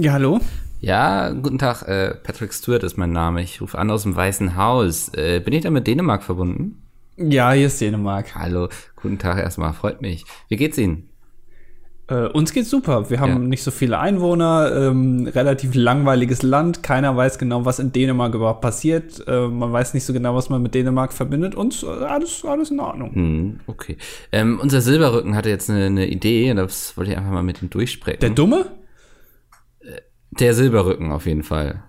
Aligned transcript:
Ja, 0.00 0.12
hallo? 0.12 0.38
Ja, 0.80 1.30
guten 1.30 1.58
Tag, 1.58 1.82
äh, 1.82 2.14
Patrick 2.14 2.54
Stewart 2.54 2.84
ist 2.84 2.96
mein 2.96 3.10
Name. 3.10 3.42
Ich 3.42 3.60
rufe 3.60 3.76
an 3.76 3.90
aus 3.90 4.04
dem 4.04 4.14
Weißen 4.14 4.54
Haus. 4.54 5.08
Äh, 5.12 5.40
bin 5.40 5.52
ich 5.52 5.64
da 5.64 5.70
mit 5.70 5.88
Dänemark 5.88 6.22
verbunden? 6.22 6.84
Ja, 7.16 7.50
hier 7.50 7.66
ist 7.66 7.80
Dänemark. 7.80 8.36
Hallo, 8.36 8.68
guten 8.94 9.18
Tag 9.18 9.38
erstmal, 9.38 9.72
freut 9.72 10.00
mich. 10.00 10.24
Wie 10.48 10.54
geht's 10.54 10.78
Ihnen? 10.78 11.08
Äh, 12.06 12.28
uns 12.28 12.52
geht's 12.52 12.70
super. 12.70 13.10
Wir 13.10 13.18
haben 13.18 13.32
ja. 13.32 13.38
nicht 13.40 13.64
so 13.64 13.72
viele 13.72 13.98
Einwohner, 13.98 14.70
ähm, 14.72 15.26
relativ 15.26 15.74
langweiliges 15.74 16.44
Land. 16.44 16.84
Keiner 16.84 17.16
weiß 17.16 17.40
genau, 17.40 17.64
was 17.64 17.80
in 17.80 17.90
Dänemark 17.90 18.36
überhaupt 18.36 18.60
passiert. 18.60 19.26
Äh, 19.26 19.48
man 19.48 19.72
weiß 19.72 19.94
nicht 19.94 20.04
so 20.04 20.12
genau, 20.12 20.36
was 20.36 20.48
man 20.48 20.62
mit 20.62 20.76
Dänemark 20.76 21.12
verbindet. 21.12 21.56
Uns 21.56 21.82
äh, 21.82 21.86
alles, 21.86 22.44
alles 22.44 22.70
in 22.70 22.78
Ordnung. 22.78 23.14
Hm, 23.14 23.60
okay. 23.66 23.96
Ähm, 24.30 24.60
unser 24.62 24.80
Silberrücken 24.80 25.34
hatte 25.34 25.48
jetzt 25.48 25.68
eine, 25.68 25.86
eine 25.86 26.06
Idee 26.06 26.52
und 26.52 26.58
das 26.58 26.96
wollte 26.96 27.10
ich 27.10 27.18
einfach 27.18 27.32
mal 27.32 27.42
mit 27.42 27.60
ihm 27.62 27.70
durchsprechen. 27.70 28.20
Der 28.20 28.30
Dumme? 28.30 28.66
Der 30.38 30.54
Silberrücken 30.54 31.10
auf 31.12 31.26
jeden 31.26 31.42
Fall. 31.42 31.82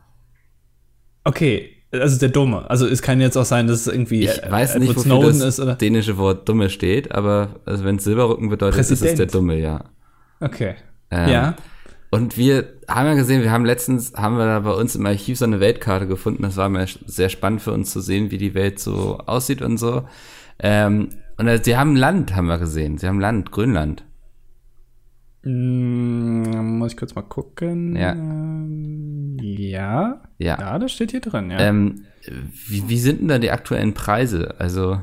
Okay, 1.23 1.69
also 1.91 2.19
der 2.19 2.29
Dumme. 2.29 2.69
Also 2.69 2.87
es 2.87 3.01
kann 3.01 3.19
jetzt 3.19 3.37
auch 3.37 3.45
sein, 3.45 3.67
dass 3.67 3.81
es 3.81 3.87
irgendwie 3.87 4.25
ich 4.25 4.41
weiß 4.49 4.75
nicht, 4.75 4.89
wofür 4.89 5.03
Snowden 5.03 5.39
das 5.39 5.47
ist, 5.47 5.59
oder? 5.59 5.75
dänische 5.75 6.17
Wort 6.17 6.47
Dumme 6.47 6.69
steht, 6.69 7.11
aber 7.11 7.59
also 7.65 7.83
wenn 7.83 7.95
es 7.95 8.03
Silberrücken 8.03 8.49
bedeutet, 8.49 8.75
Präsident. 8.75 9.01
ist 9.05 9.11
es 9.11 9.17
der 9.17 9.25
Dumme, 9.25 9.59
ja. 9.59 9.85
Okay. 10.39 10.75
Ähm, 11.11 11.29
ja. 11.29 11.55
Und 12.11 12.37
wir 12.37 12.73
haben 12.87 13.05
ja 13.07 13.13
gesehen, 13.13 13.43
wir 13.43 13.51
haben 13.51 13.65
letztens, 13.65 14.13
haben 14.15 14.37
wir 14.37 14.45
da 14.45 14.59
bei 14.61 14.71
uns 14.71 14.95
im 14.95 15.05
Archiv 15.05 15.37
so 15.37 15.45
eine 15.45 15.59
Weltkarte 15.59 16.07
gefunden. 16.07 16.43
Das 16.43 16.57
war 16.57 16.69
mir 16.69 16.87
sehr 17.05 17.29
spannend 17.29 17.61
für 17.61 17.71
uns 17.71 17.91
zu 17.91 18.01
sehen, 18.01 18.31
wie 18.31 18.37
die 18.37 18.55
Welt 18.55 18.79
so 18.79 19.19
aussieht 19.25 19.61
und 19.61 19.77
so. 19.77 20.07
Ähm, 20.59 21.09
und 21.37 21.65
sie 21.65 21.77
haben 21.77 21.95
Land, 21.95 22.35
haben 22.35 22.47
wir 22.47 22.57
gesehen. 22.57 22.97
Sie 22.97 23.07
haben 23.07 23.19
Land, 23.19 23.51
Grönland. 23.51 24.03
Mm, 25.43 26.77
muss 26.77 26.91
ich 26.91 26.97
kurz 26.97 27.15
mal 27.15 27.21
gucken. 27.21 27.95
Ja. 27.95 28.15
ja. 29.41 30.21
Ja. 30.37 30.59
Ja, 30.59 30.79
das 30.79 30.91
steht 30.91 31.11
hier 31.11 31.21
drin, 31.21 31.51
ja. 31.51 31.59
Ähm, 31.59 32.05
wie, 32.67 32.89
wie 32.89 32.99
sind 32.99 33.21
denn 33.21 33.27
da 33.29 33.39
die 33.39 33.51
aktuellen 33.51 33.93
Preise? 33.93 34.55
Also. 34.59 35.01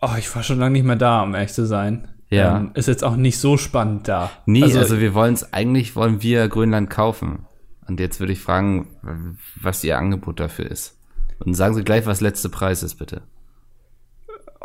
Oh, 0.00 0.14
ich 0.18 0.34
war 0.34 0.42
schon 0.42 0.58
lange 0.58 0.72
nicht 0.72 0.84
mehr 0.84 0.96
da, 0.96 1.22
um 1.22 1.34
ehrlich 1.34 1.52
zu 1.52 1.66
sein. 1.66 2.08
Ja. 2.28 2.58
Ähm, 2.58 2.72
ist 2.74 2.88
jetzt 2.88 3.04
auch 3.04 3.16
nicht 3.16 3.38
so 3.38 3.56
spannend 3.56 4.08
da. 4.08 4.30
Nee, 4.46 4.64
also, 4.64 4.80
also 4.80 5.00
wir 5.00 5.14
wollen 5.14 5.34
es, 5.34 5.52
eigentlich 5.52 5.94
wollen 5.94 6.22
wir 6.22 6.48
Grönland 6.48 6.90
kaufen. 6.90 7.46
Und 7.86 8.00
jetzt 8.00 8.18
würde 8.18 8.32
ich 8.32 8.40
fragen, 8.40 8.96
was 9.60 9.84
Ihr 9.84 9.96
Angebot 9.96 10.40
dafür 10.40 10.68
ist. 10.68 10.98
Und 11.38 11.54
sagen 11.54 11.74
Sie 11.74 11.84
gleich, 11.84 12.04
was 12.06 12.20
letzte 12.20 12.48
Preis 12.48 12.82
ist, 12.82 12.96
bitte. 12.96 13.22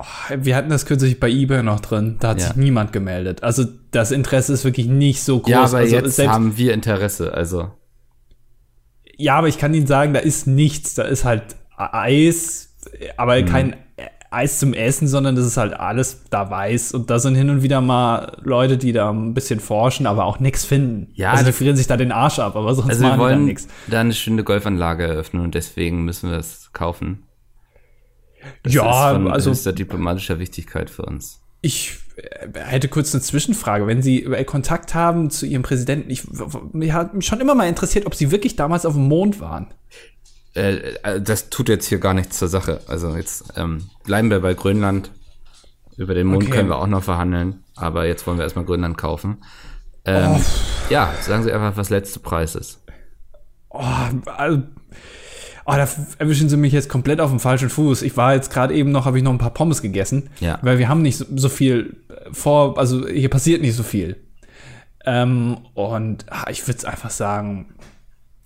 Oh, 0.01 0.35
wir 0.35 0.55
hatten 0.55 0.69
das 0.69 0.87
kürzlich 0.87 1.19
bei 1.19 1.29
eBay 1.29 1.61
noch 1.61 1.79
drin. 1.79 2.15
Da 2.19 2.29
hat 2.29 2.39
ja. 2.39 2.47
sich 2.47 2.55
niemand 2.55 2.91
gemeldet. 2.91 3.43
Also 3.43 3.65
das 3.91 4.11
Interesse 4.11 4.53
ist 4.53 4.65
wirklich 4.65 4.87
nicht 4.87 5.21
so 5.21 5.39
groß. 5.39 5.51
Ja, 5.51 5.63
aber 5.63 5.77
also, 5.77 5.95
jetzt 5.95 6.19
haben 6.27 6.57
wir 6.57 6.73
Interesse, 6.73 7.33
also. 7.33 7.71
Ja, 9.17 9.35
aber 9.35 9.47
ich 9.47 9.59
kann 9.59 9.73
Ihnen 9.75 9.85
sagen, 9.85 10.13
da 10.13 10.19
ist 10.19 10.47
nichts. 10.47 10.95
Da 10.95 11.03
ist 11.03 11.23
halt 11.23 11.55
Eis, 11.77 12.75
aber 13.17 13.37
hm. 13.37 13.45
kein 13.45 13.75
Eis 14.31 14.59
zum 14.59 14.73
Essen, 14.73 15.07
sondern 15.07 15.35
das 15.35 15.45
ist 15.45 15.57
halt 15.57 15.73
alles 15.73 16.21
da 16.31 16.49
weiß. 16.49 16.93
Und 16.93 17.09
da 17.11 17.19
sind 17.19 17.35
hin 17.35 17.51
und 17.51 17.61
wieder 17.61 17.81
mal 17.81 18.37
Leute, 18.43 18.77
die 18.77 18.93
da 18.93 19.11
ein 19.11 19.35
bisschen 19.35 19.59
forschen, 19.59 20.07
aber 20.07 20.25
auch 20.25 20.39
nichts 20.39 20.65
finden. 20.65 21.11
Ja, 21.13 21.31
also 21.31 21.45
die 21.45 21.51
frieren 21.51 21.75
sich 21.75 21.85
da 21.85 21.97
den 21.97 22.11
Arsch 22.11 22.39
ab, 22.39 22.55
aber 22.55 22.73
sonst 22.73 22.89
also 22.89 23.03
machen 23.03 23.19
wir 23.19 23.23
wollen 23.23 23.39
da 23.39 23.45
nichts. 23.45 23.67
Da 23.87 23.99
eine 23.99 24.13
schöne 24.13 24.43
Golfanlage 24.43 25.03
eröffnen 25.03 25.43
und 25.43 25.53
deswegen 25.53 26.05
müssen 26.05 26.31
wir 26.31 26.37
es 26.37 26.71
kaufen. 26.73 27.23
Das 28.63 28.73
ja, 28.73 29.09
ist 29.09 29.15
von 29.15 29.31
also 29.31 29.51
höchster 29.51 29.73
diplomatischer 29.73 30.39
Wichtigkeit 30.39 30.89
für 30.89 31.03
uns. 31.03 31.41
Ich 31.61 31.99
äh, 32.15 32.59
hätte 32.59 32.87
kurz 32.87 33.13
eine 33.13 33.21
Zwischenfrage. 33.21 33.87
Wenn 33.87 34.01
Sie 34.01 34.23
Kontakt 34.45 34.93
haben 34.93 35.29
zu 35.29 35.45
Ihrem 35.45 35.63
Präsidenten, 35.63 36.09
ich, 36.09 36.23
mich 36.73 36.91
hat 36.93 37.13
mich 37.13 37.25
schon 37.25 37.39
immer 37.39 37.55
mal 37.55 37.67
interessiert, 37.67 38.05
ob 38.05 38.15
Sie 38.15 38.31
wirklich 38.31 38.55
damals 38.55 38.85
auf 38.85 38.93
dem 38.93 39.07
Mond 39.07 39.39
waren. 39.39 39.67
Äh, 40.55 40.95
äh, 41.03 41.21
das 41.21 41.49
tut 41.49 41.69
jetzt 41.69 41.87
hier 41.87 41.99
gar 41.99 42.13
nichts 42.13 42.37
zur 42.37 42.47
Sache. 42.47 42.81
Also 42.87 43.15
jetzt 43.15 43.53
ähm, 43.55 43.89
bleiben 44.03 44.29
wir 44.29 44.39
bei 44.39 44.53
Grönland. 44.53 45.11
Über 45.97 46.13
den 46.13 46.27
Mond 46.27 46.43
okay. 46.43 46.53
können 46.53 46.69
wir 46.69 46.77
auch 46.77 46.87
noch 46.87 47.03
verhandeln, 47.03 47.63
aber 47.75 48.07
jetzt 48.07 48.25
wollen 48.25 48.37
wir 48.37 48.43
erstmal 48.43 48.65
Grönland 48.65 48.97
kaufen. 48.97 49.43
Ähm, 50.05 50.31
oh. 50.35 50.41
Ja, 50.89 51.13
sagen 51.21 51.43
Sie 51.43 51.51
einfach, 51.51 51.77
was 51.77 51.89
letzte 51.89 52.19
Preis 52.19 52.55
ist. 52.55 52.81
Oh, 53.69 53.83
also, 54.25 54.63
oh, 55.65 55.73
da 55.73 55.87
erwischen 56.17 56.49
Sie 56.49 56.57
mich 56.57 56.73
jetzt 56.73 56.89
komplett 56.89 57.19
auf 57.19 57.29
dem 57.29 57.39
falschen 57.39 57.69
Fuß. 57.69 58.01
Ich 58.01 58.17
war 58.17 58.33
jetzt 58.33 58.51
gerade 58.51 58.73
eben 58.73 58.91
noch, 58.91 59.05
habe 59.05 59.17
ich 59.17 59.23
noch 59.23 59.31
ein 59.31 59.37
paar 59.37 59.53
Pommes 59.53 59.81
gegessen, 59.81 60.29
ja. 60.39 60.59
weil 60.61 60.79
wir 60.79 60.89
haben 60.89 61.01
nicht 61.01 61.17
so, 61.17 61.25
so 61.35 61.49
viel 61.49 61.97
vor, 62.31 62.77
also 62.77 63.07
hier 63.07 63.29
passiert 63.29 63.61
nicht 63.61 63.75
so 63.75 63.83
viel. 63.83 64.17
Ähm, 65.05 65.57
und 65.73 66.25
ach, 66.29 66.47
ich 66.49 66.67
würde 66.67 66.77
es 66.77 66.85
einfach 66.85 67.09
sagen, 67.09 67.73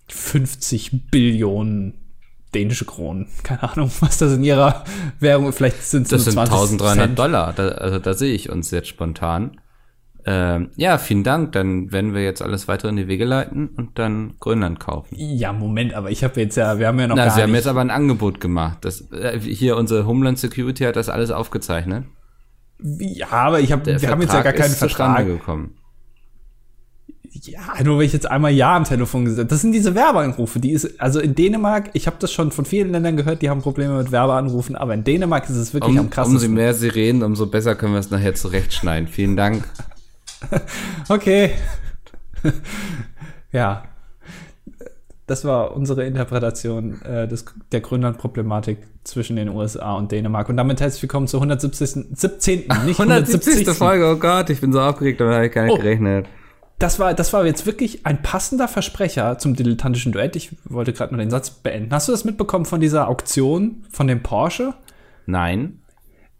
50 0.10 1.10
Billionen 1.12 2.06
dänische 2.54 2.86
Kronen. 2.86 3.28
Keine 3.44 3.64
Ahnung, 3.64 3.92
was 4.00 4.18
das 4.18 4.34
in 4.34 4.44
ihrer 4.44 4.84
Währung, 5.20 5.52
vielleicht 5.52 5.84
sind 5.84 6.04
es 6.04 6.10
Das 6.10 6.26
sind 6.26 6.38
1300 6.38 7.18
Dollar, 7.18 7.54
da, 7.54 7.70
also 7.70 8.00
da 8.00 8.14
sehe 8.14 8.34
ich 8.34 8.50
uns 8.50 8.72
jetzt 8.72 8.88
spontan. 8.88 9.60
Ähm, 10.28 10.70
ja, 10.76 10.98
vielen 10.98 11.24
Dank. 11.24 11.52
Dann 11.52 11.92
werden 11.92 12.14
wir 12.16 12.24
jetzt 12.24 12.42
alles 12.42 12.68
weiter 12.68 12.90
in 12.90 12.96
die 12.96 13.08
Wege 13.08 13.26
leiten 13.26 13.68
und 13.78 14.00
dann 14.00 14.34
Grönland 14.40 14.80
kaufen. 14.80 15.16
Ja, 15.16 15.54
Moment, 15.54 15.94
aber 15.94 16.10
ich 16.10 16.24
habe 16.24 16.42
jetzt 16.42 16.56
ja, 16.56 16.80
wir 16.80 16.88
haben 16.88 17.00
ja 17.00 17.08
noch 17.08 17.16
Na, 17.16 17.26
gar 17.26 17.36
Sie 17.36 17.42
haben 17.44 17.52
nicht. 17.52 17.60
jetzt 17.60 17.68
aber 17.68 17.82
ein 17.82 17.92
Angebot 17.92 18.42
gemacht. 18.42 18.80
Das, 18.82 19.02
äh, 19.12 19.40
hier 19.40 19.78
unsere 19.78 20.08
Homeland 20.08 20.40
Security 20.40 20.84
hat 20.84 20.96
das 20.96 21.10
alles 21.10 21.30
aufgezeichnet. 21.30 22.06
Ja, 22.82 23.28
aber 23.32 23.60
ich 23.60 23.72
habe, 23.72 23.86
wir 23.86 23.98
Der 23.98 24.10
haben 24.10 24.22
jetzt 24.22 24.34
ja 24.34 24.42
gar 24.42 24.54
Vertrag 24.54 24.56
keinen 24.58 24.72
ist 24.72 24.78
Vertrag. 24.80 25.26
gekommen. 25.28 25.76
Ja, 27.44 27.84
nur 27.84 27.98
weil 27.98 28.06
ich 28.06 28.14
jetzt 28.14 28.30
einmal 28.32 28.52
Ja 28.54 28.76
am 28.78 28.86
Telefon 28.86 29.26
gesagt 29.26 29.52
Das 29.52 29.62
sind 29.62 29.74
diese 29.74 29.94
Werbeanrufe. 29.94 30.60
Die 30.60 30.72
ist, 30.72 31.00
also 31.02 31.20
in 31.20 31.36
Dänemark, 31.36 31.90
ich 31.94 32.08
habe 32.08 32.16
das 32.20 32.32
schon 32.32 32.52
von 32.52 32.66
vielen 32.66 32.92
Ländern 32.92 33.18
gehört, 33.18 33.42
die 33.42 33.50
haben 33.50 33.62
Probleme 33.62 33.98
mit 33.98 34.12
Werbeanrufen, 34.12 34.76
aber 34.76 34.94
in 34.94 35.04
Dänemark 35.04 35.44
ist 35.50 35.56
es 35.58 35.74
wirklich 35.74 35.98
am 36.00 36.06
Um, 36.06 36.10
krassesten. 36.10 36.38
umso 36.38 36.50
mehr 36.50 36.74
Sie 36.74 36.88
reden, 36.88 37.24
umso 37.24 37.46
besser 37.48 37.76
können 37.76 37.94
wir 37.94 38.00
es 38.00 38.10
nachher 38.10 38.34
zurechtschneiden. 38.36 39.08
Vielen 39.08 39.36
Dank. 39.38 39.64
Okay. 41.10 41.52
ja. 43.52 43.84
Das 45.28 45.44
war 45.44 45.76
unsere 45.76 46.06
Interpretation 46.06 47.02
äh, 47.02 47.28
des, 47.28 47.46
der 47.72 47.82
Grönland-Problematik 47.82 48.78
zwischen 49.04 49.36
den 49.38 49.50
USA 49.50 49.94
und 49.94 50.12
Dänemark. 50.12 50.50
Und 50.50 50.58
damit 50.58 50.82
herzlich 50.82 51.02
willkommen 51.02 51.28
zur 51.28 51.40
170. 51.42 52.16
17. 52.16 52.66
Nicht 52.86 53.00
170. 53.00 53.68
Folge, 53.70 54.08
oh 54.08 54.18
Gott, 54.18 54.50
ich 54.52 54.62
bin 54.62 54.72
so 54.72 54.82
aufgeregt, 54.82 55.20
damit 55.20 55.36
habe 55.36 55.48
ich 55.48 55.52
gar 55.52 55.64
nicht 55.64 55.74
Oh. 55.74 55.78
gerechnet. 55.78 56.28
Das 56.78 57.00
war, 57.00 57.14
das 57.14 57.32
war 57.34 57.46
jetzt 57.46 57.66
wirklich 57.66 58.06
ein 58.06 58.22
passender 58.22 58.68
Versprecher 58.68 59.38
zum 59.38 59.56
dilettantischen 59.56 60.12
Duett. 60.12 60.36
Ich 60.36 60.52
wollte 60.66 60.92
gerade 60.94 61.14
nur 61.16 61.24
den 61.24 61.30
Satz 61.32 61.50
beenden. 61.50 61.92
Hast 61.94 62.08
du 62.08 62.12
das 62.12 62.26
mitbekommen 62.26 62.66
von 62.66 62.82
dieser 62.82 63.08
Auktion 63.08 63.86
von 63.90 64.08
dem 64.08 64.22
Porsche? 64.22 64.74
Nein. 65.26 65.80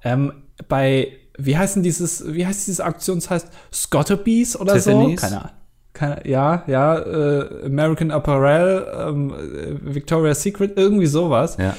Ähm, 0.04 0.34
bei, 0.68 1.14
wie 1.38 1.58
heißen 1.58 1.84
dieses, 1.84 2.34
wie 2.34 2.46
heißt 2.46 2.68
dieses 2.68 2.82
Auktions 2.82 3.30
heißt? 3.30 3.48
Scottebees 3.72 4.60
oder 4.60 4.74
Tiffany's? 4.74 5.22
so? 5.22 5.28
Keine 5.28 5.42
Ahnung. 5.42 5.52
Keine, 5.94 6.28
ja, 6.28 6.64
ja, 6.68 6.98
äh, 7.00 7.66
American 7.66 8.12
Apparel, 8.12 8.86
ähm, 8.98 9.34
äh, 9.34 9.96
Victoria's 9.96 10.42
Secret, 10.42 10.74
irgendwie 10.76 11.06
sowas. 11.06 11.56
Ja. 11.58 11.76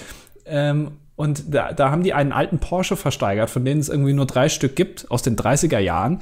Ähm, 0.47 0.93
und 1.17 1.55
da, 1.55 1.73
da 1.73 1.91
haben 1.91 2.03
die 2.03 2.13
einen 2.13 2.33
alten 2.33 2.59
Porsche 2.59 2.97
versteigert, 2.97 3.51
von 3.51 3.65
denen 3.65 3.81
es 3.81 3.89
irgendwie 3.89 4.13
nur 4.13 4.27
drei 4.27 4.49
Stück 4.49 4.77
gibt, 4.77 5.11
aus 5.11 5.23
den 5.23 5.37
30er 5.37 5.79
Jahren. 5.79 6.21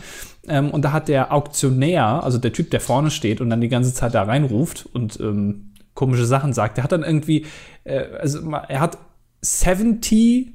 Ähm, 0.49 0.71
und 0.71 0.85
da 0.85 0.93
hat 0.93 1.09
der 1.09 1.33
Auktionär, 1.33 2.23
also 2.23 2.39
der 2.39 2.53
Typ, 2.53 2.71
der 2.71 2.81
vorne 2.81 3.11
steht 3.11 3.41
und 3.41 3.51
dann 3.51 3.61
die 3.61 3.69
ganze 3.69 3.93
Zeit 3.93 4.15
da 4.15 4.23
reinruft 4.23 4.89
und 4.93 5.19
ähm, 5.21 5.73
komische 5.95 6.27
Sachen 6.27 6.53
sagt, 6.53 6.77
der 6.77 6.85
hat 6.85 6.93
dann 6.93 7.03
irgendwie, 7.03 7.47
äh, 7.85 8.05
also 8.21 8.41
er 8.69 8.81
hat 8.81 8.99
70 9.41 10.13
äh, 10.15 10.53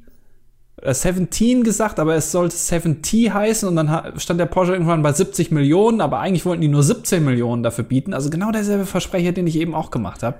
17 0.83 1.63
gesagt, 1.63 1.99
aber 1.99 2.15
es 2.15 2.31
sollte 2.31 2.55
70 2.55 3.33
heißen 3.33 3.67
und 3.67 3.75
dann 3.75 4.13
stand 4.17 4.39
der 4.39 4.45
Porsche 4.45 4.73
irgendwann 4.73 5.01
bei 5.01 5.11
70 5.11 5.51
Millionen, 5.51 6.01
aber 6.01 6.19
eigentlich 6.19 6.45
wollten 6.45 6.61
die 6.61 6.67
nur 6.67 6.83
17 6.83 7.23
Millionen 7.23 7.63
dafür 7.63 7.83
bieten. 7.83 8.13
Also 8.13 8.29
genau 8.29 8.51
derselbe 8.51 8.85
Versprecher, 8.85 9.31
den 9.31 9.47
ich 9.47 9.57
eben 9.57 9.75
auch 9.75 9.91
gemacht 9.91 10.23
habe. 10.23 10.37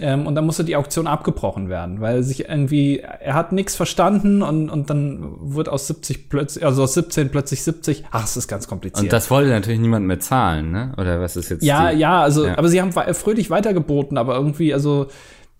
Ähm, 0.00 0.26
und 0.26 0.34
dann 0.34 0.46
musste 0.46 0.64
die 0.64 0.76
Auktion 0.76 1.06
abgebrochen 1.06 1.68
werden, 1.68 2.00
weil 2.00 2.22
sich 2.22 2.48
irgendwie, 2.48 3.00
er 3.00 3.34
hat 3.34 3.52
nichts 3.52 3.74
verstanden 3.74 4.42
und, 4.42 4.70
und 4.70 4.90
dann 4.90 5.24
wurde 5.40 5.72
aus 5.72 5.88
70 5.88 6.28
plötzlich, 6.28 6.64
also 6.64 6.84
aus 6.84 6.94
17 6.94 7.30
plötzlich 7.30 7.62
70. 7.62 8.04
Ach, 8.10 8.24
es 8.24 8.36
ist 8.36 8.46
ganz 8.48 8.68
kompliziert. 8.68 9.02
Und 9.04 9.12
das 9.12 9.30
wollte 9.30 9.50
natürlich 9.50 9.80
niemand 9.80 10.06
mehr 10.06 10.20
zahlen, 10.20 10.70
ne? 10.70 10.92
Oder 10.98 11.20
was 11.20 11.36
ist 11.36 11.48
jetzt 11.48 11.64
ja, 11.64 11.90
die? 11.90 11.98
ja, 11.98 12.22
also, 12.22 12.46
Ja. 12.46 12.56
aber 12.56 12.68
sie 12.68 12.80
haben 12.80 12.92
fröhlich 12.92 13.50
weitergeboten, 13.50 14.18
aber 14.18 14.36
irgendwie, 14.36 14.72
also, 14.72 15.08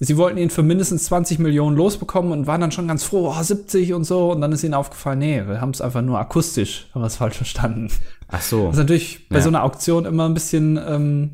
sie 0.00 0.16
wollten 0.16 0.38
ihn 0.38 0.50
für 0.50 0.62
mindestens 0.62 1.04
20 1.04 1.38
Millionen 1.38 1.76
losbekommen 1.76 2.32
und 2.32 2.46
waren 2.46 2.60
dann 2.60 2.72
schon 2.72 2.86
ganz 2.88 3.04
froh, 3.04 3.34
oh, 3.36 3.42
70 3.42 3.94
und 3.94 4.04
so. 4.04 4.30
Und 4.32 4.40
dann 4.40 4.52
ist 4.52 4.62
ihnen 4.64 4.74
aufgefallen, 4.74 5.18
nee, 5.18 5.42
wir 5.46 5.60
haben 5.60 5.70
es 5.70 5.80
einfach 5.80 6.02
nur 6.02 6.18
akustisch, 6.18 6.88
haben 6.94 7.02
wir 7.02 7.06
es 7.06 7.16
falsch 7.16 7.36
verstanden. 7.36 7.90
Ach 8.28 8.42
so. 8.42 8.66
Das 8.66 8.74
ist 8.74 8.78
natürlich 8.80 9.28
bei 9.28 9.36
Ja. 9.36 9.42
so 9.42 9.48
einer 9.48 9.64
Auktion 9.64 10.04
immer 10.04 10.26
ein 10.26 10.34
bisschen, 10.34 10.76
ähm, 10.76 11.30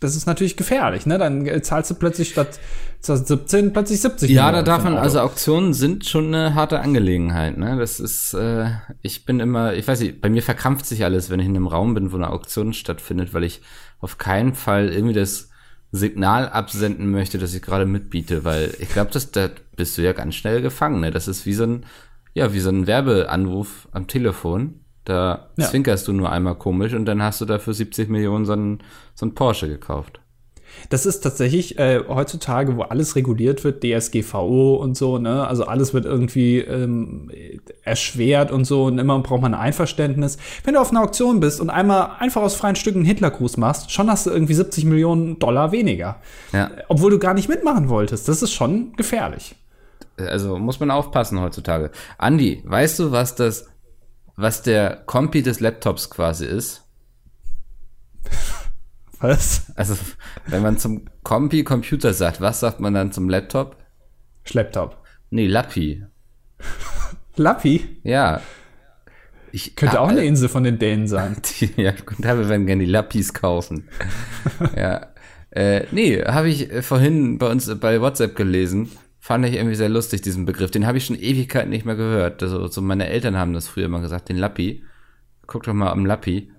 das 0.00 0.14
ist 0.16 0.26
natürlich 0.26 0.56
gefährlich, 0.56 1.06
ne? 1.06 1.18
Dann 1.18 1.44
äh, 1.46 1.60
zahlst 1.60 1.90
du 1.90 1.94
plötzlich 1.96 2.30
statt 2.30 2.60
17 3.00 3.72
plötzlich 3.72 4.00
70 4.00 4.30
Ja, 4.30 4.42
da 4.42 4.46
Millionen 4.48 4.64
darf 4.66 4.82
für 4.82 4.86
ein 4.88 4.94
man, 4.94 5.02
also 5.02 5.20
Auktionen 5.20 5.74
sind 5.74 6.04
schon 6.06 6.32
eine 6.34 6.54
harte 6.54 6.80
Angelegenheit, 6.80 7.58
ne? 7.58 7.76
Das 7.78 8.00
ist, 8.00 8.32
äh, 8.34 8.70
ich 9.02 9.24
bin 9.24 9.40
immer, 9.40 9.74
ich 9.74 9.86
weiß 9.86 10.00
nicht, 10.00 10.20
bei 10.20 10.28
mir 10.30 10.42
verkrampft 10.42 10.86
sich 10.86 11.04
alles, 11.04 11.30
wenn 11.30 11.40
ich 11.40 11.46
in 11.46 11.56
einem 11.56 11.66
Raum 11.66 11.94
bin, 11.94 12.12
wo 12.12 12.16
eine 12.16 12.30
Auktion 12.30 12.72
stattfindet, 12.72 13.34
weil 13.34 13.44
ich 13.44 13.60
auf 14.00 14.18
keinen 14.18 14.54
Fall 14.54 14.88
irgendwie 14.88 15.14
das 15.14 15.50
Signal 15.90 16.48
absenden 16.48 17.10
möchte, 17.10 17.38
dass 17.38 17.54
ich 17.54 17.62
gerade 17.62 17.86
mitbiete, 17.86 18.44
weil 18.44 18.74
ich 18.78 18.90
glaube, 18.90 19.10
dass 19.10 19.30
da 19.30 19.48
bist 19.76 19.96
du 19.96 20.02
ja 20.02 20.12
ganz 20.12 20.34
schnell 20.34 20.60
gefangen, 20.60 21.00
ne? 21.00 21.10
Das 21.10 21.28
ist 21.28 21.46
wie 21.46 21.54
so 21.54 21.64
ein, 21.64 21.86
ja, 22.34 22.52
wie 22.52 22.60
so 22.60 22.68
ein 22.70 22.86
Werbeanruf 22.86 23.88
am 23.92 24.06
Telefon. 24.06 24.80
Da 25.04 25.48
Ja. 25.56 25.66
zwinkerst 25.66 26.06
du 26.06 26.12
nur 26.12 26.30
einmal 26.30 26.56
komisch 26.56 26.92
und 26.92 27.06
dann 27.06 27.22
hast 27.22 27.40
du 27.40 27.46
dafür 27.46 27.72
70 27.72 28.10
Millionen 28.10 28.44
so 28.44 28.52
ein, 28.52 28.80
so 29.14 29.24
ein 29.24 29.34
Porsche 29.34 29.68
gekauft. 29.68 30.20
Das 30.88 31.06
ist 31.06 31.20
tatsächlich 31.20 31.78
äh, 31.78 32.02
heutzutage, 32.08 32.76
wo 32.76 32.82
alles 32.82 33.16
reguliert 33.16 33.64
wird, 33.64 33.82
DSGVO 33.82 34.76
und 34.76 34.96
so, 34.96 35.18
ne? 35.18 35.46
Also 35.46 35.64
alles 35.64 35.94
wird 35.94 36.04
irgendwie 36.04 36.58
ähm, 36.58 37.30
erschwert 37.82 38.50
und 38.50 38.64
so 38.64 38.84
und 38.84 38.98
immer 38.98 39.18
braucht 39.20 39.42
man 39.42 39.54
ein 39.54 39.60
Einverständnis. 39.60 40.38
Wenn 40.64 40.74
du 40.74 40.80
auf 40.80 40.90
einer 40.90 41.02
Auktion 41.02 41.40
bist 41.40 41.60
und 41.60 41.70
einmal 41.70 42.12
einfach 42.18 42.42
aus 42.42 42.54
freien 42.54 42.76
Stücken 42.76 42.98
einen 42.98 43.06
Hitlergruß 43.06 43.56
machst, 43.56 43.90
schon 43.90 44.10
hast 44.10 44.26
du 44.26 44.30
irgendwie 44.30 44.54
70 44.54 44.84
Millionen 44.84 45.38
Dollar 45.38 45.72
weniger. 45.72 46.16
Ja. 46.52 46.70
Obwohl 46.88 47.10
du 47.10 47.18
gar 47.18 47.34
nicht 47.34 47.48
mitmachen 47.48 47.88
wolltest. 47.88 48.28
Das 48.28 48.42
ist 48.42 48.52
schon 48.52 48.92
gefährlich. 48.96 49.54
Also 50.16 50.58
muss 50.58 50.80
man 50.80 50.90
aufpassen 50.90 51.40
heutzutage. 51.40 51.90
Andi, 52.18 52.62
weißt 52.64 52.98
du, 52.98 53.12
was 53.12 53.34
das, 53.34 53.66
was 54.36 54.62
der 54.62 54.96
Kompi 55.06 55.42
des 55.42 55.60
Laptops 55.60 56.10
quasi 56.10 56.46
ist? 56.46 56.84
Was? 59.20 59.72
Also, 59.74 59.96
wenn 60.46 60.62
man 60.62 60.78
zum 60.78 61.06
Kompi 61.24 61.64
Computer 61.64 62.12
sagt, 62.12 62.40
was 62.40 62.60
sagt 62.60 62.80
man 62.80 62.94
dann 62.94 63.12
zum 63.12 63.28
Laptop? 63.28 63.76
Schlepptop. 64.44 65.02
Nee, 65.30 65.46
Lappi. 65.46 66.04
Lappi 67.36 67.98
Ja. 68.02 68.40
Ich, 69.50 69.76
könnte 69.76 69.98
ah, 69.98 70.02
auch 70.02 70.08
eine 70.08 70.20
äh, 70.20 70.26
Insel 70.26 70.48
von 70.48 70.64
den 70.64 70.78
Dänen 70.78 71.08
sein. 71.08 71.36
die, 71.60 71.70
ja, 71.80 71.92
guten 71.92 72.22
Tag, 72.22 72.38
wir 72.38 72.48
werden 72.48 72.66
gerne 72.66 72.84
die 72.84 72.90
Lappis 72.90 73.32
kaufen. 73.34 73.88
ja. 74.76 75.06
Äh, 75.50 75.86
nee, 75.90 76.22
habe 76.22 76.48
ich 76.48 76.70
äh, 76.70 76.82
vorhin 76.82 77.38
bei 77.38 77.50
uns 77.50 77.68
äh, 77.68 77.74
bei 77.74 78.00
WhatsApp 78.00 78.36
gelesen. 78.36 78.90
Fand 79.18 79.44
ich 79.46 79.54
irgendwie 79.54 79.74
sehr 79.74 79.88
lustig, 79.88 80.22
diesen 80.22 80.44
Begriff. 80.44 80.70
Den 80.70 80.86
habe 80.86 80.98
ich 80.98 81.06
schon 81.06 81.18
Ewigkeiten 81.18 81.70
nicht 81.70 81.84
mehr 81.84 81.96
gehört. 81.96 82.42
Also, 82.42 82.66
so 82.68 82.80
meine 82.82 83.08
Eltern 83.08 83.36
haben 83.36 83.52
das 83.52 83.68
früher 83.68 83.86
immer 83.86 84.00
gesagt, 84.00 84.28
den 84.28 84.36
Lappi. 84.36 84.84
Guck 85.46 85.64
doch 85.64 85.74
mal 85.74 85.90
am 85.90 86.06
Lappi. 86.06 86.52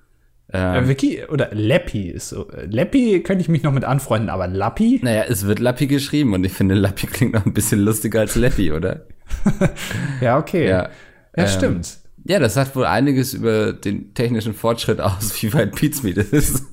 Äh, 0.52 0.88
Wiki 0.88 1.24
oder 1.26 1.50
Leppi 1.52 2.10
ist 2.10 2.30
so. 2.30 2.50
Leppi 2.66 3.22
könnte 3.22 3.42
ich 3.42 3.50
mich 3.50 3.62
noch 3.64 3.72
mit 3.72 3.84
anfreunden, 3.84 4.30
aber 4.30 4.48
Lappi? 4.48 5.00
Naja, 5.04 5.26
es 5.28 5.46
wird 5.46 5.60
Lappi 5.60 5.86
geschrieben 5.88 6.34
und 6.34 6.44
ich 6.44 6.54
finde, 6.54 6.76
Lappi 6.76 7.06
klingt 7.08 7.34
noch 7.34 7.46
ein 7.46 7.54
bisschen 7.54 7.82
lustiger 7.82 8.22
als 8.22 8.36
Leppi, 8.36 8.72
oder? 8.72 9.06
Ja, 10.22 10.38
okay. 10.40 10.68
Ja. 10.68 10.90
Ja, 11.38 11.44
Ähm, 11.44 11.48
stimmt. 11.48 11.98
Ja, 12.26 12.40
das 12.40 12.56
sagt 12.56 12.76
wohl 12.76 12.86
einiges 12.86 13.34
über 13.34 13.74
den 13.74 14.14
technischen 14.14 14.54
Fortschritt 14.54 15.00
aus, 15.02 15.34
wie 15.42 15.54
weit 15.54 15.76
Pizmeet 15.76 16.18
ist. 16.18 16.64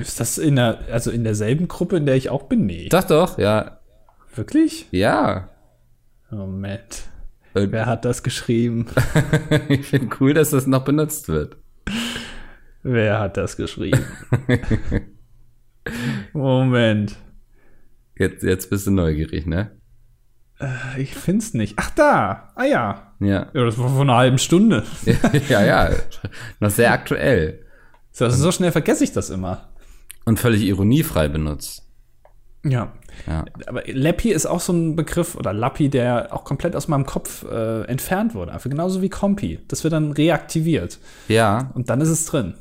Ist 0.00 0.20
das 0.20 0.38
in 0.38 0.56
der, 0.56 0.80
also 0.92 1.10
in 1.10 1.24
derselben 1.24 1.68
Gruppe, 1.68 1.96
in 1.96 2.06
der 2.06 2.16
ich 2.16 2.30
auch 2.30 2.44
bin? 2.44 2.66
Nee. 2.66 2.88
Doch, 2.90 3.04
doch, 3.04 3.38
ja. 3.38 3.80
Wirklich? 4.34 4.86
Ja. 4.90 5.48
Moment. 6.30 7.02
Äh, 7.54 7.66
Wer 7.70 7.86
hat 7.86 8.04
das 8.04 8.22
geschrieben? 8.22 8.86
ich 9.68 9.86
finde 9.86 10.14
cool, 10.20 10.34
dass 10.34 10.50
das 10.50 10.66
noch 10.66 10.84
benutzt 10.84 11.28
wird. 11.28 11.56
Wer 12.90 13.20
hat 13.20 13.36
das 13.36 13.58
geschrieben? 13.58 14.02
Moment. 16.32 17.16
Jetzt, 18.16 18.42
jetzt 18.42 18.70
bist 18.70 18.86
du 18.86 18.90
neugierig, 18.90 19.44
ne? 19.44 19.72
Ich 20.96 21.14
find's 21.14 21.52
nicht. 21.52 21.74
Ach, 21.76 21.90
da. 21.90 22.50
Ah 22.54 22.64
ja. 22.64 23.12
Ja. 23.20 23.48
Ja, 23.52 23.64
das 23.64 23.76
war 23.76 23.90
vor 23.90 24.00
einer 24.00 24.16
halben 24.16 24.38
Stunde. 24.38 24.84
ja, 25.50 25.62
ja. 25.62 25.90
Noch 26.60 26.70
sehr 26.70 26.90
aktuell. 26.92 27.66
So, 28.10 28.30
so 28.30 28.50
schnell 28.52 28.72
vergesse 28.72 29.04
ich 29.04 29.12
das 29.12 29.28
immer. 29.28 29.68
Und 30.24 30.38
völlig 30.38 30.62
ironiefrei 30.62 31.28
benutzt. 31.28 31.86
Ja. 32.64 32.94
Ja. 33.26 33.44
Aber 33.66 33.82
Leppi 33.84 34.30
ist 34.30 34.46
auch 34.46 34.60
so 34.60 34.72
ein 34.72 34.96
Begriff, 34.96 35.34
oder 35.34 35.52
Lappi, 35.52 35.90
der 35.90 36.32
auch 36.32 36.44
komplett 36.44 36.74
aus 36.74 36.88
meinem 36.88 37.04
Kopf 37.04 37.44
äh, 37.44 37.82
entfernt 37.82 38.34
wurde. 38.34 38.52
Einfach 38.52 38.70
genauso 38.70 39.02
wie 39.02 39.10
Kompi. 39.10 39.60
Das 39.68 39.84
wird 39.84 39.92
dann 39.92 40.12
reaktiviert. 40.12 40.98
Ja. 41.28 41.70
Und 41.74 41.90
dann 41.90 42.00
ist 42.00 42.08
es 42.08 42.24
drin. 42.24 42.54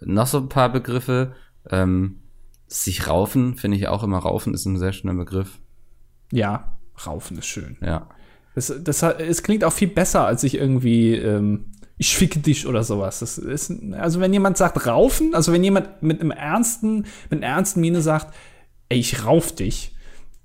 Noch 0.00 0.26
so 0.26 0.38
ein 0.38 0.48
paar 0.48 0.70
Begriffe. 0.70 1.34
Ähm, 1.70 2.20
sich 2.68 3.06
raufen, 3.06 3.56
finde 3.56 3.76
ich 3.76 3.88
auch 3.88 4.02
immer. 4.02 4.18
Raufen 4.18 4.54
ist 4.54 4.66
ein 4.66 4.78
sehr 4.78 4.92
schöner 4.92 5.14
Begriff. 5.14 5.58
Ja, 6.32 6.78
Raufen 7.06 7.38
ist 7.38 7.46
schön. 7.46 7.76
Ja. 7.80 8.08
Das, 8.54 8.72
das, 8.80 9.02
es 9.02 9.42
klingt 9.42 9.64
auch 9.64 9.72
viel 9.72 9.88
besser, 9.88 10.26
als 10.26 10.42
ich 10.42 10.54
irgendwie, 10.54 11.14
ähm, 11.14 11.66
ich 11.98 12.16
ficke 12.16 12.40
dich 12.40 12.66
oder 12.66 12.82
sowas. 12.82 13.20
Das 13.20 13.38
ist, 13.38 13.72
also 13.92 14.20
wenn 14.20 14.32
jemand 14.32 14.56
sagt 14.56 14.86
raufen, 14.86 15.34
also 15.34 15.52
wenn 15.52 15.62
jemand 15.62 16.02
mit 16.02 16.20
einem 16.20 16.30
ernsten, 16.30 17.06
mit 17.30 17.42
einer 17.42 17.54
ernsten 17.54 17.80
Miene 17.80 18.00
sagt, 18.00 18.34
ey, 18.88 18.98
ich 18.98 19.24
rauf 19.24 19.54
dich, 19.54 19.94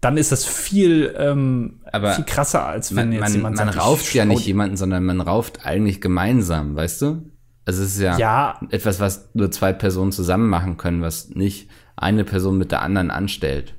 dann 0.01 0.17
ist 0.17 0.31
das 0.31 0.45
viel, 0.45 1.15
ähm, 1.17 1.79
Aber 1.91 2.13
viel 2.13 2.25
krasser, 2.25 2.65
als 2.65 2.95
wenn 2.95 3.09
Man, 3.09 3.13
jetzt 3.13 3.21
man, 3.21 3.33
jemand 3.33 3.55
man 3.55 3.67
sagt, 3.67 3.77
ich 3.77 3.81
rauft 3.81 4.13
ja 4.13 4.25
nicht 4.25 4.45
jemanden, 4.45 4.75
sondern 4.75 5.05
man 5.05 5.21
rauft 5.21 5.65
eigentlich 5.65 6.01
gemeinsam, 6.01 6.75
weißt 6.75 7.01
du? 7.03 7.30
Also 7.71 7.83
es 7.83 7.93
ist 7.95 8.01
ja, 8.01 8.17
Ja. 8.17 8.59
etwas, 8.69 8.99
was 8.99 9.29
nur 9.33 9.49
zwei 9.51 9.73
Personen 9.73 10.11
zusammen 10.11 10.49
machen 10.49 10.77
können, 10.77 11.01
was 11.01 11.29
nicht 11.29 11.69
eine 11.95 12.23
Person 12.23 12.57
mit 12.57 12.71
der 12.71 12.81
anderen 12.81 13.11
anstellt. 13.11 13.73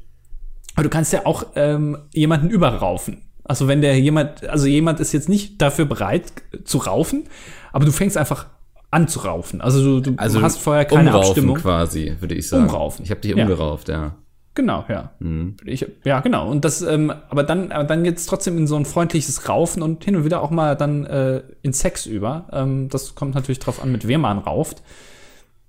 Aber 0.74 0.84
du 0.84 0.88
kannst 0.90 1.12
ja 1.12 1.26
auch 1.26 1.44
ähm, 1.54 1.98
jemanden 2.14 2.48
überraufen. 2.50 3.22
Also 3.44 3.68
wenn 3.68 3.80
der 3.82 3.98
jemand, 3.98 4.48
also 4.48 4.66
jemand 4.66 5.00
ist 5.00 5.12
jetzt 5.12 5.28
nicht 5.28 5.60
dafür 5.60 5.84
bereit 5.84 6.32
zu 6.64 6.78
raufen, 6.78 7.24
aber 7.72 7.84
du 7.84 7.92
fängst 7.92 8.16
einfach 8.16 8.46
an 8.90 9.08
zu 9.08 9.20
raufen. 9.20 9.60
Also 9.60 10.00
du, 10.00 10.12
du 10.12 10.14
Also 10.18 10.40
hast 10.42 10.58
vorher 10.58 10.84
keine 10.84 11.08
umraufen 11.10 11.26
Abstimmung. 11.28 11.56
quasi, 11.56 12.14
würde 12.20 12.34
ich 12.34 12.48
sagen. 12.48 12.64
Umraufen. 12.64 13.04
Ich 13.04 13.10
habe 13.10 13.20
dich 13.20 13.34
Ja. 13.34 13.42
umgerauft, 13.42 13.88
ja. 13.88 14.14
Genau, 14.54 14.84
ja. 14.88 15.12
Mhm. 15.18 15.56
Ich, 15.64 15.86
ja, 16.04 16.20
genau. 16.20 16.50
Und 16.50 16.64
das, 16.64 16.82
ähm, 16.82 17.10
aber 17.30 17.42
dann, 17.42 17.72
aber 17.72 17.84
dann 17.84 18.04
geht's 18.04 18.26
trotzdem 18.26 18.58
in 18.58 18.66
so 18.66 18.76
ein 18.76 18.84
freundliches 18.84 19.48
Raufen 19.48 19.82
und 19.82 20.04
hin 20.04 20.14
und 20.14 20.24
wieder 20.24 20.42
auch 20.42 20.50
mal 20.50 20.76
dann 20.76 21.06
äh, 21.06 21.42
in 21.62 21.72
Sex 21.72 22.04
über. 22.04 22.46
Ähm, 22.52 22.88
das 22.90 23.14
kommt 23.14 23.34
natürlich 23.34 23.60
drauf 23.60 23.82
an, 23.82 23.90
mit 23.90 24.06
wem 24.06 24.20
man 24.22 24.38
rauft. 24.38 24.82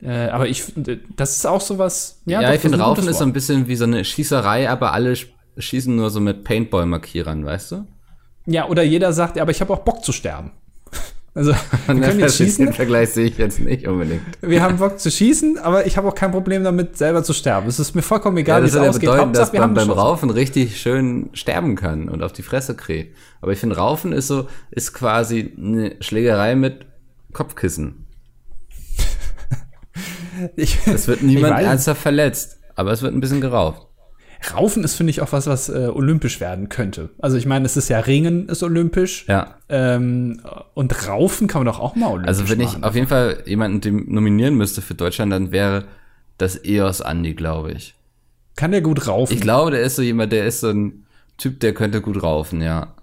Äh, 0.02 0.28
aber 0.28 0.50
ich 0.50 0.64
finde, 0.64 1.00
das 1.16 1.38
ist 1.38 1.46
auch 1.46 1.62
sowas. 1.62 2.22
Ja, 2.26 2.42
Ja, 2.42 2.50
doch, 2.50 2.56
ich 2.56 2.62
finde, 2.62 2.78
Raufen 2.80 3.08
ist 3.08 3.20
so 3.20 3.24
ein 3.24 3.32
bisschen 3.32 3.68
wie 3.70 3.78
so 3.78 3.86
eine 3.86 4.04
Schießerei, 4.04 4.70
aber 4.70 4.92
alle 4.92 5.14
sch- 5.14 5.28
schießen 5.58 5.96
nur 5.96 6.10
so 6.10 6.20
mit 6.20 6.44
Paintball-Markierern, 6.44 7.46
weißt 7.46 7.72
du? 7.72 7.88
Ja, 8.46 8.68
oder 8.68 8.84
jeder 8.84 9.14
sagt, 9.14 9.38
ja, 9.38 9.44
aber 9.44 9.52
ich 9.52 9.62
habe 9.62 9.72
auch 9.72 9.80
Bock 9.80 10.04
zu 10.04 10.12
sterben. 10.12 10.52
Also, 11.36 11.52
wir 11.88 11.96
können 12.00 12.20
jetzt 12.20 12.38
schießen, 12.38 12.66
Den 12.66 12.74
Vergleich 12.74 13.10
sehe 13.10 13.26
ich 13.26 13.38
jetzt 13.40 13.60
nicht 13.60 13.88
unbedingt. 13.88 14.22
wir 14.42 14.62
haben 14.62 14.78
Bock 14.78 15.00
zu 15.00 15.10
schießen, 15.10 15.58
aber 15.58 15.88
ich 15.88 15.98
habe 15.98 16.08
auch 16.08 16.14
kein 16.16 16.32
Problem 16.32 16.64
damit, 16.64 16.96
selber 16.98 17.24
zu 17.24 17.34
sterben. 17.34 17.68
Es 17.68 17.80
ist 17.80 17.96
mir 17.96 18.04
vollkommen 18.04 18.38
Ja, 18.38 18.42
egal, 18.42 18.62
wie 18.62 18.68
das 18.68 18.76
es 18.76 18.82
ja 18.84 18.90
ausgeht. 18.90 19.10
bedeuten, 19.10 19.34
dass 19.34 19.40
Hauptsache, 19.48 19.54
wir 19.54 19.60
man 19.62 19.74
beim. 19.74 19.90
Raufen 19.92 20.30
richtig 20.30 20.80
schön 20.80 21.30
sterben 21.34 21.76
kann 21.76 22.08
und 22.08 22.22
auf 22.22 22.34
die 22.34 22.44
Fresse 22.44 22.76
kriegt. 22.76 23.18
Aber 23.42 23.52
ich 23.52 23.60
finde, 23.60 23.78
Raufen 23.78 24.12
ist 24.14 24.28
so, 24.28 24.48
ist 24.70 24.94
quasi 24.94 25.54
eine 25.58 25.96
Schlägerei 26.02 26.56
mit 26.56 26.86
Kopfkissen. 27.34 28.06
Ich, 30.56 30.80
Es 30.88 31.08
wird 31.08 31.22
niemand 31.22 31.60
ernsthaft 31.62 32.02
verletzt, 32.02 32.58
aber 32.76 32.92
es 32.92 33.04
wird 33.04 33.14
ein 33.14 33.20
bisschen 33.22 33.42
gerauft. 33.42 33.84
Raufen 34.52 34.84
ist, 34.84 34.96
finde 34.96 35.12
ich, 35.12 35.22
auch 35.22 35.32
was, 35.32 35.48
was 35.48 35.70
äh, 35.70 35.90
olympisch 35.94 36.40
werden 36.40 36.70
könnte. 36.70 37.10
Also 37.20 37.38
ich 37.38 37.46
meine, 37.46 37.66
es 37.66 37.78
ist 37.78 37.90
ja 37.90 38.00
Ringen 38.00 38.50
ist 38.50 38.64
olympisch. 38.64 39.26
Ja. 39.28 39.56
Ähm, 39.70 40.42
und 40.74 41.08
Raufen 41.08 41.48
kann 41.48 41.64
man 41.64 41.74
doch 41.74 41.80
auch 41.80 41.96
mal 41.96 42.08
olympisch 42.08 42.28
Also 42.28 42.50
wenn 42.50 42.60
ich 42.60 42.74
machen. 42.74 42.84
auf 42.84 42.96
jeden 42.96 43.08
Fall 43.08 43.44
jemanden 43.46 44.14
nominieren 44.14 44.56
müsste 44.56 44.82
für 44.82 44.96
Deutschland, 44.96 45.32
dann 45.32 45.52
wäre 45.52 45.86
das 46.38 46.64
EOS 46.64 47.02
Andi, 47.02 47.34
glaube 47.34 47.72
ich. 47.74 47.96
Kann 48.56 48.72
der 48.72 48.82
gut 48.82 49.08
raufen? 49.08 49.34
Ich 49.36 49.42
glaube, 49.42 49.72
der 49.72 49.82
ist 49.82 49.96
so 49.96 50.02
jemand, 50.02 50.32
der 50.32 50.46
ist 50.46 50.60
so 50.60 50.70
ein 50.70 51.06
Typ, 51.38 51.60
der 51.60 51.74
könnte 51.74 52.02
gut 52.02 52.22
raufen, 52.22 52.62
ja. 52.62 52.94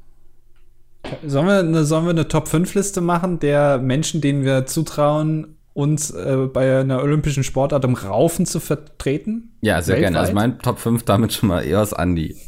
Sollen 1.27 1.47
wir, 1.47 1.59
eine, 1.61 1.85
sollen 1.85 2.05
wir 2.05 2.11
eine 2.11 2.29
Top-5-Liste 2.29 3.01
machen 3.01 3.39
der 3.41 3.79
Menschen, 3.79 4.21
denen 4.21 4.45
wir 4.45 4.67
zutrauen, 4.67 5.57
uns 5.73 6.11
äh, 6.11 6.49
bei 6.53 6.81
einer 6.81 7.03
olympischen 7.03 7.45
Sportart 7.45 7.85
im 7.85 7.95
Raufen 7.95 8.47
zu 8.47 8.61
vertreten? 8.61 9.51
Ja, 9.61 9.81
sehr 9.83 9.99
gerne. 10.01 10.19
Also 10.19 10.35
Weltweit? 10.35 10.51
mein 10.53 10.59
Top 10.61 10.79
5 10.79 11.05
damit 11.05 11.33
schon 11.33 11.49
mal 11.49 11.65
EOS 11.65 11.93
Andi. 11.93 12.37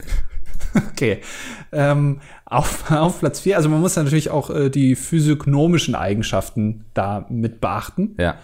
Okay. 0.74 1.18
Ähm, 1.70 2.20
auf, 2.46 2.90
auf 2.90 3.18
Platz 3.18 3.40
4, 3.40 3.56
also 3.58 3.68
man 3.68 3.80
muss 3.82 3.94
natürlich 3.96 4.30
auch 4.30 4.48
äh, 4.48 4.70
die 4.70 4.96
physiognomischen 4.96 5.94
Eigenschaften 5.94 6.86
da 6.94 7.26
mit 7.28 7.60
beachten. 7.60 8.14
Ja. 8.18 8.36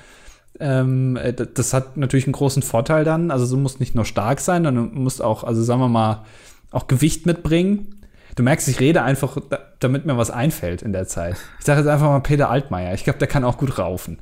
Ähm, 0.61 1.16
äh, 1.16 1.32
das 1.32 1.73
hat 1.73 1.97
natürlich 1.97 2.26
einen 2.26 2.35
großen 2.35 2.62
Vorteil 2.62 3.04
dann. 3.04 3.30
Also 3.30 3.54
du 3.56 3.61
musst 3.62 3.80
nicht 3.80 3.94
nur 3.94 4.04
stark 4.04 4.40
sein, 4.40 4.64
sondern 4.64 4.92
du 4.94 5.00
musst 5.00 5.23
auch, 5.23 5.42
also 5.42 5.62
sagen 5.62 5.80
wir 5.80 5.88
mal, 5.88 6.25
auch 6.70 6.87
Gewicht 6.87 7.25
mitbringen. 7.25 7.94
Du 8.37 8.42
merkst, 8.42 8.68
ich 8.68 8.78
rede 8.78 9.02
einfach, 9.02 9.38
da- 9.49 9.61
damit 9.80 10.04
mir 10.04 10.18
was 10.18 10.30
einfällt 10.30 10.82
in 10.82 10.92
der 10.92 11.06
Zeit. 11.06 11.37
Ich 11.61 11.64
sage 11.64 11.80
jetzt 11.80 11.88
einfach 11.88 12.08
mal 12.08 12.20
Peter 12.20 12.50
Altmaier. 12.50 12.92
Ich 12.92 13.04
glaube, 13.04 13.18
der 13.20 13.28
kann 13.28 13.44
auch 13.44 13.56
gut 13.56 13.78
raufen. 13.78 14.18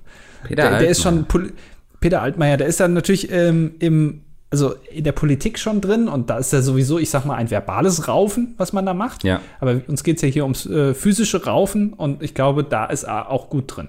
Peter 0.48 0.70
Der, 0.70 0.78
der 0.78 0.88
ist 0.88 1.04
Altmaier. 1.06 1.20
schon, 1.20 1.28
poli 1.28 1.52
Peter 2.00 2.22
Altmaier, 2.22 2.56
der 2.56 2.66
ist 2.66 2.78
dann 2.78 2.92
natürlich 2.92 3.30
ähm, 3.32 3.74
im, 3.78 4.22
also 4.50 4.74
in 4.92 5.04
der 5.04 5.12
Politik 5.12 5.58
schon 5.58 5.80
drin 5.80 6.08
und 6.08 6.30
da 6.30 6.38
ist 6.38 6.52
ja 6.52 6.62
sowieso, 6.62 6.98
ich 6.98 7.10
sag 7.10 7.24
mal, 7.24 7.34
ein 7.36 7.50
verbales 7.50 8.06
Raufen, 8.06 8.54
was 8.58 8.72
man 8.72 8.84
da 8.86 8.94
macht. 8.94 9.24
Ja. 9.24 9.40
Aber 9.60 9.80
uns 9.86 10.04
geht 10.04 10.16
es 10.16 10.22
ja 10.22 10.28
hier 10.28 10.44
ums 10.44 10.66
äh, 10.66 10.94
physische 10.94 11.44
Raufen 11.44 11.92
und 11.94 12.22
ich 12.22 12.34
glaube, 12.34 12.64
da 12.64 12.86
ist 12.86 13.04
er 13.04 13.30
auch 13.30 13.48
gut 13.48 13.76
drin. 13.76 13.88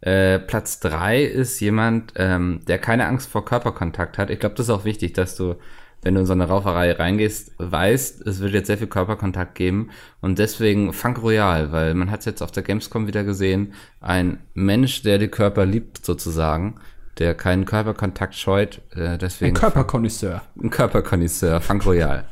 Äh, 0.00 0.40
Platz 0.40 0.80
drei 0.80 1.22
ist 1.22 1.60
jemand, 1.60 2.14
ähm, 2.16 2.60
der 2.66 2.78
keine 2.78 3.06
Angst 3.06 3.30
vor 3.30 3.44
Körperkontakt 3.44 4.18
hat. 4.18 4.30
Ich 4.30 4.40
glaube, 4.40 4.56
das 4.56 4.66
ist 4.66 4.70
auch 4.70 4.84
wichtig, 4.84 5.12
dass 5.12 5.36
du, 5.36 5.54
wenn 6.02 6.14
du 6.14 6.20
in 6.20 6.26
so 6.26 6.32
eine 6.32 6.48
Rauferei 6.48 6.92
reingehst, 6.92 7.52
weißt, 7.58 8.26
es 8.26 8.40
wird 8.40 8.52
jetzt 8.52 8.66
sehr 8.66 8.78
viel 8.78 8.88
Körperkontakt 8.88 9.54
geben. 9.54 9.90
Und 10.20 10.38
deswegen 10.38 10.92
Funk 10.92 11.22
Royal, 11.22 11.72
weil 11.72 11.94
man 11.94 12.10
hat 12.10 12.20
es 12.20 12.26
jetzt 12.26 12.42
auf 12.42 12.50
der 12.50 12.64
Gamescom 12.64 13.06
wieder 13.06 13.24
gesehen, 13.24 13.72
ein 14.00 14.38
Mensch, 14.54 15.02
der 15.02 15.18
die 15.18 15.28
Körper 15.28 15.64
liebt 15.64 16.04
sozusagen, 16.04 16.80
der 17.18 17.34
keinen 17.34 17.64
Körperkontakt 17.66 18.34
scheut. 18.34 18.80
Äh, 18.96 19.16
deswegen 19.16 19.54
Ein 19.56 19.60
Körperkonnoisseur. 19.60 20.42
ein 20.60 20.70
Körperkonnoisseur, 20.70 21.60
Funk 21.60 21.86
Royal. 21.86 22.24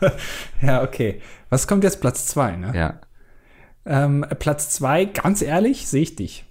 Ja, 0.62 0.84
okay. 0.84 1.20
Was 1.50 1.66
kommt 1.66 1.82
jetzt 1.82 2.00
Platz 2.00 2.26
zwei? 2.26 2.54
Ne? 2.54 2.72
Ja. 2.72 3.00
Ähm, 3.84 4.24
Platz 4.38 4.70
zwei, 4.70 5.06
ganz 5.06 5.42
ehrlich, 5.42 5.88
sehe 5.88 6.02
ich 6.02 6.14
dich. 6.14 6.44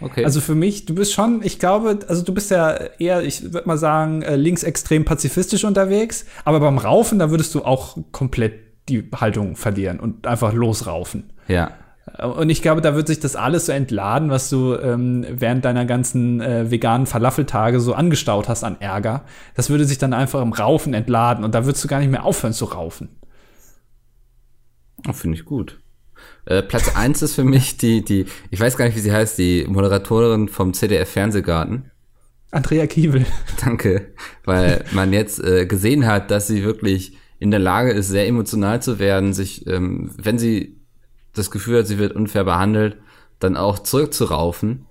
Okay. 0.00 0.24
Also 0.24 0.40
für 0.40 0.54
mich, 0.54 0.86
du 0.86 0.94
bist 0.94 1.12
schon, 1.12 1.40
ich 1.42 1.58
glaube, 1.58 1.98
also 2.08 2.22
du 2.22 2.32
bist 2.32 2.50
ja 2.50 2.70
eher, 2.98 3.22
ich 3.22 3.52
würde 3.52 3.68
mal 3.68 3.78
sagen, 3.78 4.22
äh, 4.22 4.36
linksextrem 4.36 5.04
pazifistisch 5.04 5.64
unterwegs, 5.64 6.24
aber 6.44 6.60
beim 6.60 6.78
Raufen, 6.78 7.18
da 7.18 7.30
würdest 7.30 7.54
du 7.54 7.64
auch 7.64 7.98
komplett 8.12 8.54
die 8.88 9.08
Haltung 9.14 9.56
verlieren 9.56 10.00
und 10.00 10.26
einfach 10.26 10.52
losraufen. 10.52 11.32
ja. 11.48 11.72
Und 12.18 12.50
ich 12.50 12.60
glaube, 12.60 12.80
da 12.80 12.96
wird 12.96 13.06
sich 13.06 13.20
das 13.20 13.36
alles 13.36 13.66
so 13.66 13.72
entladen, 13.72 14.30
was 14.30 14.50
du 14.50 14.74
ähm, 14.74 15.24
während 15.30 15.64
deiner 15.64 15.84
ganzen 15.84 16.40
äh, 16.40 16.70
veganen 16.70 17.06
Falafeltage 17.06 17.78
so 17.78 17.94
angestaut 17.94 18.48
hast 18.48 18.64
an 18.64 18.80
Ärger. 18.80 19.22
Das 19.54 19.70
würde 19.70 19.84
sich 19.84 19.98
dann 19.98 20.12
einfach 20.12 20.42
im 20.42 20.52
Raufen 20.52 20.92
entladen 20.92 21.44
und 21.44 21.54
da 21.54 21.66
würdest 21.66 21.84
du 21.84 21.88
gar 21.88 22.00
nicht 22.00 22.10
mehr 22.10 22.24
aufhören 22.24 22.52
zu 22.52 22.64
raufen. 22.64 23.10
Oh, 25.08 25.12
Finde 25.12 25.38
ich 25.38 25.44
gut. 25.44 25.79
Äh, 26.50 26.62
Platz 26.64 26.96
eins 26.96 27.22
ist 27.22 27.36
für 27.36 27.44
mich 27.44 27.76
die, 27.76 28.04
die, 28.04 28.26
ich 28.50 28.58
weiß 28.58 28.76
gar 28.76 28.84
nicht, 28.84 28.96
wie 28.96 29.00
sie 29.00 29.12
heißt, 29.12 29.38
die 29.38 29.64
Moderatorin 29.68 30.48
vom 30.48 30.74
CDF 30.74 31.08
Fernsehgarten. 31.08 31.92
Andrea 32.50 32.88
Kiewel. 32.88 33.24
Danke, 33.64 34.08
weil 34.44 34.84
man 34.90 35.12
jetzt 35.12 35.38
äh, 35.38 35.66
gesehen 35.66 36.06
hat, 36.06 36.32
dass 36.32 36.48
sie 36.48 36.64
wirklich 36.64 37.16
in 37.38 37.52
der 37.52 37.60
Lage 37.60 37.92
ist, 37.92 38.08
sehr 38.08 38.26
emotional 38.26 38.82
zu 38.82 38.98
werden, 38.98 39.32
sich, 39.32 39.64
ähm, 39.68 40.10
wenn 40.16 40.40
sie 40.40 40.80
das 41.34 41.52
Gefühl 41.52 41.78
hat, 41.78 41.86
sie 41.86 41.98
wird 41.98 42.16
unfair 42.16 42.42
behandelt, 42.42 42.96
dann 43.38 43.56
auch 43.56 43.78
zurückzuraufen. 43.78 44.86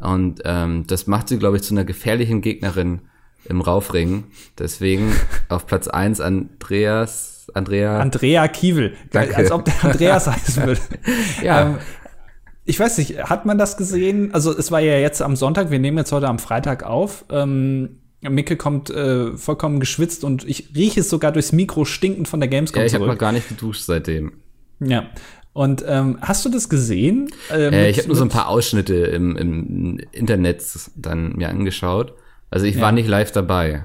Und 0.00 0.42
ähm, 0.44 0.84
das 0.86 1.08
macht 1.08 1.28
sie, 1.28 1.38
glaube 1.38 1.56
ich, 1.56 1.64
zu 1.64 1.74
einer 1.74 1.84
gefährlichen 1.84 2.42
Gegnerin 2.42 3.00
im 3.44 3.60
Raufring. 3.60 4.24
Deswegen 4.56 5.12
auf 5.48 5.66
Platz 5.66 5.88
eins 5.88 6.20
Andreas, 6.20 7.31
Andrea. 7.54 7.98
Andrea 8.00 8.48
Kiewel. 8.48 8.94
Danke. 9.10 9.36
Als 9.36 9.50
ob 9.50 9.64
der 9.64 9.74
Andreas 9.82 10.26
heißen 10.30 10.66
würde. 10.66 10.80
Ja. 11.42 11.62
Ähm, 11.62 11.78
ich 12.64 12.78
weiß 12.78 12.98
nicht, 12.98 13.18
hat 13.24 13.44
man 13.44 13.58
das 13.58 13.76
gesehen? 13.76 14.32
Also 14.34 14.56
es 14.56 14.70
war 14.70 14.80
ja 14.80 14.96
jetzt 14.98 15.20
am 15.20 15.34
Sonntag, 15.36 15.70
wir 15.70 15.78
nehmen 15.80 15.98
jetzt 15.98 16.12
heute 16.12 16.28
am 16.28 16.38
Freitag 16.38 16.84
auf. 16.84 17.24
Ähm, 17.30 17.98
Micke 18.20 18.56
kommt 18.56 18.88
äh, 18.90 19.36
vollkommen 19.36 19.80
geschwitzt 19.80 20.22
und 20.22 20.48
ich 20.48 20.68
rieche 20.76 21.00
es 21.00 21.10
sogar 21.10 21.32
durchs 21.32 21.50
Mikro 21.50 21.84
stinkend 21.84 22.28
von 22.28 22.38
der 22.38 22.48
Gamescom 22.48 22.80
ja, 22.80 22.86
ich 22.86 22.94
habe 22.94 23.06
noch 23.06 23.18
gar 23.18 23.32
nicht 23.32 23.48
geduscht 23.48 23.82
seitdem. 23.82 24.34
Ja. 24.78 25.06
Und 25.52 25.84
ähm, 25.86 26.18
hast 26.22 26.44
du 26.44 26.48
das 26.48 26.68
gesehen? 26.68 27.30
Äh, 27.50 27.66
Äh, 27.86 27.90
ich 27.90 27.98
habe 27.98 28.06
nur 28.08 28.16
so 28.16 28.22
ein 28.24 28.28
paar 28.30 28.48
Ausschnitte 28.48 28.94
im, 28.94 29.36
im 29.36 29.98
Internet 30.12 30.62
dann 30.96 31.32
mir 31.36 31.48
angeschaut. 31.48 32.14
Also 32.50 32.64
ich 32.66 32.76
Ja. 32.76 32.82
war 32.82 32.92
nicht 32.92 33.08
live 33.08 33.32
dabei. 33.32 33.84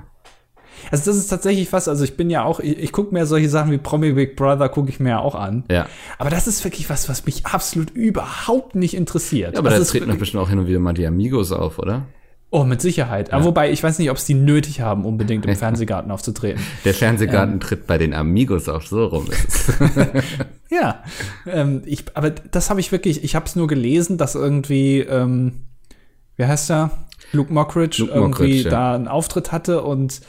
Also 0.91 1.10
das 1.10 1.17
ist 1.17 1.27
tatsächlich 1.27 1.72
was, 1.74 1.88
also 1.88 2.03
ich 2.03 2.17
bin 2.17 2.29
ja 2.29 2.43
auch, 2.43 2.60
ich, 2.60 2.77
ich 2.77 2.91
gucke 2.91 3.13
mir 3.13 3.25
solche 3.25 3.50
Sachen 3.50 3.72
wie 3.72 3.77
Promi 3.77 4.13
Big 4.13 4.36
Brother, 4.36 4.69
gucke 4.69 4.89
ich 4.89 5.00
mir 5.00 5.10
ja 5.10 5.19
auch 5.19 5.36
an. 5.36 5.63
Ja. 5.72 5.88
Aber 6.17 6.29
das 6.29 6.48
ist 6.48 6.63
wirklich 6.63 6.89
was, 6.89 7.10
was 7.10 7.25
mich 7.25 7.46
absolut 7.46 7.91
überhaupt 7.91 8.75
nicht 8.75 8.96
interessiert. 8.96 9.53
Ja, 9.53 9.60
aber 9.60 9.69
das 9.69 9.79
da 9.79 9.84
ist 9.84 9.91
treten 9.91 10.10
doch 10.10 10.17
bestimmt 10.17 10.43
auch 10.43 10.50
hin 10.50 10.60
und 10.60 10.67
wieder 10.67 10.79
mal 10.79 10.93
die 10.93 11.05
Amigos 11.05 11.51
auf, 11.51 11.79
oder? 11.79 12.05
Oh, 12.50 12.63
mit 12.63 12.81
Sicherheit. 12.81 13.34
Aber 13.34 13.43
wobei, 13.43 13.72
ich 13.72 13.84
weiß 13.84 14.00
nicht, 14.00 14.10
ob 14.10 14.15
es 14.15 14.24
die 14.24 14.34
nötig 14.34 14.79
haben, 14.79 15.03
unbedingt 15.03 15.46
im 15.46 15.55
Fernsehgarten 15.57 16.12
aufzutreten. 16.12 16.62
Der 16.86 16.93
Fernsehgarten 16.93 17.60
tritt 17.60 17.88
bei 17.88 17.98
den 17.98 18.13
Amigos 18.13 18.69
auf, 18.69 18.88
so 18.88 19.05
rum. 19.05 19.25
Ja, 20.69 21.03
ähm, 21.46 21.81
ich, 21.86 22.05
aber 22.13 22.29
das 22.29 22.69
habe 22.69 22.79
ich 22.79 22.91
wirklich, 22.91 23.24
ich 23.24 23.36
habe 23.36 23.46
es 23.46 23.55
nur 23.55 23.67
gelesen, 23.67 24.17
dass 24.17 24.36
irgendwie, 24.36 25.00
ähm, 25.00 25.67
wie 26.36 26.46
heißt 26.46 26.69
er? 26.72 26.91
Luke 27.31 27.51
Mockridge 27.51 28.01
Luke 28.01 28.13
irgendwie 28.13 28.41
Mockridge, 28.41 28.63
ja. 28.63 28.69
da 28.69 28.96
einen 28.96 29.07
Auftritt 29.07 29.51
hatte 29.51 29.81
und 29.81 30.22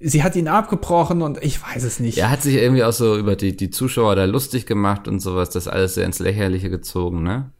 sie 0.00 0.22
hat 0.22 0.34
ihn 0.36 0.48
abgebrochen 0.48 1.22
und 1.22 1.42
ich 1.42 1.62
weiß 1.62 1.84
es 1.84 2.00
nicht. 2.00 2.18
er 2.18 2.30
hat 2.30 2.42
sich 2.42 2.56
irgendwie 2.56 2.84
auch 2.84 2.92
so 2.92 3.16
über 3.16 3.36
die, 3.36 3.56
die 3.56 3.70
Zuschauer 3.70 4.16
da 4.16 4.24
lustig 4.24 4.66
gemacht 4.66 5.06
und 5.08 5.20
sowas, 5.20 5.50
das 5.50 5.68
alles 5.68 5.94
sehr 5.94 6.06
ins 6.06 6.18
Lächerliche 6.18 6.70
gezogen, 6.70 7.22
ne? 7.22 7.50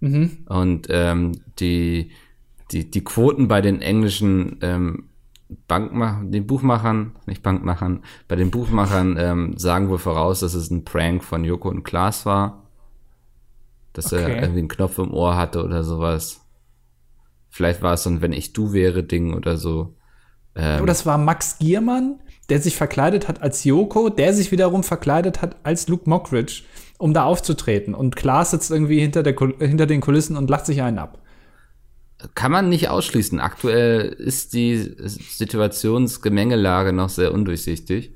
Mhm. 0.00 0.38
Und 0.46 0.88
ähm, 0.90 1.32
die, 1.60 2.10
die, 2.72 2.90
die 2.90 3.04
Quoten 3.04 3.46
bei 3.46 3.60
den 3.60 3.80
englischen 3.82 4.58
ähm, 4.62 5.04
Bankmachern, 5.68 6.32
den 6.32 6.46
Buchmachern, 6.46 7.12
nicht 7.26 7.42
Bankmachern, 7.42 8.02
bei 8.26 8.36
den 8.36 8.50
Buchmachern 8.50 9.16
ähm, 9.18 9.58
sagen 9.58 9.90
wohl 9.90 9.98
voraus, 9.98 10.40
dass 10.40 10.54
es 10.54 10.70
ein 10.70 10.84
Prank 10.84 11.22
von 11.22 11.44
Joko 11.44 11.68
und 11.68 11.84
Klaas 11.84 12.24
war. 12.26 12.62
Dass 13.92 14.12
Okay. 14.12 14.22
er 14.22 14.42
irgendwie 14.42 14.60
einen 14.60 14.68
Knopf 14.68 14.98
im 14.98 15.12
Ohr 15.12 15.36
hatte 15.36 15.62
oder 15.62 15.84
sowas. 15.84 16.40
Vielleicht 17.50 17.82
war 17.82 17.92
es 17.92 18.04
so 18.04 18.10
ein 18.10 18.22
Wenn 18.22 18.32
ich 18.32 18.54
du 18.54 18.72
wäre 18.72 19.02
Ding 19.04 19.34
oder 19.34 19.58
so. 19.58 19.94
Ähm, 20.54 20.80
Oh, 20.82 20.86
das 20.86 21.06
war 21.06 21.18
Max 21.18 21.58
Giermann, 21.58 22.20
der 22.48 22.60
sich 22.60 22.76
verkleidet 22.76 23.28
hat 23.28 23.42
als 23.42 23.64
Joko, 23.64 24.08
der 24.10 24.34
sich 24.34 24.52
wiederum 24.52 24.82
verkleidet 24.82 25.42
hat 25.42 25.56
als 25.62 25.88
Luke 25.88 26.08
Mockridge, 26.08 26.62
um 26.98 27.14
da 27.14 27.24
aufzutreten. 27.24 27.94
Und 27.94 28.16
Klaas 28.16 28.50
sitzt 28.50 28.70
irgendwie 28.70 29.00
hinter, 29.00 29.22
der, 29.22 29.34
hinter 29.58 29.86
den 29.86 30.00
Kulissen 30.00 30.36
und 30.36 30.50
lacht 30.50 30.66
sich 30.66 30.82
einen 30.82 30.98
ab. 30.98 31.18
kann 32.34 32.52
man 32.52 32.68
nicht 32.68 32.88
ausschließen. 32.88 33.40
Aktuell 33.40 34.08
ist 34.10 34.52
die 34.54 34.94
Situationsgemengelage 35.06 36.92
noch 36.92 37.08
sehr 37.08 37.32
undurchsichtig. 37.32 38.14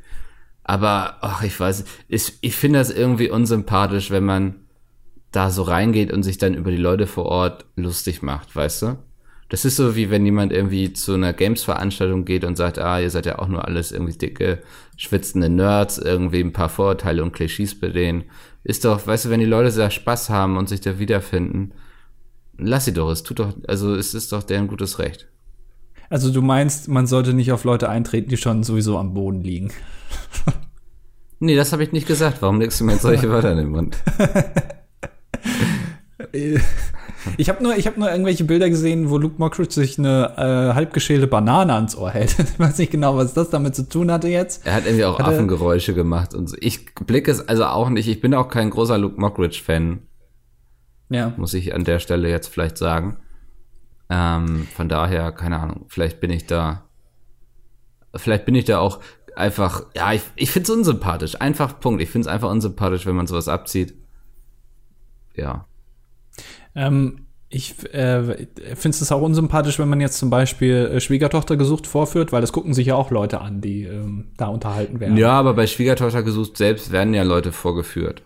Aber, 0.62 1.19
ach, 1.21 1.43
ich 1.43 1.59
weiß, 1.59 1.85
ich, 2.09 2.38
ich 2.40 2.57
finde 2.57 2.78
das 2.81 2.90
irgendwie 2.90 3.31
unsympathisch, 3.31 4.11
wenn 4.11 4.25
man 4.25 4.57
da 5.31 5.50
so 5.50 5.62
reingeht 5.62 6.12
und 6.12 6.23
sich 6.23 6.38
dann 6.38 6.55
über 6.55 6.71
die 6.71 6.76
Leute 6.76 7.07
vor 7.07 7.26
Ort 7.26 7.66
lustig 7.76 8.23
macht, 8.23 8.55
weißt 8.55 8.83
du? 8.83 8.99
Das 9.49 9.65
ist 9.65 9.76
so, 9.76 9.95
wie 9.95 10.11
wenn 10.11 10.25
jemand 10.25 10.53
irgendwie 10.53 10.93
zu 10.93 11.15
einer 11.15 11.33
Games-Veranstaltung 11.33 12.25
geht 12.25 12.45
und 12.45 12.57
sagt, 12.57 12.79
ah, 12.79 12.99
ihr 12.99 13.11
seid 13.11 13.26
ja 13.26 13.38
auch 13.38 13.47
nur 13.47 13.65
alles 13.65 13.93
irgendwie 13.93 14.17
dicke, 14.19 14.61
schwitzende 14.97 15.49
Nerds, 15.49 15.99
irgendwie 15.99 16.41
ein 16.41 16.53
paar 16.53 16.69
Vorurteile 16.69 17.23
und 17.23 17.33
Klischees 17.33 17.79
bei 17.79 17.88
denen. 17.88 18.25
Ist 18.65 18.85
doch, 18.85 19.07
weißt 19.07 19.26
du, 19.26 19.31
wenn 19.31 19.41
die 19.41 19.47
Leute 19.47 19.71
sehr 19.71 19.91
Spaß 19.91 20.31
haben 20.31 20.57
und 20.57 20.69
sich 20.69 20.81
da 20.81 20.99
wiederfinden, 20.99 21.73
lass 22.59 22.87
sie 22.87 22.93
doch, 22.93 23.11
es 23.11 23.23
tut 23.23 23.38
doch, 23.38 23.55
also 23.69 23.95
es 23.95 24.15
ist 24.15 24.33
doch 24.33 24.43
deren 24.43 24.67
gutes 24.67 24.99
Recht. 24.99 25.29
Also 26.11 26.33
du 26.33 26.43
meinst, 26.43 26.88
man 26.88 27.07
sollte 27.07 27.33
nicht 27.33 27.53
auf 27.53 27.65
Leute 27.65 27.88
eintreten, 27.88 28.29
die 28.29 28.37
schon 28.37 28.65
sowieso 28.65 28.99
am 28.99 29.15
Boden 29.15 29.43
liegen. 29.43 29.71
Nee, 31.38 31.55
das 31.55 31.73
habe 31.73 31.85
ich 31.85 31.93
nicht 31.93 32.07
gesagt. 32.07 32.41
Warum 32.41 32.61
legst 32.61 32.81
du 32.81 32.85
mir 32.85 32.93
jetzt 32.93 33.03
solche 33.03 33.29
Wörter 33.31 33.53
in 33.53 33.59
den 33.59 33.69
Mund? 33.69 33.99
Ich 37.37 37.49
habe 37.49 37.63
nur, 37.63 37.77
ich 37.77 37.87
hab 37.87 37.97
nur 37.97 38.11
irgendwelche 38.11 38.45
Bilder 38.45 38.69
gesehen, 38.71 39.11
wo 39.11 39.19
Luke 39.19 39.37
Mockridge 39.39 39.73
sich 39.75 39.99
eine 39.99 40.33
äh, 40.37 40.75
halbgeschälte 40.75 41.27
Banane 41.27 41.75
ans 41.75 41.97
Ohr 41.97 42.11
hält. 42.11 42.37
Ich 42.39 42.59
weiß 42.59 42.79
nicht 42.79 42.93
genau, 42.93 43.17
was 43.17 43.35
das 43.35 43.51
damit 43.51 43.75
zu 43.75 43.89
tun 43.89 44.11
hatte 44.13 44.29
jetzt. 44.29 44.67
Er 44.67 44.75
hat 44.75 44.85
irgendwie 44.87 45.05
auch 45.05 45.19
Hat 45.19 45.27
er- 45.27 45.33
Affengeräusche 45.35 45.95
gemacht 45.95 46.35
und 46.35 46.49
so. 46.49 46.57
Ich 46.61 46.95
blicke 46.95 47.31
es 47.31 47.49
also 47.49 47.65
auch 47.67 47.89
nicht. 47.91 48.09
Ich 48.09 48.21
bin 48.21 48.35
auch 48.35 48.49
kein 48.49 48.71
großer 48.71 48.99
Luke 48.99 49.21
Mockridge-Fan, 49.21 50.01
Ja. 51.09 51.33
muss 51.37 51.55
ich 51.55 51.75
an 51.75 51.85
der 51.85 51.99
Stelle 51.99 52.29
jetzt 52.31 52.49
vielleicht 52.49 52.79
sagen. 52.79 53.17
Ähm, 54.09 54.67
von 54.75 54.89
daher, 54.89 55.33
keine 55.33 55.59
Ahnung, 55.59 55.87
vielleicht 55.89 56.21
bin 56.21 56.31
ich 56.31 56.47
da, 56.47 56.85
vielleicht 58.15 58.45
bin 58.45 58.55
ich 58.55 58.65
da 58.65 58.79
auch 58.79 59.01
einfach, 59.35 59.83
ja, 59.95 60.13
ich, 60.13 60.23
ich 60.37 60.51
finde 60.51 60.71
es 60.71 60.77
unsympathisch. 60.79 61.41
Einfach 61.41 61.81
Punkt. 61.81 62.01
Ich 62.01 62.09
finde 62.11 62.29
es 62.29 62.33
einfach 62.33 62.51
unsympathisch, 62.51 63.05
wenn 63.05 63.17
man 63.17 63.27
sowas 63.27 63.49
abzieht. 63.49 63.95
Ja. 65.35 65.67
Ähm, 66.75 67.26
ich 67.49 67.75
äh, 67.95 68.47
finde 68.75 68.99
es 68.99 69.12
auch 69.12 69.23
unsympathisch, 69.23 69.78
wenn 69.78 69.88
man 69.88 70.00
jetzt 70.00 70.19
zum 70.19 70.31
Beispiel 70.31 70.90
äh, 70.95 71.00
Schwiegertochter 71.00 71.57
gesucht 71.57 71.87
vorführt, 71.87 72.33
weil 72.33 72.40
das 72.40 72.52
gucken 72.52 72.75
sich 72.75 72.88
ja 72.88 72.97
auch 72.97 73.11
Leute 73.11 73.40
an, 73.40 73.61
die 73.61 73.85
ähm, 73.85 74.33
da 74.37 74.49
unterhalten 74.49 74.99
werden. 74.99 75.16
Ja, 75.16 75.33
aber 75.33 75.55
bei 75.55 75.66
Schwiegertochter 75.66 76.23
gesucht 76.23 76.57
selbst 76.57 76.90
werden 76.90 77.14
ja 77.14 77.23
Leute 77.23 77.52
vorgeführt. 77.52 78.23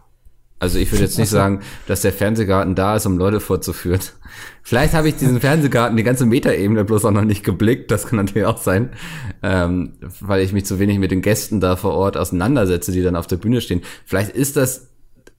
Also 0.61 0.79
ich 0.79 0.93
würde 0.93 1.05
jetzt 1.05 1.19
nicht 1.19 1.31
sagen, 1.31 1.61
dass 1.87 2.03
der 2.03 2.13
Fernsehgarten 2.13 2.75
da 2.75 2.95
ist, 2.95 3.07
um 3.07 3.17
Leute 3.17 3.41
vorzuführen. 3.41 4.01
Vielleicht 4.63 4.93
habe 4.93 5.09
ich 5.09 5.17
diesen 5.17 5.41
Fernsehgarten, 5.41 5.97
die 5.97 6.03
ganze 6.03 6.27
Metaebene 6.27 6.85
bloß 6.85 7.07
auch 7.07 7.13
noch 7.13 7.25
nicht 7.25 7.45
geblickt. 7.45 7.91
Das 7.91 8.07
kann 8.07 8.19
natürlich 8.19 8.47
auch 8.47 8.59
sein, 8.59 8.91
ähm, 9.43 9.95
weil 10.21 10.43
ich 10.43 10.53
mich 10.53 10.67
zu 10.67 10.79
wenig 10.79 10.99
mit 10.99 11.13
den 11.13 11.23
Gästen 11.23 11.61
da 11.61 11.77
vor 11.77 11.95
Ort 11.95 12.19
auseinandersetze, 12.19 12.93
die 12.93 13.03
dann 13.03 13.17
auf 13.17 13.27
der 13.27 13.37
Bühne 13.37 13.63
stehen. 13.63 13.81
Vielleicht 14.05 14.33
ist 14.33 14.59
das, 14.59 14.90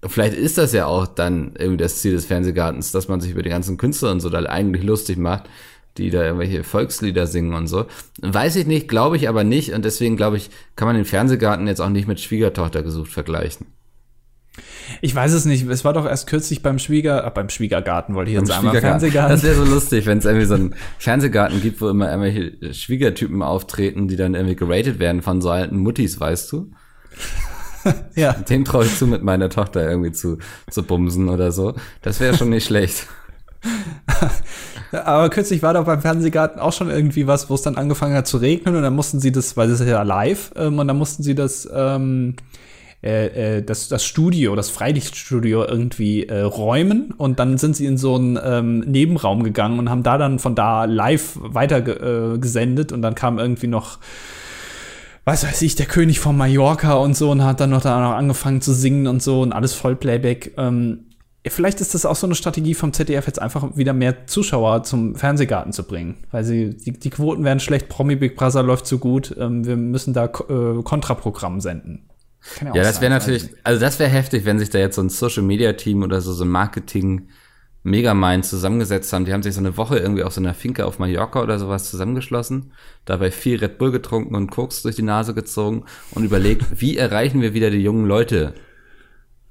vielleicht 0.06 0.34
ist 0.34 0.58
das 0.58 0.74
ja 0.74 0.86
auch 0.86 1.08
dann 1.08 1.54
irgendwie 1.58 1.84
das 1.84 1.98
Ziel 1.98 2.14
des 2.14 2.26
Fernsehgartens, 2.26 2.92
dass 2.92 3.08
man 3.08 3.22
sich 3.22 3.32
über 3.32 3.44
die 3.44 3.50
ganzen 3.50 3.78
Künstler 3.78 4.12
und 4.12 4.20
so 4.20 4.30
da 4.30 4.40
eigentlich 4.40 4.84
lustig 4.84 5.18
macht, 5.18 5.50
die 5.98 6.10
da 6.10 6.24
irgendwelche 6.24 6.64
Volkslieder 6.64 7.28
singen 7.28 7.54
und 7.54 7.68
so. 7.68 7.86
Weiß 8.22 8.56
ich 8.56 8.66
nicht, 8.66 8.88
glaube 8.88 9.18
ich 9.18 9.30
aber 9.30 9.44
nicht. 9.44 9.74
Und 9.74 9.86
deswegen 9.86 10.18
glaube 10.18 10.38
ich, 10.38 10.50
kann 10.76 10.88
man 10.88 10.96
den 10.96 11.06
Fernsehgarten 11.06 11.68
jetzt 11.68 11.82
auch 11.82 11.90
nicht 11.90 12.08
mit 12.08 12.20
Schwiegertochter 12.20 12.82
gesucht 12.82 13.12
vergleichen. 13.12 13.68
Ich 15.02 15.16
weiß 15.16 15.32
es 15.32 15.46
nicht. 15.46 15.66
Es 15.68 15.86
war 15.86 15.94
doch 15.94 16.06
erst 16.06 16.28
kürzlich 16.28 16.62
beim 16.62 16.78
Schwieger, 16.78 17.26
äh, 17.26 17.30
beim 17.30 17.50
Schwiegergarten 17.50 18.16
wollte 18.16 18.32
ich 18.32 18.38
jetzt 18.38 18.48
sagen, 18.48 18.70
Fernsehgarten. 18.72 19.32
Das 19.32 19.44
wäre 19.44 19.56
so 19.56 19.64
lustig, 19.64 20.06
wenn 20.06 20.18
es 20.18 20.26
irgendwie 20.26 20.46
so 20.46 20.56
einen 20.56 20.76
Fernsehgarten 20.98 21.62
gibt, 21.62 21.80
wo 21.80 21.90
immer 21.90 22.10
irgendwelche 22.10 22.74
Schwiegertypen 22.74 23.42
auftreten, 23.42 24.08
die 24.08 24.18
dann 24.18 24.34
irgendwie 24.34 24.56
geratet 24.56 25.00
werden 25.00 25.22
von 25.22 25.42
so 25.42 25.50
alten 25.50 25.78
Muttis, 25.78 26.20
weißt 26.20 26.52
du? 26.52 26.72
ja. 28.16 28.34
Dem 28.50 28.66
traue 28.66 28.86
ich 28.86 28.98
zu, 28.98 29.08
mit 29.08 29.24
meiner 29.24 29.50
Tochter 29.50 29.90
irgendwie 29.90 30.12
zu, 30.12 30.38
zu 30.70 30.84
bumsen 30.84 31.30
oder 31.30 31.52
so. 31.52 31.76
Das 32.02 32.20
wäre 32.20 32.36
schon 32.36 32.50
nicht 32.50 32.66
schlecht. 32.66 33.08
Aber 34.92 35.30
kürzlich 35.30 35.62
war 35.62 35.74
doch 35.74 35.86
beim 35.86 36.02
Fernsehgarten 36.02 36.60
auch 36.60 36.74
schon 36.74 36.90
irgendwie 36.90 37.28
was, 37.28 37.50
wo 37.50 37.56
es 37.56 37.62
dann 37.62 37.76
angefangen 37.76 38.16
hat 38.16 38.28
zu 38.28 38.38
regnen 38.38 38.76
und 38.76 38.82
dann 38.82 38.96
mussten 38.96 39.20
sie 39.20 39.32
das, 39.32 39.56
weil 39.56 39.70
das 39.70 39.80
ist 39.80 39.88
ja 39.88 40.02
live, 40.02 40.52
ähm, 40.56 40.80
und 40.80 40.88
dann 40.88 40.98
mussten 40.98 41.24
sie 41.24 41.36
das, 41.36 41.70
ähm, 41.74 42.36
äh, 43.04 43.58
äh, 43.58 43.64
das, 43.64 43.88
das 43.88 44.04
Studio, 44.04 44.56
das 44.56 44.70
Freilichtstudio 44.70 45.64
irgendwie 45.64 46.26
äh, 46.26 46.42
räumen 46.42 47.14
und 47.18 47.40
dann 47.40 47.58
sind 47.58 47.76
sie 47.76 47.86
in 47.86 47.98
so 47.98 48.16
einen 48.16 48.38
ähm, 48.44 48.80
Nebenraum 48.80 49.44
gegangen 49.44 49.80
und 49.80 49.90
haben 49.90 50.04
da 50.04 50.18
dann 50.18 50.40
von 50.40 50.56
da 50.56 50.86
live 50.86 51.38
weiter 51.42 52.34
äh, 52.34 52.38
gesendet 52.38 52.92
und 52.92 53.02
dann 53.02 53.16
kam 53.16 53.40
irgendwie 53.40 53.68
noch 53.68 54.00
was 55.26 55.44
weiß 55.44 55.62
ich, 55.62 55.76
der 55.76 55.86
König 55.86 56.20
von 56.20 56.36
Mallorca 56.36 56.94
und 56.94 57.16
so 57.16 57.32
und 57.32 57.44
hat 57.44 57.60
dann 57.60 57.70
noch 57.70 57.82
da 57.82 58.00
noch 58.00 58.16
angefangen 58.16 58.62
zu 58.62 58.74
singen 58.74 59.08
und 59.08 59.22
so 59.22 59.42
und 59.42 59.54
alles 59.54 59.74
Vollplayback. 59.74 60.54
Ähm, 60.58 61.06
vielleicht 61.46 61.80
ist 61.82 61.94
das 61.94 62.06
auch 62.06 62.16
so 62.16 62.26
eine 62.26 62.36
Strategie 62.36 62.74
vom 62.74 62.94
ZDF 62.94 63.28
jetzt 63.28 63.42
einfach 63.42 63.76
wieder 63.76 63.94
mehr 63.94 64.28
Zuschauer 64.28 64.84
zum 64.84 65.16
Fernsehgarten 65.16 65.74
zu 65.74 65.84
bringen, 65.84 66.18
weil 66.32 66.44
sie 66.44 66.76
die, 66.76 66.94
die 66.94 67.10
Quoten 67.10 67.44
werden 67.44 67.60
schlecht, 67.60 67.88
Promi 67.88 68.16
Big 68.16 68.36
Brother 68.36 68.64
läuft 68.64 68.88
so 68.88 68.98
gut, 68.98 69.36
ähm, 69.40 69.66
wir 69.66 69.78
müssen 69.78 70.14
da 70.14 70.26
äh, 70.26 70.82
Kontraprogramm 70.84 71.62
senden. 71.62 72.10
ja, 72.62 72.74
das 72.74 73.02
wäre 73.02 73.12
natürlich, 73.12 73.50
also 73.64 73.80
das 73.80 74.00
wäre 74.00 74.10
heftig, 74.10 74.46
wenn 74.46 74.58
sich 74.58 74.72
da 74.72 74.80
jetzt 74.80 74.96
so 74.96 75.04
ein 75.04 75.10
Social 75.10 75.44
Media 75.44 75.74
Team 75.74 76.02
oder 76.02 76.22
so 76.22 76.34
so 76.34 76.44
ein 76.44 76.50
Marketing 76.50 77.28
Megamind 77.84 78.46
zusammengesetzt 78.46 79.12
haben. 79.12 79.26
Die 79.26 79.34
haben 79.34 79.44
sich 79.44 79.56
so 79.56 79.60
eine 79.60 79.78
Woche 79.78 79.98
irgendwie 79.98 80.24
auf 80.24 80.34
so 80.34 80.42
einer 80.42 80.54
Finke 80.54 80.86
auf 80.86 81.00
Mallorca 81.00 81.42
oder 81.42 81.58
sowas 81.58 81.90
zusammengeschlossen, 81.90 82.74
dabei 83.06 83.32
viel 83.32 83.60
Red 83.60 83.78
Bull 83.78 83.92
getrunken 83.92 84.36
und 84.36 84.52
Koks 84.52 84.84
durch 84.84 84.96
die 84.96 85.02
Nase 85.02 85.34
gezogen 85.34 85.86
und 86.12 86.24
überlegt, 86.24 86.66
wie 86.82 86.98
erreichen 86.98 87.42
wir 87.42 87.54
wieder 87.54 87.72
die 87.72 87.82
jungen 87.82 88.06
Leute? 88.06 88.54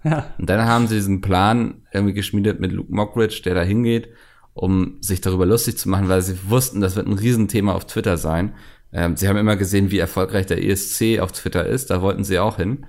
Ja. 0.04 0.32
Und 0.38 0.49
dann 0.49 0.64
haben 0.64 0.87
sie 0.87 0.94
diesen 0.94 1.20
Plan 1.20 1.82
irgendwie 1.92 2.14
geschmiedet 2.14 2.60
mit 2.60 2.72
Luke 2.72 2.92
Mockridge, 2.92 3.42
der 3.44 3.54
da 3.54 3.62
hingeht, 3.62 4.08
um 4.54 4.96
sich 5.00 5.20
darüber 5.20 5.44
lustig 5.44 5.76
zu 5.76 5.88
machen, 5.88 6.08
weil 6.08 6.22
sie 6.22 6.38
wussten, 6.49 6.80
das 6.80 6.96
wird 6.96 7.06
ein 7.06 7.18
Riesenthema 7.18 7.75
auf 7.75 7.87
Twitter 7.87 8.16
sein. 8.16 8.54
Ähm, 8.92 9.16
sie 9.16 9.28
haben 9.28 9.37
immer 9.37 9.56
gesehen, 9.56 9.90
wie 9.90 9.99
erfolgreich 9.99 10.46
der 10.46 10.64
ESC 10.64 11.20
auf 11.20 11.32
Twitter 11.32 11.66
ist, 11.66 11.90
da 11.90 12.00
wollten 12.00 12.25
sie 12.25 12.38
auch 12.38 12.56
hin. 12.56 12.87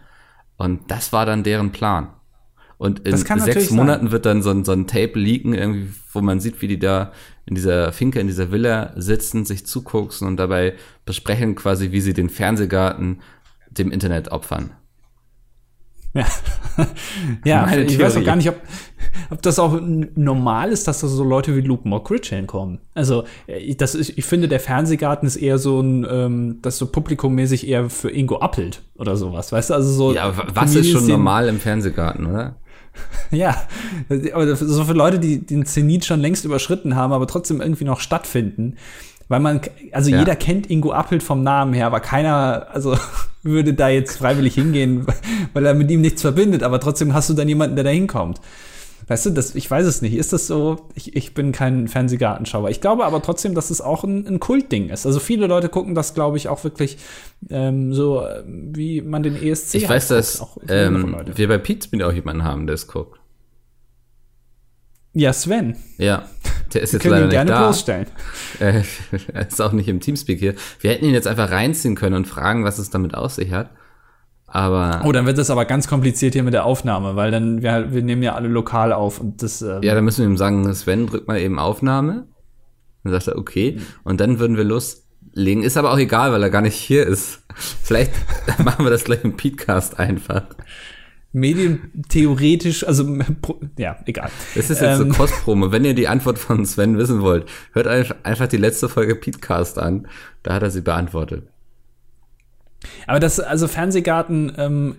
Und 0.57 0.89
das 0.89 1.11
war 1.11 1.25
dann 1.25 1.43
deren 1.43 1.71
Plan. 1.71 2.09
Und 2.81 3.01
in 3.07 3.15
sechs 3.15 3.69
Monaten 3.69 4.05
sein. 4.05 4.11
wird 4.11 4.25
dann 4.25 4.41
so 4.41 4.49
ein, 4.49 4.65
so 4.65 4.71
ein 4.71 4.87
Tape 4.87 5.11
leaken, 5.13 5.53
irgendwie, 5.53 5.93
wo 6.13 6.21
man 6.21 6.39
sieht, 6.39 6.63
wie 6.63 6.67
die 6.67 6.79
da 6.79 7.11
in 7.45 7.53
dieser 7.53 7.91
Finke, 7.91 8.19
in 8.19 8.25
dieser 8.25 8.51
Villa 8.51 8.93
sitzen, 8.95 9.45
sich 9.45 9.67
zugucken 9.67 10.25
und 10.27 10.37
dabei 10.37 10.73
besprechen 11.05 11.53
quasi, 11.53 11.91
wie 11.91 12.01
sie 12.01 12.13
den 12.13 12.27
Fernsehgarten 12.27 13.21
dem 13.69 13.91
Internet 13.91 14.31
opfern. 14.31 14.71
Ja, 16.15 16.25
ja 17.45 17.77
ich 17.77 17.99
weiß 17.99 18.17
auch 18.17 18.23
gar 18.23 18.35
nicht, 18.35 18.49
ob, 18.49 18.59
ob 19.29 19.43
das 19.43 19.59
auch 19.59 19.79
normal 19.79 20.71
ist, 20.71 20.87
dass 20.87 21.01
da 21.01 21.07
so 21.07 21.23
Leute 21.23 21.55
wie 21.55 21.61
Luke 21.61 21.87
Mockridge 21.87 22.35
hinkommen. 22.35 22.79
Also, 22.95 23.25
äh, 23.45 23.75
das 23.75 23.93
ist, 23.93 24.17
ich 24.17 24.25
finde, 24.25 24.47
der 24.47 24.59
Fernsehgarten 24.59 25.27
ist 25.27 25.35
eher 25.35 25.59
so 25.59 25.81
ein, 25.81 26.03
ähm, 26.09 26.57
das 26.63 26.79
so 26.79 26.87
publikummäßig 26.87 27.67
eher 27.67 27.91
für 27.91 28.09
Ingo 28.09 28.39
Appelt 28.39 28.81
oder 28.95 29.15
sowas, 29.17 29.51
weißt 29.51 29.69
du? 29.69 29.75
Also 29.75 29.93
so. 29.93 30.13
Ja, 30.15 30.33
was 30.55 30.73
ist 30.73 30.89
schon 30.89 31.05
normal 31.05 31.47
im 31.47 31.59
Fernsehgarten, 31.59 32.25
oder? 32.25 32.55
Ja, 33.31 33.55
aber 34.33 34.55
so 34.57 34.83
für 34.83 34.91
Leute, 34.91 35.17
die 35.17 35.39
den 35.45 35.65
Zenit 35.65 36.03
schon 36.03 36.19
längst 36.19 36.43
überschritten 36.43 36.97
haben, 36.97 37.13
aber 37.13 37.27
trotzdem 37.27 37.61
irgendwie 37.61 37.85
noch 37.85 38.01
stattfinden. 38.01 38.75
Weil 39.29 39.39
man, 39.39 39.61
also 39.93 40.09
ja. 40.09 40.19
jeder 40.19 40.35
kennt 40.35 40.69
Ingo 40.69 40.91
Appelt 40.91 41.23
vom 41.23 41.41
Namen 41.41 41.73
her, 41.73 41.85
aber 41.87 42.01
keiner, 42.01 42.67
also 42.73 42.97
würde 43.43 43.73
da 43.73 43.87
jetzt 43.87 44.17
freiwillig 44.17 44.55
hingehen, 44.55 45.07
weil 45.53 45.65
er 45.65 45.73
mit 45.73 45.89
ihm 45.89 46.01
nichts 46.01 46.21
verbindet, 46.21 46.63
aber 46.63 46.81
trotzdem 46.81 47.13
hast 47.13 47.29
du 47.29 47.33
dann 47.33 47.47
jemanden, 47.47 47.77
der 47.77 47.85
da 47.85 47.91
hinkommt. 47.91 48.41
Weißt 49.07 49.25
du, 49.25 49.29
das, 49.31 49.55
ich 49.55 49.69
weiß 49.69 49.85
es 49.85 50.01
nicht. 50.01 50.13
Ist 50.13 50.33
das 50.33 50.47
so? 50.47 50.87
Ich, 50.95 51.15
ich 51.15 51.33
bin 51.33 51.51
kein 51.51 51.87
Fernsehgartenschauer. 51.87 52.69
Ich 52.69 52.81
glaube 52.81 53.05
aber 53.05 53.21
trotzdem, 53.21 53.55
dass 53.55 53.69
es 53.69 53.81
auch 53.81 54.03
ein, 54.03 54.27
ein 54.27 54.39
Kultding 54.39 54.89
ist. 54.89 55.05
Also 55.05 55.19
viele 55.19 55.47
Leute 55.47 55.69
gucken 55.69 55.95
das, 55.95 56.13
glaube 56.13 56.37
ich, 56.37 56.47
auch 56.47 56.63
wirklich 56.63 56.97
ähm, 57.49 57.93
so, 57.93 58.25
wie 58.45 59.01
man 59.01 59.23
den 59.23 59.41
ESC 59.41 59.75
Ich 59.75 59.89
weiß, 59.89 60.09
dass 60.09 60.41
auch, 60.41 60.57
ähm, 60.67 61.15
wir 61.35 61.47
bei 61.47 61.57
Pizmeet 61.57 62.03
auch 62.03 62.13
jemanden 62.13 62.43
haben, 62.43 62.67
der 62.67 62.75
es 62.75 62.87
guckt. 62.87 63.19
Ja, 65.13 65.33
Sven. 65.33 65.75
Ja, 65.97 66.25
der 66.73 66.81
ist 66.81 66.93
jetzt 66.93 67.03
leider 67.03 67.25
nicht 67.25 67.31
gerne 67.31 67.51
da. 67.51 67.63
bloßstellen. 67.63 68.07
Äh, 68.59 68.83
er 69.33 69.47
ist 69.47 69.61
auch 69.61 69.73
nicht 69.73 69.89
im 69.89 69.99
Teamspeak 69.99 70.39
hier. 70.39 70.55
Wir 70.79 70.91
hätten 70.91 71.05
ihn 71.05 71.13
jetzt 71.13 71.27
einfach 71.27 71.51
reinziehen 71.51 71.95
können 71.95 72.15
und 72.15 72.27
fragen, 72.27 72.63
was 72.63 72.77
es 72.77 72.89
damit 72.89 73.13
aus 73.13 73.35
sich 73.35 73.51
hat. 73.51 73.71
Aber. 74.53 75.01
Oh, 75.05 75.13
dann 75.13 75.25
wird 75.25 75.37
das 75.37 75.49
aber 75.49 75.63
ganz 75.63 75.87
kompliziert 75.87 76.33
hier 76.33 76.43
mit 76.43 76.53
der 76.53 76.65
Aufnahme, 76.65 77.15
weil 77.15 77.31
dann, 77.31 77.61
wir, 77.61 77.93
wir 77.93 78.03
nehmen 78.03 78.21
ja 78.21 78.35
alle 78.35 78.49
lokal 78.49 78.91
auf 78.91 79.21
und 79.21 79.41
das. 79.41 79.61
Ähm 79.61 79.81
ja, 79.81 79.95
dann 79.95 80.03
müssen 80.03 80.23
wir 80.23 80.29
ihm 80.29 80.37
sagen, 80.37 80.71
Sven, 80.73 81.07
drück 81.07 81.27
mal 81.27 81.39
eben 81.39 81.57
Aufnahme. 81.57 82.27
Dann 83.03 83.13
sagt 83.13 83.29
er, 83.29 83.37
okay. 83.37 83.79
Und 84.03 84.19
dann 84.19 84.39
würden 84.39 84.57
wir 84.57 84.65
loslegen. 84.65 85.63
Ist 85.63 85.77
aber 85.77 85.93
auch 85.93 85.97
egal, 85.97 86.33
weil 86.33 86.43
er 86.43 86.49
gar 86.49 86.61
nicht 86.61 86.75
hier 86.75 87.07
ist. 87.07 87.43
Vielleicht 87.55 88.11
machen 88.63 88.85
wir 88.85 88.91
das 88.91 89.05
gleich 89.05 89.23
im 89.23 89.37
Podcast 89.37 89.97
einfach. 89.97 90.43
Medientheoretisch, 91.31 92.85
also 92.85 93.17
ja, 93.77 93.99
egal. 94.05 94.29
Das 94.53 94.69
ist 94.69 94.81
jetzt 94.81 94.99
ähm, 94.99 95.13
so 95.13 95.17
Kostpromo. 95.17 95.71
Wenn 95.71 95.85
ihr 95.85 95.93
die 95.93 96.09
Antwort 96.09 96.37
von 96.37 96.65
Sven 96.65 96.97
wissen 96.97 97.21
wollt, 97.21 97.45
hört 97.71 97.87
einfach 97.87 98.47
die 98.47 98.57
letzte 98.57 98.89
Folge 98.89 99.15
Podcast 99.15 99.79
an. 99.79 100.09
Da 100.43 100.55
hat 100.55 100.63
er 100.63 100.71
sie 100.71 100.81
beantwortet. 100.81 101.47
Aber 103.07 103.19
das, 103.19 103.39
also 103.39 103.67
Fernsehgarten, 103.67 104.53
ähm, 104.57 104.95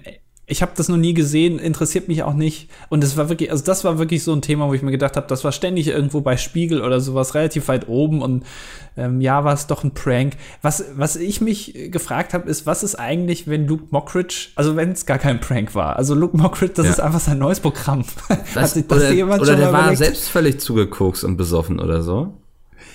ich 0.47 0.61
habe 0.61 0.73
das 0.75 0.88
noch 0.88 0.97
nie 0.97 1.14
gesehen, 1.14 1.59
interessiert 1.59 2.09
mich 2.09 2.25
auch 2.25 2.35
nicht. 2.35 2.68
Und 2.88 3.03
das 3.03 3.16
war 3.16 3.29
wirklich, 3.29 3.51
also 3.51 3.64
das 3.64 3.85
war 3.85 3.99
wirklich 3.99 4.25
so 4.25 4.33
ein 4.33 4.42
Thema, 4.42 4.68
wo 4.68 4.75
ich 4.75 4.83
mir 4.83 4.90
gedacht 4.90 5.16
habe, 5.16 5.27
das 5.29 5.45
war 5.45 5.53
ständig 5.53 5.88
irgendwo 5.88 6.21
bei 6.21 6.37
Spiegel 6.37 6.83
oder 6.83 7.01
sowas 7.01 7.35
relativ 7.35 7.68
weit 7.68 7.88
oben 7.88 8.21
und 8.21 8.45
ähm, 8.97 9.21
ja, 9.21 9.45
war 9.45 9.55
es 9.55 9.68
doch 9.68 9.85
ein 9.85 9.95
Prank. 9.95 10.35
Was, 10.61 10.85
was 10.95 11.16
ich 11.16 11.40
mich 11.40 11.90
gefragt 11.90 12.35
habe, 12.35 12.51
ist, 12.51 12.66
was 12.66 12.83
ist 12.83 12.97
eigentlich, 12.97 13.49
wenn 13.49 13.66
Luke 13.66 13.85
Mockridge, 13.90 14.49
also 14.57 14.75
wenn 14.77 14.90
es 14.92 15.07
gar 15.07 15.18
kein 15.18 15.40
Prank 15.40 15.75
war, 15.75 15.97
also 15.97 16.14
Luke 16.14 16.37
Mockridge, 16.37 16.75
das 16.75 16.87
ja. 16.87 16.92
ist 16.92 17.01
einfach 17.01 17.21
sein 17.21 17.38
neues 17.38 17.61
Programm. 17.61 18.05
Das, 18.55 18.75
das 18.88 18.90
oder 18.90 19.40
oder 19.40 19.57
der 19.57 19.73
war 19.73 19.95
selbst 19.97 20.29
völlig 20.29 20.61
zugekokst 20.61 21.25
und 21.25 21.37
besoffen 21.37 21.81
oder 21.81 22.03
so. 22.03 22.35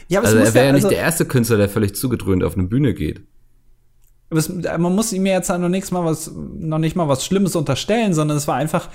Ja, 0.09 0.19
aber 0.19 0.27
also 0.27 0.39
er 0.39 0.53
wäre 0.53 0.65
ja, 0.65 0.73
also, 0.73 0.87
nicht 0.87 0.97
der 0.97 1.03
erste 1.03 1.25
Künstler, 1.25 1.57
der 1.57 1.69
völlig 1.69 1.95
zugedröhnt 1.95 2.43
auf 2.43 2.55
eine 2.55 2.67
Bühne 2.67 2.93
geht. 2.93 3.21
Es, 4.29 4.49
man 4.49 4.93
muss 4.93 5.13
ihm 5.13 5.25
jetzt 5.25 5.49
noch 5.49 5.69
nichts 5.69 5.91
mal 5.91 6.03
was, 6.03 6.31
noch 6.33 6.79
nicht 6.79 6.95
mal 6.95 7.07
was 7.07 7.25
Schlimmes 7.25 7.55
unterstellen, 7.55 8.13
sondern 8.13 8.37
es 8.37 8.47
war 8.47 8.55
einfach, 8.55 8.89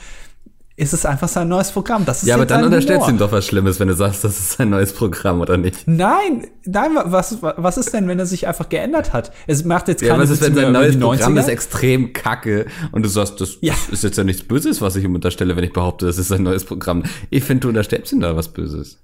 ist 0.76 0.92
es 0.92 1.04
einfach 1.04 1.28
sein 1.28 1.48
neues 1.48 1.70
Programm. 1.70 2.04
Das 2.04 2.22
ist 2.22 2.28
ja, 2.28 2.34
aber 2.34 2.46
dann 2.46 2.64
unterstellst 2.64 3.06
du 3.06 3.10
ihm 3.10 3.18
doch 3.18 3.32
was 3.32 3.46
Schlimmes, 3.46 3.78
wenn 3.78 3.88
du 3.88 3.94
sagst, 3.94 4.24
das 4.24 4.38
ist 4.38 4.52
sein 4.52 4.70
neues 4.70 4.92
Programm, 4.92 5.40
oder 5.40 5.56
nicht? 5.56 5.86
Nein, 5.86 6.46
nein, 6.64 6.90
was, 7.04 7.38
was 7.40 7.76
ist 7.76 7.92
denn, 7.92 8.08
wenn 8.08 8.18
er 8.18 8.26
sich 8.26 8.46
einfach 8.46 8.68
geändert 8.68 9.12
hat? 9.12 9.32
Es 9.46 9.64
macht 9.64 9.88
jetzt 9.88 10.00
keine 10.00 10.14
Ja, 10.14 10.18
was 10.18 10.30
ist, 10.30 10.42
wenn 10.42 10.54
sein 10.54 10.72
neues 10.72 10.98
Programm 10.98 11.36
ist 11.36 11.48
extrem 11.48 12.12
kacke 12.12 12.66
und 12.90 13.02
du 13.02 13.08
sagst, 13.08 13.40
das, 13.40 13.58
ja. 13.60 13.74
ist 13.90 14.02
jetzt 14.02 14.16
ja 14.16 14.24
nichts 14.24 14.42
Böses, 14.42 14.80
was 14.80 14.96
ich 14.96 15.04
ihm 15.04 15.14
unterstelle, 15.14 15.56
wenn 15.56 15.64
ich 15.64 15.72
behaupte, 15.72 16.06
das 16.06 16.18
ist 16.18 16.28
sein 16.28 16.42
neues 16.42 16.64
Programm. 16.64 17.04
Ich 17.30 17.44
finde, 17.44 17.62
du 17.62 17.68
unterstellst 17.68 18.12
ihm 18.12 18.20
da 18.20 18.34
was 18.36 18.48
Böses. 18.48 18.98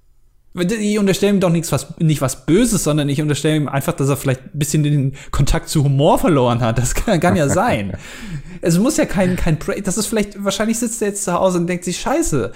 Ich 0.54 0.98
unterstelle 0.98 1.34
ihm 1.34 1.40
doch 1.40 1.50
nichts, 1.50 1.70
was, 1.72 1.98
nicht 1.98 2.20
was 2.20 2.46
Böses, 2.46 2.82
sondern 2.82 3.08
ich 3.08 3.20
unterstelle 3.20 3.56
ihm 3.56 3.68
einfach, 3.68 3.92
dass 3.92 4.08
er 4.08 4.16
vielleicht 4.16 4.46
ein 4.46 4.58
bisschen 4.58 4.82
den 4.82 5.12
Kontakt 5.30 5.68
zu 5.68 5.84
Humor 5.84 6.18
verloren 6.18 6.60
hat. 6.60 6.78
Das 6.78 6.94
kann, 6.94 7.20
kann 7.20 7.36
ja 7.36 7.48
sein. 7.48 7.96
es 8.60 8.78
muss 8.78 8.96
ja 8.96 9.04
kein, 9.04 9.36
kein, 9.36 9.58
das 9.84 9.98
ist 9.98 10.06
vielleicht, 10.06 10.42
wahrscheinlich 10.42 10.78
sitzt 10.78 11.02
er 11.02 11.08
jetzt 11.08 11.24
zu 11.24 11.32
Hause 11.32 11.58
und 11.58 11.66
denkt 11.66 11.84
sich, 11.84 12.00
scheiße, 12.00 12.52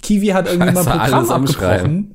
Kiwi 0.00 0.28
hat 0.28 0.46
irgendwie 0.48 0.72
mal 0.72 0.84
Programm 0.84 1.30
abgebrochen. 1.30 2.14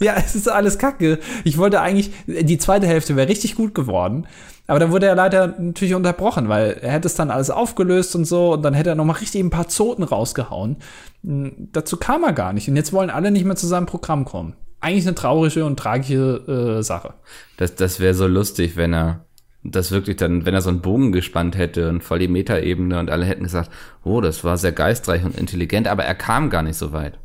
Ja, 0.00 0.14
es 0.16 0.34
ist 0.34 0.48
alles 0.48 0.78
kacke. 0.78 1.18
Ich 1.44 1.56
wollte 1.56 1.80
eigentlich, 1.80 2.10
die 2.26 2.58
zweite 2.58 2.86
Hälfte 2.86 3.16
wäre 3.16 3.28
richtig 3.28 3.54
gut 3.54 3.74
geworden. 3.74 4.26
Aber 4.66 4.78
dann 4.78 4.90
wurde 4.90 5.06
er 5.06 5.14
leider 5.14 5.54
natürlich 5.58 5.94
unterbrochen, 5.94 6.48
weil 6.48 6.78
er 6.82 6.92
hätte 6.92 7.06
es 7.06 7.14
dann 7.14 7.30
alles 7.30 7.50
aufgelöst 7.50 8.16
und 8.16 8.24
so 8.24 8.52
und 8.54 8.62
dann 8.62 8.74
hätte 8.74 8.90
er 8.90 8.96
noch 8.96 9.04
mal 9.04 9.12
richtig 9.14 9.42
ein 9.42 9.50
paar 9.50 9.68
Zoten 9.68 10.02
rausgehauen. 10.02 10.76
Hm, 11.22 11.68
dazu 11.72 11.96
kam 11.96 12.24
er 12.24 12.32
gar 12.32 12.52
nicht. 12.52 12.68
Und 12.68 12.76
jetzt 12.76 12.92
wollen 12.92 13.10
alle 13.10 13.30
nicht 13.30 13.44
mehr 13.44 13.56
zu 13.56 13.66
seinem 13.66 13.86
Programm 13.86 14.24
kommen 14.24 14.54
eigentlich 14.80 15.06
eine 15.06 15.14
traurige 15.14 15.64
und 15.64 15.78
tragische 15.78 16.78
äh, 16.78 16.82
Sache. 16.82 17.14
Das, 17.56 17.74
das 17.74 17.98
wäre 17.98 18.14
so 18.14 18.26
lustig, 18.26 18.76
wenn 18.76 18.94
er 18.94 19.24
das 19.64 19.90
wirklich 19.90 20.16
dann, 20.16 20.46
wenn 20.46 20.54
er 20.54 20.62
so 20.62 20.70
einen 20.70 20.80
Bogen 20.80 21.10
gespannt 21.10 21.56
hätte 21.56 21.88
und 21.88 22.04
voll 22.04 22.20
die 22.20 22.28
Metaebene 22.28 23.00
und 23.00 23.10
alle 23.10 23.24
hätten 23.24 23.42
gesagt, 23.42 23.70
oh, 24.04 24.20
das 24.20 24.44
war 24.44 24.56
sehr 24.58 24.72
geistreich 24.72 25.24
und 25.24 25.36
intelligent, 25.36 25.88
aber 25.88 26.04
er 26.04 26.14
kam 26.14 26.50
gar 26.50 26.62
nicht 26.62 26.76
so 26.76 26.92
weit. 26.92 27.18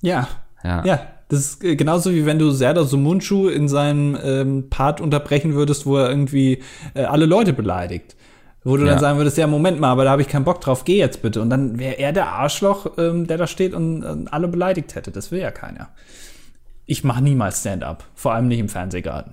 Ja. 0.00 0.28
Ja. 0.64 0.84
Ja. 0.84 1.06
Das 1.32 1.40
ist 1.40 1.64
äh, 1.64 1.76
genauso 1.76 2.12
wie 2.12 2.26
wenn 2.26 2.38
du 2.38 2.50
Serdar 2.50 2.84
Sumunchu 2.84 3.48
in 3.48 3.66
seinem 3.66 4.18
ähm, 4.22 4.68
Part 4.68 5.00
unterbrechen 5.00 5.54
würdest, 5.54 5.86
wo 5.86 5.96
er 5.96 6.10
irgendwie 6.10 6.58
äh, 6.92 7.04
alle 7.04 7.24
Leute 7.24 7.54
beleidigt. 7.54 8.16
Wo 8.64 8.76
du 8.76 8.84
Ja. 8.84 8.90
dann 8.90 9.00
sagen 9.00 9.18
würdest, 9.18 9.38
ja, 9.38 9.46
Moment 9.46 9.80
mal, 9.80 9.90
aber 9.90 10.04
da 10.04 10.10
habe 10.10 10.20
ich 10.20 10.28
keinen 10.28 10.44
Bock 10.44 10.60
drauf, 10.60 10.84
geh 10.84 10.98
jetzt 10.98 11.22
bitte. 11.22 11.40
Und 11.40 11.48
dann 11.48 11.78
wäre 11.78 11.98
er 11.98 12.12
der 12.12 12.28
Arschloch, 12.28 12.98
ähm, 12.98 13.26
der 13.26 13.38
da 13.38 13.46
steht 13.46 13.72
und 13.72 14.02
äh, 14.02 14.28
alle 14.30 14.46
beleidigt 14.46 14.94
hätte. 14.94 15.10
Das 15.10 15.30
will 15.32 15.40
ja 15.40 15.50
keiner. 15.50 15.88
Ich 16.84 17.02
mache 17.02 17.22
niemals 17.22 17.60
Stand-up, 17.60 18.04
vor 18.14 18.34
allem 18.34 18.48
nicht 18.48 18.58
im 18.58 18.68
Fernsehgarten. 18.68 19.32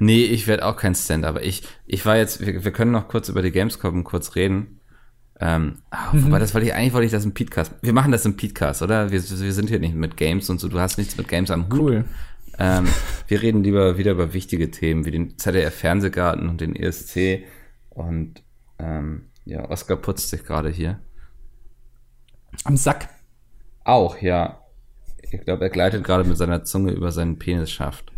Nee, 0.00 0.24
ich 0.24 0.48
werde 0.48 0.66
auch 0.66 0.76
kein 0.76 0.96
Stand, 0.96 1.24
aber 1.24 1.44
ich, 1.44 1.62
ich 1.86 2.04
war 2.06 2.16
jetzt, 2.16 2.44
wir, 2.44 2.64
wir 2.64 2.72
können 2.72 2.90
noch 2.90 3.06
kurz 3.06 3.28
über 3.28 3.40
die 3.42 3.52
Gamescom 3.52 4.02
kurz 4.02 4.34
reden. 4.34 4.79
Ähm, 5.40 5.78
ah, 5.90 6.12
Mhm. 6.12 6.26
wobei 6.26 6.38
das 6.38 6.52
wollte 6.54 6.66
ich, 6.66 6.74
eigentlich 6.74 6.92
wollte 6.92 7.06
ich 7.06 7.12
das 7.12 7.24
im 7.24 7.32
Podcast. 7.32 7.72
Wir 7.80 7.92
machen 7.94 8.12
das 8.12 8.26
im 8.26 8.36
Podcast, 8.36 8.82
oder? 8.82 9.10
Wir, 9.10 9.20
wir 9.22 9.52
sind 9.52 9.68
hier 9.70 9.78
nicht 9.78 9.94
mit 9.94 10.16
Games 10.16 10.50
und 10.50 10.60
so, 10.60 10.68
du 10.68 10.78
hast 10.80 10.98
nichts 10.98 11.16
mit 11.16 11.28
Games 11.28 11.50
am 11.50 11.64
Hut. 11.70 11.78
Cool. 11.80 12.04
Ähm, 12.58 12.86
wir 13.26 13.40
reden 13.40 13.64
lieber 13.64 13.96
wieder 13.96 14.12
über 14.12 14.34
wichtige 14.34 14.70
Themen 14.70 15.06
wie 15.06 15.10
den 15.12 15.38
ZDF 15.38 15.74
Fernsehgarten 15.74 16.48
und 16.50 16.60
den 16.60 16.76
ESC 16.76 17.44
und 17.88 18.42
ähm, 18.78 19.30
ja, 19.46 19.68
Oskar 19.70 19.96
putzt 19.96 20.28
sich 20.28 20.44
gerade 20.44 20.68
hier. 20.68 20.98
Am 22.64 22.76
Sack. 22.76 23.08
Auch, 23.84 24.20
ja. 24.20 24.60
Ich 25.22 25.40
glaube, 25.40 25.64
er 25.64 25.70
gleitet 25.70 26.04
gerade 26.04 26.24
mit 26.24 26.36
seiner 26.36 26.64
Zunge 26.64 26.92
über 26.92 27.12
seinen 27.12 27.38
Penisschaft. 27.38 28.12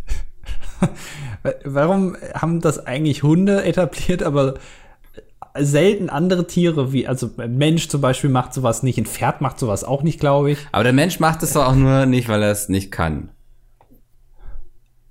Wa- 1.43 1.53
Warum 1.63 2.17
haben 2.33 2.59
das 2.59 2.85
eigentlich 2.85 3.23
Hunde 3.23 3.63
etabliert, 3.63 4.23
aber 4.23 4.55
selten 5.57 6.09
andere 6.09 6.47
Tiere, 6.47 6.93
wie, 6.93 7.07
also 7.07 7.29
ein 7.37 7.57
Mensch 7.57 7.87
zum 7.87 8.01
Beispiel 8.01 8.29
macht 8.29 8.53
sowas 8.53 8.83
nicht, 8.83 8.97
ein 8.97 9.05
Pferd 9.05 9.41
macht 9.41 9.59
sowas 9.59 9.83
auch 9.83 10.03
nicht, 10.03 10.19
glaube 10.19 10.51
ich. 10.51 10.59
Aber 10.71 10.83
der 10.83 10.93
Mensch 10.93 11.19
macht 11.19 11.43
es 11.43 11.53
doch 11.53 11.67
auch 11.67 11.75
nur 11.75 12.05
nicht, 12.05 12.27
weil 12.27 12.41
er 12.41 12.51
es 12.51 12.69
nicht 12.69 12.91
kann. 12.91 13.29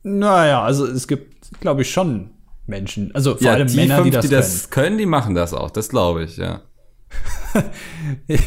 Naja, 0.03 0.63
also 0.63 0.87
es 0.87 1.07
gibt, 1.07 1.61
glaube 1.61 1.83
ich, 1.83 1.93
schon 1.93 2.31
Menschen, 2.67 3.15
also 3.15 3.37
vor 3.37 3.51
allem 3.51 3.69
die 3.69 3.77
Männer, 3.77 3.97
fünf, 3.97 4.05
die 4.07 4.11
das, 4.11 4.25
die 4.25 4.31
das 4.31 4.71
können, 4.71 4.99
die 4.99 5.07
machen 5.07 5.35
das 5.35 5.55
auch. 5.55 5.71
Das 5.71 5.89
glaube 5.89 6.25
ich, 6.25 6.37
ja. 6.37 6.63
können. 7.53 7.71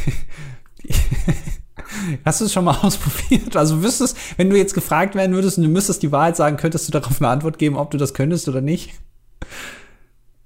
Hast 2.25 2.41
du 2.41 2.45
es 2.45 2.53
schon 2.53 2.65
mal 2.65 2.77
ausprobiert? 2.81 3.55
Also 3.55 3.81
wüsstest, 3.83 4.17
wenn 4.37 4.49
du 4.49 4.57
jetzt 4.57 4.73
gefragt 4.73 5.15
werden 5.15 5.33
würdest 5.35 5.57
und 5.57 5.63
du 5.63 5.69
müsstest 5.69 6.03
die 6.03 6.11
Wahrheit 6.11 6.35
sagen, 6.35 6.57
könntest 6.57 6.87
du 6.87 6.91
darauf 6.91 7.21
eine 7.21 7.29
Antwort 7.29 7.57
geben, 7.57 7.77
ob 7.77 7.91
du 7.91 7.97
das 7.97 8.13
könntest 8.13 8.47
oder 8.49 8.61
nicht? 8.61 8.91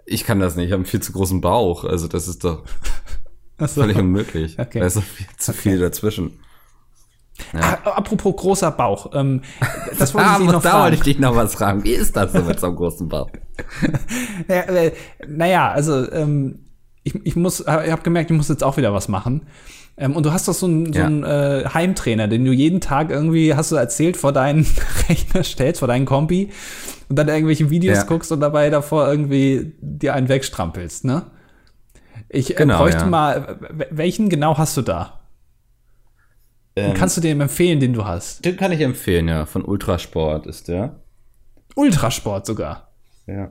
Ich 0.10 0.24
kann 0.26 0.39
das 0.39 0.56
nicht. 0.56 0.65
Ich 0.67 0.72
habe 0.72 0.80
einen 0.82 0.86
viel 0.86 1.02
zu 1.02 1.12
großen 1.13 1.39
Bauch. 1.41 1.84
Also 1.86 2.08
das 2.08 2.28
ist 2.28 2.43
doch 2.43 2.63
Achso. 3.58 3.82
völlig 3.82 3.98
unmöglich. 3.98 4.58
Okay. 4.60 4.80
Da 4.80 4.86
ist 4.86 4.98
doch 4.98 5.04
viel 5.04 5.28
zu 5.38 5.54
viel 5.54 5.80
dazwischen. 5.80 6.39
Ah, 7.54 7.78
apropos 7.95 8.36
großer 8.36 8.69
Bauch, 8.72 9.12
ähm, 9.13 9.43
das 9.98 10.13
wollte 10.13 10.28
ich 10.30 10.36
Ah, 10.36 10.39
noch 10.52 10.62
da 10.62 10.72
fragen. 10.72 10.84
wollte 10.84 10.95
ich 10.98 11.02
dich 11.04 11.19
noch 11.19 11.36
was 11.38 11.54
fragen. 11.56 11.86
Wie 11.86 11.93
ist 11.93 12.13
das 12.17 12.34
so 12.34 12.41
mit 12.41 12.60
so 12.60 12.67
einem 12.67 12.76
großen 12.76 13.08
Bauch? 13.08 13.30
Ja, 14.50 14.56
äh, 14.63 14.93
naja, 15.26 15.72
also 15.72 16.12
ähm, 16.12 16.65
ich, 17.04 17.15
ich 17.26 17.36
muss, 17.38 17.62
ich 17.62 17.67
habe 17.67 18.02
gemerkt, 18.02 18.30
ich 18.32 18.36
muss 18.38 18.50
jetzt 18.50 18.63
auch 18.63 18.76
wieder 18.78 18.93
was 18.93 19.08
machen. 19.08 19.48
Ähm, 20.01 20.15
und 20.15 20.25
du 20.25 20.31
hast 20.31 20.47
doch 20.47 20.53
so 20.53 20.65
einen, 20.65 20.93
so 20.93 20.99
Ja. 20.99 21.05
einen 21.07 21.23
äh, 21.23 21.65
Heimtrainer, 21.73 22.27
den 22.29 22.45
du 22.45 22.51
jeden 22.53 22.79
Tag 22.79 23.09
irgendwie, 23.12 23.53
hast 23.53 23.71
du 23.71 23.75
erzählt, 23.75 24.15
vor 24.17 24.31
deinen 24.31 24.65
Rechner 25.09 25.43
stellst, 25.43 25.79
vor 25.79 25.88
deinen 25.89 26.05
Kompi 26.05 26.51
und 27.09 27.17
dann 27.19 27.27
irgendwelche 27.27 27.69
Videos 27.69 27.97
Ja. 27.97 28.03
guckst 28.05 28.31
und 28.31 28.39
dabei 28.39 28.69
davor 28.69 29.07
irgendwie 29.09 29.73
dir 29.81 30.13
einen 30.13 30.29
wegstrampelst, 30.29 31.03
ne? 31.05 31.23
Ich 32.29 32.51
äh, 32.51 32.53
Genau, 32.53 32.77
bräuchte 32.77 33.01
ja. 33.01 33.05
mal, 33.07 33.59
welchen 33.91 34.29
genau 34.29 34.57
hast 34.57 34.77
du 34.77 34.81
da? 34.83 35.19
Ähm, 36.75 36.93
Kannst 36.93 37.17
du 37.17 37.21
dem 37.21 37.41
empfehlen, 37.41 37.79
den 37.79 37.93
du 37.93 38.05
hast? 38.05 38.45
den 38.45 38.55
kann 38.55 38.71
ich 38.71 38.79
empfehlen, 38.81 39.27
ja. 39.27 39.45
Von 39.45 39.65
Ultrasport 39.65 40.47
ist 40.47 40.67
der. 40.69 40.95
Ultrasport 41.75 42.45
sogar. 42.45 42.91
Ja. 43.27 43.49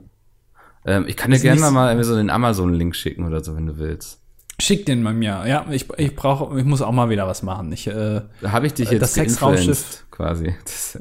Ähm, 0.85 1.05
ich 1.07 1.15
kann 1.17 1.29
dir 1.31 1.39
gerne 1.39 1.59
mal 1.71 2.01
so 2.03 2.15
den 2.15 2.29
Amazon-Link 2.29 2.95
schicken 2.95 3.25
oder 3.25 3.43
so, 3.43 3.55
wenn 3.55 3.67
du 3.67 3.77
willst. 3.77 4.21
Schick 4.61 4.85
den 4.85 5.01
mal 5.03 5.13
mir. 5.13 5.43
Ja, 5.47 5.65
ich, 5.69 5.87
ich 5.97 6.15
brauche, 6.15 6.59
ich 6.59 6.65
muss 6.65 6.81
auch 6.81 6.91
mal 6.91 7.09
wieder 7.09 7.27
was 7.27 7.43
machen. 7.43 7.71
Ich, 7.71 7.87
äh, 7.87 8.21
Da 8.41 8.51
habe 8.51 8.67
ich 8.67 8.73
dich 8.73 8.91
jetzt 8.91 9.01
das 9.01 9.13
Sexraumschiff. 9.13 10.05
quasi. 10.11 10.53
Das, 10.65 10.99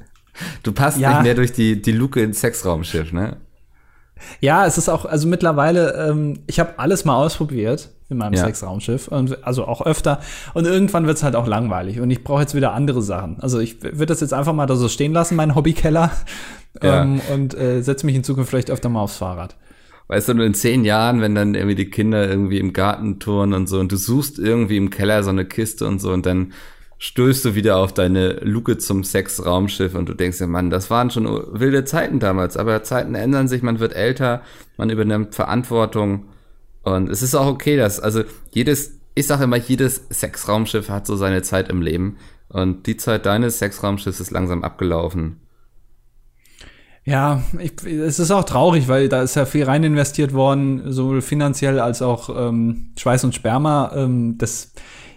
du 0.62 0.72
passt 0.72 0.98
Ja. 0.98 1.14
nicht 1.14 1.22
mehr 1.24 1.34
durch 1.34 1.52
die, 1.52 1.82
die 1.82 1.92
Luke 1.92 2.22
ins 2.22 2.40
Sexraumschiff, 2.40 3.12
ne? 3.12 3.36
Ja, 4.40 4.66
es 4.66 4.78
ist 4.78 4.88
auch, 4.88 5.04
also 5.04 5.28
mittlerweile, 5.28 6.08
ähm, 6.08 6.40
ich 6.46 6.58
habe 6.58 6.78
alles 6.78 7.04
mal 7.04 7.16
ausprobiert 7.16 7.90
in 8.08 8.16
meinem 8.16 8.32
Ja. 8.34 8.44
Sexraumschiff 8.46 9.06
und 9.08 9.44
also 9.46 9.64
auch 9.66 9.84
öfter 9.86 10.20
und 10.54 10.66
irgendwann 10.66 11.06
wird's 11.06 11.22
halt 11.22 11.36
auch 11.36 11.46
langweilig 11.46 12.00
und 12.00 12.10
ich 12.10 12.24
brauche 12.24 12.40
jetzt 12.40 12.54
wieder 12.54 12.72
andere 12.72 13.00
Sachen. 13.02 13.38
Also 13.40 13.60
ich 13.60 13.80
würde 13.82 14.06
das 14.06 14.20
jetzt 14.20 14.34
einfach 14.34 14.52
mal 14.54 14.66
da 14.66 14.74
so 14.76 14.88
stehen 14.88 15.12
lassen, 15.12 15.36
meinen 15.36 15.54
Hobbykeller 15.54 16.10
Ja. 16.82 17.02
ähm, 17.02 17.20
und 17.32 17.54
äh, 17.54 17.80
setze 17.82 18.06
mich 18.06 18.16
in 18.16 18.24
Zukunft 18.24 18.50
vielleicht 18.50 18.70
öfter 18.70 18.88
mal 18.88 19.02
aufs 19.02 19.16
Fahrrad. 19.18 19.54
Weißt 20.08 20.28
du, 20.28 20.34
nur 20.34 20.46
in 20.46 20.54
zehn 20.54 20.84
Jahren, 20.84 21.20
wenn 21.20 21.34
dann 21.34 21.54
irgendwie 21.54 21.74
die 21.74 21.90
Kinder 21.90 22.28
irgendwie 22.28 22.58
im 22.58 22.72
Garten 22.72 23.18
touren 23.18 23.52
und 23.52 23.68
so 23.68 23.78
und 23.78 23.92
du 23.92 23.96
suchst 23.96 24.38
irgendwie 24.38 24.78
im 24.78 24.88
Keller 24.88 25.22
so 25.22 25.30
eine 25.30 25.44
Kiste 25.44 25.86
und 25.86 26.00
so 26.00 26.12
und 26.12 26.24
dann 26.24 26.54
stößt 26.96 27.44
du 27.44 27.54
wieder 27.54 27.76
auf 27.76 27.92
deine 27.92 28.40
Luke 28.40 28.78
zum 28.78 29.04
Sexraumschiff 29.04 29.94
und 29.94 30.08
du 30.08 30.14
denkst 30.14 30.38
dir, 30.38 30.46
Mann, 30.46 30.70
das 30.70 30.90
waren 30.90 31.10
schon 31.10 31.26
wilde 31.26 31.84
Zeiten 31.84 32.20
damals, 32.20 32.56
aber 32.56 32.82
Zeiten 32.82 33.14
ändern 33.14 33.48
sich, 33.48 33.62
man 33.62 33.80
wird 33.80 33.94
älter, 33.94 34.42
man 34.76 34.90
übernimmt 34.90 35.34
Verantwortung 35.34 36.26
und 36.82 37.08
es 37.10 37.22
ist 37.22 37.34
auch 37.34 37.46
okay, 37.46 37.76
dass, 37.76 38.00
also 38.00 38.24
jedes, 38.50 38.98
ich 39.14 39.26
sage 39.26 39.44
immer, 39.44 39.58
jedes 39.58 40.06
Sexraumschiff 40.10 40.88
hat 40.88 41.06
so 41.06 41.16
seine 41.16 41.42
Zeit 41.42 41.68
im 41.68 41.82
Leben 41.82 42.16
und 42.48 42.86
die 42.86 42.96
Zeit 42.96 43.26
deines 43.26 43.58
Sexraumschiffs 43.58 44.20
ist 44.20 44.30
langsam 44.30 44.64
abgelaufen. 44.64 45.36
Ja, 47.08 47.42
ich, 47.58 47.82
es 47.84 48.18
ist 48.18 48.30
auch 48.30 48.44
traurig, 48.44 48.86
weil 48.86 49.08
da 49.08 49.22
ist 49.22 49.34
ja 49.34 49.46
viel 49.46 49.64
rein 49.64 49.82
investiert 49.82 50.34
worden, 50.34 50.92
sowohl 50.92 51.22
finanziell 51.22 51.80
als 51.80 52.02
auch 52.02 52.28
ähm, 52.28 52.90
Schweiß 52.98 53.24
und 53.24 53.34
Sperma. 53.34 53.92
Ähm, 53.94 54.36
das 54.36 54.72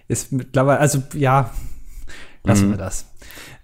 ist 0.07 0.31
mittlerweile, 0.31 0.79
also 0.79 1.03
ja, 1.13 1.51
lassen 2.43 2.69
wir 2.69 2.77
das. 2.77 3.07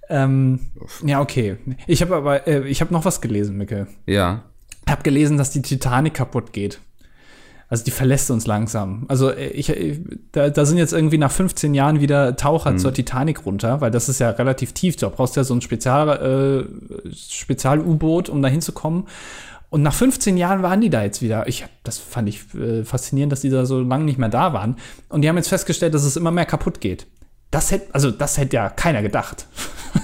Ähm, 0.09 0.59
ja, 1.05 1.21
okay. 1.21 1.57
Ich 1.85 2.01
habe 2.01 2.15
aber, 2.15 2.47
äh, 2.47 2.67
ich 2.67 2.81
habe 2.81 2.93
noch 2.93 3.05
was 3.05 3.21
gelesen, 3.21 3.57
Micke. 3.57 3.87
Ja, 4.05 4.43
Ich 4.85 4.91
habe 4.91 5.03
gelesen, 5.03 5.37
dass 5.37 5.51
die 5.51 5.61
Titanic 5.61 6.13
kaputt 6.13 6.53
geht. 6.53 6.79
Also 7.69 7.83
die 7.83 7.91
verlässt 7.91 8.31
uns 8.31 8.47
langsam. 8.47 9.05
Also 9.09 9.29
äh, 9.29 9.47
ich, 9.47 9.69
ich 9.69 9.99
da, 10.31 10.49
da 10.49 10.65
sind 10.65 10.77
jetzt 10.77 10.93
irgendwie 10.93 11.17
nach 11.17 11.31
15 11.31 11.73
Jahren 11.73 11.99
wieder 11.99 12.35
Taucher 12.37 12.77
zur 12.77 12.93
Titanic 12.93 13.45
runter, 13.45 13.81
weil 13.81 13.91
das 13.91 14.07
ist 14.07 14.19
ja 14.19 14.29
relativ 14.29 14.71
tief. 14.73 14.95
Da 14.95 15.09
brauchst 15.09 15.35
du 15.35 15.41
ja 15.41 15.43
so 15.43 15.53
ein 15.53 15.61
Spezial, 15.61 16.65
äh, 17.05 17.13
Spezial-U-Boot, 17.13 18.29
um 18.29 18.41
da 18.41 18.47
hinzukommen. 18.47 19.05
Und 19.69 19.81
nach 19.81 19.93
15 19.93 20.37
Jahren 20.37 20.63
waren 20.63 20.79
die 20.79 20.89
da 20.89 21.03
jetzt 21.03 21.21
wieder. 21.21 21.47
Ich 21.47 21.65
das 21.83 21.97
fand 21.97 22.29
ich 22.29 22.53
äh, 22.55 22.85
faszinierend, 22.85 23.33
dass 23.33 23.41
die 23.41 23.49
da 23.49 23.65
so 23.65 23.81
lange 23.81 24.05
nicht 24.05 24.17
mehr 24.17 24.29
da 24.29 24.53
waren. 24.53 24.77
Und 25.09 25.21
die 25.23 25.29
haben 25.29 25.35
jetzt 25.35 25.49
festgestellt, 25.49 25.93
dass 25.93 26.05
es 26.05 26.15
immer 26.15 26.31
mehr 26.31 26.45
kaputt 26.45 26.79
geht. 26.79 27.05
Das 27.51 27.71
hätte, 27.71 27.93
also 27.93 28.11
das 28.11 28.37
hätte 28.37 28.55
ja 28.55 28.69
keiner 28.69 29.01
gedacht. 29.01 29.45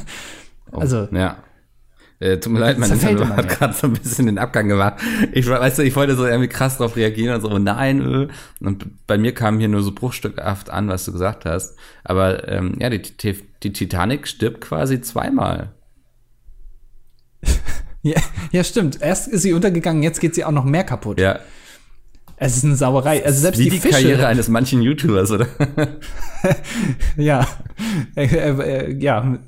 Oh, 0.75 0.79
Also- 0.79 1.07
ja. 1.11 1.37
Äh, 2.23 2.39
tut 2.39 2.53
mir 2.53 2.59
leid, 2.59 2.79
mein 2.79 2.89
immer 2.89 3.35
hat 3.35 3.49
gerade 3.49 3.73
so 3.73 3.87
ein 3.87 3.93
bisschen 3.93 4.27
den 4.27 4.37
Abgang 4.37 4.69
gemacht. 4.69 4.93
Ich 5.33 5.45
weißt 5.45 5.79
du, 5.79 5.83
ich 5.83 5.93
wollte 5.97 6.15
so 6.15 6.25
irgendwie 6.25 6.47
krass 6.47 6.77
drauf 6.77 6.95
reagieren 6.95 7.35
und 7.35 7.41
so, 7.41 7.57
nein, 7.57 8.29
äh. 8.29 8.65
und 8.65 9.05
bei 9.07 9.17
mir 9.17 9.33
kam 9.33 9.59
hier 9.59 9.67
nur 9.67 9.83
so 9.83 9.91
bruchstückhaft 9.91 10.69
an, 10.69 10.87
was 10.87 11.03
du 11.03 11.11
gesagt 11.11 11.43
hast. 11.43 11.75
Aber 12.05 12.47
ähm, 12.47 12.77
ja, 12.79 12.89
die, 12.89 13.01
die, 13.01 13.73
Titanic 13.73 14.25
stirbt 14.29 14.61
quasi 14.61 15.01
zweimal. 15.01 15.73
ja, 18.03 18.21
ja, 18.53 18.63
stimmt. 18.63 19.01
Erst 19.01 19.27
ist 19.27 19.41
sie 19.41 19.51
untergegangen, 19.51 20.01
jetzt 20.01 20.21
geht 20.21 20.33
sie 20.33 20.45
auch 20.45 20.51
noch 20.51 20.63
mehr 20.63 20.85
kaputt. 20.85 21.19
Ja, 21.19 21.41
Es 22.37 22.55
ist 22.55 22.63
eine 22.63 22.77
Sauerei. 22.77 23.25
Also 23.25 23.41
selbst 23.41 23.59
wie 23.59 23.65
die, 23.65 23.71
die, 23.71 23.79
Fische. 23.79 23.95
Karriere 23.95 24.27
eines 24.27 24.47
manchen 24.47 24.81
YouTubers, 24.81 25.29
oder? 25.31 25.47
Ja. 27.17 27.47
Äh, 28.15 28.25
äh, 28.25 28.93
ja. 28.97 29.39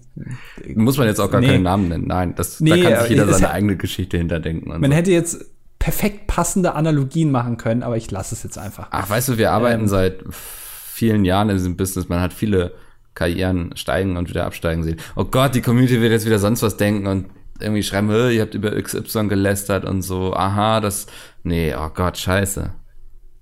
Muss 0.75 0.97
man 0.97 1.07
jetzt 1.07 1.19
auch 1.19 1.29
gar 1.29 1.41
Nee. 1.41 1.47
keinen 1.47 1.63
Namen 1.63 1.89
nennen. 1.89 2.07
Nein, 2.07 2.35
das, 2.35 2.57
da 2.59 2.63
Nee, 2.63 2.81
kann 2.83 3.01
sich 3.01 3.09
jeder 3.09 3.27
es 3.27 3.37
seine 3.37 3.51
eigene 3.51 3.75
Geschichte 3.77 4.17
hinterdenken. 4.17 4.69
Man 4.69 4.91
so. 4.91 4.95
hätte 4.97 5.11
jetzt 5.11 5.45
perfekt 5.79 6.27
passende 6.27 6.73
Analogien 6.73 7.31
machen 7.31 7.57
können, 7.57 7.83
aber 7.83 7.97
ich 7.97 8.09
lasse 8.11 8.33
es 8.33 8.43
jetzt 8.43 8.57
einfach. 8.57 8.87
Ach, 8.91 9.09
weißt 9.09 9.29
du, 9.29 9.37
wir 9.37 9.51
arbeiten 9.51 9.81
Ähm. 9.83 9.87
seit 9.87 10.23
vielen 10.31 11.25
Jahren 11.25 11.49
in 11.49 11.57
diesem 11.57 11.75
Business. 11.75 12.07
Man 12.09 12.21
hat 12.21 12.33
viele 12.33 12.73
Karrieren 13.13 13.71
steigen 13.75 14.17
und 14.17 14.29
wieder 14.29 14.45
absteigen 14.45 14.83
sehen. 14.83 14.97
Oh 15.15 15.25
Gott, 15.25 15.55
die 15.55 15.61
Community 15.61 16.01
wird 16.01 16.11
jetzt 16.11 16.25
wieder 16.25 16.39
sonst 16.39 16.61
was 16.61 16.77
denken 16.77 17.07
und 17.07 17.25
irgendwie 17.59 17.83
schreiben, 17.83 18.09
"Hö, 18.09 18.29
ihr 18.31 18.41
habt 18.41 18.53
über 18.55 18.71
XY 18.81 19.27
gelästert 19.27 19.85
und 19.85 20.01
so. 20.01 20.33
Aha, 20.33 20.81
das, 20.81 21.07
nee, 21.43 21.73
oh 21.73 21.89
Gott, 21.93 22.17
scheiße. 22.17 22.71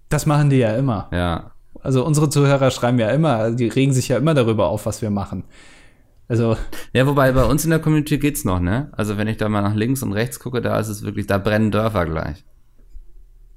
Das 0.10 0.26
machen 0.28 0.50
die 0.52 0.58
ja 0.58 0.76
immer. 0.76 1.10
Ja. 1.12 1.52
Also 1.82 2.06
unsere 2.06 2.30
Zuhörer 2.30 2.70
schreiben 2.72 3.00
ja 3.00 3.10
immer, 3.10 3.52
die 3.52 3.68
regen 3.68 3.94
sich 3.94 4.08
ja 4.08 4.18
immer 4.18 4.34
darüber 4.36 4.68
auf, 4.68 4.86
was 4.86 5.02
wir 5.02 5.10
machen. 5.10 5.44
Also, 6.28 6.58
Ja, 6.94 7.06
wobei 7.06 7.32
bei 7.32 7.44
uns 7.44 7.64
in 7.64 7.70
der 7.70 7.80
Community 7.80 8.18
geht's 8.18 8.46
noch, 8.46 8.60
ne? 8.60 8.90
Also 8.94 9.18
wenn 9.18 9.28
ich 9.28 9.38
da 9.38 9.50
mal 9.50 9.62
nach 9.62 9.76
links 9.76 10.04
und 10.04 10.14
rechts 10.14 10.40
gucke, 10.40 10.62
da 10.62 10.80
ist 10.80 10.88
es 10.88 11.04
wirklich, 11.04 11.28
da 11.28 11.38
brennen 11.38 11.72
Dörfer 11.72 12.06
gleich. 12.06 12.44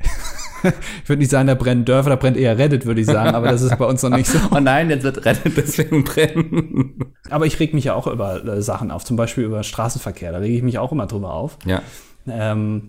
ich 1.02 1.09
würde 1.09 1.20
nicht 1.20 1.31
sagen, 1.31 1.46
da 1.46 1.55
brennen 1.55 1.85
Dörfer, 1.85 2.11
da 2.11 2.16
brennt 2.16 2.37
eher 2.37 2.59
Reddit, 2.59 2.87
würde 2.87 3.00
ich 3.00 3.07
sagen, 3.07 3.35
aber 3.35 3.50
das 3.50 3.62
ist 3.62 3.79
bei 3.79 3.85
uns 3.85 4.02
noch 4.02 4.11
nicht 4.11 4.26
so. 4.26 4.38
oh 4.50 4.61
nein, 4.61 4.90
jetzt 4.90 5.05
wird 5.05 5.24
Reddit 5.24 5.57
deswegen 5.57 6.05
brennen. 6.05 7.14
Aber 7.31 7.46
ich 7.46 7.59
reg 7.59 7.74
mich 7.74 7.85
ja 7.85 7.94
auch 7.94 8.07
über 8.07 8.44
äh, 8.44 8.62
Sachen 8.62 8.92
auf, 8.92 9.05
zum 9.05 9.16
Beispiel 9.16 9.44
über 9.44 9.64
Straßenverkehr, 9.64 10.33
da 10.33 10.38
rege 10.38 10.57
ich 10.57 10.62
mich 10.62 10.79
auch 10.79 10.92
immer 10.92 11.07
drüber 11.07 11.35
auf. 11.35 11.59
Ja. 11.64 11.83
Ähm, 12.29 12.88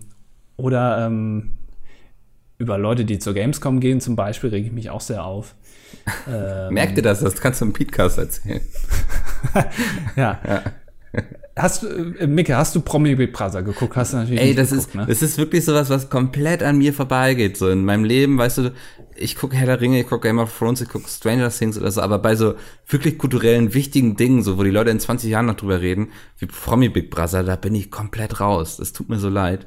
oder 0.56 1.06
ähm, 1.06 1.52
über 2.58 2.78
Leute, 2.78 3.04
die 3.04 3.18
zur 3.18 3.34
Gamescom 3.34 3.80
gehen, 3.80 4.00
zum 4.00 4.16
Beispiel, 4.16 4.50
rege 4.50 4.66
ich 4.66 4.72
mich 4.72 4.90
auch 4.90 5.00
sehr 5.00 5.24
auf. 5.24 5.54
Ähm, 6.26 6.74
Merkt 6.74 6.96
ihr 6.96 7.02
das? 7.02 7.20
Das 7.20 7.40
kannst 7.40 7.60
du 7.60 7.66
im 7.66 7.72
Podcast 7.72 8.18
erzählen. 8.18 8.60
ja. 10.16 10.38
ja. 10.46 10.62
Hast 11.56 11.82
du, 11.82 11.88
äh, 11.88 12.26
Micke, 12.26 12.56
hast 12.56 12.74
du 12.76 12.80
Promi 12.80 13.14
Big 13.16 13.32
Brother 13.32 13.62
geguckt? 13.62 13.96
Hast 13.96 14.12
du 14.12 14.18
natürlich 14.18 14.40
Ey, 14.40 14.54
das 14.54 14.70
geguckt, 14.70 14.88
ist, 14.88 14.94
ne? 14.94 15.06
das 15.06 15.22
ist 15.22 15.38
wirklich 15.38 15.64
sowas, 15.64 15.90
was 15.90 16.08
komplett 16.08 16.62
an 16.62 16.78
mir 16.78 16.92
vorbeigeht. 16.92 17.56
So 17.56 17.68
in 17.68 17.84
meinem 17.84 18.04
Leben, 18.04 18.38
weißt 18.38 18.58
du, 18.58 18.72
ich 19.16 19.34
gucke 19.34 19.56
Herr 19.56 19.66
der 19.66 19.80
Ringe, 19.80 20.00
ich 20.00 20.06
gucke 20.06 20.28
Game 20.28 20.38
of 20.38 20.56
Thrones, 20.56 20.80
ich 20.80 20.88
gucke 20.88 21.08
Stranger 21.08 21.50
Things 21.50 21.76
oder 21.76 21.90
so, 21.90 22.00
aber 22.00 22.18
bei 22.20 22.36
so 22.36 22.54
wirklich 22.86 23.18
kulturellen, 23.18 23.74
wichtigen 23.74 24.16
Dingen, 24.16 24.42
so, 24.42 24.56
wo 24.56 24.62
die 24.62 24.70
Leute 24.70 24.90
in 24.90 25.00
20 25.00 25.30
Jahren 25.30 25.46
noch 25.46 25.56
drüber 25.56 25.80
reden, 25.80 26.08
wie 26.38 26.46
Promi 26.46 26.88
Big 26.88 27.10
Brother, 27.10 27.42
da 27.42 27.56
bin 27.56 27.74
ich 27.74 27.90
komplett 27.90 28.40
raus. 28.40 28.76
Das 28.76 28.92
tut 28.92 29.08
mir 29.08 29.18
so 29.18 29.28
leid. 29.28 29.66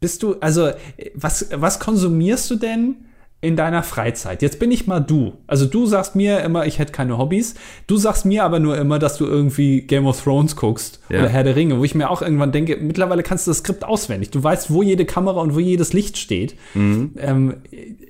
Bist 0.00 0.22
du, 0.22 0.34
also, 0.40 0.72
was, 1.14 1.48
was 1.54 1.80
konsumierst 1.80 2.50
du 2.50 2.56
denn? 2.56 2.96
In 3.44 3.56
deiner 3.56 3.82
Freizeit. 3.82 4.40
Jetzt 4.40 4.58
bin 4.58 4.72
ich 4.72 4.86
mal 4.86 5.00
du. 5.00 5.34
Also 5.46 5.66
du 5.66 5.84
sagst 5.84 6.16
mir 6.16 6.40
immer, 6.40 6.66
ich 6.66 6.78
hätte 6.78 6.92
keine 6.92 7.18
Hobbys. 7.18 7.54
Du 7.86 7.96
sagst 7.96 8.24
mir 8.24 8.42
aber 8.42 8.58
nur 8.58 8.78
immer, 8.78 8.98
dass 8.98 9.18
du 9.18 9.26
irgendwie 9.26 9.82
Game 9.82 10.06
of 10.06 10.22
Thrones 10.22 10.56
guckst 10.56 11.00
ja. 11.10 11.20
oder 11.20 11.28
Herr 11.28 11.44
der 11.44 11.54
Ringe, 11.54 11.78
wo 11.78 11.84
ich 11.84 11.94
mir 11.94 12.08
auch 12.10 12.22
irgendwann 12.22 12.52
denke, 12.52 12.78
mittlerweile 12.78 13.22
kannst 13.22 13.46
du 13.46 13.50
das 13.50 13.58
Skript 13.58 13.84
auswendig. 13.84 14.30
Du 14.30 14.42
weißt, 14.42 14.72
wo 14.72 14.82
jede 14.82 15.04
Kamera 15.04 15.40
und 15.40 15.54
wo 15.54 15.60
jedes 15.60 15.92
Licht 15.92 16.16
steht. 16.16 16.56
Mhm. 16.72 17.12
Ähm, 17.18 17.56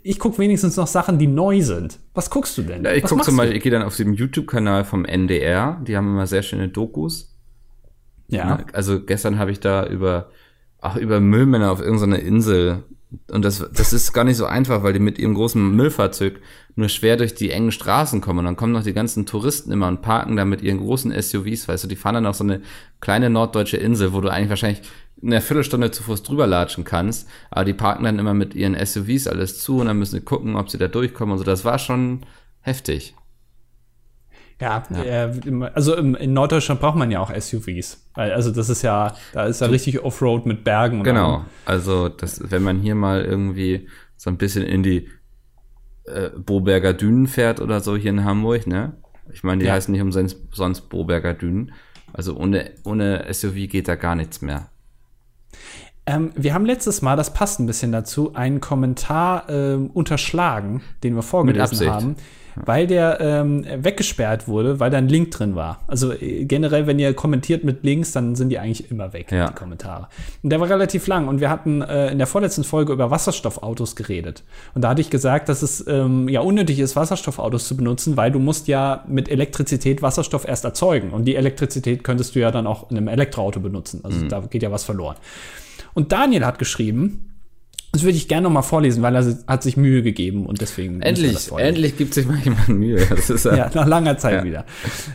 ich 0.04 0.20
gucke 0.20 0.38
wenigstens 0.38 0.76
noch 0.76 0.86
Sachen, 0.86 1.18
die 1.18 1.26
neu 1.26 1.60
sind. 1.62 1.98
Was 2.14 2.30
guckst 2.30 2.56
du 2.56 2.62
denn? 2.62 2.84
Ja, 2.84 2.92
ich 2.92 3.02
gucke 3.02 3.22
zum 3.22 3.36
Beispiel, 3.36 3.56
ich 3.56 3.62
gehe 3.62 3.72
dann 3.72 3.82
auf 3.82 3.96
dem 3.96 4.14
YouTube-Kanal 4.14 4.84
vom 4.84 5.04
NDR. 5.04 5.80
Die 5.86 5.96
haben 5.96 6.06
immer 6.06 6.28
sehr 6.28 6.42
schöne 6.42 6.68
Dokus. 6.68 7.34
Ja. 8.28 8.64
Also 8.72 9.00
gestern 9.00 9.38
habe 9.38 9.50
ich 9.50 9.58
da 9.58 9.84
über, 9.86 10.30
auch 10.80 10.96
über 10.96 11.18
Müllmänner 11.18 11.72
auf 11.72 11.80
irgendeiner 11.80 12.20
Insel 12.20 12.84
und 13.30 13.44
das, 13.44 13.68
das 13.72 13.92
ist 13.92 14.12
gar 14.12 14.24
nicht 14.24 14.36
so 14.36 14.46
einfach, 14.46 14.82
weil 14.82 14.92
die 14.92 14.98
mit 14.98 15.18
ihrem 15.18 15.34
großen 15.34 15.74
Müllfahrzeug 15.74 16.40
nur 16.76 16.88
schwer 16.88 17.16
durch 17.16 17.34
die 17.34 17.50
engen 17.50 17.72
Straßen 17.72 18.20
kommen. 18.20 18.40
Und 18.40 18.44
dann 18.46 18.56
kommen 18.56 18.72
noch 18.72 18.82
die 18.82 18.92
ganzen 18.92 19.26
Touristen 19.26 19.70
immer 19.72 19.88
und 19.88 20.02
parken 20.02 20.36
da 20.36 20.44
mit 20.44 20.62
ihren 20.62 20.78
großen 20.78 21.10
SUVs, 21.12 21.68
weißt 21.68 21.84
du, 21.84 21.88
die 21.88 21.96
fahren 21.96 22.14
dann 22.14 22.26
auf 22.26 22.36
so 22.36 22.44
eine 22.44 22.62
kleine 23.00 23.30
norddeutsche 23.30 23.76
Insel, 23.76 24.12
wo 24.12 24.20
du 24.20 24.28
eigentlich 24.28 24.50
wahrscheinlich 24.50 24.82
eine 25.22 25.40
Viertelstunde 25.40 25.90
zu 25.90 26.02
Fuß 26.02 26.22
drüber 26.22 26.46
latschen 26.46 26.84
kannst. 26.84 27.28
Aber 27.50 27.64
die 27.64 27.74
parken 27.74 28.04
dann 28.04 28.18
immer 28.18 28.34
mit 28.34 28.54
ihren 28.54 28.74
SUVs 28.74 29.26
alles 29.26 29.60
zu 29.60 29.78
und 29.78 29.86
dann 29.86 29.98
müssen 29.98 30.16
sie 30.16 30.24
gucken, 30.24 30.56
ob 30.56 30.70
sie 30.70 30.78
da 30.78 30.88
durchkommen 30.88 31.32
und 31.32 31.38
so. 31.38 31.44
Das 31.44 31.64
war 31.64 31.78
schon 31.78 32.20
heftig. 32.60 33.14
Ja, 34.60 34.84
ja. 34.90 35.26
Äh, 35.26 35.70
also 35.74 35.94
in 35.94 36.32
Norddeutschland 36.32 36.80
braucht 36.80 36.96
man 36.96 37.10
ja 37.10 37.20
auch 37.20 37.34
SUVs. 37.34 38.08
Also 38.14 38.50
das 38.50 38.68
ist 38.68 38.82
ja, 38.82 39.14
da 39.32 39.46
ist 39.46 39.60
ja 39.60 39.66
richtig 39.66 40.02
Offroad 40.02 40.46
mit 40.46 40.64
Bergen. 40.64 41.02
genau. 41.02 41.44
Also 41.64 42.08
das, 42.08 42.40
wenn 42.50 42.62
man 42.62 42.80
hier 42.80 42.94
mal 42.94 43.24
irgendwie 43.24 43.88
so 44.16 44.30
ein 44.30 44.36
bisschen 44.36 44.64
in 44.64 44.82
die 44.82 45.08
äh, 46.04 46.30
Boberger 46.30 46.92
Dünen 46.92 47.26
fährt 47.26 47.60
oder 47.60 47.80
so 47.80 47.96
hier 47.96 48.10
in 48.10 48.24
Hamburg, 48.24 48.66
ne? 48.66 48.94
Ich 49.32 49.42
meine, 49.42 49.60
die 49.60 49.66
ja. 49.66 49.72
heißen 49.72 49.90
nicht 49.90 50.02
umsonst 50.02 50.38
sonst 50.52 50.82
Boberger 50.82 51.34
Dünen. 51.34 51.72
Also 52.12 52.36
ohne, 52.36 52.70
ohne 52.84 53.26
SUV 53.32 53.68
geht 53.68 53.88
da 53.88 53.96
gar 53.96 54.14
nichts 54.14 54.40
mehr. 54.40 54.68
Ähm, 56.06 56.30
wir 56.36 56.54
haben 56.54 56.66
letztes 56.66 57.02
Mal, 57.02 57.16
das 57.16 57.32
passt 57.32 57.58
ein 57.58 57.66
bisschen 57.66 57.90
dazu, 57.90 58.34
einen 58.34 58.60
Kommentar 58.60 59.48
äh, 59.48 59.74
unterschlagen, 59.74 60.82
den 61.02 61.16
wir 61.16 61.22
vorgelesen 61.22 61.90
haben 61.90 62.16
weil 62.56 62.86
der 62.86 63.20
ähm, 63.20 63.64
weggesperrt 63.76 64.48
wurde, 64.48 64.80
weil 64.80 64.90
da 64.90 64.98
ein 64.98 65.08
Link 65.08 65.30
drin 65.30 65.54
war. 65.54 65.80
Also 65.86 66.12
äh, 66.12 66.44
generell, 66.44 66.86
wenn 66.86 66.98
ihr 66.98 67.14
kommentiert 67.14 67.64
mit 67.64 67.84
Links, 67.84 68.12
dann 68.12 68.34
sind 68.34 68.48
die 68.50 68.58
eigentlich 68.58 68.90
immer 68.90 69.12
weg, 69.12 69.30
ja. 69.32 69.48
die 69.48 69.54
Kommentare. 69.54 70.08
Und 70.42 70.50
der 70.50 70.60
war 70.60 70.68
relativ 70.68 71.06
lang 71.06 71.28
und 71.28 71.40
wir 71.40 71.50
hatten 71.50 71.82
äh, 71.82 72.10
in 72.10 72.18
der 72.18 72.26
vorletzten 72.26 72.64
Folge 72.64 72.92
über 72.92 73.10
Wasserstoffautos 73.10 73.96
geredet. 73.96 74.44
Und 74.74 74.82
da 74.82 74.90
hatte 74.90 75.00
ich 75.00 75.10
gesagt, 75.10 75.48
dass 75.48 75.62
es 75.62 75.86
ähm, 75.88 76.28
ja 76.28 76.40
unnötig 76.40 76.78
ist, 76.78 76.96
Wasserstoffautos 76.96 77.68
zu 77.68 77.76
benutzen, 77.76 78.16
weil 78.16 78.30
du 78.30 78.38
musst 78.38 78.68
ja 78.68 79.04
mit 79.08 79.28
Elektrizität 79.28 80.02
Wasserstoff 80.02 80.46
erst 80.46 80.64
erzeugen. 80.64 81.10
Und 81.10 81.24
die 81.24 81.36
Elektrizität 81.36 82.04
könntest 82.04 82.34
du 82.34 82.40
ja 82.40 82.50
dann 82.50 82.66
auch 82.66 82.90
in 82.90 82.96
einem 82.96 83.08
Elektroauto 83.08 83.60
benutzen. 83.60 84.00
Also 84.02 84.24
mhm. 84.24 84.28
da 84.28 84.40
geht 84.40 84.62
ja 84.62 84.70
was 84.70 84.84
verloren. 84.84 85.16
Und 85.94 86.12
Daniel 86.12 86.44
hat 86.44 86.58
geschrieben, 86.58 87.33
das 87.94 88.02
würde 88.02 88.16
ich 88.16 88.26
gerne 88.26 88.42
noch 88.42 88.50
mal 88.50 88.62
vorlesen, 88.62 89.04
weil 89.04 89.14
er 89.14 89.24
hat 89.46 89.62
sich 89.62 89.76
Mühe 89.76 90.02
gegeben 90.02 90.46
und 90.46 90.60
deswegen. 90.60 91.00
Endlich, 91.00 91.52
endlich 91.52 91.96
gibt 91.96 92.12
sich 92.12 92.26
mal 92.26 92.38
jemand 92.38 92.68
Mühe. 92.68 92.96
Ist, 93.14 93.44
ja, 93.44 93.70
nach 93.72 93.86
langer 93.86 94.18
Zeit 94.18 94.38
ja. 94.38 94.44
wieder. 94.44 94.64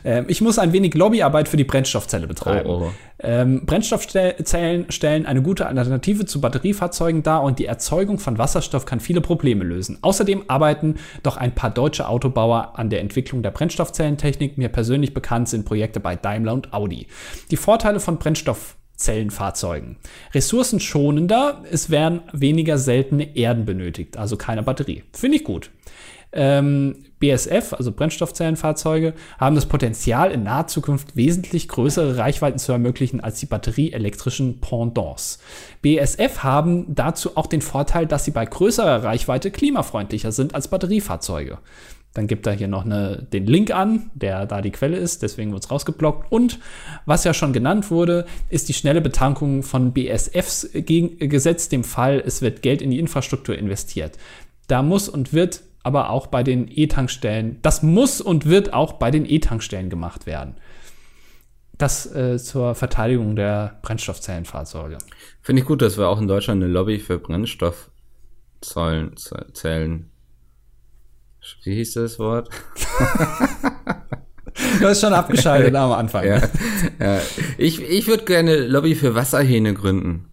Ähm, 0.05 0.25
ich 0.29 0.39
muss 0.39 0.57
ein 0.57 0.71
wenig 0.71 0.93
Lobbyarbeit 0.93 1.49
für 1.49 1.57
die 1.57 1.65
Brennstoffzelle 1.65 2.25
betreiben. 2.25 2.69
Oh, 2.69 2.83
oh. 2.85 2.91
Ähm, 3.21 3.65
Brennstoffzellen 3.65 4.89
stellen 4.89 5.25
eine 5.25 5.41
gute 5.41 5.65
Alternative 5.65 6.25
zu 6.25 6.39
Batteriefahrzeugen 6.39 7.21
dar 7.21 7.43
und 7.43 7.59
die 7.59 7.65
Erzeugung 7.65 8.17
von 8.17 8.37
Wasserstoff 8.37 8.85
kann 8.85 9.01
viele 9.01 9.19
Probleme 9.19 9.65
lösen. 9.65 9.97
Außerdem 10.01 10.45
arbeiten 10.47 10.95
doch 11.21 11.35
ein 11.35 11.53
paar 11.53 11.71
deutsche 11.71 12.07
Autobauer 12.07 12.79
an 12.79 12.89
der 12.89 13.01
Entwicklung 13.01 13.43
der 13.43 13.51
Brennstoffzellentechnik. 13.51 14.57
Mir 14.57 14.69
persönlich 14.69 15.13
bekannt 15.13 15.49
sind 15.49 15.65
Projekte 15.65 15.99
bei 15.99 16.15
Daimler 16.15 16.53
und 16.53 16.73
Audi. 16.73 17.07
Die 17.51 17.57
Vorteile 17.57 17.99
von 17.99 18.19
Brennstoff 18.19 18.77
Zellenfahrzeugen. 18.99 19.97
Ressourcenschonender, 20.33 21.63
es 21.71 21.89
werden 21.89 22.21
weniger 22.33 22.77
seltene 22.77 23.35
Erden 23.35 23.65
benötigt, 23.65 24.17
also 24.17 24.37
keine 24.37 24.61
Batterie. 24.61 25.03
Finde 25.13 25.37
ich 25.37 25.43
gut. 25.43 25.71
Ähm, 26.31 27.05
BSF, 27.19 27.73
also 27.73 27.91
Brennstoffzellenfahrzeuge, 27.91 29.13
haben 29.39 29.55
das 29.55 29.65
Potenzial, 29.65 30.31
in 30.31 30.43
naher 30.43 30.67
Zukunft 30.67 31.15
wesentlich 31.15 31.67
größere 31.67 32.17
Reichweiten 32.17 32.59
zu 32.59 32.71
ermöglichen 32.71 33.19
als 33.19 33.39
die 33.39 33.45
batterieelektrischen 33.45 34.61
Pendants. 34.61 35.39
BSF 35.81 36.43
haben 36.43 36.85
dazu 36.93 37.35
auch 37.35 37.47
den 37.47 37.61
Vorteil, 37.61 38.05
dass 38.05 38.25
sie 38.25 38.31
bei 38.31 38.45
größerer 38.45 39.03
Reichweite 39.03 39.49
klimafreundlicher 39.49 40.31
sind 40.31 40.55
als 40.55 40.67
Batteriefahrzeuge. 40.67 41.57
Dann 42.13 42.25
gibt 42.25 42.47
er 42.47 42.53
hier 42.53 42.67
noch 42.67 42.85
eine, 42.85 43.27
den 43.31 43.45
Link 43.45 43.71
an, 43.71 44.09
der 44.15 44.47
da 44.47 44.61
die 44.61 44.71
Quelle 44.71 44.97
ist, 44.97 45.21
deswegen 45.21 45.51
wird 45.51 45.63
es 45.63 45.71
rausgeblockt. 45.71 46.31
Und 46.31 46.59
was 47.05 47.23
ja 47.23 47.33
schon 47.33 47.53
genannt 47.53 47.91
wurde, 47.91 48.25
ist 48.49 48.67
die 48.67 48.73
schnelle 48.73 49.01
Betankung 49.01 49.61
von 49.61 49.93
BSFs 49.93 50.69
gegen, 50.73 51.29
gesetzt 51.29 51.71
dem 51.71 51.83
Fall, 51.83 52.21
es 52.25 52.41
wird 52.41 52.63
Geld 52.63 52.81
in 52.81 52.89
die 52.89 52.99
Infrastruktur 52.99 53.57
investiert. 53.57 54.17
Da 54.67 54.81
muss 54.81 55.07
und 55.07 55.33
wird 55.33 55.61
aber 55.83 56.09
auch 56.09 56.27
bei 56.27 56.43
den 56.43 56.67
E-Tankstellen, 56.69 57.59
das 57.61 57.83
muss 57.83 58.21
und 58.21 58.45
wird 58.45 58.73
auch 58.73 58.93
bei 58.93 59.11
den 59.11 59.25
E-Tankstellen 59.25 59.89
gemacht 59.89 60.25
werden. 60.25 60.55
Das 61.77 62.13
äh, 62.13 62.37
zur 62.37 62.75
Verteidigung 62.75 63.37
der 63.37 63.79
Brennstoffzellenfahrzeuge. 63.83 64.97
Finde 65.41 65.61
ich 65.61 65.67
gut, 65.67 65.81
dass 65.81 65.97
wir 65.97 66.09
auch 66.09 66.19
in 66.19 66.27
Deutschland 66.27 66.61
eine 66.61 66.69
Lobby 66.71 66.99
für 66.99 67.19
Brennstoffzellen 67.19 70.09
wie 71.63 71.75
hieß 71.75 71.93
das 71.93 72.19
Wort? 72.19 72.49
du 74.79 74.87
hast 74.87 75.01
schon 75.01 75.13
abgeschaltet 75.13 75.75
am 75.75 75.91
Anfang. 75.91 76.25
Ja, 76.25 76.41
ja. 76.99 77.19
Ich, 77.57 77.81
ich 77.81 78.07
würde 78.07 78.25
gerne 78.25 78.67
Lobby 78.67 78.95
für 78.95 79.15
Wasserhähne 79.15 79.73
gründen. 79.73 80.25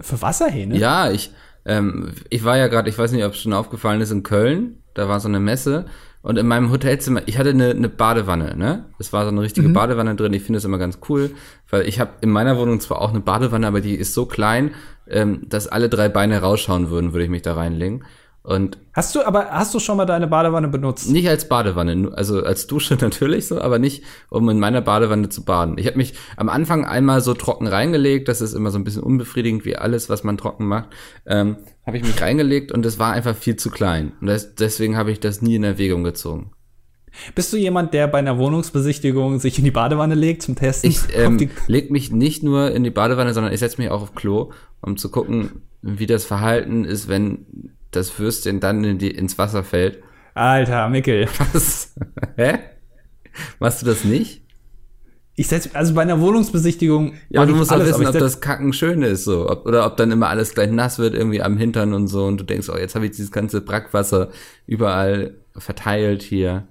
Für 0.00 0.20
Wasserhähne? 0.22 0.76
Ja, 0.76 1.10
ich, 1.10 1.32
ähm, 1.64 2.12
ich 2.30 2.44
war 2.44 2.56
ja 2.56 2.68
gerade, 2.68 2.88
ich 2.88 2.98
weiß 2.98 3.12
nicht, 3.12 3.24
ob 3.24 3.32
es 3.32 3.40
schon 3.40 3.52
aufgefallen 3.52 4.00
ist, 4.00 4.10
in 4.10 4.22
Köln. 4.22 4.82
Da 4.94 5.08
war 5.08 5.20
so 5.20 5.28
eine 5.28 5.40
Messe. 5.40 5.86
Und 6.22 6.36
in 6.36 6.46
meinem 6.46 6.70
Hotelzimmer, 6.70 7.22
ich 7.26 7.38
hatte 7.38 7.50
eine, 7.50 7.70
eine 7.70 7.88
Badewanne, 7.88 8.56
ne? 8.56 8.86
Es 8.98 9.12
war 9.12 9.24
so 9.24 9.30
eine 9.30 9.40
richtige 9.40 9.68
mhm. 9.68 9.72
Badewanne 9.72 10.16
drin. 10.16 10.32
Ich 10.32 10.42
finde 10.42 10.56
das 10.56 10.64
immer 10.64 10.78
ganz 10.78 10.98
cool, 11.08 11.30
weil 11.70 11.88
ich 11.88 12.00
habe 12.00 12.10
in 12.20 12.30
meiner 12.30 12.58
Wohnung 12.58 12.80
zwar 12.80 13.00
auch 13.00 13.10
eine 13.10 13.20
Badewanne, 13.20 13.66
aber 13.66 13.80
die 13.80 13.94
ist 13.94 14.14
so 14.14 14.26
klein, 14.26 14.72
ähm, 15.08 15.42
dass 15.48 15.68
alle 15.68 15.88
drei 15.88 16.08
Beine 16.08 16.40
rausschauen 16.40 16.90
würden, 16.90 17.12
würde 17.12 17.24
ich 17.24 17.30
mich 17.30 17.42
da 17.42 17.54
reinlegen. 17.54 18.04
Und 18.48 18.78
hast 18.94 19.14
du 19.14 19.26
aber 19.26 19.50
hast 19.50 19.74
du 19.74 19.78
schon 19.78 19.98
mal 19.98 20.06
deine 20.06 20.26
Badewanne 20.26 20.68
benutzt? 20.68 21.10
Nicht 21.10 21.28
als 21.28 21.50
Badewanne, 21.50 22.12
also 22.14 22.42
als 22.42 22.66
Dusche 22.66 22.94
natürlich 23.00 23.46
so, 23.46 23.60
aber 23.60 23.78
nicht 23.78 24.04
um 24.30 24.48
in 24.48 24.58
meiner 24.58 24.80
Badewanne 24.80 25.28
zu 25.28 25.44
baden. 25.44 25.76
Ich 25.76 25.86
habe 25.86 25.98
mich 25.98 26.14
am 26.38 26.48
Anfang 26.48 26.86
einmal 26.86 27.20
so 27.20 27.34
trocken 27.34 27.66
reingelegt, 27.66 28.26
das 28.26 28.40
ist 28.40 28.54
immer 28.54 28.70
so 28.70 28.78
ein 28.78 28.84
bisschen 28.84 29.02
unbefriedigend 29.02 29.66
wie 29.66 29.76
alles, 29.76 30.08
was 30.08 30.24
man 30.24 30.38
trocken 30.38 30.64
macht. 30.64 30.88
Ähm, 31.26 31.58
habe 31.86 31.98
ich 31.98 32.02
mich 32.02 32.22
reingelegt 32.22 32.72
und 32.72 32.86
es 32.86 32.98
war 32.98 33.12
einfach 33.12 33.36
viel 33.36 33.56
zu 33.56 33.68
klein 33.68 34.12
und 34.22 34.28
das, 34.28 34.54
deswegen 34.54 34.96
habe 34.96 35.10
ich 35.10 35.20
das 35.20 35.42
nie 35.42 35.56
in 35.56 35.64
Erwägung 35.64 36.02
gezogen. 36.02 36.52
Bist 37.34 37.52
du 37.52 37.58
jemand, 37.58 37.92
der 37.92 38.06
bei 38.06 38.18
einer 38.18 38.38
Wohnungsbesichtigung 38.38 39.40
sich 39.40 39.58
in 39.58 39.64
die 39.64 39.70
Badewanne 39.70 40.14
legt 40.14 40.40
zum 40.40 40.56
Testen? 40.56 40.88
Ich 40.88 41.00
ähm, 41.14 41.50
leg 41.66 41.90
mich 41.90 42.12
nicht 42.12 42.42
nur 42.42 42.70
in 42.70 42.82
die 42.82 42.90
Badewanne, 42.90 43.34
sondern 43.34 43.52
ich 43.52 43.60
setze 43.60 43.78
mich 43.78 43.90
auch 43.90 44.00
auf 44.00 44.14
Klo, 44.14 44.52
um 44.80 44.96
zu 44.96 45.10
gucken, 45.10 45.62
wie 45.82 46.06
das 46.06 46.24
Verhalten 46.24 46.86
ist, 46.86 47.08
wenn 47.08 47.74
das 47.90 48.18
Würstchen 48.18 48.60
dann 48.60 48.84
in 48.84 48.98
die, 48.98 49.10
ins 49.10 49.38
Wasser 49.38 49.64
fällt. 49.64 50.02
Alter, 50.34 50.88
Mickel. 50.88 51.28
Was? 51.52 51.94
Hä? 52.36 52.58
Machst 53.58 53.82
du 53.82 53.86
das 53.86 54.04
nicht? 54.04 54.42
Ich 55.34 55.46
setz, 55.46 55.70
also 55.72 55.94
bei 55.94 56.02
einer 56.02 56.20
Wohnungsbesichtigung. 56.20 57.14
Ja, 57.28 57.42
aber 57.42 57.52
du 57.52 57.56
musst 57.56 57.72
auch 57.72 57.78
wissen, 57.78 58.06
ob 58.06 58.12
das 58.18 58.40
Kacken 58.40 58.72
schön 58.72 59.02
ist, 59.02 59.22
so. 59.22 59.48
Ob, 59.48 59.66
oder 59.66 59.86
ob 59.86 59.96
dann 59.96 60.10
immer 60.10 60.28
alles 60.28 60.52
gleich 60.52 60.70
nass 60.70 60.98
wird, 60.98 61.14
irgendwie 61.14 61.42
am 61.42 61.56
Hintern 61.56 61.94
und 61.94 62.08
so. 62.08 62.26
Und 62.26 62.40
du 62.40 62.44
denkst, 62.44 62.68
oh, 62.68 62.76
jetzt 62.76 62.96
habe 62.96 63.04
ich 63.04 63.12
dieses 63.12 63.30
ganze 63.30 63.60
Brackwasser 63.60 64.30
überall 64.66 65.36
verteilt 65.56 66.22
hier. 66.22 66.66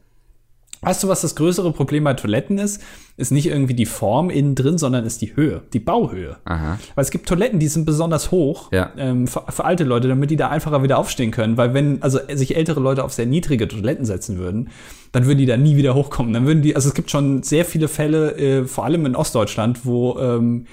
Weißt 0.81 1.03
du, 1.03 1.07
was 1.07 1.21
das 1.21 1.35
größere 1.35 1.71
Problem 1.71 2.03
bei 2.03 2.13
Toiletten 2.13 2.57
ist? 2.59 2.81
Ist 3.17 3.31
nicht 3.31 3.47
irgendwie 3.47 3.73
die 3.73 3.87
Form 3.87 4.29
innen 4.29 4.53
drin, 4.53 4.77
sondern 4.77 5.03
ist 5.05 5.21
die 5.21 5.35
Höhe, 5.35 5.61
die 5.73 5.79
Bauhöhe. 5.79 6.37
Aha. 6.45 6.77
Weil 6.93 7.03
es 7.03 7.09
gibt 7.09 7.27
Toiletten, 7.27 7.57
die 7.59 7.67
sind 7.67 7.85
besonders 7.85 8.29
hoch 8.29 8.71
Ja. 8.71 8.91
ähm, 8.97 9.25
für, 9.27 9.43
für 9.49 9.65
alte 9.65 9.83
Leute, 9.83 10.07
damit 10.07 10.29
die 10.29 10.35
da 10.35 10.49
einfacher 10.49 10.83
wieder 10.83 10.99
aufstehen 10.99 11.31
können. 11.31 11.57
Weil 11.57 11.73
wenn 11.73 12.03
also 12.03 12.19
sich 12.31 12.55
ältere 12.55 12.79
Leute 12.79 13.03
auf 13.03 13.11
sehr 13.13 13.25
niedrige 13.25 13.67
Toiletten 13.67 14.05
setzen 14.05 14.37
würden, 14.37 14.69
dann 15.13 15.25
würden 15.25 15.39
die 15.39 15.45
da 15.47 15.57
nie 15.57 15.77
wieder 15.77 15.95
hochkommen. 15.95 16.31
Dann 16.33 16.45
würden 16.45 16.61
die, 16.61 16.75
also 16.75 16.89
es 16.89 16.93
gibt 16.93 17.09
schon 17.09 17.41
sehr 17.41 17.65
viele 17.65 17.87
Fälle, 17.87 18.37
äh, 18.37 18.65
vor 18.65 18.85
allem 18.85 19.05
in 19.07 19.15
Ostdeutschland, 19.15 19.83
wo 19.85 20.19
ähm, 20.19 20.67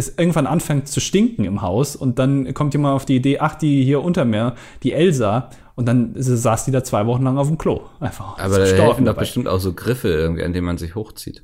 es 0.00 0.18
irgendwann 0.18 0.46
anfängt 0.46 0.88
zu 0.88 0.98
stinken 1.00 1.44
im 1.44 1.62
Haus 1.62 1.94
und 1.96 2.18
dann 2.18 2.52
kommt 2.54 2.74
jemand 2.74 2.94
auf 2.96 3.04
die 3.06 3.16
Idee, 3.16 3.38
ach, 3.38 3.54
die 3.54 3.84
hier 3.84 4.02
unter 4.02 4.24
mir, 4.24 4.54
die 4.82 4.92
Elsa, 4.92 5.50
und 5.76 5.86
dann 5.86 6.12
saß 6.16 6.64
die 6.66 6.72
da 6.72 6.82
zwei 6.84 7.06
Wochen 7.06 7.22
lang 7.22 7.38
auf 7.38 7.46
dem 7.48 7.56
Klo. 7.56 7.82
Einfach. 8.00 8.36
Aber 8.38 8.58
da 8.58 8.64
helfen 8.66 9.04
doch 9.04 9.16
bestimmt 9.16 9.48
auch 9.48 9.60
so 9.60 9.72
Griffe 9.72 10.08
irgendwie, 10.08 10.42
an 10.44 10.52
denen 10.52 10.66
man 10.66 10.76
sich 10.78 10.94
hochzieht. 10.94 11.42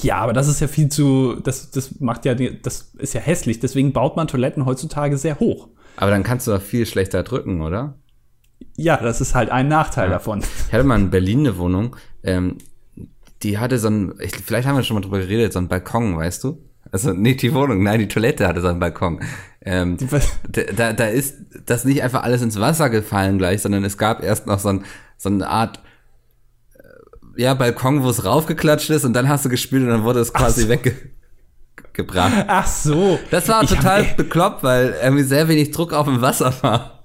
Ja, 0.00 0.16
aber 0.18 0.32
das 0.32 0.48
ist 0.48 0.60
ja 0.60 0.68
viel 0.68 0.88
zu, 0.88 1.36
das, 1.42 1.70
das 1.70 2.00
macht 2.00 2.24
ja, 2.24 2.34
die- 2.34 2.62
das 2.62 2.92
ist 2.98 3.12
ja 3.12 3.20
hässlich. 3.20 3.60
Deswegen 3.60 3.92
baut 3.92 4.16
man 4.16 4.26
Toiletten 4.26 4.64
heutzutage 4.64 5.18
sehr 5.18 5.38
hoch. 5.38 5.68
Aber 5.96 6.10
dann 6.10 6.22
kannst 6.22 6.46
du 6.46 6.52
doch 6.52 6.62
viel 6.62 6.86
schlechter 6.86 7.22
drücken, 7.24 7.60
oder? 7.60 7.98
Ja, 8.76 8.96
das 8.96 9.20
ist 9.20 9.34
halt 9.34 9.50
ein 9.50 9.68
Nachteil 9.68 10.08
davon. 10.08 10.42
Ich 10.68 10.72
hatte 10.72 10.84
mal 10.84 10.98
in 10.98 11.10
Berlin 11.10 11.40
eine 11.40 11.58
Wohnung, 11.58 11.96
ähm, 12.22 12.56
die 13.42 13.58
hatte 13.58 13.78
so 13.78 13.88
ein, 13.88 14.14
ich, 14.20 14.34
vielleicht 14.36 14.66
haben 14.66 14.76
wir 14.76 14.82
schon 14.84 14.94
mal 14.94 15.00
drüber 15.02 15.18
geredet, 15.18 15.52
so 15.52 15.58
ein 15.58 15.68
Balkon, 15.68 16.16
weißt 16.16 16.42
du? 16.44 16.62
Also 16.90 17.12
nicht 17.12 17.40
die 17.42 17.54
Wohnung, 17.54 17.82
nein, 17.82 18.00
die 18.00 18.08
Toilette 18.08 18.46
hatte 18.46 18.60
so 18.60 18.68
einen 18.68 18.80
Balkon. 18.80 19.20
Ähm, 19.64 19.96
da, 20.48 20.62
da, 20.76 20.92
da 20.92 21.06
ist 21.06 21.36
das 21.66 21.84
nicht 21.84 22.02
einfach 22.02 22.22
alles 22.24 22.42
ins 22.42 22.58
Wasser 22.60 22.90
gefallen 22.90 23.38
gleich, 23.38 23.62
sondern 23.62 23.84
es 23.84 23.96
gab 23.96 24.22
erst 24.22 24.46
noch 24.46 24.58
so, 24.58 24.68
ein, 24.70 24.84
so 25.16 25.28
eine 25.30 25.48
Art 25.48 25.80
äh, 26.74 27.42
ja, 27.42 27.54
Balkon, 27.54 28.02
wo 28.02 28.10
es 28.10 28.24
raufgeklatscht 28.24 28.90
ist 28.90 29.04
und 29.04 29.12
dann 29.14 29.28
hast 29.28 29.44
du 29.44 29.48
gespielt 29.48 29.82
und 29.84 29.88
dann 29.88 30.02
wurde 30.02 30.20
es 30.20 30.32
quasi 30.34 30.62
so. 30.62 30.68
weggebracht. 30.68 32.44
Ach 32.48 32.66
so. 32.66 33.18
Das 33.30 33.48
war 33.48 33.62
Ich 33.62 33.70
total 33.70 34.04
hab- 34.10 34.16
bekloppt, 34.16 34.62
weil 34.62 34.94
irgendwie 35.02 35.22
sehr 35.24 35.48
wenig 35.48 35.70
Druck 35.70 35.92
auf 35.92 36.06
dem 36.06 36.20
Wasser 36.20 36.52
war. 36.62 37.04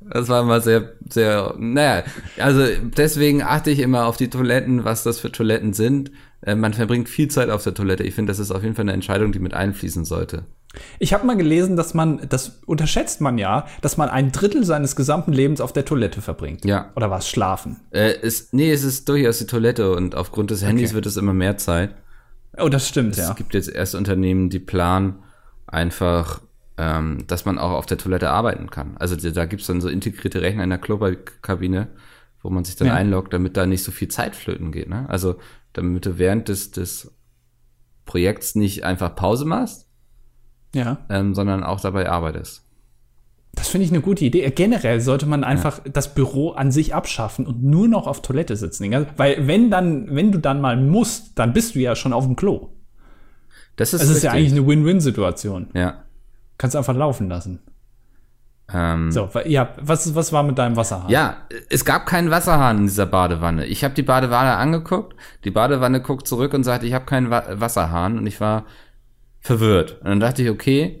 Das 0.00 0.28
war 0.28 0.42
immer 0.42 0.60
sehr, 0.60 0.92
sehr, 1.08 1.54
naja, 1.58 2.04
also 2.38 2.64
deswegen 2.96 3.42
achte 3.42 3.70
ich 3.70 3.80
immer 3.80 4.06
auf 4.06 4.16
die 4.16 4.30
Toiletten, 4.30 4.84
was 4.84 5.02
das 5.02 5.20
für 5.20 5.30
Toiletten 5.30 5.72
sind. 5.72 6.10
Äh, 6.42 6.54
Man 6.54 6.72
verbringt 6.74 7.08
viel 7.08 7.28
Zeit 7.28 7.50
auf 7.50 7.62
der 7.64 7.74
Toilette. 7.74 8.02
Ich 8.04 8.14
finde, 8.14 8.30
das 8.30 8.38
ist 8.38 8.50
auf 8.50 8.62
jeden 8.62 8.74
Fall 8.74 8.84
eine 8.84 8.92
Entscheidung, 8.92 9.32
die 9.32 9.38
mit 9.38 9.54
einfließen 9.54 10.04
sollte. 10.04 10.44
Ich 11.00 11.12
habe 11.12 11.26
mal 11.26 11.36
gelesen, 11.36 11.74
dass 11.76 11.94
man, 11.94 12.26
das 12.28 12.60
unterschätzt 12.64 13.20
man 13.20 13.38
ja, 13.38 13.66
dass 13.80 13.96
man 13.96 14.08
ein 14.08 14.30
Drittel 14.30 14.64
seines 14.64 14.94
gesamten 14.94 15.32
Lebens 15.32 15.60
auf 15.60 15.72
der 15.72 15.84
Toilette 15.84 16.22
verbringt. 16.22 16.64
Ja. 16.64 16.90
Oder 16.94 17.10
was? 17.10 17.28
Schlafen. 17.28 17.80
Äh, 17.90 18.14
es, 18.22 18.52
nee, 18.52 18.70
es 18.70 18.84
ist 18.84 19.08
durchaus 19.08 19.38
die 19.38 19.46
Toilette 19.46 19.92
und 19.92 20.14
aufgrund 20.14 20.50
des 20.52 20.62
Handys 20.64 20.90
Okay. 20.90 20.94
wird 20.96 21.06
es 21.06 21.16
immer 21.16 21.32
mehr 21.34 21.56
Zeit. 21.56 21.94
Oh, 22.56 22.68
das 22.68 22.88
stimmt, 22.88 23.12
Es 23.12 23.18
ja. 23.18 23.32
gibt 23.34 23.54
jetzt 23.54 23.68
erst 23.68 23.94
Unternehmen, 23.96 24.48
die 24.50 24.58
planen 24.60 25.16
einfach, 25.66 26.40
ähm, 26.78 27.24
dass 27.26 27.44
man 27.44 27.58
auch 27.58 27.72
auf 27.72 27.86
der 27.86 27.98
Toilette 27.98 28.30
arbeiten 28.30 28.70
kann. 28.70 28.96
Also 28.98 29.16
da 29.16 29.30
da 29.30 29.46
gibt's 29.46 29.66
dann 29.66 29.80
so 29.80 29.88
integrierte 29.88 30.40
Rechner 30.40 30.64
in 30.64 30.70
der 30.70 30.78
Klobakabine, 30.78 31.88
wo 32.42 32.50
man 32.50 32.64
sich 32.64 32.76
dann 32.76 32.88
Ja. 32.88 32.94
einloggt, 32.94 33.32
damit 33.32 33.56
da 33.56 33.66
nicht 33.66 33.82
so 33.84 33.92
viel 33.92 34.08
Zeit 34.08 34.34
flöten 34.36 34.72
geht. 34.72 34.88
Ne? 34.88 35.04
Also 35.08 35.36
damit 35.72 36.06
du 36.06 36.18
während 36.18 36.48
des, 36.48 36.70
des 36.70 37.14
Projekts 38.04 38.54
nicht 38.54 38.84
einfach 38.84 39.14
Pause 39.14 39.44
machst, 39.44 39.86
Ja. 40.74 40.98
ähm, 41.08 41.34
sondern 41.34 41.62
auch 41.64 41.80
dabei 41.80 42.08
arbeitest. 42.08 42.66
Das 43.52 43.68
finde 43.68 43.84
ich 43.84 43.90
eine 43.90 44.00
gute 44.00 44.24
Idee. 44.24 44.48
Generell 44.50 45.00
sollte 45.00 45.26
man 45.26 45.42
einfach 45.42 45.80
das 45.92 46.14
Büro 46.14 46.50
an 46.50 46.70
sich 46.70 46.94
abschaffen 46.94 47.46
und 47.46 47.62
nur 47.64 47.88
noch 47.88 48.06
auf 48.06 48.22
Toilette 48.22 48.56
sitzen. 48.56 48.90
Weil 49.16 49.46
wenn 49.48 49.70
dann, 49.72 50.14
wenn 50.14 50.30
du 50.30 50.38
dann 50.38 50.60
mal 50.60 50.76
musst, 50.76 51.36
dann 51.38 51.52
bist 51.52 51.74
du 51.74 51.80
ja 51.80 51.96
schon 51.96 52.12
auf 52.12 52.24
dem 52.26 52.36
Klo. 52.36 52.70
Das 53.76 53.92
ist, 53.92 54.02
Es 54.02 54.08
ist 54.10 54.22
ja 54.22 54.30
eigentlich 54.32 54.52
eine 54.52 54.66
Win-Win-Situation. 54.66 55.68
ja. 55.74 56.04
Kannst 56.58 56.76
einfach 56.76 56.94
laufen 56.94 57.28
lassen. 57.28 57.60
Ähm, 58.74 59.10
So, 59.10 59.28
ja, 59.44 59.74
was, 59.80 60.14
was 60.14 60.32
war 60.32 60.42
mit 60.42 60.58
deinem 60.58 60.76
Wasserhahn? 60.76 61.08
Ja, 61.10 61.38
es 61.68 61.84
gab 61.84 62.06
keinen 62.06 62.30
Wasserhahn 62.30 62.78
in 62.78 62.86
dieser 62.86 63.06
Badewanne. 63.06 63.66
Ich 63.66 63.84
habe 63.84 63.94
die 63.94 64.02
Badewanne 64.02 64.56
angeguckt, 64.56 65.16
die 65.44 65.50
Badewanne 65.50 66.00
guckt 66.00 66.26
zurück 66.26 66.54
und 66.54 66.64
sagt, 66.64 66.84
ich 66.84 66.92
habe 66.94 67.04
keinen 67.04 67.30
Wa 67.30 67.44
Wasserhahn 67.54 68.18
und 68.18 68.26
ich 68.26 68.40
war 68.40 68.64
verwirrt. 69.40 69.98
Und 70.00 70.08
dann 70.08 70.20
dachte 70.20 70.42
ich, 70.42 70.50
okay, 70.50 71.00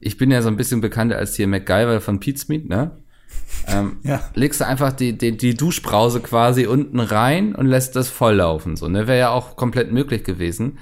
ich 0.00 0.16
bin 0.16 0.30
ja 0.30 0.42
so 0.42 0.48
ein 0.48 0.56
bisschen 0.56 0.80
bekannter 0.80 1.16
als 1.16 1.36
hier 1.36 1.46
MacGyver 1.46 2.00
von 2.00 2.18
Pete's 2.20 2.48
Meat, 2.48 2.68
ne? 2.68 2.90
Ähm, 3.68 3.98
Ja. 4.02 4.20
Legst 4.34 4.60
du 4.60 4.66
einfach 4.66 4.92
die, 4.92 5.16
die, 5.16 5.36
die 5.36 5.54
Duschbrause 5.54 6.20
quasi 6.20 6.66
unten 6.66 7.00
rein 7.00 7.54
und 7.54 7.66
lässt 7.66 7.94
das 7.96 8.08
volllaufen. 8.08 8.76
So, 8.76 8.88
ne? 8.88 9.06
Wäre 9.06 9.18
ja 9.18 9.30
auch 9.30 9.56
komplett 9.56 9.92
möglich 9.92 10.24
gewesen. 10.24 10.78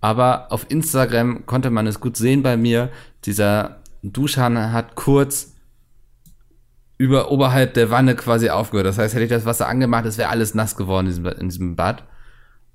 Aber 0.00 0.50
auf 0.50 0.66
Instagram 0.68 1.46
konnte 1.46 1.70
man 1.70 1.86
es 1.86 2.00
gut 2.00 2.16
sehen 2.16 2.42
bei 2.42 2.56
mir. 2.56 2.90
Dieser 3.24 3.81
Duschhahn 4.02 4.72
hat 4.72 4.94
kurz 4.94 5.54
über 6.98 7.30
oberhalb 7.30 7.74
der 7.74 7.90
Wanne 7.90 8.14
quasi 8.14 8.50
aufgehört. 8.50 8.86
Das 8.86 8.98
heißt, 8.98 9.14
hätte 9.14 9.24
ich 9.24 9.30
das 9.30 9.44
Wasser 9.44 9.68
angemacht, 9.68 10.04
es 10.06 10.18
wäre 10.18 10.28
alles 10.28 10.54
nass 10.54 10.76
geworden 10.76 11.06
in 11.06 11.12
diesem, 11.12 11.26
in 11.26 11.48
diesem 11.48 11.76
Bad. 11.76 12.04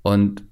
Und 0.02 0.44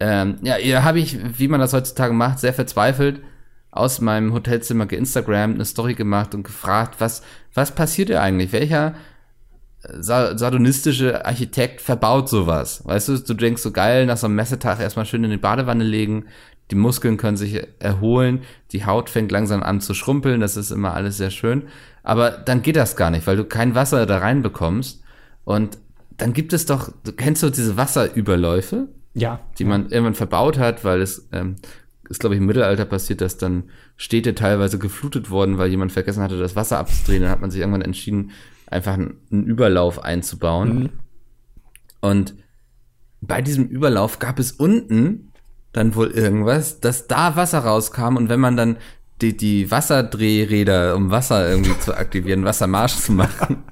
ähm, 0.00 0.38
ja, 0.42 0.56
hier 0.56 0.84
habe 0.84 0.98
ich, 0.98 1.38
wie 1.38 1.48
man 1.48 1.60
das 1.60 1.72
heutzutage 1.72 2.12
macht, 2.12 2.40
sehr 2.40 2.52
verzweifelt 2.52 3.22
aus 3.70 4.00
meinem 4.00 4.34
Hotelzimmer 4.34 4.86
geinstagrammt, 4.86 5.54
eine 5.54 5.64
Story 5.64 5.94
gemacht 5.94 6.34
und 6.34 6.42
gefragt, 6.42 6.96
was, 6.98 7.22
was 7.54 7.74
passiert 7.74 8.08
hier 8.08 8.20
eigentlich? 8.20 8.52
Welcher 8.52 8.94
sa 9.80 10.36
sardonistische 10.36 11.24
Architekt 11.24 11.80
verbaut 11.80 12.28
sowas? 12.28 12.84
Weißt 12.84 13.08
du, 13.08 13.18
du 13.18 13.34
denkst 13.34 13.62
so 13.62 13.72
geil, 13.72 14.06
nach 14.06 14.18
so 14.18 14.26
einem 14.26 14.36
Messetag 14.36 14.78
erstmal 14.78 15.06
schön 15.06 15.24
in 15.24 15.30
die 15.30 15.38
Badewanne 15.38 15.84
legen, 15.84 16.26
die 16.72 16.78
Muskeln 16.78 17.18
können 17.18 17.36
sich 17.36 17.60
erholen, 17.80 18.40
die 18.70 18.86
Haut 18.86 19.10
fängt 19.10 19.30
langsam 19.30 19.62
an 19.62 19.82
zu 19.82 19.92
schrumpeln, 19.92 20.40
das 20.40 20.56
ist 20.56 20.70
immer 20.70 20.94
alles 20.94 21.18
sehr 21.18 21.28
schön. 21.28 21.64
Aber 22.02 22.30
dann 22.30 22.62
geht 22.62 22.76
das 22.76 22.96
gar 22.96 23.10
nicht, 23.10 23.26
weil 23.26 23.36
du 23.36 23.44
kein 23.44 23.74
Wasser 23.74 24.06
da 24.06 24.16
reinbekommst. 24.16 25.02
Und 25.44 25.76
dann 26.16 26.32
gibt 26.32 26.54
es 26.54 26.64
doch, 26.64 26.90
du 27.04 27.12
kennst 27.12 27.42
du 27.42 27.50
diese 27.50 27.76
Wasserüberläufe? 27.76 28.88
Ja. 29.14 29.40
die 29.58 29.64
man 29.64 29.90
irgendwann 29.90 30.14
verbaut 30.14 30.58
hat, 30.58 30.82
weil 30.86 31.02
es 31.02 31.28
ähm, 31.32 31.56
ist, 32.08 32.20
glaube 32.20 32.34
ich, 32.34 32.40
im 32.40 32.46
Mittelalter 32.46 32.86
passiert, 32.86 33.20
dass 33.20 33.36
dann 33.36 33.64
Städte 33.98 34.34
teilweise 34.34 34.78
geflutet 34.78 35.28
wurden, 35.28 35.58
weil 35.58 35.68
jemand 35.68 35.92
vergessen 35.92 36.22
hatte, 36.22 36.38
das 36.38 36.56
Wasser 36.56 36.78
abzudrehen. 36.78 37.20
Dann 37.20 37.30
hat 37.30 37.42
man 37.42 37.50
sich 37.50 37.60
irgendwann 37.60 37.82
entschieden, 37.82 38.30
einfach 38.66 38.94
einen, 38.94 39.18
einen 39.30 39.44
Überlauf 39.44 40.02
einzubauen. 40.02 40.88
Und 42.00 42.34
bei 43.20 43.42
diesem 43.42 43.68
Überlauf 43.68 44.18
gab 44.18 44.38
es 44.38 44.52
unten 44.52 45.31
dann 45.72 45.94
wohl 45.94 46.08
irgendwas, 46.08 46.80
dass 46.80 47.06
da 47.06 47.36
Wasser 47.36 47.60
rauskam 47.60 48.16
und 48.16 48.28
wenn 48.28 48.40
man 48.40 48.56
dann 48.56 48.76
die, 49.20 49.36
die 49.36 49.70
Wasserdrehräder, 49.70 50.96
um 50.96 51.10
Wasser 51.10 51.48
irgendwie 51.48 51.78
zu 51.78 51.96
aktivieren, 51.96 52.44
Wassermarsch 52.46 52.96
zu 52.96 53.12
machen, 53.12 53.64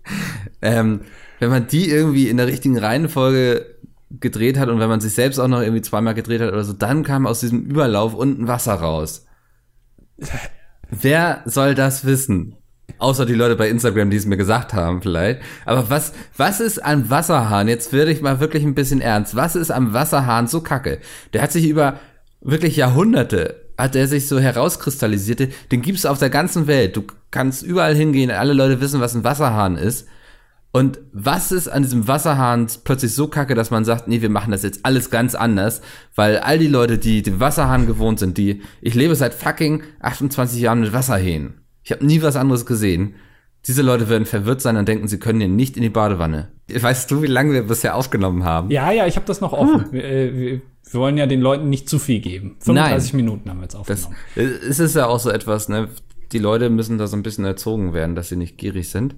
ähm, 0.62 1.02
wenn 1.38 1.50
man 1.50 1.66
die 1.66 1.88
irgendwie 1.88 2.28
in 2.28 2.36
der 2.36 2.46
richtigen 2.46 2.78
Reihenfolge 2.78 3.66
gedreht 4.10 4.58
hat 4.58 4.68
und 4.68 4.80
wenn 4.80 4.88
man 4.88 5.00
sich 5.00 5.14
selbst 5.14 5.38
auch 5.38 5.48
noch 5.48 5.60
irgendwie 5.60 5.82
zweimal 5.82 6.14
gedreht 6.14 6.40
hat 6.40 6.52
oder 6.52 6.64
so, 6.64 6.72
dann 6.72 7.04
kam 7.04 7.26
aus 7.26 7.40
diesem 7.40 7.62
Überlauf 7.62 8.14
unten 8.14 8.48
Wasser 8.48 8.74
raus. 8.74 9.26
Wer 10.90 11.42
soll 11.46 11.74
das 11.74 12.04
wissen? 12.04 12.56
Außer 12.98 13.26
die 13.26 13.34
Leute 13.34 13.56
bei 13.56 13.68
Instagram, 13.68 14.10
die 14.10 14.16
es 14.16 14.26
mir 14.26 14.36
gesagt 14.36 14.74
haben 14.74 15.02
vielleicht. 15.02 15.40
Aber 15.64 15.90
was, 15.90 16.12
was 16.36 16.60
ist 16.60 16.84
an 16.84 17.10
Wasserhahn? 17.10 17.68
Jetzt 17.68 17.92
werde 17.92 18.12
ich 18.12 18.20
mal 18.20 18.40
wirklich 18.40 18.64
ein 18.64 18.74
bisschen 18.74 19.00
ernst. 19.00 19.36
Was 19.36 19.56
ist 19.56 19.70
am 19.70 19.92
Wasserhahn 19.92 20.46
so 20.46 20.60
kacke? 20.60 20.98
Der 21.32 21.42
hat 21.42 21.52
sich 21.52 21.68
über 21.68 22.00
wirklich 22.40 22.76
Jahrhunderte, 22.76 23.70
hat 23.76 23.96
er 23.96 24.06
sich 24.06 24.28
so 24.28 24.38
herauskristallisierte. 24.38 25.48
Den 25.70 25.82
gibt's 25.82 26.06
auf 26.06 26.18
der 26.18 26.30
ganzen 26.30 26.66
Welt. 26.66 26.96
Du 26.96 27.04
kannst 27.30 27.62
überall 27.62 27.94
hingehen. 27.94 28.30
Alle 28.30 28.52
Leute 28.52 28.80
wissen, 28.80 29.00
was 29.00 29.14
ein 29.14 29.24
Wasserhahn 29.24 29.76
ist. 29.76 30.06
Und 30.72 31.00
was 31.12 31.50
ist 31.50 31.68
an 31.68 31.82
diesem 31.82 32.06
Wasserhahn 32.06 32.68
plötzlich 32.84 33.12
so 33.12 33.26
kacke, 33.26 33.54
dass 33.54 33.72
man 33.72 33.84
sagt, 33.84 34.06
nee, 34.06 34.22
wir 34.22 34.30
machen 34.30 34.52
das 34.52 34.62
jetzt 34.62 34.84
alles 34.84 35.10
ganz 35.10 35.34
anders, 35.34 35.82
weil 36.14 36.38
all 36.38 36.58
die 36.58 36.68
Leute, 36.68 36.96
die 36.96 37.22
den 37.22 37.40
Wasserhahn 37.40 37.86
gewohnt 37.86 38.20
sind, 38.20 38.38
die, 38.38 38.62
ich 38.80 38.94
lebe 38.94 39.16
seit 39.16 39.34
fucking 39.34 39.82
28 40.00 40.60
Jahren 40.60 40.80
mit 40.80 40.92
Wasserhähnen. 40.92 41.59
Ich 41.82 41.92
habe 41.92 42.04
nie 42.04 42.22
was 42.22 42.36
anderes 42.36 42.66
gesehen. 42.66 43.14
Diese 43.66 43.82
Leute 43.82 44.08
werden 44.08 44.24
verwirrt 44.24 44.62
sein 44.62 44.76
und 44.76 44.88
denken, 44.88 45.06
sie 45.08 45.18
können 45.18 45.40
hier 45.40 45.48
nicht 45.48 45.76
in 45.76 45.82
die 45.82 45.90
Badewanne. 45.90 46.48
Weißt 46.72 47.10
du, 47.10 47.22
wie 47.22 47.26
lange 47.26 47.52
wir 47.52 47.64
bisher 47.66 47.94
aufgenommen 47.94 48.44
haben? 48.44 48.70
Ja, 48.70 48.90
ja, 48.90 49.06
ich 49.06 49.16
habe 49.16 49.26
das 49.26 49.40
noch 49.42 49.52
offen. 49.52 49.86
Wir, 49.92 50.04
äh, 50.04 50.34
wir, 50.34 50.62
wir 50.84 51.00
wollen 51.00 51.18
ja 51.18 51.26
den 51.26 51.40
Leuten 51.42 51.68
nicht 51.68 51.88
zu 51.88 51.98
viel 51.98 52.20
geben. 52.20 52.56
35 52.60 53.12
Minuten 53.14 53.50
haben 53.50 53.58
wir 53.58 53.64
jetzt 53.64 53.74
Das, 53.74 54.06
aufgenommen. 54.06 54.16
es 54.34 54.78
ist 54.78 54.96
ja 54.96 55.06
auch 55.06 55.18
so 55.20 55.30
etwas, 55.30 55.68
ne? 55.68 55.88
Die 56.32 56.38
Leute 56.38 56.70
müssen 56.70 56.96
da 56.96 57.06
so 57.06 57.16
ein 57.16 57.22
bisschen 57.22 57.44
erzogen 57.44 57.92
werden, 57.92 58.14
dass 58.14 58.28
sie 58.28 58.36
nicht 58.36 58.56
gierig 58.56 58.88
sind. 58.88 59.16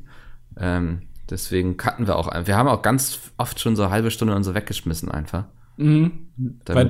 Ähm, 0.57 1.03
deswegen 1.31 1.77
cutten 1.77 2.07
wir 2.07 2.17
auch 2.17 2.27
ein. 2.27 2.47
Wir 2.47 2.57
haben 2.57 2.69
auch 2.69 2.83
ganz 2.83 3.19
oft 3.37 3.61
schon 3.61 3.77
so 3.77 3.83
eine 3.83 3.93
halbe 3.93 4.11
Stunde 4.11 4.35
und 4.35 4.45
so 4.45 4.55
weggeschmissen 4.55 5.11
einfach. 5.11 5.45
Mhm. 5.77 6.29
Weil, 6.67 6.89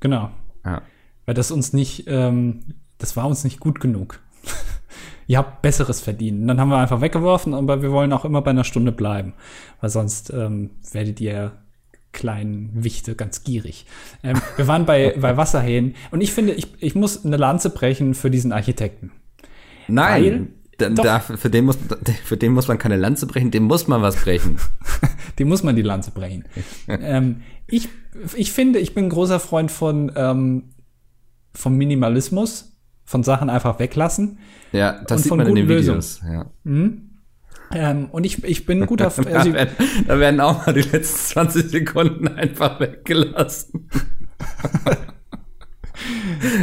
genau. 0.00 0.30
ja. 0.64 0.82
Weil 1.26 1.34
das 1.34 1.50
uns 1.50 1.72
nicht, 1.72 2.04
ähm, 2.06 2.60
das 2.98 3.16
war 3.16 3.26
uns 3.26 3.42
nicht 3.42 3.58
gut 3.58 3.80
genug. 3.80 4.20
Ihr 5.26 5.38
habt 5.38 5.62
Besseres 5.62 6.00
verdient. 6.00 6.42
Und 6.42 6.48
dann 6.48 6.60
haben 6.60 6.68
wir 6.68 6.78
einfach 6.78 7.00
weggeworfen, 7.00 7.54
aber 7.54 7.82
wir 7.82 7.92
wollen 7.92 8.12
auch 8.12 8.24
immer 8.24 8.42
bei 8.42 8.50
einer 8.50 8.64
Stunde 8.64 8.92
bleiben. 8.92 9.34
Weil 9.80 9.90
sonst 9.90 10.30
ähm, 10.30 10.70
werdet 10.92 11.20
ihr 11.20 11.52
kleinen 12.12 12.70
Wichte 12.74 13.14
ganz 13.14 13.44
gierig. 13.44 13.86
Ähm, 14.22 14.40
wir 14.56 14.66
waren 14.66 14.86
bei, 14.86 15.14
bei 15.20 15.36
Wasserhähnen 15.36 15.94
und 16.10 16.20
ich 16.20 16.32
finde, 16.32 16.52
ich, 16.52 16.68
ich 16.78 16.94
muss 16.94 17.24
eine 17.24 17.36
Lanze 17.36 17.70
brechen 17.70 18.14
für 18.14 18.30
diesen 18.30 18.52
Architekten. 18.52 19.10
Nein, 19.88 20.54
Doch. 20.78 20.94
da, 20.94 21.20
für, 21.20 21.50
den 21.50 21.66
muss, 21.66 21.78
für 22.24 22.36
den 22.36 22.52
muss 22.52 22.68
man 22.68 22.78
keine 22.78 22.96
Lanze 22.96 23.26
brechen, 23.26 23.50
dem 23.50 23.64
muss 23.64 23.86
man 23.86 24.00
was 24.00 24.16
brechen. 24.16 24.56
Dem 25.40 25.48
muss 25.48 25.64
man 25.64 25.74
die 25.74 25.82
Lanze 25.82 26.12
brechen. 26.12 26.44
ähm, 26.86 27.42
ich, 27.66 27.88
ich 28.36 28.52
finde, 28.52 28.78
ich 28.78 28.94
bin 28.94 29.06
ein 29.06 29.10
großer 29.10 29.40
Freund 29.40 29.72
von 29.72 30.12
ähm, 30.14 30.70
vom 31.52 31.76
Minimalismus, 31.76 32.73
von 33.04 33.22
Sachen 33.22 33.50
einfach 33.50 33.78
weglassen. 33.78 34.38
Ja, 34.72 35.02
das 35.06 35.22
sieht 35.22 35.28
von 35.28 35.38
man 35.38 35.46
in 35.48 35.54
den 35.54 35.68
Videos. 35.68 36.20
Ja. 36.30 36.46
Ähm, 37.72 38.08
und 38.10 38.24
ich, 38.24 38.42
ich 38.44 38.66
bin 38.66 38.84
guter 38.86 39.06
F- 39.06 39.16
Da, 39.24 39.38
also, 39.38 39.52
werden, 39.52 39.74
da 40.06 40.18
werden 40.18 40.40
auch 40.40 40.66
mal 40.66 40.72
die 40.72 40.82
letzten 40.82 41.18
20 41.18 41.70
Sekunden 41.70 42.28
einfach 42.28 42.80
weggelassen. 42.80 43.88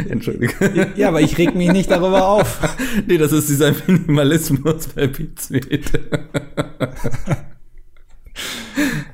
Entschuldige. 0.08 0.92
Ja, 0.94 1.08
aber 1.08 1.20
ich 1.20 1.36
reg 1.38 1.54
mich 1.54 1.72
nicht 1.72 1.90
darüber 1.90 2.28
auf. 2.28 2.76
Nee, 3.06 3.18
das 3.18 3.32
ist 3.32 3.48
dieser 3.48 3.72
Minimalismus 3.86 4.88
bei 4.88 5.06
Beatsmeet. 5.06 5.90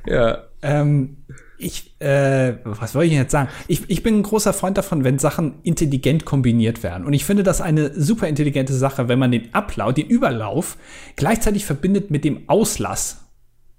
ja. 0.07 0.39
Ähm, 0.62 1.18
ich, 1.59 2.01
äh, 2.01 2.55
was 2.65 2.93
soll 2.93 3.05
ich 3.05 3.13
jetzt 3.13 3.33
sagen? 3.33 3.49
Ich, 3.67 3.83
ich 3.89 4.03
bin 4.03 4.17
ein 4.19 4.23
großer 4.23 4.53
Freund 4.53 4.79
davon, 4.79 5.05
wenn 5.05 5.19
Sachen 5.19 5.55
intelligent 5.65 6.25
kombiniert 6.25 6.83
werden. 6.83 7.05
Und 7.05 7.13
ich 7.13 7.25
finde 7.25 7.43
das 7.43 7.61
eine 7.61 7.93
super 8.01 8.29
intelligente 8.29 8.73
Sache, 8.75 9.09
wenn 9.09 9.19
man 9.19 9.33
den 9.33 9.53
Ablauf, 9.55 9.95
den 9.95 10.07
Überlauf 10.07 10.77
gleichzeitig 11.17 11.65
verbindet 11.65 12.11
mit 12.11 12.25
dem 12.25 12.49
Auslass. 12.49 13.25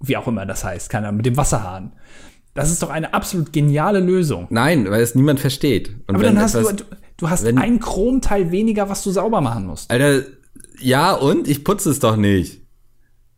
Wie 0.00 0.16
auch 0.16 0.28
immer 0.28 0.46
das 0.46 0.64
heißt, 0.64 0.90
keine 0.90 1.08
Ahnung, 1.08 1.18
mit 1.18 1.26
dem 1.26 1.36
Wasserhahn. 1.36 1.92
Das 2.54 2.70
ist 2.70 2.82
doch 2.82 2.90
eine 2.90 3.14
absolut 3.14 3.52
geniale 3.52 4.00
Lösung. 4.00 4.46
Nein, 4.50 4.90
weil 4.90 5.02
es 5.02 5.14
niemand 5.14 5.40
versteht. 5.40 5.90
Und 6.06 6.16
Aber 6.16 6.24
dann 6.24 6.38
hast 6.38 6.54
du, 6.54 6.58
etwas- 6.60 6.76
du, 6.76 6.84
du 7.16 7.30
hast 7.30 7.44
wenn- 7.44 7.58
ein 7.58 7.80
Chromteil 7.80 8.50
weniger, 8.50 8.88
was 8.88 9.02
du 9.04 9.10
sauber 9.10 9.40
machen 9.40 9.66
musst. 9.66 9.90
Alter, 9.90 10.22
ja, 10.80 11.12
und? 11.14 11.46
Ich 11.48 11.64
putze 11.64 11.90
es 11.90 11.98
doch 12.00 12.16
nicht. 12.16 12.59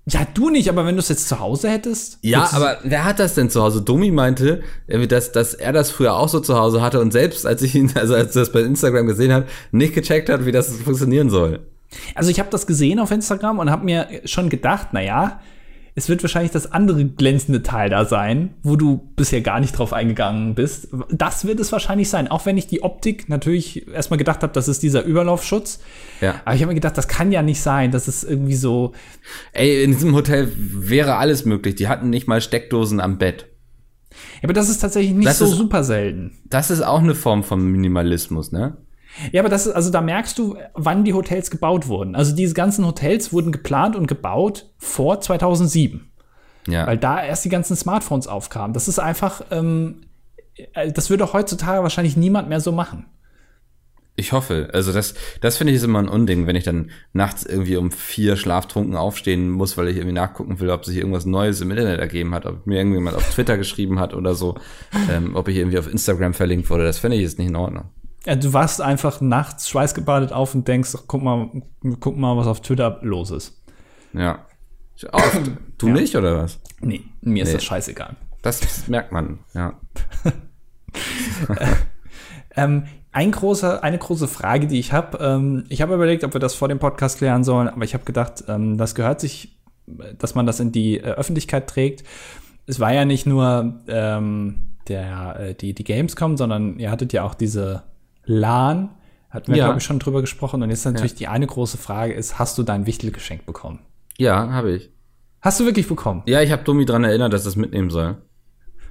Ja, 0.06 0.26
du 0.34 0.50
nicht, 0.50 0.68
aber 0.68 0.84
wenn 0.84 0.96
du 0.96 0.98
es 0.98 1.08
jetzt 1.08 1.28
zu 1.28 1.38
Hause 1.38 1.70
hättest? 1.70 2.18
Ja, 2.22 2.48
aber 2.52 2.78
wer 2.82 3.04
hat 3.04 3.20
das 3.20 3.34
denn 3.34 3.50
zu 3.50 3.62
Hause? 3.62 3.82
Domi 3.82 4.10
meinte, 4.10 4.62
äh, 4.88 5.06
dass, 5.06 5.30
dass 5.30 5.54
er 5.54 5.72
das 5.72 5.92
früher 5.92 6.16
auch 6.16 6.28
so 6.28 6.40
zu 6.40 6.56
Hause 6.56 6.82
hatte 6.82 7.00
und 7.00 7.12
selbst, 7.12 7.46
als 7.46 7.62
ich 7.62 7.74
ihn, 7.76 7.92
also 7.94 8.14
als 8.14 8.34
er 8.34 8.42
das 8.42 8.52
bei 8.52 8.62
Instagram 8.62 9.06
gesehen 9.06 9.32
hat, 9.32 9.46
nicht 9.70 9.94
gecheckt 9.94 10.28
hat, 10.28 10.44
wie 10.44 10.52
das 10.52 10.76
funktionieren 10.76 11.30
soll. 11.30 11.60
Also 12.14 12.30
ich 12.30 12.40
habe 12.40 12.50
das 12.50 12.66
gesehen 12.66 12.98
auf 12.98 13.10
Instagram 13.10 13.58
und 13.58 13.70
habe 13.70 13.84
mir 13.84 14.08
schon 14.24 14.48
gedacht, 14.48 14.88
na 14.92 15.02
ja, 15.02 15.40
es 15.94 16.08
wird 16.08 16.22
wahrscheinlich 16.22 16.52
das 16.52 16.72
andere 16.72 17.04
glänzende 17.04 17.62
Teil 17.62 17.90
da 17.90 18.04
sein, 18.06 18.54
wo 18.62 18.76
du 18.76 19.10
bisher 19.16 19.42
gar 19.42 19.60
nicht 19.60 19.76
drauf 19.76 19.92
eingegangen 19.92 20.54
bist. 20.54 20.88
Das 21.10 21.44
wird 21.46 21.60
es 21.60 21.70
wahrscheinlich 21.70 22.08
sein, 22.08 22.28
auch 22.28 22.46
wenn 22.46 22.56
ich 22.56 22.66
die 22.66 22.82
Optik 22.82 23.28
natürlich 23.28 23.86
erstmal 23.88 24.16
gedacht 24.16 24.42
habe, 24.42 24.52
das 24.54 24.68
ist 24.68 24.82
dieser 24.82 25.04
Überlaufschutz. 25.04 25.80
Ja. 26.22 26.40
Aber 26.44 26.54
ich 26.54 26.62
habe 26.62 26.70
mir 26.70 26.76
gedacht, 26.76 26.96
das 26.96 27.08
kann 27.08 27.30
ja 27.30 27.42
nicht 27.42 27.60
sein, 27.60 27.90
das 27.90 28.08
ist 28.08 28.24
irgendwie 28.24 28.54
so. 28.54 28.92
Ey, 29.52 29.84
in 29.84 29.92
diesem 29.92 30.14
Hotel 30.14 30.50
wäre 30.56 31.16
alles 31.16 31.44
möglich. 31.44 31.74
Die 31.74 31.88
hatten 31.88 32.08
nicht 32.10 32.26
mal 32.26 32.40
Steckdosen 32.40 32.98
am 33.00 33.18
Bett. 33.18 33.46
Ja, 34.36 34.44
aber 34.44 34.52
das 34.54 34.68
ist 34.70 34.78
tatsächlich 34.78 35.14
nicht 35.14 35.28
Das 35.28 35.38
so 35.38 35.44
ist- 35.46 35.56
super 35.56 35.84
selten. 35.84 36.38
Das 36.48 36.70
ist 36.70 36.82
auch 36.82 37.00
eine 37.00 37.14
Form 37.14 37.42
von 37.44 37.64
Minimalismus, 37.66 38.50
ne? 38.52 38.76
Ja, 39.30 39.42
aber 39.42 39.48
das 39.48 39.66
ist, 39.66 39.74
also 39.74 39.90
da 39.90 40.00
merkst 40.00 40.38
du, 40.38 40.56
wann 40.74 41.04
die 41.04 41.14
Hotels 41.14 41.50
gebaut 41.50 41.88
wurden. 41.88 42.14
Also 42.14 42.34
diese 42.34 42.54
ganzen 42.54 42.86
Hotels 42.86 43.32
wurden 43.32 43.52
geplant 43.52 43.96
und 43.96 44.06
gebaut 44.06 44.70
vor 44.78 45.20
2007. 45.20 46.08
Ja. 46.68 46.86
weil 46.86 46.96
da 46.96 47.22
erst 47.22 47.44
die 47.44 47.48
ganzen 47.48 47.74
Smartphones 47.74 48.28
aufkamen. 48.28 48.72
Das 48.72 48.86
ist 48.86 49.00
einfach, 49.00 49.42
ähm, 49.50 50.02
äh, 50.74 50.92
das 50.92 51.10
würde 51.10 51.32
heutzutage 51.32 51.82
wahrscheinlich 51.82 52.16
niemand 52.16 52.48
mehr 52.48 52.60
so 52.60 52.72
machen. 52.72 53.06
Ich 54.14 54.32
hoffe. 54.32 54.68
Also 54.72 54.92
das, 54.92 55.14
das 55.40 55.56
finde 55.56 55.72
ich 55.72 55.78
ist 55.78 55.84
immer 55.84 55.98
ein 55.98 56.08
Unding, 56.08 56.46
wenn 56.46 56.54
ich 56.54 56.64
dann 56.64 56.90
nachts 57.14 57.44
irgendwie 57.44 57.76
um 57.76 57.90
vier 57.90 58.36
schlaftrunken 58.36 58.94
aufstehen 58.94 59.48
muss, 59.48 59.78
weil 59.78 59.88
ich 59.88 59.96
irgendwie 59.96 60.14
nachgucken 60.14 60.60
will, 60.60 60.68
ob 60.70 60.84
sich 60.84 60.98
irgendwas 60.98 61.24
Neues 61.24 61.62
im 61.62 61.70
Internet 61.70 61.98
ergeben 61.98 62.34
hat, 62.34 62.44
ob 62.44 62.66
mir 62.66 62.76
irgendjemand 62.76 63.16
auf 63.16 63.30
Twitter 63.30 63.56
geschrieben 63.58 63.98
hat 63.98 64.12
oder 64.12 64.34
so, 64.34 64.56
ähm, 65.10 65.34
ob 65.34 65.48
ich 65.48 65.56
irgendwie 65.56 65.78
auf 65.78 65.90
Instagram 65.90 66.34
verlinkt 66.34 66.68
wurde. 66.68 66.84
Das 66.84 66.98
finde 66.98 67.16
ich 67.16 67.22
jetzt 67.22 67.38
nicht 67.38 67.48
in 67.48 67.56
Ordnung. 67.56 67.86
Ja, 68.26 68.36
du 68.36 68.52
wachst 68.52 68.80
einfach 68.80 69.20
nachts 69.20 69.68
schweißgebadet 69.68 70.32
auf 70.32 70.54
und 70.54 70.68
denkst, 70.68 70.90
ach, 70.96 71.02
guck 71.06 71.22
mal, 71.22 71.50
guck 72.00 72.16
mal, 72.16 72.36
was 72.36 72.46
auf 72.46 72.60
Twitter 72.60 72.98
los 73.02 73.30
ist. 73.30 73.62
Ja. 74.12 74.46
Oft. 75.12 75.40
Du 75.78 75.88
Ja. 75.88 75.94
nicht, 75.94 76.14
oder 76.14 76.38
was? 76.44 76.60
Nee, 76.80 77.02
mir 77.22 77.42
ist 77.42 77.48
Nee. 77.48 77.54
das 77.54 77.64
scheißegal. 77.64 78.14
Das 78.42 78.86
merkt 78.86 79.10
man, 79.10 79.40
ja. 79.52 79.74
Ähm, 82.54 82.84
ein 83.12 83.30
großer, 83.30 83.82
eine 83.82 83.98
große 83.98 84.28
Frage, 84.28 84.66
die 84.66 84.78
ich 84.78 84.92
habe, 84.92 85.18
ähm, 85.18 85.64
ich 85.70 85.80
habe 85.82 85.94
überlegt, 85.94 86.22
ob 86.24 86.34
wir 86.34 86.40
das 86.40 86.54
vor 86.54 86.68
dem 86.68 86.78
Podcast 86.78 87.18
klären 87.18 87.44
sollen, 87.44 87.68
aber 87.68 87.82
ich 87.84 87.94
habe 87.94 88.04
gedacht, 88.04 88.44
ähm, 88.48 88.76
das 88.76 88.94
gehört 88.94 89.20
sich, 89.20 89.58
dass 90.18 90.34
man 90.34 90.46
das 90.46 90.60
in 90.60 90.70
die 90.70 90.98
äh, 90.98 91.02
Öffentlichkeit 91.12 91.66
trägt. 91.68 92.04
Es 92.66 92.78
war 92.78 92.92
ja 92.92 93.04
nicht 93.06 93.26
nur 93.26 93.80
ähm, 93.88 94.74
der, 94.88 95.36
äh, 95.40 95.54
die, 95.54 95.74
die 95.74 95.84
Gamescom, 95.84 96.36
sondern 96.36 96.78
ihr 96.78 96.90
hattet 96.90 97.12
ja 97.14 97.22
auch 97.24 97.34
diese 97.34 97.82
LAN, 98.24 98.90
hatten 99.30 99.52
wir, 99.52 99.58
Ja. 99.58 99.64
glaube 99.66 99.78
ich, 99.78 99.84
schon 99.84 99.98
drüber 99.98 100.20
gesprochen. 100.20 100.62
Und 100.62 100.70
jetzt 100.70 100.84
natürlich 100.84 101.14
die 101.14 101.28
eine 101.28 101.46
große 101.46 101.78
Frage 101.78 102.12
ist, 102.12 102.38
hast 102.38 102.58
du 102.58 102.62
dein 102.62 102.86
Wichtelgeschenk 102.86 103.46
bekommen? 103.46 103.80
Ja, 104.18 104.50
habe 104.50 104.72
ich. 104.72 104.90
Hast 105.40 105.58
du 105.58 105.64
wirklich 105.64 105.88
bekommen? 105.88 106.22
Ja, 106.26 106.40
ich 106.42 106.52
habe 106.52 106.62
Domi 106.64 106.84
dran 106.84 107.02
erinnert, 107.04 107.32
dass 107.32 107.46
es 107.46 107.56
mitnehmen 107.56 107.90
soll. 107.90 108.22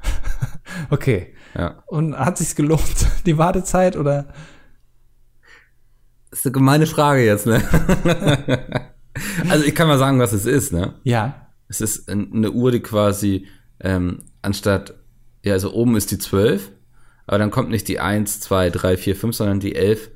Okay. 0.89 1.33
Ja. 1.53 1.83
Und 1.87 2.17
hat 2.17 2.37
sich's 2.37 2.55
gelohnt, 2.55 2.81
die 3.25 3.37
Wartezeit 3.37 3.97
oder? 3.97 4.27
Das 6.29 6.39
ist 6.39 6.45
eine 6.45 6.53
gemeine 6.53 6.85
Frage 6.85 7.25
jetzt, 7.25 7.45
ne? 7.45 7.61
also 9.49 9.65
ich 9.65 9.75
kann 9.75 9.87
mal 9.87 9.97
sagen, 9.97 10.19
was 10.19 10.31
es 10.33 10.45
ist, 10.45 10.71
ne? 10.71 10.95
Ja. 11.03 11.47
Es 11.67 11.81
ist 11.81 12.09
ein- 12.09 12.31
eine 12.33 12.51
Uhr, 12.51 12.71
die 12.71 12.79
quasi 12.79 13.47
ähm, 13.81 14.23
anstatt, 14.41 14.93
ja, 15.43 15.53
also 15.53 15.73
oben 15.73 15.95
ist 15.97 16.11
die 16.11 16.19
12, 16.19 16.71
aber 17.31 17.39
dann 17.39 17.49
kommt 17.49 17.69
nicht 17.69 17.87
die 17.87 18.01
1, 18.01 18.41
2, 18.41 18.71
3, 18.71 18.97
4, 18.97 19.15
5, 19.15 19.35
sondern 19.37 19.59
die 19.61 19.73
11, 19.73 20.11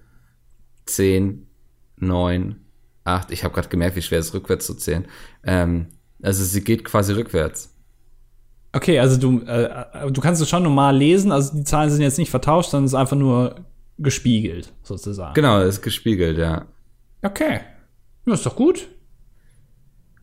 10, 0.86 1.48
9, 1.96 2.60
8. 3.06 3.32
Ich 3.32 3.46
habe 3.46 3.54
gerade 3.54 3.70
gemerkt, 3.70 3.96
wie 3.96 4.02
schwer 4.02 4.20
es 4.20 4.28
ist, 4.28 4.34
rückwärts 4.34 4.66
zu 4.66 4.74
zählen. 4.74 5.08
Ähm, 5.46 5.88
also 6.22 6.44
sie 6.44 6.62
geht 6.62 6.84
quasi 6.84 7.14
rückwärts. 7.14 7.74
Okay, 8.74 9.00
also 9.00 9.16
du, 9.16 9.40
äh, 9.46 10.12
du 10.12 10.20
kannst 10.20 10.42
es 10.42 10.50
schon 10.50 10.64
normal 10.64 10.98
lesen, 10.98 11.32
also 11.32 11.56
die 11.56 11.64
Zahlen 11.64 11.90
sind 11.90 12.02
jetzt 12.02 12.18
nicht 12.18 12.32
vertauscht, 12.32 12.72
sondern 12.72 12.88
es 12.88 12.92
ist 12.92 13.00
einfach 13.00 13.16
nur 13.16 13.64
gespiegelt, 13.98 14.74
sozusagen. 14.84 15.36
Genau, 15.36 15.62
ist 15.62 15.82
gespiegelt, 15.82 16.38
ja. 16.38 16.66
Okay. 17.22 17.62
Ja, 18.26 18.34
ist 18.34 18.46
doch 18.46 18.58
gut. 18.58 18.90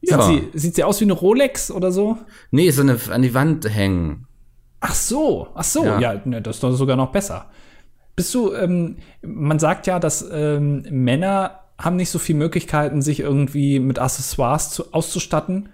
Ja. 0.03 0.21
Sieht, 0.21 0.53
sie, 0.53 0.59
sieht 0.59 0.75
sie 0.75 0.85
aus 0.85 1.01
wie 1.01 1.05
eine 1.05 1.15
Rolex 1.15 1.71
oder 1.71 1.91
so? 1.91 2.19
Nee, 2.51 2.71
so 2.71 2.83
eine 2.83 2.99
an 3.09 3.23
die 3.23 3.33
Wand 3.33 3.67
hängen. 3.67 4.27
Ach 4.85 4.95
so, 4.95 5.49
ach 5.55 5.65
so, 5.65 5.85
ja, 5.85 6.01
Ja. 6.01 6.23
ne, 6.25 6.43
das 6.43 6.57
ist 6.57 6.63
doch 6.65 6.73
sogar 6.73 6.97
noch 6.97 7.13
besser. 7.13 7.51
Bist 8.17 8.35
du, 8.35 8.53
ähm, 8.53 8.97
man 9.23 9.59
sagt 9.61 9.87
ja, 9.87 9.99
dass 10.01 10.29
ähm, 10.31 10.85
Männer 10.91 11.61
haben 11.79 11.97
nicht 11.97 12.11
so 12.11 12.19
viele 12.19 12.39
Möglichkeiten, 12.39 13.01
sich 13.01 13.21
irgendwie 13.21 13.79
mit 13.79 13.99
Accessoires 14.01 14.71
zu, 14.71 14.93
auszustatten. 14.93 15.69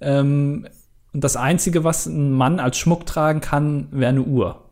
Ähm, 0.00 0.66
und 1.12 1.24
das 1.24 1.36
Einzige, 1.36 1.84
was 1.84 2.06
ein 2.06 2.32
Mann 2.32 2.60
als 2.60 2.78
Schmuck 2.78 3.06
tragen 3.06 3.40
kann, 3.40 3.88
wäre 3.92 4.10
eine 4.10 4.22
Uhr. 4.22 4.70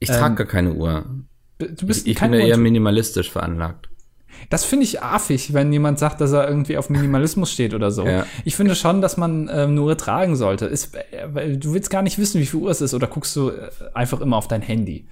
Ich 0.00 0.10
Ähm, 0.10 0.16
trage 0.16 0.34
gar 0.36 0.46
keine 0.46 0.74
Uhr. 0.74 1.04
Du 1.58 1.86
bist 1.86 2.06
Ich, 2.06 2.12
ich 2.12 2.20
bin 2.20 2.32
da 2.32 2.38
eher 2.38 2.56
minimalistisch 2.58 3.30
veranlagt. 3.30 3.88
Das 4.50 4.64
finde 4.64 4.84
ich 4.84 5.02
affig, 5.02 5.52
wenn 5.52 5.72
jemand 5.72 5.98
sagt, 5.98 6.20
dass 6.20 6.32
er 6.32 6.48
irgendwie 6.48 6.76
auf 6.76 6.90
Minimalismus 6.90 7.52
steht 7.52 7.74
oder 7.74 7.90
so. 7.90 8.06
Ja. 8.06 8.26
Ich 8.44 8.56
finde 8.56 8.74
schon, 8.74 9.00
dass 9.00 9.16
man 9.16 9.50
ähm, 9.52 9.78
Uhr 9.78 9.96
tragen 9.96 10.36
sollte. 10.36 10.66
Ist, 10.66 10.94
äh, 10.94 11.56
du 11.56 11.74
willst 11.74 11.90
gar 11.90 12.02
nicht 12.02 12.18
wissen, 12.18 12.40
wie 12.40 12.46
viel 12.46 12.60
Uhr 12.60 12.70
es 12.70 12.80
ist, 12.80 12.94
oder 12.94 13.06
guckst 13.06 13.34
du 13.36 13.50
äh, 13.50 13.70
einfach 13.94 14.20
immer 14.20 14.36
auf 14.36 14.48
dein 14.48 14.62
Handy. 14.62 15.06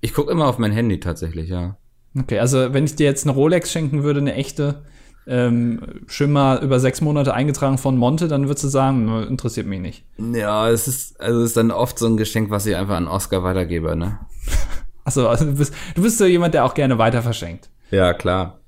Ich 0.00 0.12
gucke 0.12 0.30
immer 0.30 0.46
auf 0.46 0.58
mein 0.58 0.72
Handy 0.72 1.00
tatsächlich, 1.00 1.48
ja. 1.48 1.76
Okay, 2.18 2.38
also 2.38 2.72
wenn 2.72 2.84
ich 2.84 2.94
dir 2.94 3.06
jetzt 3.06 3.26
eine 3.26 3.34
Rolex 3.34 3.72
schenken 3.72 4.02
würde, 4.02 4.20
eine 4.20 4.34
echte, 4.34 4.82
ähm, 5.26 5.80
schön 6.06 6.32
mal 6.32 6.62
über 6.62 6.78
sechs 6.80 7.00
Monate 7.00 7.34
eingetragen 7.34 7.78
von 7.78 7.96
Monte, 7.96 8.28
dann 8.28 8.46
würdest 8.46 8.64
du 8.64 8.68
sagen, 8.68 9.26
interessiert 9.28 9.66
mich 9.66 9.80
nicht. 9.80 10.04
Ja, 10.18 10.68
es 10.68 10.86
ist, 10.86 11.20
also 11.20 11.40
es 11.40 11.46
ist 11.46 11.56
dann 11.56 11.70
oft 11.70 11.98
so 11.98 12.06
ein 12.06 12.16
Geschenk, 12.16 12.50
was 12.50 12.66
ich 12.66 12.76
einfach 12.76 12.96
an 12.96 13.08
Oscar 13.08 13.42
weitergebe, 13.42 13.96
ne? 13.96 14.18
Achso, 15.04 15.28
also 15.28 15.44
du 15.44 15.54
bist, 15.54 15.74
du 15.94 16.02
bist 16.02 16.18
so 16.18 16.24
jemand, 16.24 16.54
der 16.54 16.64
auch 16.64 16.74
gerne 16.74 16.98
weiter 16.98 17.22
verschenkt. 17.22 17.70
Ja, 17.90 18.14
klar. 18.14 18.60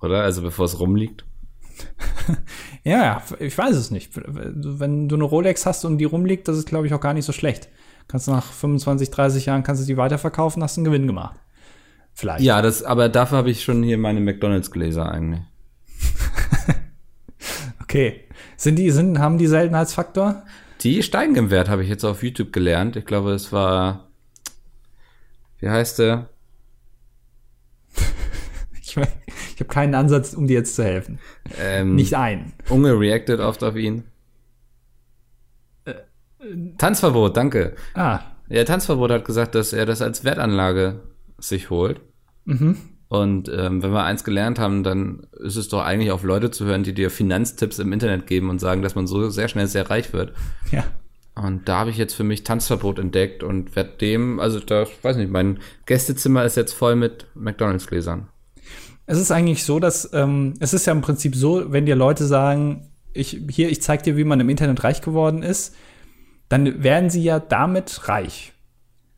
Oder? 0.00 0.22
Also 0.22 0.42
bevor 0.42 0.66
es 0.66 0.78
rumliegt. 0.78 1.24
Ja, 2.84 3.04
ja, 3.04 3.22
ich 3.38 3.58
weiß 3.58 3.76
es 3.76 3.90
nicht. 3.90 4.12
Wenn 4.14 5.08
du 5.08 5.16
eine 5.16 5.24
Rolex 5.24 5.66
hast 5.66 5.84
und 5.84 5.98
die 5.98 6.04
rumliegt, 6.04 6.48
das 6.48 6.56
ist, 6.56 6.68
glaube 6.68 6.86
ich, 6.86 6.94
auch 6.94 7.00
gar 7.00 7.12
nicht 7.12 7.26
so 7.26 7.32
schlecht. 7.32 7.68
Kannst 8.06 8.26
du 8.26 8.30
nach 8.30 8.50
25, 8.50 9.10
30 9.10 9.46
Jahren 9.46 9.62
kannst 9.62 9.82
du 9.82 9.86
die 9.86 9.98
weiterverkaufen, 9.98 10.62
hast 10.62 10.78
einen 10.78 10.86
Gewinn 10.86 11.06
gemacht. 11.06 11.38
Vielleicht. 12.14 12.42
Ja, 12.42 12.62
das, 12.62 12.82
aber 12.82 13.10
dafür 13.10 13.38
habe 13.38 13.50
ich 13.50 13.62
schon 13.62 13.82
hier 13.82 13.98
meine 13.98 14.20
McDonalds-Gläser 14.20 15.10
eigentlich. 15.10 15.42
okay. 17.82 18.24
Sind 18.56 18.76
die, 18.76 18.90
sind, 18.90 19.18
haben 19.18 19.38
die 19.38 19.46
Seltenheitsfaktor? 19.46 20.42
Die 20.80 21.02
steigen 21.02 21.36
im 21.36 21.50
Wert, 21.50 21.68
habe 21.68 21.82
ich 21.82 21.90
jetzt 21.90 22.04
auf 22.04 22.22
YouTube 22.22 22.52
gelernt. 22.52 22.96
Ich 22.96 23.04
glaube, 23.04 23.32
es 23.32 23.52
war, 23.52 24.08
wie 25.58 25.68
heißt 25.68 25.98
der? 25.98 26.30
Ich 28.88 28.96
ich 29.54 29.60
habe 29.60 29.68
keinen 29.68 29.94
Ansatz, 29.94 30.34
um 30.34 30.46
dir 30.46 30.54
jetzt 30.54 30.74
zu 30.76 30.84
helfen. 30.84 31.18
Ähm, 31.60 31.94
Nicht 31.94 32.14
ein. 32.14 32.52
Unge 32.68 32.98
reacted 32.98 33.40
oft 33.40 33.62
auf 33.64 33.76
ihn. 33.76 34.04
Tanzverbot, 36.78 37.36
danke. 37.36 37.74
Ah, 37.94 38.20
Ja, 38.48 38.64
Tanzverbot 38.64 39.10
hat 39.10 39.24
gesagt, 39.24 39.54
dass 39.54 39.72
er 39.72 39.86
das 39.86 40.00
als 40.02 40.24
Wertanlage 40.24 41.00
sich 41.38 41.70
holt. 41.70 42.00
Mhm. 42.44 42.76
Und 43.08 43.48
ähm, 43.48 43.82
wenn 43.82 43.90
wir 43.92 44.04
eins 44.04 44.22
gelernt 44.22 44.58
haben, 44.58 44.82
dann 44.82 45.26
ist 45.40 45.56
es 45.56 45.68
doch 45.68 45.82
eigentlich 45.82 46.10
auf 46.12 46.22
Leute 46.22 46.50
zu 46.50 46.66
hören, 46.66 46.82
die 46.82 46.92
dir 46.92 47.10
Finanztipps 47.10 47.78
im 47.78 47.92
Internet 47.92 48.26
geben 48.26 48.50
und 48.50 48.58
sagen, 48.58 48.82
dass 48.82 48.94
man 48.94 49.06
so 49.06 49.30
sehr 49.30 49.48
schnell 49.48 49.66
sehr 49.66 49.88
reich 49.90 50.12
wird. 50.12 50.32
ja. 50.70 50.84
Und 51.34 51.68
da 51.68 51.78
habe 51.78 51.90
ich 51.90 51.96
jetzt 51.96 52.14
für 52.14 52.24
mich 52.24 52.42
Tanzverbot 52.42 52.98
entdeckt 52.98 53.44
und 53.44 53.76
werde 53.76 53.90
dem, 54.00 54.40
also 54.40 54.58
da, 54.58 54.82
ich 54.82 55.04
weiß 55.04 55.16
nicht, 55.16 55.30
mein 55.30 55.60
Gästezimmer 55.86 56.44
ist 56.44 56.56
jetzt 56.56 56.72
voll 56.72 56.96
mit 56.96 57.26
McDonalds-Gläsern. 57.36 58.26
Es 59.08 59.18
ist 59.18 59.30
eigentlich 59.30 59.64
so, 59.64 59.80
dass 59.80 60.10
ähm, 60.12 60.54
es 60.60 60.74
ist 60.74 60.86
ja 60.86 60.92
im 60.92 61.00
Prinzip 61.00 61.34
so, 61.34 61.72
wenn 61.72 61.86
dir 61.86 61.96
Leute 61.96 62.26
sagen, 62.26 62.90
ich 63.14 63.40
hier, 63.50 63.70
ich 63.70 63.82
zeig 63.82 64.02
dir, 64.02 64.16
wie 64.16 64.24
man 64.24 64.38
im 64.38 64.50
Internet 64.50 64.84
reich 64.84 65.00
geworden 65.00 65.42
ist, 65.42 65.74
dann 66.50 66.82
werden 66.82 67.08
sie 67.08 67.22
ja 67.22 67.40
damit 67.40 68.08
reich. 68.08 68.52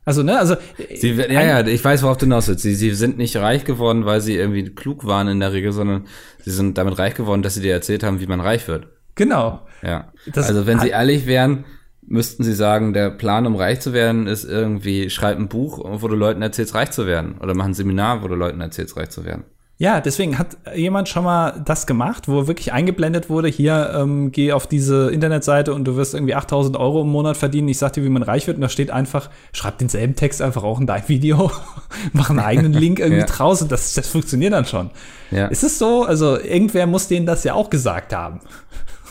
Also 0.05 0.23
ne, 0.23 0.39
also 0.39 0.57
Sie, 0.95 1.11
ja, 1.11 1.43
ja, 1.43 1.67
ich 1.67 1.85
weiß, 1.85 2.03
worauf 2.03 2.17
du 2.17 2.27
hinaus 2.27 2.49
willst. 2.49 2.63
Sie, 2.63 2.75
sie 2.75 2.95
sind 2.95 3.19
nicht 3.19 3.37
reich 3.37 3.65
geworden, 3.65 4.07
weil 4.07 4.21
sie 4.21 4.37
irgendwie 4.37 4.65
klug 4.65 5.05
waren 5.07 5.29
in 5.29 5.41
der 5.41 5.53
Regel, 5.53 5.73
sondern 5.73 6.07
sie 6.43 6.51
sind 6.51 6.79
damit 6.79 6.99
reich 6.99 7.15
geworden, 7.15 7.43
dass 7.43 7.55
sie 7.55 7.61
dir 7.61 7.73
erzählt 7.73 8.03
haben, 8.03 8.21
wie 8.21 8.27
man 8.27 8.41
reich 8.41 8.67
wird. 8.69 8.89
genau. 9.15 9.67
Ja. 9.83 10.13
Das 10.33 10.49
also 10.49 10.67
wenn 10.67 10.79
sie 10.79 10.89
ehrlich 10.89 11.27
wären, 11.27 11.65
müssten 12.03 12.45
sie 12.45 12.55
sagen, 12.55 12.93
der 12.93 13.11
Plan, 13.11 13.47
um 13.47 13.57
reich 13.57 13.81
zu 13.81 13.93
werden, 13.93 14.27
ist 14.27 14.45
irgendwie, 14.45 15.11
schreib 15.11 15.39
ein 15.39 15.49
Buch, 15.49 15.81
wo 15.85 16.09
du 16.09 16.17
Leuten 16.17 16.43
erzählst, 16.43 16.75
reich 16.75 16.91
zu 16.91 17.07
werden. 17.07 17.39
Oder 17.39 17.55
mach 17.55 17.67
ein 17.67 17.75
Seminar, 17.75 18.23
wo 18.23 18.29
du 18.29 18.35
Leuten 18.35 18.61
erzählst, 18.61 18.97
reich 18.97 19.11
zu 19.11 19.25
werden. 19.25 19.45
Ja, 19.81 20.03
deswegen 20.03 20.39
hat 20.39 20.59
jemand 20.77 21.09
schon 21.09 21.25
mal 21.25 21.59
das 21.65 21.87
gemacht, 21.87 22.29
wo 22.29 22.47
wirklich 22.47 22.75
eingeblendet 22.75 23.31
wurde, 23.31 23.49
hier, 23.49 23.95
ähm, 23.97 24.31
geh 24.31 24.53
auf 24.53 24.67
diese 24.67 25.11
Internetseite 25.11 25.73
und 25.73 25.85
du 25.87 25.97
wirst 25.97 26.13
irgendwie 26.13 26.35
8000 26.35 26.77
Euro 26.77 27.01
im 27.01 27.09
Monat 27.09 27.39
verdienen. 27.39 27.67
Ich 27.69 27.79
sag 27.79 27.95
dir, 27.95 28.05
wie 28.05 28.11
man 28.11 28.23
reich 28.23 28.47
wird. 28.47 28.59
Und 28.59 28.61
da 28.61 28.69
steht 28.69 28.91
einfach, 28.91 29.31
schreib 29.55 29.79
denselben 29.79 30.17
Text 30.17 30.43
einfach 30.43 30.65
auch 30.65 30.81
in 30.81 30.87
dein 30.87 31.09
Video, 31.09 31.51
mach 32.13 32.29
einen 32.29 32.41
eigenen 32.41 32.75
Link 32.75 32.99
irgendwie 32.99 33.21
Ja. 33.21 33.25
draus 33.27 33.63
und 33.63 33.73
das, 33.73 33.95
das 33.95 34.07
funktioniert 34.07 34.53
dann 34.53 34.67
schon. 34.67 34.91
Ja. 35.31 35.47
Ist 35.47 35.65
es 35.65 35.79
so? 35.79 36.05
Also 36.05 36.39
irgendwer 36.39 36.87
muss 36.87 37.09
denen 37.09 37.25
das 37.25 37.43
ja 37.45 37.55
auch 37.55 37.71
gesagt 37.71 38.13
haben. 38.13 38.41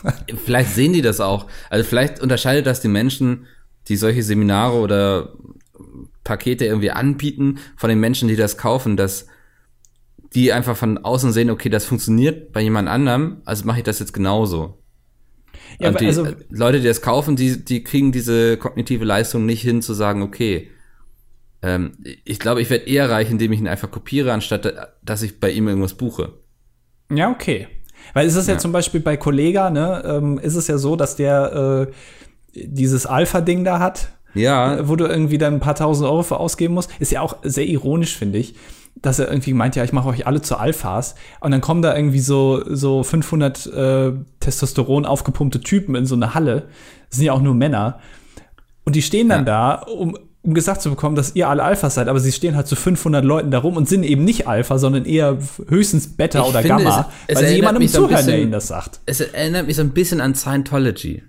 Vielleicht 0.46 0.76
sehen 0.76 0.94
die 0.94 1.02
das 1.02 1.20
auch. 1.20 1.48
Also 1.72 1.84
vielleicht 1.84 2.22
unterscheidet 2.22 2.68
das 2.68 2.80
die 2.80 2.90
Menschen, 2.90 3.48
die 3.88 3.96
solche 3.96 4.22
Seminare 4.22 4.78
oder 4.78 5.30
Pakete 6.24 6.66
irgendwie 6.66 6.92
anbieten, 6.92 7.58
von 7.76 7.90
den 7.90 8.00
Menschen, 8.00 8.28
die 8.28 8.36
das 8.36 8.56
kaufen, 8.58 8.98
dass 8.98 9.26
die 10.36 10.54
einfach 10.54 10.78
von 10.78 10.98
außen 11.00 11.32
sehen, 11.32 11.50
okay, 11.50 11.70
das 11.70 11.86
funktioniert 11.86 12.52
bei 12.54 12.62
jemand 12.62 12.88
anderem, 12.88 13.42
also 13.46 13.66
mache 13.66 13.80
ich 13.80 13.84
das 13.84 14.00
jetzt 14.00 14.14
genauso. 14.14 14.78
Ja, 15.80 15.88
Und 15.90 15.96
aber 15.96 16.00
die 16.00 16.08
also, 16.08 16.26
äh, 16.26 16.36
Leute, 16.50 16.80
die 16.80 16.88
das 16.88 17.02
kaufen, 17.02 17.36
die, 17.36 17.64
die 17.64 17.84
kriegen 17.84 18.12
diese 18.12 18.58
kognitive 18.58 19.06
Leistung 19.06 19.46
nicht 19.46 19.62
hin, 19.62 19.82
zu 19.82 19.94
sagen, 19.94 20.22
okay, 20.22 20.70
ähm, 21.62 21.92
ich 22.26 22.40
glaube, 22.40 22.62
ich 22.62 22.70
werde 22.70 22.86
eher 22.86 23.10
reich, 23.10 23.30
indem 23.32 23.52
ich 23.52 23.60
ihn 23.60 23.68
einfach 23.68 23.92
kopiere, 23.92 24.32
anstatt 24.34 24.66
äh, 24.66 24.74
dass 25.04 25.22
ich 25.24 25.40
bei 25.40 25.52
ihm 25.52 25.68
irgendwas 25.68 25.94
buche. 25.96 26.34
ja, 27.12 27.30
okay. 27.32 27.68
Weil 28.14 28.28
es 28.28 28.36
ist 28.36 28.48
ja, 28.48 28.54
Ja. 28.54 28.60
zum 28.60 28.72
Beispiel 28.72 29.02
bei 29.02 29.18
Kollega, 29.18 29.70
ne, 29.70 30.04
ähm, 30.06 30.40
ist 30.40 30.56
es 30.56 30.68
ja 30.68 30.78
so, 30.78 30.96
dass 30.96 31.16
der 31.18 31.88
äh, 31.90 31.94
dieses 32.66 33.06
Alpha-Ding 33.06 33.64
da 33.64 33.80
hat, 33.80 34.10
Ja, 34.34 34.88
wo 34.88 34.96
du 34.96 35.06
irgendwie 35.06 35.38
dann 35.38 35.56
ein 35.56 35.60
paar 35.60 35.76
tausend 35.76 36.10
Euro 36.10 36.24
für 36.24 36.38
ausgeben 36.40 36.74
musst. 36.76 36.90
Ist 37.00 37.12
ja 37.12 37.22
auch 37.22 37.38
sehr 37.44 37.66
ironisch, 37.68 38.18
finde 38.18 38.40
ich, 38.40 38.56
dass 38.96 39.20
er 39.20 39.30
irgendwie 39.30 39.54
meint, 39.54 39.76
ja, 39.76 39.84
ich 39.84 39.94
mache 39.94 40.10
euch 40.10 40.28
alle 40.28 40.42
zu 40.42 40.58
Alphas. 40.58 41.16
Und 41.40 41.52
dann 41.52 41.62
kommen 41.62 41.82
da 41.82 41.96
irgendwie 41.96 42.20
so, 42.20 42.62
so 42.68 43.04
500 43.04 43.66
äh, 43.68 44.12
Testosteron 44.40 45.06
aufgepumpte 45.06 45.62
Typen 45.62 45.96
in 45.96 46.06
so 46.06 46.16
eine 46.16 46.34
Halle. 46.34 46.68
Das 47.10 47.18
sind 47.18 47.26
ja 47.26 47.34
auch 47.34 47.42
nur 47.42 47.54
Männer. 47.56 48.00
Und 48.86 48.96
die 48.96 49.02
stehen 49.02 49.30
dann 49.30 49.46
da, 49.46 49.76
um, 49.76 50.18
um 50.42 50.54
gesagt 50.54 50.82
zu 50.82 50.90
bekommen, 50.90 51.16
dass 51.16 51.36
ihr 51.36 51.48
alle 51.48 51.64
Alphas 51.64 51.96
seid. 51.96 52.08
Aber 52.08 52.20
sie 52.20 52.32
stehen 52.32 52.56
halt 52.56 52.68
zu 52.68 52.76
500 52.76 53.24
Leuten 53.24 53.52
da 53.52 53.60
rum 53.60 53.78
und 53.78 53.88
sind 53.88 54.04
eben 54.04 54.24
nicht 54.26 54.48
Alpha, 54.48 54.78
sondern 54.80 55.06
eher 55.06 55.38
höchstens 55.68 56.16
Beta 56.18 56.40
Ich 56.42 56.46
oder 56.50 56.62
finde, 56.62 56.84
Gamma. 56.84 57.00
es- 57.28 57.36
es 57.36 57.42
weil 57.44 57.50
sie 57.50 57.56
jemandem 57.56 57.88
so 57.88 58.00
ein 58.00 58.04
zuhören, 58.10 58.10
der 58.26 58.32
bisschen- 58.34 58.42
ihnen 58.44 58.52
das 58.52 58.68
sagt. 58.68 59.00
es 59.06 59.22
erinnert 59.22 59.68
mich 59.68 59.76
so 59.76 59.82
ein 59.82 59.92
bisschen 59.92 60.20
an 60.22 60.36
Scientology. 60.36 61.24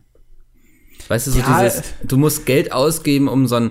Weißt 1.08 1.26
du, 1.26 1.30
so 1.32 1.38
Ja, 1.40 1.62
dieses, 1.64 1.82
du 2.04 2.16
musst 2.18 2.46
Geld 2.46 2.72
ausgeben, 2.72 3.26
um 3.28 3.46
so 3.48 3.56
äh, 3.56 3.70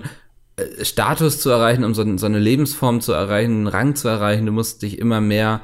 Status 0.82 1.40
zu 1.40 1.50
erreichen, 1.50 1.84
um 1.84 1.94
so, 1.94 2.04
so 2.16 2.26
eine 2.26 2.38
Lebensform 2.38 3.00
zu 3.00 3.12
erreichen, 3.12 3.52
einen 3.52 3.66
Rang 3.66 3.94
zu 3.96 4.08
erreichen. 4.08 4.46
Du 4.46 4.52
musst 4.52 4.82
dich 4.82 4.98
immer 4.98 5.20
mehr 5.20 5.60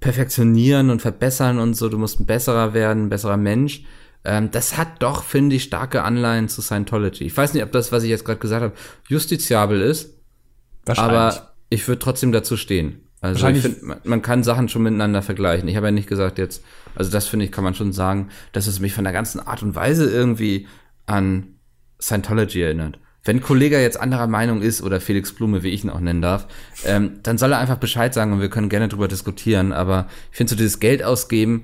perfektionieren 0.00 0.90
und 0.90 1.00
verbessern 1.00 1.58
und 1.58 1.74
so. 1.74 1.88
Du 1.88 1.98
musst 1.98 2.20
ein 2.20 2.26
besserer 2.26 2.74
werden, 2.74 3.04
ein 3.04 3.08
besserer 3.08 3.36
Mensch. 3.36 3.84
Ähm, 4.24 4.50
das 4.50 4.76
hat 4.76 5.02
doch, 5.02 5.22
finde 5.24 5.56
ich, 5.56 5.64
starke 5.64 6.02
Anleihen 6.02 6.48
zu 6.48 6.62
Scientology. 6.62 7.24
Ich 7.24 7.36
weiß 7.36 7.54
nicht, 7.54 7.62
ob 7.62 7.72
das, 7.72 7.92
was 7.92 8.02
ich 8.02 8.10
jetzt 8.10 8.24
gerade 8.24 8.40
gesagt 8.40 8.62
habe, 8.62 8.74
justiziabel 9.08 9.80
ist, 9.80 10.18
aber 10.86 11.52
ich 11.70 11.86
würde 11.88 12.00
trotzdem 12.00 12.32
dazu 12.32 12.56
stehen. 12.56 13.00
Also 13.20 13.36
ich 13.36 13.42
Wahrscheinlich- 13.42 13.62
finde, 13.62 13.84
man, 13.86 13.98
man 14.04 14.22
kann 14.22 14.42
Sachen 14.42 14.68
schon 14.68 14.82
miteinander 14.82 15.22
vergleichen. 15.22 15.68
Ich 15.68 15.76
habe 15.76 15.86
ja 15.86 15.92
nicht 15.92 16.08
gesagt 16.08 16.38
jetzt, 16.38 16.64
also 16.96 17.10
das 17.10 17.28
finde 17.28 17.44
ich, 17.44 17.52
kann 17.52 17.64
man 17.64 17.74
schon 17.74 17.92
sagen, 17.92 18.30
dass 18.52 18.66
es 18.66 18.80
mich 18.80 18.92
von 18.92 19.04
der 19.04 19.12
ganzen 19.12 19.40
Art 19.40 19.62
und 19.62 19.74
Weise 19.76 20.10
irgendwie 20.10 20.66
an 21.06 21.54
Scientology 22.00 22.60
erinnert. 22.62 22.98
Wenn 23.24 23.40
Kollege 23.40 23.80
jetzt 23.80 24.00
anderer 24.00 24.26
Meinung 24.26 24.62
ist 24.62 24.82
oder 24.82 25.00
Felix 25.00 25.32
Blume, 25.32 25.62
wie 25.62 25.68
ich 25.68 25.84
ihn 25.84 25.90
auch 25.90 26.00
nennen 26.00 26.22
darf, 26.22 26.48
ähm, 26.84 27.20
dann 27.22 27.38
soll 27.38 27.52
er 27.52 27.58
einfach 27.58 27.76
Bescheid 27.76 28.12
sagen 28.12 28.32
und 28.32 28.40
wir 28.40 28.50
können 28.50 28.68
gerne 28.68 28.88
drüber 28.88 29.06
diskutieren. 29.06 29.72
Aber 29.72 30.08
ich 30.32 30.38
finde 30.38 30.50
so 30.50 30.56
dieses 30.56 30.80
Geld 30.80 31.04
ausgeben, 31.04 31.62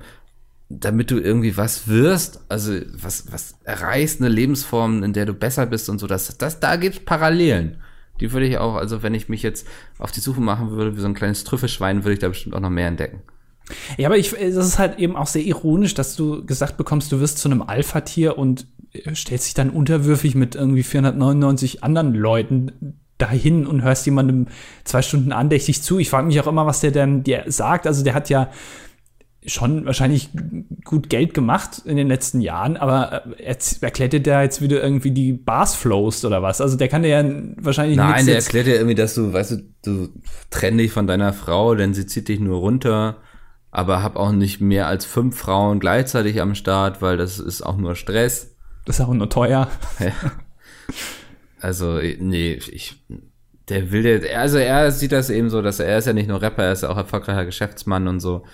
damit 0.69 1.11
du 1.11 1.19
irgendwie 1.19 1.57
was 1.57 1.87
wirst, 1.87 2.41
also 2.47 2.73
was, 2.93 3.31
was 3.31 3.55
erreichst, 3.63 4.21
eine 4.21 4.29
Lebensform, 4.29 5.03
in 5.03 5.13
der 5.13 5.25
du 5.25 5.33
besser 5.33 5.65
bist 5.65 5.89
und 5.89 5.99
so, 5.99 6.07
das, 6.07 6.37
das, 6.37 6.59
da 6.59 6.75
gibt's 6.75 6.99
Parallelen. 6.99 7.81
Die 8.21 8.31
würde 8.31 8.45
ich 8.45 8.57
auch, 8.57 8.75
also 8.75 9.01
wenn 9.01 9.13
ich 9.13 9.29
mich 9.29 9.43
jetzt 9.43 9.67
auf 9.97 10.11
die 10.11 10.19
Suche 10.19 10.41
machen 10.41 10.71
würde, 10.71 10.95
wie 10.95 11.01
so 11.01 11.07
ein 11.07 11.13
kleines 11.13 11.43
Trüffelschwein, 11.43 12.03
würde 12.03 12.13
ich 12.13 12.19
da 12.19 12.29
bestimmt 12.29 12.55
auch 12.55 12.59
noch 12.59 12.69
mehr 12.69 12.87
entdecken. 12.87 13.21
Ja, 13.97 14.07
aber 14.07 14.17
ich, 14.17 14.31
das 14.31 14.65
ist 14.65 14.79
halt 14.79 14.99
eben 14.99 15.15
auch 15.15 15.27
sehr 15.27 15.43
ironisch, 15.43 15.93
dass 15.93 16.15
du 16.15 16.45
gesagt 16.45 16.77
bekommst, 16.77 17.11
du 17.11 17.19
wirst 17.19 17.37
zu 17.37 17.49
einem 17.49 17.61
Alpha-Tier 17.61 18.37
und 18.37 18.61
äh, 18.61 18.78
stellst 19.13 19.47
dich 19.47 19.53
dann 19.53 19.69
unterwürfig 19.69 20.35
mit 20.35 20.55
irgendwie 20.55 20.83
499 20.83 21.83
anderen 21.83 22.13
Leuten 22.13 22.99
dahin 23.17 23.67
und 23.67 23.83
hörst 23.83 24.05
jemandem 24.05 24.47
zwei 24.83 25.01
Stunden 25.01 25.31
andächtig 25.31 25.83
zu. 25.83 25.99
Ich 25.99 26.09
frage 26.09 26.27
mich 26.27 26.39
auch 26.39 26.47
immer, 26.47 26.65
was 26.65 26.79
der 26.79 26.91
denn 26.91 27.23
dir 27.23 27.43
sagt. 27.47 27.85
Also 27.85 28.03
der 28.03 28.13
hat 28.13 28.29
ja 28.29 28.49
schon 29.45 29.85
wahrscheinlich 29.85 30.29
gut 30.83 31.09
Geld 31.09 31.33
gemacht 31.33 31.81
in 31.85 31.95
den 31.97 32.07
letzten 32.07 32.41
Jahren, 32.41 32.77
aber 32.77 33.25
äh, 33.37 33.55
erklärt 33.81 34.13
dir 34.13 34.19
der 34.19 34.43
jetzt, 34.43 34.61
wie 34.61 34.67
du 34.67 34.77
irgendwie 34.77 35.11
die 35.11 35.33
Bars 35.33 35.75
flowst 35.75 36.25
oder 36.25 36.41
was? 36.41 36.59
Also 36.61 36.77
der 36.77 36.87
kann 36.87 37.03
dir 37.03 37.09
ja 37.09 37.25
wahrscheinlich 37.57 37.97
Nein, 37.97 38.25
nichts 38.25 38.25
der 38.25 38.35
erklärt 38.35 38.67
ja 38.67 38.73
irgendwie, 38.73 38.95
dass 38.95 39.15
du, 39.15 39.31
weißt 39.31 39.51
du, 39.51 39.63
du 39.83 40.09
trenn 40.49 40.77
dich 40.77 40.91
von 40.91 41.07
deiner 41.07 41.31
Frau, 41.33 41.75
denn 41.75 41.93
sie 41.93 42.05
zieht 42.05 42.27
dich 42.27 42.39
nur 42.39 42.59
runter, 42.59 43.17
aber 43.71 44.03
hab 44.03 44.17
auch 44.17 44.31
nicht 44.31 44.59
mehr 44.59 44.87
als 44.87 45.05
fünf 45.05 45.37
Frauen 45.37 45.79
gleichzeitig 45.79 46.41
am 46.41 46.55
Start, 46.55 47.01
weil 47.01 47.17
das 47.17 47.39
ist 47.39 47.61
auch 47.61 47.77
nur 47.77 47.95
Stress. 47.95 48.57
Ist 48.89 49.01
auch 49.01 49.13
nur 49.13 49.29
teuer. 49.29 49.69
Also, 51.61 51.99
nee, 52.19 52.53
ich, 52.53 52.95
der 53.67 53.91
will 53.91 54.03
der, 54.03 54.39
also 54.39 54.57
er 54.57 54.93
sieht 54.93 55.11
das 55.11 55.29
eben 55.29 55.49
so, 55.49 55.61
dass 55.61 55.81
er, 55.81 55.87
er 55.87 55.97
ist 55.97 56.07
ja 56.07 56.13
nicht 56.13 56.29
nur 56.29 56.41
Rapper, 56.41 56.63
er 56.63 56.71
ist 56.71 56.83
ja 56.83 56.89
auch 56.89 56.95
erfolgreicher 56.95 57.43
Geschäftsmann 57.43 58.07
und 58.07 58.21
so. 58.21 58.45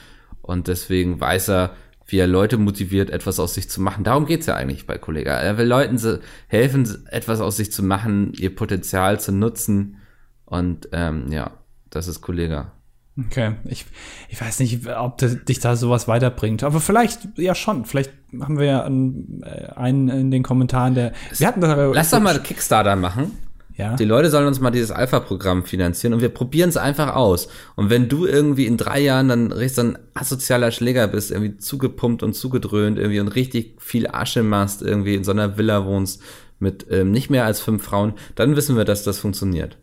Und 0.42 0.68
deswegen 0.68 1.20
weiß 1.20 1.50
er, 1.50 1.76
wie 2.08 2.18
er 2.18 2.26
Leute 2.26 2.58
motiviert, 2.58 3.12
etwas 3.12 3.40
aus 3.40 3.54
sich 3.54 3.70
zu 3.70 3.80
machen. 3.80 4.04
Darum 4.04 4.26
geht's 4.26 4.48
ja 4.48 4.56
eigentlich 4.56 4.88
bei 4.88 4.98
Kollega. 4.98 5.34
Er 5.34 5.60
will 5.60 5.68
Leuten 5.68 6.00
helfen, 6.48 7.06
etwas 7.12 7.42
aus 7.42 7.58
sich 7.58 7.72
zu 7.72 7.84
machen, 7.84 8.34
ihr 8.34 8.56
Potenzial 8.56 9.20
zu 9.20 9.32
nutzen. 9.32 9.98
Und 10.46 10.90
ähm, 10.92 11.32
ja, 11.32 11.52
das 11.90 12.08
ist 12.08 12.22
Kollega. 12.22 12.72
Okay, 13.18 13.54
ich, 13.64 13.86
ich 14.28 14.42
weiß 14.42 14.60
nicht, 14.60 14.88
ob 14.90 15.18
das, 15.20 15.46
dich 15.46 15.62
da 15.62 15.78
sowas 15.78 16.08
weiterbringt, 16.10 16.64
aber 16.64 16.82
vielleicht 16.82 17.28
ja 17.38 17.56
schon. 17.56 17.86
Vielleicht 17.86 18.12
haben 18.42 18.60
wir 18.60 18.66
ja 18.66 18.84
einen, 18.84 19.42
äh, 19.42 19.72
einen 19.76 20.10
in 20.10 20.32
den 20.32 20.44
Kommentaren, 20.44 20.96
der. 20.96 21.14
Wir 21.38 21.48
hatten 21.48 21.62
da, 21.62 21.92
Lass 21.94 22.10
doch 22.10 22.20
mal 22.20 22.38
Kickstarter 22.42 22.98
machen. 22.98 23.32
Ja. 23.78 23.96
Die 23.96 24.06
Leute 24.06 24.30
sollen 24.30 24.48
uns 24.48 24.60
mal 24.60 24.72
dieses 24.72 24.92
Alpha-Programm 24.92 25.66
finanzieren 25.66 26.14
und 26.14 26.22
wir 26.22 26.30
probieren 26.30 26.70
es 26.70 26.78
einfach 26.78 27.16
aus. 27.16 27.50
Und 27.76 27.90
wenn 27.90 28.08
du 28.08 28.26
irgendwie 28.26 28.66
in 28.66 28.78
drei 28.78 29.02
Jahren 29.02 29.28
dann 29.28 29.52
richtig 29.52 29.76
so 29.76 29.82
ein 29.82 29.98
asozialer 30.14 30.72
Schläger 30.72 31.08
bist, 31.08 31.32
irgendwie 31.32 31.58
zugepumpt 31.58 32.24
und 32.24 32.34
zugedröhnt 32.34 32.98
irgendwie 32.98 33.20
und 33.20 33.28
richtig 33.30 33.76
viel 33.80 34.08
Asche 34.08 34.44
machst, 34.44 34.82
irgendwie 34.82 35.16
in 35.16 35.26
so 35.26 35.32
einer 35.32 35.58
Villa 35.58 35.86
wohnst 35.86 36.22
mit 36.60 36.86
ähm, 36.90 37.12
nicht 37.12 37.30
mehr 37.30 37.46
als 37.46 37.60
fünf 37.60 37.84
Frauen, 37.84 38.14
dann 38.36 38.56
wissen 38.56 38.78
wir, 38.78 38.86
dass 38.86 39.04
das 39.04 39.20
funktioniert. 39.20 39.78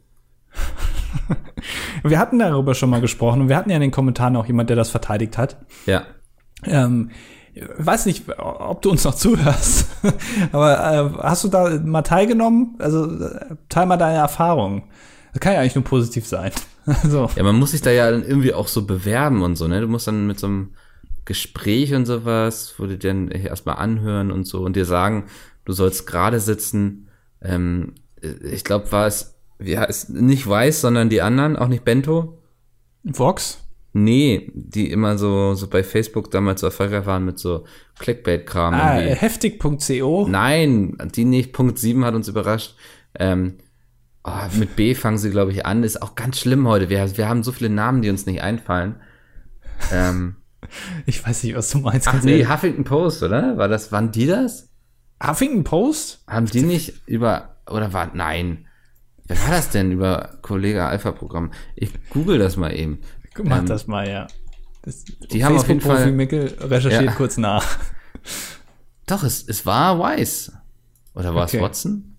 wir 2.02 2.18
hatten 2.18 2.38
darüber 2.38 2.74
schon 2.74 2.90
mal 2.90 3.00
gesprochen 3.00 3.42
und 3.42 3.48
wir 3.48 3.56
hatten 3.56 3.70
ja 3.70 3.76
in 3.76 3.82
den 3.82 3.90
Kommentaren 3.90 4.36
auch 4.36 4.46
jemand, 4.46 4.70
der 4.70 4.76
das 4.76 4.90
verteidigt 4.90 5.38
hat. 5.38 5.56
Ja. 5.86 6.04
Ähm, 6.64 7.10
weiß 7.76 8.06
nicht, 8.06 8.24
ob 8.38 8.82
du 8.82 8.90
uns 8.90 9.04
noch 9.04 9.14
zuhörst, 9.14 9.88
aber 10.52 10.78
äh, 10.78 11.22
hast 11.22 11.44
du 11.44 11.48
da 11.48 11.70
mal 11.84 12.02
teilgenommen? 12.02 12.76
Also 12.78 13.08
teil 13.68 13.86
mal 13.86 13.96
deine 13.96 14.18
Erfahrungen. 14.18 14.84
Das 15.32 15.40
kann 15.40 15.54
ja 15.54 15.60
eigentlich 15.60 15.74
nur 15.74 15.84
positiv 15.84 16.26
sein. 16.26 16.52
so. 17.04 17.30
Ja, 17.36 17.42
man 17.42 17.56
muss 17.56 17.72
sich 17.72 17.82
da 17.82 17.90
ja 17.90 18.10
dann 18.10 18.24
irgendwie 18.24 18.54
auch 18.54 18.68
so 18.68 18.84
bewerben 18.84 19.42
und 19.42 19.56
so, 19.56 19.68
ne? 19.68 19.80
Du 19.80 19.88
musst 19.88 20.06
dann 20.06 20.26
mit 20.26 20.38
so 20.38 20.46
einem 20.46 20.74
Gespräch 21.24 21.94
und 21.94 22.06
sowas, 22.06 22.74
wo 22.78 22.86
die 22.86 22.98
dann 22.98 23.28
erstmal 23.28 23.76
anhören 23.76 24.32
und 24.32 24.44
so 24.44 24.62
und 24.62 24.74
dir 24.76 24.84
sagen, 24.84 25.24
du 25.64 25.72
sollst 25.72 26.06
gerade 26.06 26.40
sitzen. 26.40 27.08
Ähm, 27.40 27.94
ich 28.20 28.64
glaube, 28.64 28.90
war 28.92 29.06
es, 29.06 29.31
ja, 29.64 29.84
ist 29.84 30.10
nicht 30.10 30.48
weiß, 30.48 30.80
sondern 30.80 31.08
die 31.08 31.22
anderen, 31.22 31.56
auch 31.56 31.68
nicht 31.68 31.84
Bento. 31.84 32.38
Vox? 33.04 33.58
Nee, 33.94 34.50
die 34.54 34.90
immer 34.90 35.18
so, 35.18 35.54
so 35.54 35.68
bei 35.68 35.82
Facebook 35.82 36.30
damals 36.30 36.62
so 36.62 36.68
erfolgreich 36.68 37.04
waren 37.04 37.26
mit 37.26 37.38
so 37.38 37.64
Clickbait-Kram. 37.98 38.72
Ah, 38.72 38.94
heftig.co? 38.94 40.26
Nein, 40.28 40.96
die 41.14 41.26
nicht. 41.26 41.52
Punkt 41.52 41.78
7 41.78 42.04
hat 42.04 42.14
uns 42.14 42.28
überrascht. 42.28 42.74
Ähm, 43.18 43.58
oh, 44.24 44.30
mit 44.58 44.76
B 44.76 44.94
fangen 44.94 45.18
sie, 45.18 45.30
glaube 45.30 45.52
ich, 45.52 45.66
an. 45.66 45.84
Ist 45.84 46.00
auch 46.00 46.14
ganz 46.14 46.38
schlimm 46.38 46.66
heute. 46.66 46.88
Wir, 46.88 47.18
wir 47.18 47.28
haben 47.28 47.42
so 47.42 47.52
viele 47.52 47.68
Namen, 47.68 48.00
die 48.00 48.08
uns 48.08 48.24
nicht 48.24 48.40
einfallen. 48.40 48.96
Ähm, 49.92 50.36
ich 51.06 51.26
weiß 51.26 51.42
nicht, 51.44 51.54
was 51.54 51.70
du 51.70 51.78
meinst. 51.78 52.08
Ach 52.08 52.22
nee, 52.22 52.46
Huffington 52.46 52.84
Post, 52.84 53.22
oder? 53.22 53.58
War 53.58 53.68
das, 53.68 53.92
waren 53.92 54.10
die 54.10 54.26
das? 54.26 54.70
Huffington 55.22 55.64
Post? 55.64 56.24
Haben 56.26 56.46
die 56.46 56.62
nicht 56.62 57.02
über, 57.06 57.56
oder 57.70 57.92
war, 57.92 58.10
nein. 58.14 58.66
Wer 59.26 59.40
war 59.42 59.50
das 59.50 59.70
denn 59.70 59.92
über 59.92 60.38
Kollege 60.42 60.84
Alpha 60.84 61.12
Programm? 61.12 61.52
Ich 61.76 61.90
google 62.10 62.38
das 62.38 62.56
mal 62.56 62.74
eben. 62.74 62.98
Mach 63.42 63.58
ähm, 63.58 63.66
das 63.66 63.86
mal, 63.86 64.08
ja. 64.08 64.26
Das 64.82 65.04
die 65.04 65.44
haben 65.44 65.56
auf 65.56 65.68
jeden 65.68 65.80
Fall. 65.80 66.10
Mickel 66.10 66.56
recherchiert 66.60 67.04
ja. 67.04 67.12
kurz 67.12 67.36
nach. 67.36 67.64
Doch, 69.06 69.22
es, 69.22 69.46
es 69.46 69.64
war 69.64 69.98
Weiss. 69.98 70.52
Oder 71.14 71.34
war 71.34 71.44
okay. 71.44 71.58
es 71.58 71.62
Watson? 71.62 72.16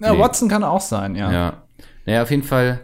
Ja, 0.00 0.12
nee. 0.12 0.18
Watson 0.18 0.48
kann 0.48 0.64
auch 0.64 0.80
sein, 0.80 1.14
ja. 1.16 1.32
Ja. 1.32 1.62
Naja, 2.06 2.22
auf 2.22 2.30
jeden 2.30 2.42
Fall, 2.42 2.80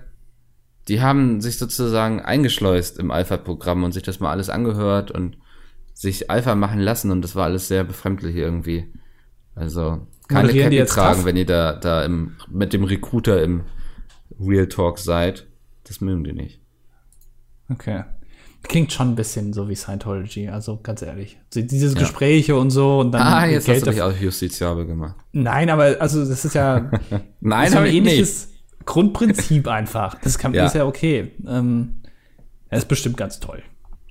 die 0.88 1.00
haben 1.00 1.40
sich 1.40 1.58
sozusagen 1.58 2.20
eingeschleust 2.20 2.98
im 2.98 3.10
Alpha-Programm 3.10 3.84
und 3.84 3.92
sich 3.92 4.02
das 4.02 4.20
mal 4.20 4.30
alles 4.30 4.50
angehört 4.50 5.10
und 5.10 5.38
sich 5.94 6.30
Alpha 6.30 6.54
machen 6.54 6.80
lassen 6.80 7.10
und 7.10 7.22
das 7.22 7.34
war 7.34 7.44
alles 7.44 7.68
sehr 7.68 7.84
befremdlich 7.84 8.34
irgendwie. 8.36 8.92
Also 9.54 10.06
keine 10.30 10.52
Cappy 10.52 10.84
tragen, 10.84 11.24
wenn 11.24 11.36
ihr 11.36 11.46
da, 11.46 11.72
da 11.74 12.04
im, 12.04 12.36
mit 12.48 12.72
dem 12.72 12.84
Recruiter 12.84 13.42
im 13.42 13.62
Real 14.40 14.66
Talk 14.66 14.98
seid. 14.98 15.46
Das 15.84 16.00
mögen 16.00 16.24
die 16.24 16.32
nicht. 16.32 16.60
Okay. 17.68 18.04
Klingt 18.62 18.92
schon 18.92 19.10
ein 19.10 19.14
bisschen 19.14 19.52
so 19.54 19.68
wie 19.68 19.74
Scientology, 19.74 20.48
also 20.48 20.78
ganz 20.82 21.00
ehrlich. 21.00 21.38
Diese 21.54 21.94
Gespräche 21.94 22.56
und 22.56 22.70
so 22.70 23.00
und 23.00 23.12
dann. 23.12 23.22
Ah, 23.22 23.46
jetzt 23.46 23.64
Geld 23.64 23.78
hast 23.78 23.86
du 23.86 23.90
dich 23.90 24.02
auch 24.02 24.14
justiziabel 24.14 24.86
gemacht. 24.86 25.16
Nein, 25.32 25.70
aber 25.70 25.96
also 25.98 26.24
das 26.24 26.44
ist 26.44 26.54
ja 26.54 26.90
Nein, 27.40 27.68
ist 27.68 27.74
ja 27.74 27.80
ein 27.80 27.86
ähnliches 27.86 28.48
nicht. 28.48 28.86
Grundprinzip 28.86 29.66
einfach. 29.66 30.16
Das 30.22 30.38
kann, 30.38 30.52
ja. 30.52 30.66
ist 30.66 30.74
ja 30.74 30.84
okay. 30.84 31.32
Ähm, 31.48 32.02
er 32.68 32.78
ist 32.78 32.88
bestimmt 32.88 33.16
ganz 33.16 33.40
toll. 33.40 33.62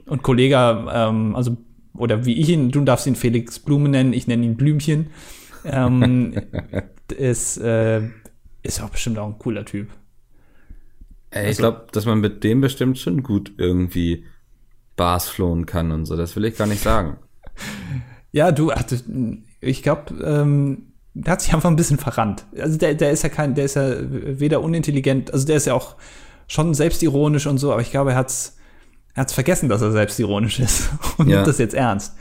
Und 0.08 0.24
Kollege, 0.24 0.56
ähm, 0.92 1.36
also, 1.36 1.58
oder 1.96 2.26
wie 2.26 2.40
ich 2.40 2.50
ihn, 2.50 2.72
du 2.72 2.82
darfst 2.82 3.06
ihn 3.06 3.16
Felix 3.16 3.60
Blume 3.60 3.90
nennen, 3.90 4.14
ich 4.14 4.26
nenne 4.28 4.46
ihn 4.46 4.58
Blümchen, 4.58 5.12
ähm, 5.66 6.34
ist, 7.18 7.58
äh, 7.58 8.02
ist 8.64 8.82
auch 8.82 8.90
bestimmt 8.90 9.18
auch 9.18 9.28
ein 9.28 9.40
cooler 9.40 9.66
Typ. 9.66 9.90
Ey, 11.32 11.48
also, 11.48 11.52
ich 11.52 11.58
glaube, 11.58 11.88
dass 11.92 12.06
man 12.06 12.20
mit 12.20 12.44
dem 12.44 12.62
bestimmt 12.62 12.98
schon 12.98 13.24
gut 13.24 13.54
irgendwie 13.58 14.26
Bars 14.96 15.30
flohen 15.30 15.66
kann 15.66 15.92
und 15.92 16.06
so. 16.06 16.18
Das 16.18 16.36
will 16.36 16.46
ich 16.46 16.58
gar 16.58 16.68
nicht 16.68 16.84
sagen. 16.84 17.18
Ja, 18.32 18.52
du, 18.52 18.72
ich 19.60 19.82
glaube, 19.82 20.14
ähm, 20.24 20.94
der 21.16 21.34
hat 21.34 21.42
sich 21.42 21.52
einfach 21.52 21.70
ein 21.70 21.76
bisschen 21.76 21.98
verrannt. 21.98 22.46
Also 22.60 22.78
der, 22.78 22.94
der 22.94 23.10
ist 23.10 23.24
ja 23.24 23.30
kein, 23.30 23.56
der 23.56 23.66
ist 23.66 23.76
ja 23.76 23.92
weder 24.00 24.62
unintelligent, 24.62 25.34
also 25.34 25.48
der 25.48 25.58
ist 25.58 25.66
ja 25.66 25.74
auch 25.74 25.96
schon 26.48 26.76
selbstironisch 26.76 27.48
und 27.48 27.58
so, 27.58 27.72
aber 27.72 27.82
ich 27.82 27.90
glaube, 27.90 28.12
er 28.12 28.18
hat's, 28.18 28.58
er 29.16 29.22
hat's 29.22 29.34
vergessen, 29.34 29.68
dass 29.68 29.82
er 29.82 29.92
selbstironisch 29.92 30.60
ist 30.60 30.90
und 31.18 31.28
ja. 31.28 31.38
nimmt 31.38 31.48
das 31.48 31.58
jetzt 31.58 31.74
ernst. 31.74 32.16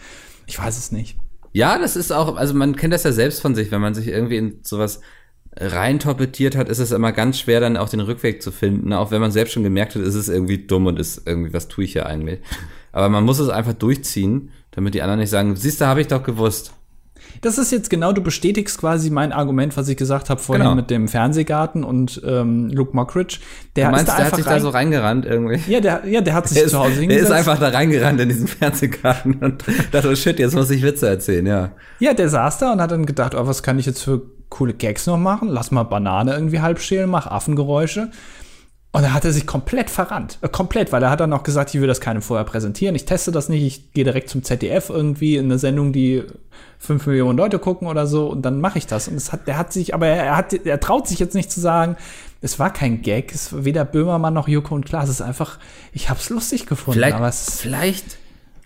Ich 0.47 0.59
weiß 0.59 0.79
es 0.79 0.93
nicht. 0.93 1.19
Ja, 1.59 1.77
das 1.77 1.97
ist 1.97 2.13
auch, 2.13 2.37
also 2.37 2.55
man 2.55 2.77
kennt 2.77 2.95
das 2.95 3.03
ja 3.03 3.11
selbst 3.11 3.43
von 3.43 3.57
sich, 3.57 3.73
wenn 3.73 3.81
man 3.81 3.93
sich 3.93 4.07
irgendwie 4.07 4.37
in 4.37 4.61
sowas 4.63 5.01
rein 5.57 5.99
torpediert 5.99 6.55
hat, 6.55 6.69
ist 6.69 6.79
es 6.79 6.93
immer 6.93 7.11
ganz 7.11 7.41
schwer, 7.41 7.59
dann 7.59 7.77
auch 7.77 7.89
den 7.89 7.99
Rückweg 7.99 8.45
zu 8.45 8.53
finden. 8.53 8.93
Auch 8.93 9.11
wenn 9.11 9.21
man 9.21 9.33
selbst 9.33 9.55
schon 9.55 9.65
gemerkt 9.65 9.97
hat, 9.97 10.03
ist 10.03 10.15
es 10.15 10.29
irgendwie 10.29 10.59
dumm 10.69 10.87
und 10.87 11.01
ist 11.01 11.27
irgendwie, 11.27 11.53
was 11.53 11.67
tue 11.67 11.83
ich 11.83 11.95
hier 11.95 12.07
eigentlich? 12.07 12.39
Aber 12.93 13.09
man 13.09 13.25
muss 13.25 13.41
es 13.41 13.49
einfach 13.49 13.73
durchziehen, 13.73 14.53
damit 14.71 14.95
die 14.95 15.03
anderen 15.03 15.19
nicht 15.19 15.31
sagen, 15.31 15.57
siehst 15.57 15.81
du, 15.81 15.87
habe 15.87 16.01
ich 16.01 16.07
doch 16.07 16.23
gewusst. 16.23 16.75
Das 17.41 17.59
ist 17.59 17.71
jetzt 17.71 17.91
genau, 17.91 18.13
du 18.13 18.23
bestätigst 18.23 18.79
quasi 18.79 19.11
mein 19.11 19.33
Argument, 19.33 19.77
was 19.77 19.89
ich 19.89 19.97
gesagt 19.97 20.31
habe 20.31 20.41
vorhin 20.41 20.65
genau. 20.65 20.75
mit 20.75 20.91
dem 20.91 21.09
Fernsehgarten 21.09 21.85
und 21.85 22.21
ähm, 22.27 22.69
Luke 22.71 22.95
Mockridge. 22.95 23.39
Der 23.77 23.87
du 23.87 23.91
meinst, 23.93 24.09
ist 24.09 24.15
da 24.15 24.17
der 24.17 24.27
hat 24.27 24.37
sich 24.37 24.45
da 24.45 24.61
so 24.61 24.69
reingerannt 24.71 25.25
irgendwie? 25.25 25.61
Ja, 25.71 25.81
der, 25.81 26.07
ja, 26.07 26.21
der 26.21 26.35
hat 26.35 26.49
sich 26.49 26.59
der 26.59 26.69
zu 26.69 26.79
Hause 26.79 27.01
hingesetzt. 27.01 27.31
Der 27.31 27.39
ist 27.39 27.49
einfach 27.49 27.61
da 27.61 27.69
reingerannt 27.69 28.21
in 28.21 28.29
diesen 28.29 28.49
Fernsehgarten 28.49 29.35
und 29.35 29.65
dachte, 29.93 30.11
oh 30.11 30.15
shit, 30.15 30.39
jetzt 30.39 30.55
muss 30.55 30.71
ich 30.71 30.83
Witze 30.83 31.09
erzählen, 31.09 31.47
ja. 31.47 31.71
Ja, 32.01 32.15
der 32.15 32.29
saß 32.29 32.59
da 32.59 32.73
und 32.73 32.81
hat 32.81 32.91
dann 32.91 33.07
gedacht, 33.07 33.35
oh, 33.35 33.47
was 33.47 33.63
kann 33.63 33.79
ich 33.79 33.87
jetzt 33.87 34.03
für 34.03 34.23
coole 34.49 34.75
Gags 34.75 35.07
noch 35.07 35.19
machen? 35.19 35.49
Lass 35.49 35.71
mal 35.71 35.85
Banane 35.85 36.33
irgendwie 36.33 36.61
halb 36.61 36.81
schälen, 36.81 37.11
mach 37.11 37.27
Affengeräusche. 37.27 38.11
Und 38.91 39.03
da 39.03 39.13
hat 39.13 39.25
er 39.25 39.33
sich 39.33 39.47
komplett 39.47 39.91
verrannt. 39.91 40.39
Äh, 40.41 40.49
komplett, 40.49 40.93
weil 40.93 41.03
er 41.03 41.11
hat 41.11 41.21
dann 41.21 41.31
noch 41.31 41.43
gesagt, 41.43 41.75
ich 41.75 41.81
will 41.81 41.89
das 41.89 42.01
keinem 42.01 42.23
vorher 42.23 42.45
präsentieren. 42.45 42.95
Ich 42.95 43.05
teste 43.05 43.31
das 43.31 43.49
nicht. 43.49 43.63
Ich 43.63 43.93
gehe 43.93 44.05
direkt 44.05 44.31
zum 44.31 44.43
ZDF 44.43 44.89
irgendwie 44.89 45.37
in 45.37 45.47
eine 45.47 45.59
Sendung, 45.59 45.93
die 45.93 46.25
fünf 46.79 47.07
Millionen 47.07 47.37
Leute 47.37 47.59
gucken 47.59 47.87
oder 47.87 48.07
so. 48.07 48.29
Und 48.29 48.43
dann 48.43 48.61
mache 48.61 48.79
ich 48.79 48.87
das. 48.87 49.09
Und 49.09 49.17
es 49.17 49.31
hat, 49.31 49.47
der 49.47 49.59
hat 49.59 49.73
sich, 49.75 49.93
aber 49.93 50.07
er, 50.07 50.37
hat, 50.37 50.55
er 50.55 50.81
traut 50.81 51.07
sich 51.07 51.19
jetzt 51.19 51.35
nicht 51.35 51.51
zu 51.51 51.61
sagen, 51.61 51.97
es 52.41 52.59
war 52.59 52.73
kein 52.73 53.03
Gag. 53.03 53.35
Es 53.35 53.53
war 53.53 53.67
weder 53.67 53.85
Böhmermann 53.85 54.33
noch 54.33 54.49
Joko 54.49 54.75
und 54.75 54.87
Klaas. 54.87 55.11
Es 55.11 55.17
ist 55.17 55.23
einfach, 55.23 55.59
ich 55.93 56.09
habe 56.09 56.19
es 56.19 56.31
lustig 56.31 56.67
gefunden. 56.67 56.99
Vielleicht, 56.99 57.17
aber 57.17 57.29
es 57.29 57.61
vielleicht, 57.61 58.17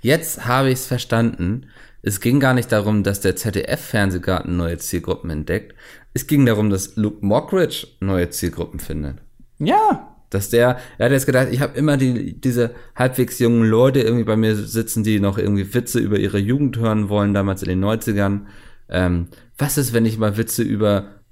jetzt 0.03 0.47
habe 0.47 0.69
ich 0.69 0.75
es 0.75 0.87
verstanden. 0.87 1.67
Es 2.03 2.21
ging 2.21 2.39
gar 2.39 2.55
nicht 2.55 2.71
darum, 2.71 3.03
dass 3.03 3.21
der 3.21 3.35
ZDF-Fernsehgarten 3.35 4.57
neue 4.57 4.79
Zielgruppen 4.79 5.31
entdeckt. 5.31 5.75
Es 6.15 6.27
ging 6.29 6.47
darum, 6.47 6.71
dass 6.71 6.95
Luke 6.97 7.25
Mockridge 7.25 7.89
neue 8.01 8.31
Zielgruppen 8.31 8.79
findet. 8.79 9.19
Ja, 9.59 10.12
dass 10.35 10.49
der, 10.49 10.79
er 10.99 11.07
hat 11.07 11.13
jetzt 11.13 11.27
gedacht, 11.27 11.49
ich 11.51 11.61
habe 11.61 11.77
immer 11.77 11.97
die, 11.97 12.41
diese 12.41 12.75
halbwegs 12.95 13.39
jungen 13.39 13.65
Leute 13.65 14.01
irgendwie 14.01 14.25
bei 14.25 14.37
mir 14.37 14.57
sitzen, 14.57 15.05
die 15.05 15.21
noch 15.21 15.39
irgendwie 15.39 15.75
Witze 15.75 15.99
über 16.01 16.19
ihre 16.19 16.39
Jugend 16.39 16.79
hören 16.79 17.09
wollen, 17.09 17.35
damals 17.35 17.63
in 17.63 17.69
den 17.69 17.85
90ern. 17.85 18.43
Ähm, 18.89 19.29
was 19.59 19.79
ist, 19.79 19.93
wenn 19.93 20.07
ich 20.07 20.19
mal 20.19 20.37
Witze 20.37 20.63
über 20.63 21.23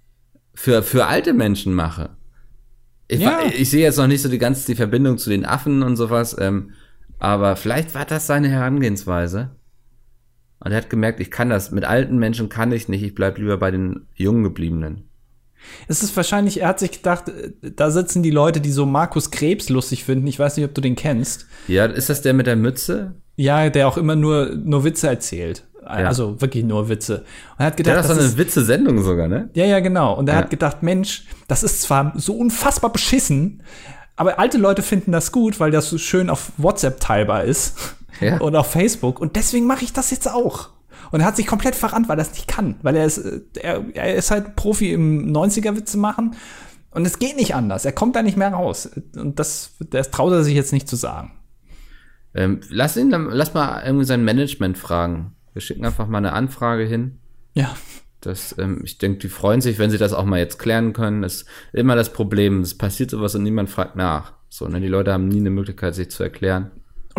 für, 0.55 0.83
für 0.83 1.07
alte 1.07 1.33
Menschen 1.33 1.75
mache? 1.75 2.11
Ich, 3.09 3.21
ja. 3.21 3.41
ich 3.53 3.71
sehe 3.71 3.83
jetzt 3.83 3.97
noch 3.97 4.07
nicht 4.07 4.23
so 4.23 4.29
die 4.29 4.39
ganze 4.39 4.67
die 4.67 4.77
Verbindung 4.77 5.19
zu 5.19 5.31
den 5.31 5.45
Affen 5.45 5.83
und 5.83 5.97
sowas, 5.97 6.37
ähm, 6.39 6.71
aber 7.19 7.57
vielleicht 7.57 7.95
war 7.95 8.05
das 8.05 8.27
seine 8.27 8.49
Herangehensweise. 8.49 9.51
Und 10.61 10.73
er 10.73 10.79
hat 10.79 10.91
gemerkt, 10.91 11.21
ich 11.21 11.31
kann 11.31 11.51
das. 11.51 11.71
Mit 11.71 11.85
alten 11.85 12.19
Menschen 12.19 12.49
kann 12.49 12.71
ich 12.73 12.89
nicht. 12.89 13.03
Ich 13.03 13.15
bleib 13.15 13.39
lieber 13.39 13.57
bei 13.57 13.71
den 13.71 14.07
jungen 14.15 14.45
gebliebenen. 14.45 15.10
Es 15.89 16.03
ist 16.03 16.17
wahrscheinlich, 16.17 16.61
er 16.61 16.69
hat 16.69 16.79
sich 16.79 16.93
gedacht, 16.93 17.29
äh, 17.29 17.53
da 17.61 17.91
sitzen 17.91 18.23
die 18.23 18.31
Leute, 18.31 18.61
die 18.61 18.73
so 18.73 18.87
Markus 18.87 19.31
Krebs 19.31 19.69
lustig 19.69 20.05
finden. 20.05 20.27
Ich 20.27 20.39
weiß 20.39 20.57
nicht, 20.57 20.67
ob 20.67 20.75
du 20.75 20.81
den 20.81 20.97
kennst. 20.97 21.47
Ja, 21.69 21.87
ist 21.87 22.11
das 22.11 22.23
der 22.23 22.35
mit 22.35 22.47
der 22.47 22.57
Mütze? 22.57 23.15
Ja, 23.37 23.71
der 23.71 23.89
auch 23.89 23.97
immer 23.97 24.17
nur, 24.17 24.55
nur 24.57 24.85
Witze 24.85 25.09
erzählt. 25.09 25.67
Ja. 25.83 26.07
Also 26.07 26.41
wirklich 26.41 26.65
nur 26.65 26.89
Witze. 26.89 27.19
Und 27.19 27.25
er 27.59 27.67
hat 27.67 27.77
gedacht, 27.77 27.95
der 27.95 28.03
hat 28.03 28.11
das 28.11 28.17
so 28.17 28.23
eine 28.23 28.37
Witze-Sendung 28.37 29.03
sogar, 29.03 29.29
ne? 29.29 29.51
Ja, 29.55 29.65
ja, 29.65 29.81
genau. 29.81 30.15
Und 30.15 30.29
er 30.29 30.35
ja. 30.35 30.41
hat 30.43 30.51
gedacht, 30.51 30.83
Mensch, 30.83 31.25
das 31.49 31.63
ist 31.63 31.83
zwar 31.83 32.13
so 32.17 32.35
unfassbar 32.35 32.93
beschissen, 32.93 33.63
aber 34.17 34.39
alte 34.39 34.59
Leute 34.59 34.83
finden 34.83 35.13
das 35.13 35.33
gut, 35.33 35.59
weil 35.61 35.71
das 35.71 35.89
so 35.89 35.97
schön 35.97 36.29
auf 36.29 36.53
WhatsApp 36.59 37.01
teilbar 37.01 37.45
ist 37.45 37.97
ja. 38.21 38.37
und 38.41 38.55
auf 38.55 38.71
Facebook. 38.71 39.19
Und 39.19 39.37
deswegen 39.37 39.67
mache 39.67 39.85
ich 39.85 39.93
das 39.95 40.11
jetzt 40.11 40.31
auch. 40.31 40.69
Und 41.11 41.21
er 41.21 41.27
hat 41.27 41.37
sich 41.37 41.47
komplett 41.47 41.75
verrannt, 41.75 42.09
weil 42.09 42.19
er 42.19 42.23
es 42.23 42.33
nicht 42.33 42.49
kann. 42.49 42.77
Weil 42.83 42.97
er 42.97 43.05
ist, 43.05 43.19
er, 43.57 43.85
er 43.95 44.15
ist 44.15 44.31
halt 44.31 44.57
Profi 44.57 44.93
im 44.93 45.33
90er-Witze 45.33 45.99
machen. 45.99 46.37
Und 46.91 47.07
es 47.07 47.19
geht 47.19 47.37
nicht 47.37 47.55
anders. 47.55 47.85
Er 47.85 47.93
kommt 47.93 48.17
da 48.17 48.23
nicht 48.23 48.37
mehr 48.37 48.53
raus. 48.53 48.91
Und 49.17 49.39
das, 49.39 49.77
das 49.91 50.11
traut 50.11 50.33
er 50.33 50.45
sich 50.45 50.55
jetzt 50.55 50.73
nicht 50.73 50.89
zu 50.89 50.97
sagen. 50.97 51.33
Ähm, 52.35 52.61
lass 52.69 52.97
ihn, 52.97 53.11
lass 53.11 53.55
mal 53.55 53.83
irgendwie 53.85 54.05
sein 54.05 54.25
Management 54.25 54.79
fragen. 54.79 55.35
Wir 55.53 55.63
schicken 55.63 55.85
einfach 55.85 56.07
mal 56.07 56.19
eine 56.19 56.33
Anfrage 56.33 56.85
hin. 56.85 57.19
Ja. 57.55 57.75
Das, 58.21 58.55
ähm, 58.59 58.83
ich 58.85 58.99
denke, 58.99 59.19
die 59.19 59.29
freuen 59.29 59.61
sich, 59.61 59.79
wenn 59.79 59.91
sie 59.91 59.99
das 59.99 60.13
auch 60.13 60.25
mal 60.25 60.39
jetzt 60.39 60.59
klären 60.59 60.93
können. 60.93 61.23
Das 61.23 61.37
ist 61.37 61.47
immer 61.73 61.97
das 61.97 62.13
Problem. 62.13 62.61
Es 62.61 62.77
passiert 62.77 63.11
sowas 63.11 63.35
und 63.35 63.43
niemand 63.43 63.71
fragt 63.71 63.97
nach. 63.97 64.35
So, 64.49 64.69
ne? 64.69 64.81
Die 64.81 64.89
Leute 64.89 65.13
haben 65.13 65.29
nie 65.29 65.39
eine 65.39 65.51
Möglichkeit, 65.51 65.95
sich 65.95 66.11
zu 66.11 66.23
erklären. 66.23 66.71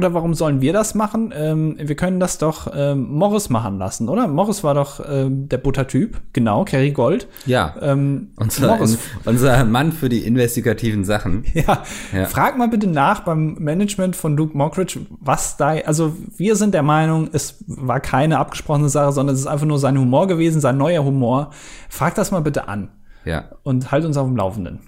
Oder 0.02 0.14
warum 0.16 0.34
sollen 0.34 0.62
wir 0.62 0.74
das 0.74 0.96
machen? 0.96 1.32
Ähm, 1.36 1.76
wir 1.80 1.96
können 1.96 2.20
das 2.20 2.40
doch 2.40 2.72
ähm, 2.76 3.08
Morris 3.12 3.50
machen 3.50 3.78
lassen, 3.78 4.10
oder? 4.10 4.28
Morris 4.28 4.64
war 4.64 4.74
doch 4.74 5.00
ähm, 5.08 5.48
der 5.48 5.60
Buttertyp, 5.60 6.20
genau, 6.34 6.66
Kerry 6.66 6.90
Gold. 6.92 7.28
Ja. 7.46 7.76
Ähm, 7.82 8.30
Unser, 8.36 8.68
Morris. 8.76 8.98
unser 9.26 9.64
Mann 9.66 9.92
für 9.92 10.10
die 10.10 10.26
investigativen 10.26 11.04
Sachen. 11.06 11.44
Ja. 11.54 11.84
Ja. 12.14 12.26
frag 12.26 12.58
mal 12.58 12.68
bitte 12.70 12.88
nach 12.88 13.20
beim 13.22 13.54
Management 13.60 14.16
von 14.16 14.36
Luke 14.36 14.58
Mockridge, 14.58 15.00
was 15.20 15.58
da, 15.58 15.76
also 15.86 16.16
wir 16.38 16.56
sind 16.56 16.74
der 16.74 16.82
Meinung, 16.84 17.30
es 17.34 17.64
war 17.68 18.00
keine 18.00 18.40
abgesprochene 18.40 18.90
Sache, 18.90 19.12
sondern 19.12 19.36
es 19.36 19.42
ist 19.42 19.48
einfach 19.48 19.68
nur 19.68 19.78
sein 19.78 19.98
Humor 20.00 20.28
gewesen, 20.28 20.60
sein 20.62 20.78
neuer 20.78 21.04
Humor. 21.04 21.52
Frag 21.90 22.16
das 22.16 22.32
mal 22.32 22.42
bitte 22.42 22.68
an 22.68 22.90
Ja. 23.26 23.46
und 23.64 23.92
halt 23.92 24.06
uns 24.06 24.18
auf 24.18 24.26
dem 24.28 24.36
Laufenden. 24.36 24.80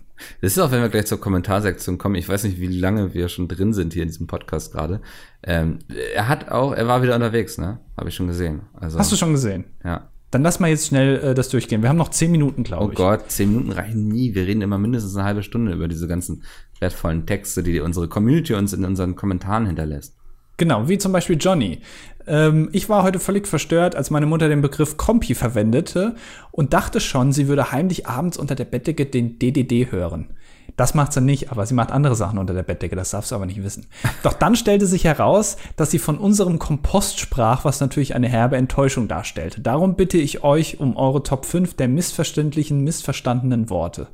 Das 0.41 0.51
ist 0.53 0.59
auch, 0.59 0.71
wenn 0.71 0.81
wir 0.81 0.89
gleich 0.89 1.05
zur 1.05 1.19
Kommentarsektion 1.19 1.97
kommen. 1.97 2.15
Ich 2.15 2.29
weiß 2.29 2.43
nicht, 2.43 2.59
wie 2.59 2.67
lange 2.67 3.13
wir 3.13 3.29
schon 3.29 3.47
drin 3.47 3.73
sind 3.73 3.93
hier 3.93 4.03
in 4.03 4.09
diesem 4.09 4.27
Podcast 4.27 4.71
gerade. 4.71 5.01
Ähm, 5.43 5.79
er 6.15 6.27
hat 6.27 6.49
auch, 6.49 6.71
er 6.73 6.87
war 6.87 7.01
wieder 7.01 7.15
unterwegs, 7.15 7.57
ne? 7.57 7.79
Habe 7.97 8.09
ich 8.09 8.15
schon 8.15 8.27
gesehen. 8.27 8.61
Also, 8.73 8.99
Hast 8.99 9.11
du 9.11 9.15
schon 9.15 9.31
gesehen? 9.33 9.65
Ja. 9.83 10.09
Dann 10.31 10.41
lass 10.43 10.59
mal 10.59 10.69
jetzt 10.69 10.87
schnell 10.87 11.17
äh, 11.17 11.33
das 11.35 11.49
durchgehen. 11.49 11.81
Wir 11.81 11.89
haben 11.89 11.97
noch 11.97 12.09
zehn 12.09 12.31
Minuten, 12.31 12.61
Oh 12.61 12.63
glaube 12.63 12.93
ich. 12.93 12.97
Gott, 12.97 13.29
zehn 13.31 13.49
Minuten 13.49 13.71
reichen 13.71 14.07
nie. 14.07 14.33
Wir 14.33 14.47
reden 14.47 14.61
immer 14.61 14.77
mindestens 14.77 15.15
eine 15.15 15.25
halbe 15.25 15.43
Stunde 15.43 15.73
über 15.73 15.87
diese 15.87 16.07
ganzen 16.07 16.43
wertvollen 16.79 17.25
Texte, 17.25 17.61
die 17.61 17.79
unsere 17.79 18.07
Community 18.07 18.53
uns 18.53 18.73
in 18.73 18.83
unseren 18.85 19.15
Kommentaren 19.15 19.65
hinterlässt. 19.67 20.15
Genau, 20.57 20.87
wie 20.87 20.97
zum 20.99 21.11
Beispiel 21.11 21.37
Johnny. 21.39 21.81
Ähm, 22.27 22.69
ich 22.71 22.89
war 22.89 23.03
heute 23.03 23.19
völlig 23.19 23.47
verstört, 23.47 23.95
als 23.95 24.09
meine 24.09 24.25
Mutter 24.25 24.49
den 24.49 24.61
Begriff 24.61 24.97
Kompi 24.97 25.35
verwendete 25.35 26.15
und 26.51 26.73
dachte 26.73 26.99
schon, 26.99 27.31
sie 27.31 27.47
würde 27.47 27.71
heimlich 27.71 28.07
abends 28.07 28.37
unter 28.37 28.55
der 28.55 28.65
Bettdecke 28.65 29.05
den 29.05 29.39
DDD 29.39 29.91
hören. 29.91 30.29
Das 30.75 30.95
macht 30.95 31.13
sie 31.13 31.21
nicht, 31.21 31.51
aber 31.51 31.65
sie 31.65 31.73
macht 31.73 31.91
andere 31.91 32.15
Sachen 32.15 32.39
unter 32.39 32.53
der 32.53 32.63
Bettdecke, 32.63 32.95
das 32.95 33.11
darfst 33.11 33.31
du 33.31 33.35
aber 33.35 33.45
nicht 33.45 33.63
wissen. 33.63 33.85
Doch 34.23 34.33
dann 34.33 34.55
stellte 34.55 34.87
sich 34.87 35.03
heraus, 35.03 35.57
dass 35.75 35.91
sie 35.91 35.99
von 35.99 36.17
unserem 36.17 36.57
Kompost 36.57 37.19
sprach, 37.19 37.63
was 37.65 37.79
natürlich 37.79 38.15
eine 38.15 38.27
herbe 38.27 38.57
Enttäuschung 38.57 39.07
darstellte. 39.07 39.61
Darum 39.61 39.95
bitte 39.95 40.17
ich 40.17 40.43
euch 40.43 40.79
um 40.79 40.97
eure 40.97 41.21
Top 41.21 41.45
5 41.45 41.75
der 41.75 41.87
missverständlichen, 41.87 42.83
missverstandenen 42.83 43.69
Worte. 43.69 44.07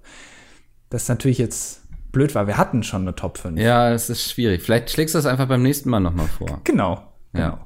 Das 0.90 1.04
ist 1.04 1.10
natürlich 1.10 1.38
jetzt 1.38 1.82
blöd, 2.12 2.36
weil 2.36 2.48
wir 2.48 2.58
hatten 2.58 2.84
schon 2.84 3.04
eine 3.04 3.16
Top 3.16 3.38
5. 3.38 3.60
Ja, 3.60 3.92
das 3.92 4.10
ist 4.10 4.30
schwierig. 4.30 4.62
Vielleicht 4.62 4.90
schlägst 4.90 5.16
du 5.16 5.20
das 5.20 5.26
einfach 5.26 5.48
beim 5.48 5.62
nächsten 5.62 5.90
Mal 5.90 6.00
nochmal 6.00 6.28
vor. 6.28 6.62
Genau. 6.64 7.04
genau. 7.32 7.60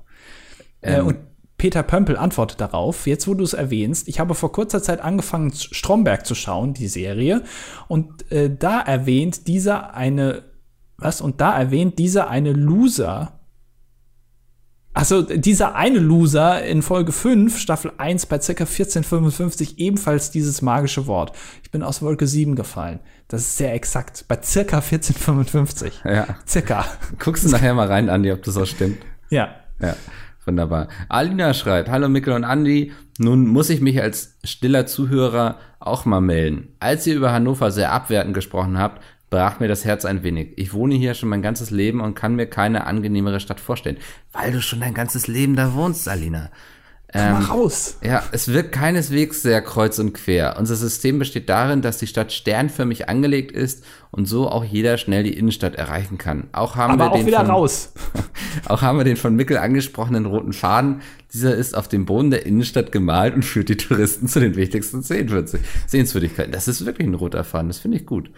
Äh, 0.83 0.99
Ähm, 0.99 1.07
und 1.07 1.17
Peter 1.57 1.83
Pömpel 1.83 2.17
antwortet 2.17 2.59
darauf, 2.59 3.07
jetzt 3.07 3.27
wo 3.27 3.33
du 3.33 3.43
es 3.43 3.53
erwähnst, 3.53 4.07
ich 4.07 4.19
habe 4.19 4.35
vor 4.35 4.51
kurzer 4.51 4.83
Zeit 4.83 4.99
angefangen, 5.01 5.53
Stromberg 5.53 6.25
zu 6.25 6.35
schauen, 6.35 6.73
die 6.73 6.87
Serie, 6.87 7.43
und 7.87 8.29
äh, 8.31 8.53
da 8.53 8.81
erwähnt 8.81 9.47
dieser 9.47 9.93
eine, 9.93 10.43
was, 10.97 11.21
und 11.21 11.39
da 11.41 11.57
erwähnt 11.57 11.99
dieser 11.99 12.29
eine 12.29 12.51
Loser, 12.51 13.39
also 14.95 15.23
dieser 15.23 15.73
eine 15.75 15.97
Loser 15.99 16.63
in 16.65 16.83
Folge 16.83 17.11
5, 17.11 17.57
Staffel 17.57 17.91
1 17.97 18.27
bei 18.27 18.39
circa 18.39 18.65
1455 18.65 19.79
ebenfalls 19.79 20.29
dieses 20.29 20.61
magische 20.61 21.07
Wort. 21.07 21.35
Ich 21.63 21.71
bin 21.71 21.81
aus 21.81 22.03
Wolke 22.03 22.27
7 22.27 22.55
gefallen. 22.55 22.99
Das 23.27 23.41
ist 23.41 23.57
sehr 23.57 23.73
exakt. 23.73 24.25
Bei 24.27 24.37
circa 24.39 24.77
1455. 24.77 26.01
Ja. 26.05 26.27
Circa. 26.47 26.85
Guckst 27.17 27.43
du 27.43 27.49
nachher 27.49 27.73
mal 27.73 27.87
rein, 27.87 28.07
Andi, 28.07 28.31
ob 28.31 28.43
das 28.43 28.55
auch 28.55 28.67
stimmt. 28.67 28.99
Ja. 29.31 29.55
Ja, 29.81 29.95
wunderbar. 30.47 30.87
Alina 31.09 31.53
schreibt, 31.53 31.89
hallo 31.89 32.09
Mikkel 32.09 32.33
und 32.33 32.43
Andi, 32.43 32.91
nun 33.17 33.47
muss 33.47 33.69
ich 33.69 33.81
mich 33.81 34.01
als 34.01 34.37
stiller 34.43 34.85
Zuhörer 34.85 35.59
auch 35.79 36.05
mal 36.05 36.21
melden. 36.21 36.69
Als 36.79 37.05
ihr 37.07 37.15
über 37.15 37.31
Hannover 37.31 37.71
sehr 37.71 37.91
abwertend 37.91 38.33
gesprochen 38.33 38.77
habt, 38.77 39.03
brach 39.29 39.59
mir 39.59 39.67
das 39.67 39.83
Herz 39.83 40.05
ein 40.05 40.21
wenig. 40.23 40.53
Ich 40.57 40.73
wohne 40.73 40.95
hier 40.95 41.13
schon 41.15 41.29
mein 41.29 41.41
ganzes 41.41 41.71
Leben 41.71 42.01
und 42.01 42.13
kann 42.13 42.35
mir 42.35 42.45
keine 42.45 42.85
angenehmere 42.85 43.39
Stadt 43.39 43.59
vorstellen. 43.59 43.97
Weil 44.31 44.51
du 44.51 44.61
schon 44.61 44.79
dein 44.79 44.93
ganzes 44.93 45.27
Leben 45.27 45.55
da 45.55 45.73
wohnst, 45.73 46.07
Alina. 46.07 46.51
Komm 47.13 47.31
mal 47.31 47.43
raus. 47.43 47.97
Ja, 48.03 48.23
es 48.31 48.47
wirkt 48.47 48.71
keineswegs 48.71 49.43
sehr 49.43 49.61
kreuz 49.61 49.99
und 49.99 50.13
quer. 50.13 50.55
Unser 50.57 50.75
System 50.75 51.19
besteht 51.19 51.47
darin, 51.47 51.83
dass 51.83 51.99
die 51.99 52.07
Stadt 52.07 52.31
sternförmig 52.31 53.07
angelegt 53.07 53.51
ist 53.51 53.83
und 54.09 54.27
so 54.27 54.49
auch 54.49 54.63
jeder 54.63 54.97
schnell 54.97 55.23
die 55.23 55.37
Innenstadt 55.37 55.75
erreichen 55.75 56.17
kann. 56.17 56.49
Auch 56.53 56.75
haben 56.75 56.93
Aber 56.93 57.05
wir 57.05 57.11
auch 57.11 57.17
den 57.17 57.27
wieder 57.27 57.41
von, 57.41 57.51
raus. 57.51 57.93
auch 58.67 58.81
haben 58.81 58.97
wir 58.97 59.05
den 59.05 59.17
von 59.17 59.35
Mickel 59.35 59.57
angesprochenen 59.57 60.25
roten 60.25 60.53
Faden. 60.53 61.01
Dieser 61.31 61.55
ist 61.55 61.77
auf 61.77 61.87
dem 61.87 62.05
Boden 62.05 62.31
der 62.31 62.47
Innenstadt 62.47 62.91
gemalt 62.91 63.35
und 63.35 63.45
führt 63.45 63.69
die 63.69 63.77
Touristen 63.77 64.27
zu 64.27 64.39
den 64.39 64.55
wichtigsten 64.55 65.01
Sehenswürdig- 65.01 65.59
Sehenswürdigkeiten. 65.85 66.51
Das 66.51 66.67
ist 66.67 66.83
wirklich 66.85 67.07
ein 67.07 67.13
roter 67.13 67.43
Faden, 67.43 67.67
das 67.67 67.77
finde 67.77 67.97
ich 67.97 68.07
gut. 68.07 68.31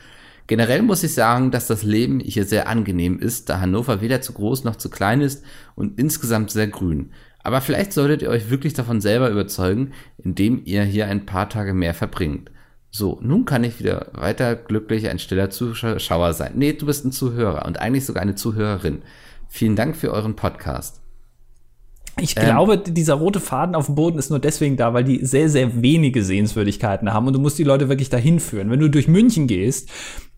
Generell 0.47 0.82
muss 0.84 1.01
ich 1.01 1.13
sagen, 1.13 1.49
dass 1.49 1.65
das 1.65 1.82
Leben 1.84 2.19
hier 2.19 2.45
sehr 2.45 2.67
angenehm 2.67 3.17
ist, 3.19 3.49
da 3.49 3.61
Hannover 3.61 4.01
weder 4.01 4.21
zu 4.21 4.34
groß 4.34 4.63
noch 4.63 4.76
zu 4.76 4.89
klein 4.89 5.21
ist 5.21 5.43
und 5.76 5.97
insgesamt 5.99 6.51
sehr 6.51 6.67
grün. 6.67 7.11
Aber 7.45 7.61
vielleicht 7.61 7.93
solltet 7.93 8.23
ihr 8.23 8.29
euch 8.29 8.49
wirklich 8.49 8.73
davon 8.73 9.01
selber 9.01 9.29
überzeugen, 9.29 9.91
indem 10.17 10.63
ihr 10.65 10.83
hier 10.83 11.07
ein 11.07 11.27
paar 11.27 11.47
Tage 11.47 11.75
mehr 11.75 11.93
verbringt. 11.93 12.49
So, 12.89 13.19
nun 13.21 13.45
kann 13.45 13.63
ich 13.63 13.77
wieder 13.77 14.07
weiter 14.13 14.55
glücklich 14.55 15.09
ein 15.09 15.19
stiller 15.19 15.51
Zuschauer 15.51 16.33
sein. 16.33 16.53
Nee, 16.55 16.73
du 16.73 16.87
bist 16.87 17.05
ein 17.05 17.11
Zuhörer 17.11 17.65
und 17.67 17.79
eigentlich 17.79 18.05
sogar 18.05 18.23
eine 18.23 18.33
Zuhörerin. 18.33 19.03
Vielen 19.47 19.75
Dank 19.75 19.95
für 19.95 20.11
euren 20.11 20.35
Podcast. 20.35 21.01
Ich 22.19 22.35
Ähm. 22.35 22.45
glaube, 22.45 22.79
dieser 22.79 23.13
rote 23.13 23.39
Faden 23.39 23.75
auf 23.75 23.85
dem 23.85 23.95
Boden 23.95 24.17
ist 24.17 24.31
nur 24.31 24.39
deswegen 24.39 24.75
da, 24.75 24.95
weil 24.95 25.03
die 25.03 25.23
sehr, 25.23 25.47
sehr 25.47 25.83
wenige 25.83 26.23
Sehenswürdigkeiten 26.23 27.13
haben 27.13 27.27
und 27.27 27.33
du 27.33 27.39
musst 27.39 27.59
die 27.59 27.63
Leute 27.63 27.89
wirklich 27.89 28.09
dahin 28.09 28.39
führen. 28.39 28.71
Wenn 28.71 28.79
du 28.79 28.89
durch 28.89 29.07
München 29.07 29.45
gehst, 29.45 29.89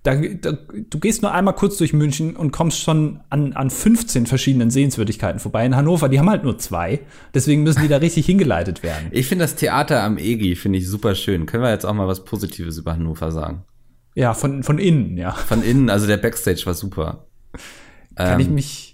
da, 0.07 0.51
da, 0.51 0.57
du 0.89 0.99
gehst 0.99 1.21
nur 1.21 1.31
einmal 1.33 1.53
kurz 1.53 1.77
durch 1.77 1.93
München 1.93 2.35
und 2.35 2.51
kommst 2.51 2.79
schon 2.79 3.19
an, 3.29 3.53
an 3.53 3.69
15 3.69 4.25
verschiedenen 4.25 4.69
Sehenswürdigkeiten 4.71 5.39
vorbei. 5.39 5.65
In 5.65 5.75
Hannover, 5.75 6.07
die 6.09 6.17
haben 6.19 6.29
halt 6.29 6.43
nur 6.43 6.57
zwei. 6.57 7.01
Deswegen 7.33 7.63
müssen 7.63 7.81
die 7.81 7.87
da 7.87 7.97
richtig 7.97 8.25
hingeleitet 8.25 8.83
werden. 8.83 9.07
Ich 9.11 9.27
finde 9.27 9.43
das 9.43 9.55
Theater 9.55 10.03
am 10.03 10.17
EGI 10.17 10.55
finde 10.55 10.79
ich 10.79 10.87
super 10.87 11.13
schön. 11.15 11.45
Können 11.45 11.63
wir 11.63 11.71
jetzt 11.71 11.85
auch 11.85 11.93
mal 11.93 12.07
was 12.07 12.23
Positives 12.23 12.77
über 12.77 12.93
Hannover 12.93 13.31
sagen? 13.31 13.63
Ja, 14.15 14.33
von, 14.33 14.63
von 14.63 14.79
innen, 14.79 15.17
ja. 15.17 15.31
Von 15.31 15.61
innen, 15.61 15.89
also 15.89 16.07
der 16.07 16.17
Backstage 16.17 16.63
war 16.65 16.73
super. 16.73 17.27
Kann 18.15 18.33
Ähm, 18.35 18.39
ich 18.39 18.49
mich. 18.49 18.93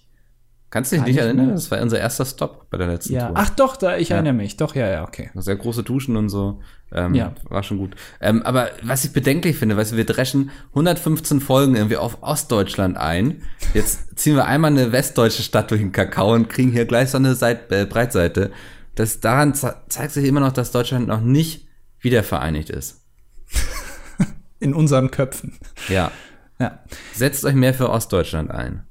Kannst 0.70 0.92
du 0.92 0.96
dich 0.96 1.06
nicht 1.06 1.16
ich 1.18 1.22
erinnern? 1.22 1.48
mir- 1.48 1.54
Das 1.54 1.70
war 1.70 1.80
unser 1.82 2.00
erster 2.00 2.26
Stop 2.26 2.70
bei 2.72 2.78
der 2.80 2.88
letzten 2.88 3.14
Ja. 3.14 3.28
Tour. 3.28 3.36
Ach 3.38 3.50
doch, 3.52 3.76
da, 3.78 3.96
ich 3.98 4.10
erinnere 4.10 4.34
mich. 4.34 4.58
Doch, 4.58 4.74
ja, 4.76 4.90
ja, 4.90 5.04
okay. 5.04 5.30
Sehr 5.36 5.56
große 5.56 5.84
Duschen 5.84 6.18
und 6.18 6.30
so. 6.30 6.62
Ähm, 6.94 7.16
Ja. 7.16 7.34
War 7.50 7.64
schon 7.64 7.78
gut. 7.78 7.96
Ähm, 8.22 8.44
aber 8.44 8.70
was 8.84 9.04
ich 9.04 9.14
bedenklich 9.14 9.58
finde, 9.58 9.76
weißt 9.76 9.94
du, 9.94 9.98
wir 9.98 10.06
dreschen 10.06 10.52
115 10.70 11.42
Folgen 11.42 11.76
irgendwie 11.76 11.98
auf 11.98 12.22
Ostdeutschland 12.22 12.98
ein. 12.98 13.42
Jetzt 13.74 14.16
ziehen 14.18 14.36
wir 14.36 14.46
einmal 14.46 14.72
eine 14.72 14.92
westdeutsche 14.92 15.42
Stadt 15.44 15.72
durch 15.72 15.82
den 15.82 15.92
Kakao 15.92 16.34
und 16.34 16.50
kriegen 16.50 16.72
hier 16.72 16.86
gleich 16.86 17.10
so 17.10 17.18
eine 17.18 17.36
Seit 17.36 17.72
äh, 17.72 17.86
Breitseite. 17.86 18.52
Das, 18.96 19.20
daran 19.20 19.56
ze 19.56 19.76
zeigt 19.90 20.12
sich 20.14 20.26
immer 20.26 20.40
noch, 20.40 20.52
dass 20.52 20.72
Deutschland 20.72 21.08
noch 21.08 21.22
nicht 21.22 21.68
wiedervereinigt 22.00 22.70
ist. 22.70 23.02
In 24.60 24.74
unseren 24.74 25.10
Köpfen. 25.12 25.58
Ja. 25.90 26.12
Ja. 26.60 26.80
Setzt 27.14 27.44
euch 27.44 27.56
mehr 27.56 27.74
für 27.74 27.90
Ostdeutschland 27.90 28.52
ein. 28.52 28.84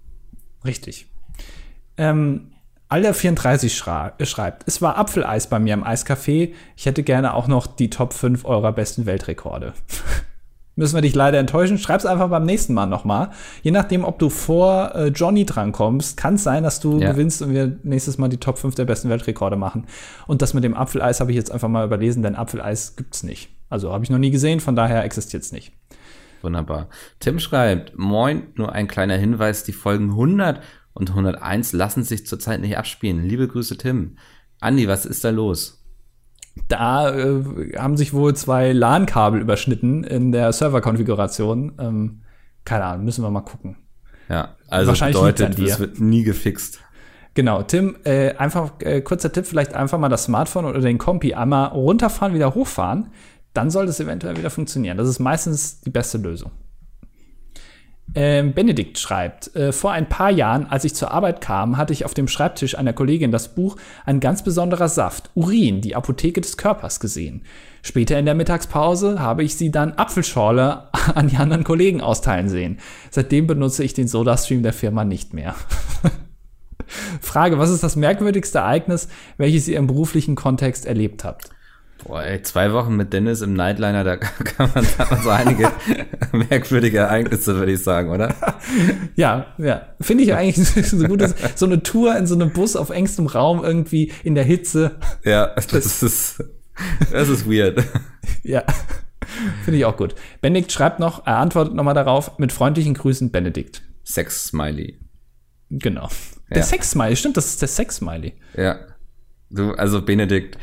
Richtig. 0.65 1.07
Ähm, 1.97 2.52
Alter34 2.93 3.71
schra 3.71 4.13
äh, 4.19 4.27
schreibt, 4.27 4.65
es 4.67 4.83
war 4.83 4.99
Apfeleis 4.99 5.47
bei 5.47 5.59
mir 5.59 5.73
im 5.75 5.85
Eiscafé. 5.85 6.53
Ich 6.77 6.87
hätte 6.87 7.03
gerne 7.03 7.33
auch 7.35 7.49
noch 7.49 7.67
die 7.67 7.89
Top 7.89 8.13
5 8.13 8.45
eurer 8.45 8.73
besten 8.73 9.07
Weltrekorde. 9.07 9.73
Müssen 10.77 10.95
wir 10.95 11.03
dich 11.03 11.15
leider 11.15 11.39
enttäuschen. 11.39 11.77
Schreib's 11.79 12.07
einfach 12.07 12.29
beim 12.29 12.45
nächsten 12.45 12.73
Mal 12.75 12.87
nochmal. 12.87 13.31
Je 13.63 13.71
nachdem, 13.71 14.05
ob 14.05 14.19
du 14.19 14.31
vor 14.31 14.95
äh, 14.95 15.09
Johnny 15.09 15.45
drankommst, 15.45 16.17
kann 16.17 16.35
es 16.35 16.45
sein, 16.45 16.63
dass 16.63 16.81
du 16.81 16.99
Ja. 16.99 17.13
gewinnst 17.13 17.43
und 17.43 17.53
wir 17.53 17.79
nächstes 17.83 18.17
Mal 18.19 18.29
die 18.29 18.39
Top 18.39 18.59
5 18.59 18.75
der 18.75 18.87
besten 18.87 19.09
Weltrekorde 19.11 19.57
machen. 19.57 19.87
Und 20.27 20.41
das 20.43 20.55
mit 20.55 20.65
dem 20.65 20.75
Apfeleis 20.75 21.21
habe 21.21 21.31
ich 21.31 21.37
jetzt 21.37 21.51
einfach 21.53 21.69
mal 21.69 21.85
überlesen, 21.87 22.23
denn 22.23 22.37
Apfeleis 22.37 22.97
gibt's 22.97 23.23
nicht. 23.23 23.51
Also 23.69 23.93
habe 23.93 24.05
ich 24.05 24.11
noch 24.11 24.19
nie 24.19 24.31
gesehen, 24.31 24.61
von 24.61 24.77
daher 24.77 25.05
existiert's 25.05 25.53
nicht. 25.53 25.73
Wunderbar. 26.43 26.89
Tim 27.21 27.39
schreibt, 27.39 27.97
moin, 27.97 28.49
nur 28.57 28.73
ein 28.73 28.89
kleiner 28.89 29.17
Hinweis, 29.17 29.65
die 29.65 29.73
Folgen 29.73 30.11
100 30.11 30.61
und 30.95 31.11
101 31.11 31.73
lassen 31.73 32.05
sich 32.05 32.27
zurzeit 32.27 32.61
nicht 32.61 32.77
abspielen. 32.77 33.25
Liebe 33.25 33.49
Grüße, 33.49 33.77
Tim. 33.77 34.17
Andi, 34.61 34.89
was 34.89 35.07
ist 35.07 35.25
da 35.25 35.31
los? 35.31 35.85
Da 36.69 37.15
äh, 37.15 37.77
haben 37.79 37.97
sich 37.97 38.13
wohl 38.13 38.35
zwei 38.37 38.73
LAN-Kabel 38.73 39.41
überschnitten 39.41 40.05
in 40.05 40.33
der 40.33 40.53
Serverkonfiguration. 40.53 41.73
Ähm, 41.79 42.23
keine 42.65 42.85
Ahnung, 42.85 43.05
müssen 43.05 43.25
wir 43.25 43.31
mal 43.31 43.41
gucken. 43.41 43.77
Ja, 44.29 44.57
also 44.69 44.89
Wahrscheinlich 44.89 45.17
bedeutet, 45.17 45.59
das 45.59 45.79
wird 45.79 46.01
nie 46.01 46.23
gefixt. 46.23 46.81
Genau, 47.35 47.63
Tim, 47.63 47.97
äh, 48.05 48.35
einfach 48.37 48.73
äh, 48.81 49.01
kurzer 49.01 49.33
Tipp, 49.33 49.47
vielleicht 49.47 49.75
einfach 49.75 49.99
mal 49.99 50.11
das 50.11 50.25
Smartphone 50.25 50.67
oder 50.67 50.81
den 50.81 50.99
Kompi 50.99 51.33
einmal 51.35 51.69
runterfahren, 51.69 52.35
wieder 52.35 52.55
hochfahren. 52.55 53.09
Dann 53.55 53.71
sollte 53.71 53.91
es 53.91 54.01
eventuell 54.01 54.37
wieder 54.37 54.51
funktionieren. 54.51 54.99
Das 54.99 55.09
ist 55.09 55.19
meistens 55.19 55.81
die 55.81 55.91
beste 55.91 56.19
Lösung. 56.19 56.53
Ähm, 58.15 58.53
Benedikt 58.53 58.99
schreibt, 58.99 59.57
äh, 59.57 59.73
vor 59.73 59.93
ein 59.93 60.09
paar 60.09 60.31
Jahren, 60.31 60.67
als 60.67 60.85
ich 60.85 60.95
zur 60.95 61.13
Arbeit 61.13 61.41
kam, 61.41 61.79
hatte 61.79 61.95
ich 61.95 62.05
auf 62.05 62.13
dem 62.13 62.29
Schreibtisch 62.29 62.77
einer 62.77 62.93
Kollegin 62.93 63.33
das 63.33 63.55
Buch 63.55 63.77
Ein 64.05 64.21
ganz 64.21 64.45
besonderer 64.45 64.89
Saft, 64.89 65.31
Urin, 65.35 65.81
die 65.81 65.97
Apotheke 65.97 66.43
des 66.43 66.59
Körpers 66.59 67.01
gesehen. 67.01 67.43
Später 67.83 68.19
in 68.19 68.27
der 68.27 68.35
Mittagspause 68.35 69.19
habe 69.19 69.43
ich 69.43 69.57
sie 69.57 69.71
dann 69.71 69.93
Apfelschorle 69.93 70.89
an 71.15 71.29
die 71.29 71.37
anderen 71.37 71.65
Kollegen 71.65 72.03
austeilen 72.03 72.51
sehen. 72.51 72.79
Seitdem 73.11 73.47
benutze 73.47 73.83
ich 73.83 73.95
den 73.95 74.09
Sodastream 74.09 74.63
der 74.63 74.75
Firma 74.75 75.05
nicht 75.05 75.33
mehr. 75.33 75.55
Frage, 77.23 77.59
was 77.59 77.71
ist 77.71 77.83
das 77.83 77.97
merkwürdigste 77.97 78.59
Ereignis, 78.59 79.09
welches 79.39 79.69
ihr 79.69 79.79
im 79.79 79.87
beruflichen 79.87 80.35
Kontext 80.35 80.85
erlebt 80.85 81.25
habt? 81.25 81.52
Boah, 82.05 82.25
ey, 82.25 82.43
zwei 82.43 82.73
Wochen 82.73 82.97
mit 82.97 83.13
Dennis 83.13 83.43
im 83.43 83.55
Nightliner, 83.55 84.03
da 84.03 84.17
kann 84.17 84.71
man, 84.75 84.85
da 84.99 85.17
so 85.23 85.31
einige 85.31 85.71
merkwürdige 86.33 86.99
Ereignisse, 86.99 87.55
würde 87.57 87.73
ich 87.73 87.83
sagen, 87.83 88.11
oder? 88.11 88.35
Ja, 89.15 89.47
ja. 89.59 89.87
Finde 90.01 90.25
ich 90.25 90.35
eigentlich 90.35 90.69
so 90.91 91.07
gut, 91.07 91.21
dass 91.21 91.35
so 91.55 91.67
eine 91.67 91.83
Tour 91.83 92.17
in 92.17 92.27
so 92.27 92.35
einem 92.35 92.51
Bus 92.51 92.75
auf 92.77 92.91
engstem 92.91 93.27
Raum 93.27 93.63
irgendwie 93.63 94.13
in 94.25 94.35
der 94.35 94.45
Hitze. 94.45 94.97
Ja, 95.25 95.49
das, 95.55 95.69
das 95.69 96.03
ist, 96.03 96.45
das 97.13 97.29
ist 97.29 97.49
weird. 97.49 97.85
Ja. 98.43 98.65
Finde 99.65 99.79
ich 99.79 99.85
auch 99.85 99.97
gut. 99.97 100.15
Benedikt 100.41 100.73
schreibt 100.73 100.99
noch, 100.99 101.27
er 101.27 101.39
antwortet 101.39 101.75
nochmal 101.75 101.95
darauf, 101.95 102.39
mit 102.39 102.53
freundlichen 102.53 102.95
Grüßen, 102.95 103.31
Benedikt. 103.31 103.83
Sex-Smiley. 104.05 104.99
Genau. 105.71 106.09
Der 106.51 106.59
Ja. 106.59 106.63
Sex-Smiley, 106.65 107.17
stimmt, 107.17 107.37
das 107.37 107.47
ist 107.47 107.63
der 107.63 107.69
Sex-Smiley. 107.69 108.35
Ja. 108.57 108.81
Du, 109.51 109.73
also 109.73 110.03
Benedikt, 110.03 110.59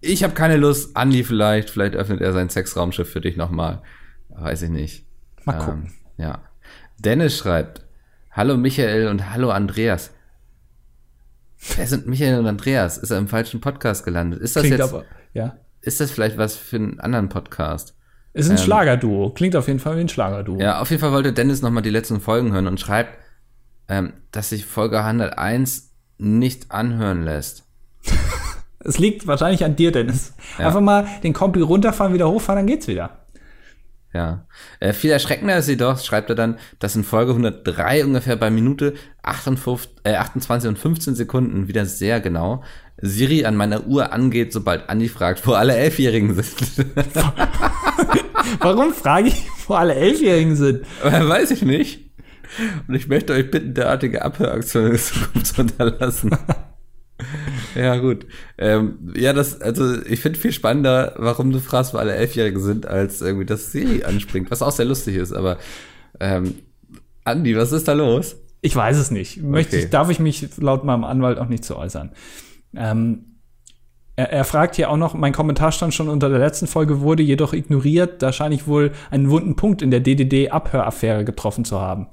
ich 0.00 0.22
habe 0.22 0.34
keine 0.34 0.56
Lust. 0.56 0.96
Andi 0.96 1.24
vielleicht, 1.24 1.70
vielleicht 1.70 1.94
öffnet 1.94 2.20
er 2.20 2.32
sein 2.32 2.48
Sexraumschiff 2.48 3.10
für 3.10 3.20
dich 3.20 3.36
nochmal. 3.36 3.82
Weiß 4.28 4.62
ich 4.62 4.70
nicht. 4.70 5.06
Mal 5.44 5.58
gucken. 5.58 5.92
Ähm, 6.18 6.24
ja. 6.24 6.42
Dennis 6.98 7.36
schreibt, 7.36 7.84
hallo 8.30 8.56
Michael 8.56 9.08
und 9.08 9.30
hallo 9.30 9.50
Andreas. 9.50 10.10
Wer 11.76 11.86
sind 11.86 12.06
Michael 12.06 12.38
und 12.38 12.46
Andreas? 12.46 12.98
Ist 12.98 13.10
er 13.10 13.18
im 13.18 13.28
falschen 13.28 13.60
Podcast 13.60 14.04
gelandet? 14.04 14.40
Ist 14.40 14.56
das 14.56 14.62
Klingt 14.62 14.78
jetzt, 14.78 14.92
aber, 14.92 15.04
ja. 15.32 15.56
ist 15.80 16.00
das 16.00 16.10
vielleicht 16.10 16.38
was 16.38 16.56
für 16.56 16.76
einen 16.76 17.00
anderen 17.00 17.28
Podcast? 17.28 17.96
Ist 18.32 18.50
ein 18.50 18.58
Schlagerduo. 18.58 19.30
Klingt 19.30 19.56
auf 19.56 19.66
jeden 19.66 19.80
Fall 19.80 19.96
wie 19.96 20.02
ein 20.02 20.08
Schlagerduo. 20.08 20.54
Ähm. 20.54 20.60
Ja, 20.60 20.80
auf 20.80 20.90
jeden 20.90 21.00
Fall 21.00 21.12
wollte 21.12 21.32
Dennis 21.32 21.62
nochmal 21.62 21.82
die 21.82 21.90
letzten 21.90 22.20
Folgen 22.20 22.52
hören 22.52 22.68
und 22.68 22.78
schreibt, 22.78 23.18
ähm, 23.88 24.12
dass 24.30 24.50
sich 24.50 24.64
Folge 24.64 25.02
101 25.02 25.92
nicht 26.18 26.70
anhören 26.70 27.24
lässt. 27.24 27.64
Es 28.80 28.98
liegt 28.98 29.26
wahrscheinlich 29.26 29.64
an 29.64 29.76
dir, 29.76 29.92
Dennis. 29.92 30.34
Ja. 30.58 30.66
Einfach 30.66 30.80
mal 30.80 31.06
den 31.22 31.32
Kompi 31.32 31.60
runterfahren, 31.60 32.14
wieder 32.14 32.30
hochfahren, 32.30 32.60
dann 32.60 32.66
geht's 32.66 32.86
wieder. 32.86 33.24
Ja. 34.14 34.46
Äh, 34.80 34.94
viel 34.94 35.10
erschreckender 35.10 35.58
ist 35.58 35.68
jedoch, 35.68 35.98
schreibt 35.98 36.30
er 36.30 36.36
dann, 36.36 36.58
dass 36.78 36.96
in 36.96 37.04
Folge 37.04 37.32
103 37.32 38.04
ungefähr 38.04 38.36
bei 38.36 38.50
Minute 38.50 38.94
58, 39.22 39.90
äh, 40.04 40.14
28 40.14 40.68
und 40.68 40.78
15 40.78 41.14
Sekunden 41.14 41.68
wieder 41.68 41.84
sehr 41.84 42.20
genau 42.20 42.62
Siri 43.00 43.44
an 43.44 43.54
meiner 43.54 43.86
Uhr 43.86 44.12
angeht, 44.12 44.52
sobald 44.52 44.88
Andi 44.88 45.08
fragt, 45.08 45.46
wo 45.46 45.52
alle 45.52 45.76
Elfjährigen 45.76 46.34
sind. 46.34 46.86
Warum 48.60 48.92
frage 48.92 49.28
ich, 49.28 49.46
wo 49.66 49.74
alle 49.74 49.94
Elfjährigen 49.94 50.56
sind? 50.56 50.84
Weiß 51.02 51.50
ich 51.50 51.62
nicht. 51.62 52.10
Und 52.88 52.94
ich 52.94 53.08
möchte 53.08 53.34
euch 53.34 53.50
bitten, 53.50 53.74
derartige 53.74 54.22
Abhöraktionen 54.22 54.92
in 54.92 54.98
Zukunft 54.98 55.46
zu 55.46 55.60
unterlassen. 55.60 56.30
ja, 57.78 57.96
gut. 57.96 58.26
Ähm, 58.58 59.12
ja, 59.16 59.32
das, 59.32 59.60
also 59.60 60.02
ich 60.02 60.20
finde 60.20 60.38
viel 60.38 60.52
spannender, 60.52 61.14
warum 61.16 61.52
du 61.52 61.60
fragst, 61.60 61.94
wo 61.94 61.98
alle 61.98 62.14
Elfjährigen 62.14 62.60
sind, 62.60 62.86
als 62.86 63.20
irgendwie, 63.20 63.46
dass 63.46 63.72
Siri 63.72 64.04
anspringt, 64.04 64.50
was 64.50 64.62
auch 64.62 64.72
sehr 64.72 64.86
lustig 64.86 65.16
ist, 65.16 65.32
aber 65.32 65.58
ähm, 66.20 66.54
Andi, 67.24 67.56
was 67.56 67.72
ist 67.72 67.88
da 67.88 67.92
los? 67.92 68.36
Ich 68.60 68.74
weiß 68.74 68.96
es 68.96 69.10
nicht. 69.10 69.42
Möchte 69.42 69.76
Okay. 69.76 69.84
ich, 69.84 69.90
darf 69.90 70.10
ich 70.10 70.18
mich 70.18 70.46
laut 70.58 70.84
meinem 70.84 71.04
Anwalt 71.04 71.38
auch 71.38 71.48
nicht 71.48 71.64
zu 71.64 71.76
äußern. 71.76 72.10
Ähm, 72.74 73.24
er, 74.16 74.32
er 74.32 74.44
fragt 74.44 74.74
hier 74.74 74.90
auch 74.90 74.96
noch, 74.96 75.14
mein 75.14 75.32
Kommentar 75.32 75.70
stand 75.70 75.94
schon 75.94 76.08
unter 76.08 76.28
der 76.28 76.40
letzten 76.40 76.66
Folge, 76.66 77.00
wurde 77.00 77.22
jedoch 77.22 77.52
ignoriert. 77.52 78.20
Da 78.20 78.32
scheine 78.32 78.54
ich 78.54 78.66
wohl 78.66 78.90
einen 79.10 79.30
wunden 79.30 79.54
Punkt 79.54 79.80
in 79.80 79.92
der 79.92 80.00
DDD-Abhöraffäre 80.00 81.24
getroffen 81.24 81.64
zu 81.64 81.80
haben. 81.80 82.08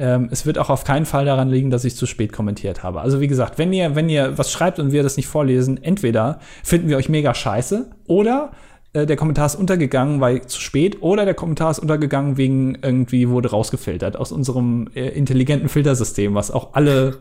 Ähm, 0.00 0.28
es 0.30 0.46
wird 0.46 0.58
auch 0.58 0.70
auf 0.70 0.84
keinen 0.84 1.04
Fall 1.04 1.26
daran 1.26 1.50
liegen, 1.50 1.70
dass 1.70 1.84
ich 1.84 1.94
zu 1.94 2.06
spät 2.06 2.32
kommentiert 2.32 2.82
habe. 2.82 3.02
Also 3.02 3.20
wie 3.20 3.28
gesagt, 3.28 3.58
wenn 3.58 3.70
ihr, 3.72 3.94
wenn 3.94 4.08
ihr 4.08 4.38
was 4.38 4.50
schreibt 4.50 4.78
und 4.78 4.92
wir 4.92 5.02
das 5.02 5.18
nicht 5.18 5.26
vorlesen, 5.26 5.82
entweder 5.82 6.40
finden 6.64 6.88
wir 6.88 6.96
euch 6.96 7.10
mega 7.10 7.34
scheiße 7.34 7.90
oder 8.06 8.52
äh, 8.94 9.04
der 9.04 9.16
Kommentar 9.16 9.44
ist 9.44 9.56
untergegangen, 9.56 10.22
weil 10.22 10.46
zu 10.46 10.58
spät, 10.58 11.02
oder 11.02 11.26
der 11.26 11.34
Kommentar 11.34 11.70
ist 11.70 11.80
untergegangen 11.80 12.38
wegen 12.38 12.78
irgendwie 12.80 13.28
wurde 13.28 13.50
rausgefiltert 13.50 14.16
aus 14.16 14.32
unserem 14.32 14.88
äh, 14.94 15.08
intelligenten 15.08 15.68
Filtersystem, 15.68 16.34
was 16.34 16.50
auch 16.50 16.72
alle 16.72 17.18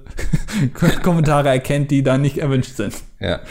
Kommentare 1.03 1.49
erkennt, 1.49 1.91
die 1.91 2.01
da 2.01 2.17
nicht 2.17 2.38
erwünscht 2.38 2.77
sind. 2.77 2.95
Ja. 3.19 3.41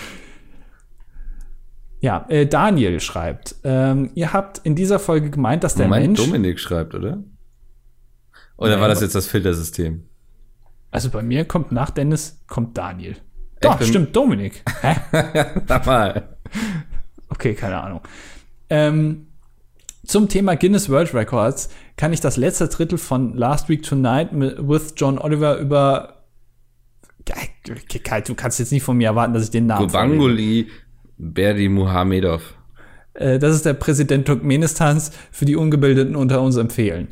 Ja, 2.00 2.24
äh, 2.28 2.46
Daniel 2.46 3.00
schreibt, 3.00 3.56
ähm, 3.64 4.10
ihr 4.14 4.32
habt 4.32 4.58
in 4.58 4.74
dieser 4.74 5.00
Folge 5.00 5.30
gemeint, 5.30 5.64
dass 5.64 5.74
der 5.74 5.88
Moment, 5.88 6.06
Mensch, 6.06 6.24
Dominik 6.24 6.60
schreibt, 6.60 6.94
oder? 6.94 7.18
Oder 8.58 8.72
Nein, 8.72 8.80
war 8.82 8.88
das 8.88 9.00
jetzt 9.00 9.14
das 9.14 9.26
Filtersystem? 9.26 10.04
also 10.90 11.10
bei 11.10 11.22
mir 11.22 11.44
kommt 11.44 11.70
nach 11.72 11.90
Dennis, 11.90 12.40
kommt 12.46 12.76
Daniel. 12.76 13.16
Doch, 13.60 13.80
stimmt, 13.82 14.14
Dominik. 14.14 14.62
Hä? 14.82 14.96
Mal. 15.86 16.36
Okay, 17.28 17.54
keine 17.54 17.80
Ahnung. 17.82 18.00
Ähm, 18.70 19.26
zum 20.06 20.28
Thema 20.28 20.56
Guinness 20.56 20.88
World 20.88 21.12
Records 21.12 21.68
kann 21.96 22.12
ich 22.12 22.20
das 22.20 22.36
letzte 22.36 22.68
Drittel 22.68 22.98
von 22.98 23.34
Last 23.36 23.68
Week 23.68 23.82
Tonight 23.82 24.32
mit, 24.32 24.56
with 24.58 24.94
John 24.96 25.18
Oliver 25.18 25.58
über 25.58 26.14
Du 28.24 28.34
kannst 28.34 28.58
jetzt 28.58 28.72
nicht 28.72 28.82
von 28.82 28.96
mir 28.96 29.08
erwarten, 29.08 29.34
dass 29.34 29.42
ich 29.44 29.50
den 29.50 29.66
Namen 29.66 29.90
vorlese. 29.90 30.14
Gubanguli 30.16 30.68
Berdi 31.18 31.68
Muhamedov. 31.68 32.54
Äh, 33.12 33.38
Das 33.38 33.54
ist 33.54 33.66
der 33.66 33.74
Präsident 33.74 34.26
Turkmenistans 34.26 35.10
für 35.30 35.44
die 35.44 35.56
Ungebildeten 35.56 36.16
unter 36.16 36.40
uns 36.40 36.56
empfehlen. 36.56 37.08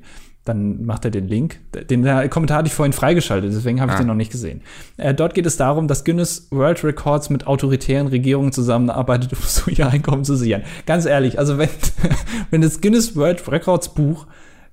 Dann 0.46 0.86
macht 0.86 1.04
er 1.04 1.10
den 1.10 1.28
Link. 1.28 1.58
Den 1.90 2.04
Kommentar 2.30 2.58
hatte 2.58 2.68
ich 2.68 2.72
vorhin 2.72 2.92
freigeschaltet, 2.94 3.52
deswegen 3.52 3.80
habe 3.80 3.90
ich 3.90 3.96
Ah. 3.96 4.00
den 4.00 4.06
noch 4.06 4.14
nicht 4.14 4.30
gesehen. 4.32 4.62
Äh, 4.96 5.12
dort 5.12 5.34
geht 5.34 5.44
es 5.44 5.56
darum, 5.56 5.88
dass 5.88 6.04
Guinness 6.04 6.46
World 6.50 6.82
Records 6.84 7.28
mit 7.30 7.46
autoritären 7.46 8.06
Regierungen 8.06 8.52
zusammenarbeitet, 8.52 9.32
um 9.34 9.38
so 9.44 9.70
ihr 9.70 9.88
Einkommen 9.88 10.24
zu 10.24 10.36
sichern. 10.36 10.62
Ganz 10.86 11.04
ehrlich, 11.04 11.38
also 11.38 11.58
wenn, 11.58 11.68
wenn 12.50 12.62
das 12.62 12.80
Guinness 12.80 13.16
World 13.16 13.46
Records 13.50 13.92
Buch 13.92 14.26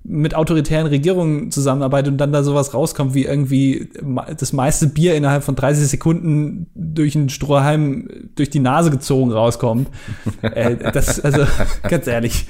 mit 0.05 0.35
autoritären 0.35 0.85
Regierungen 0.87 1.49
zusammenarbeitet 1.49 2.11
und 2.11 2.17
dann 2.17 2.33
da 2.33 2.43
sowas 2.43 2.73
rauskommt, 2.73 3.13
wie 3.13 3.23
irgendwie 3.23 3.89
das 4.37 4.51
meiste 4.51 4.87
Bier 4.87 5.15
innerhalb 5.15 5.43
von 5.45 5.55
30 5.55 5.87
Sekunden 5.87 6.67
durch 6.75 7.15
einen 7.15 7.29
Strohhalm 7.29 8.09
durch 8.35 8.49
die 8.49 8.59
Nase 8.59 8.91
gezogen 8.91 9.31
rauskommt. 9.31 9.87
äh, 10.41 10.75
das, 10.91 11.21
also, 11.21 11.45
ganz 11.87 12.05
ehrlich, 12.07 12.45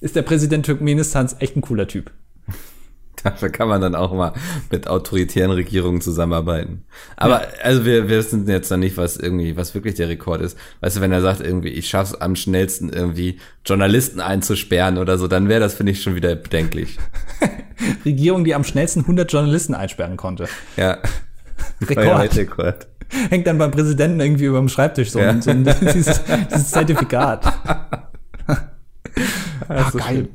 ist 0.00 0.16
der 0.16 0.22
Präsident 0.22 0.66
Turkmenistans 0.66 1.36
echt 1.40 1.56
ein 1.56 1.60
cooler 1.62 1.86
Typ. 1.88 2.10
Dafür 3.24 3.48
kann 3.50 3.66
man 3.68 3.80
dann 3.80 3.96
auch 3.96 4.12
mal 4.14 4.32
mit 4.70 4.86
autoritären 4.86 5.50
Regierungen 5.50 6.00
zusammenarbeiten. 6.00 6.84
Aber 7.16 7.42
also 7.64 7.84
wir, 7.84 8.08
wir 8.08 8.18
wissen 8.18 8.46
jetzt 8.48 8.70
noch 8.70 8.76
nicht, 8.78 8.96
was 8.96 9.16
irgendwie, 9.16 9.56
was 9.56 9.74
wirklich 9.74 9.94
der 9.96 10.08
Rekord 10.08 10.40
ist. 10.40 10.56
Weißt 10.80 10.96
du, 10.96 11.00
wenn 11.00 11.10
er 11.10 11.20
sagt, 11.20 11.40
irgendwie, 11.40 11.70
ich 11.70 11.88
schaff's 11.88 12.14
am 12.14 12.36
schnellsten 12.36 12.90
irgendwie 12.90 13.40
Journalisten 13.66 14.20
einzusperren 14.20 14.98
oder 14.98 15.18
so, 15.18 15.26
dann 15.26 15.48
wäre 15.48 15.58
das, 15.60 15.74
finde 15.74 15.92
ich, 15.92 16.02
schon 16.02 16.14
wieder 16.14 16.36
bedenklich. 16.36 16.96
Regierung, 18.04 18.44
die 18.44 18.54
am 18.54 18.62
schnellsten 18.64 19.00
100 19.00 19.32
Journalisten 19.32 19.74
einsperren 19.74 20.16
konnte. 20.16 20.48
Ja. 20.76 20.98
Rekord. 21.88 22.36
Rekord. 22.36 22.86
Hängt 23.30 23.46
dann 23.48 23.58
beim 23.58 23.70
Präsidenten 23.72 24.20
irgendwie 24.20 24.44
über 24.44 24.58
dem 24.58 24.68
Schreibtisch 24.68 25.10
so, 25.10 25.18
Ja. 25.18 25.30
ein- 25.30 25.42
so 25.42 25.50
ein, 25.50 25.64
dieses, 25.64 26.20
dieses 26.52 26.70
Zertifikat. 26.70 27.44
Ah, 29.68 29.90
geil. 29.90 30.00
schön. 30.02 30.28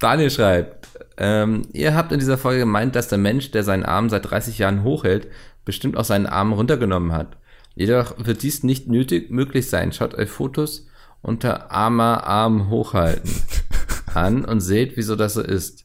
Daniel 0.00 0.30
schreibt, 0.30 0.88
ähm, 1.18 1.62
ihr 1.72 1.94
habt 1.94 2.12
in 2.12 2.18
dieser 2.18 2.38
Folge 2.38 2.60
gemeint, 2.60 2.96
dass 2.96 3.08
der 3.08 3.18
Mensch, 3.18 3.50
der 3.50 3.64
seinen 3.64 3.84
Arm 3.84 4.08
seit 4.08 4.30
30 4.30 4.58
Jahren 4.58 4.82
hochhält, 4.82 5.28
bestimmt 5.64 5.96
auch 5.96 6.04
seinen 6.04 6.26
Arm 6.26 6.52
runtergenommen 6.52 7.12
hat. 7.12 7.36
Jedoch 7.74 8.14
wird 8.18 8.42
dies 8.42 8.62
nicht 8.62 8.88
nötig 8.88 9.30
möglich 9.30 9.68
sein. 9.68 9.92
Schaut 9.92 10.14
euch 10.14 10.30
Fotos 10.30 10.86
unter 11.22 11.70
armer 11.70 12.24
Arm 12.24 12.70
hochhalten 12.70 13.30
an 14.14 14.44
und 14.44 14.60
seht, 14.60 14.96
wieso 14.96 15.16
das 15.16 15.34
so 15.34 15.42
ist. 15.42 15.84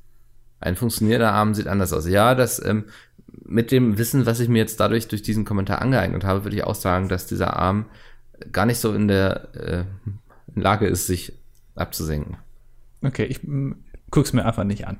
Ein 0.59 0.76
funktionierender 0.76 1.34
Arm 1.34 1.53
sieht 1.53 1.67
anders 1.67 1.91
aus. 1.91 2.07
Ja, 2.07 2.36
das 2.36 2.63
ähm, 2.63 2.86
mit 3.28 3.71
dem 3.71 3.97
Wissen, 3.97 4.26
was 4.26 4.39
ich 4.39 4.49
mir 4.49 4.59
jetzt 4.59 4.80
dadurch 4.80 5.07
durch 5.07 5.21
diesen 5.21 5.45
Kommentar 5.45 5.82
angeeignet 5.82 6.24
habe, 6.24 6.43
würde 6.43 6.55
ich 6.55 6.63
auch 6.63 6.76
sagen, 6.76 7.09
dass 7.09 7.28
dieser 7.28 7.57
Arm 7.57 7.88
gar 8.51 8.65
nicht 8.65 8.80
so 8.80 8.93
in 8.93 9.07
der 9.07 9.53
äh, 9.55 9.84
Lage 10.55 10.88
ist, 10.88 11.07
sich 11.07 11.34
abzusenken. 11.76 12.38
Okay, 13.03 13.26
ich 13.26 13.39
guck's 14.11 14.34
mir 14.34 14.45
einfach 14.45 14.63
nicht 14.63 14.88
an. 14.88 14.97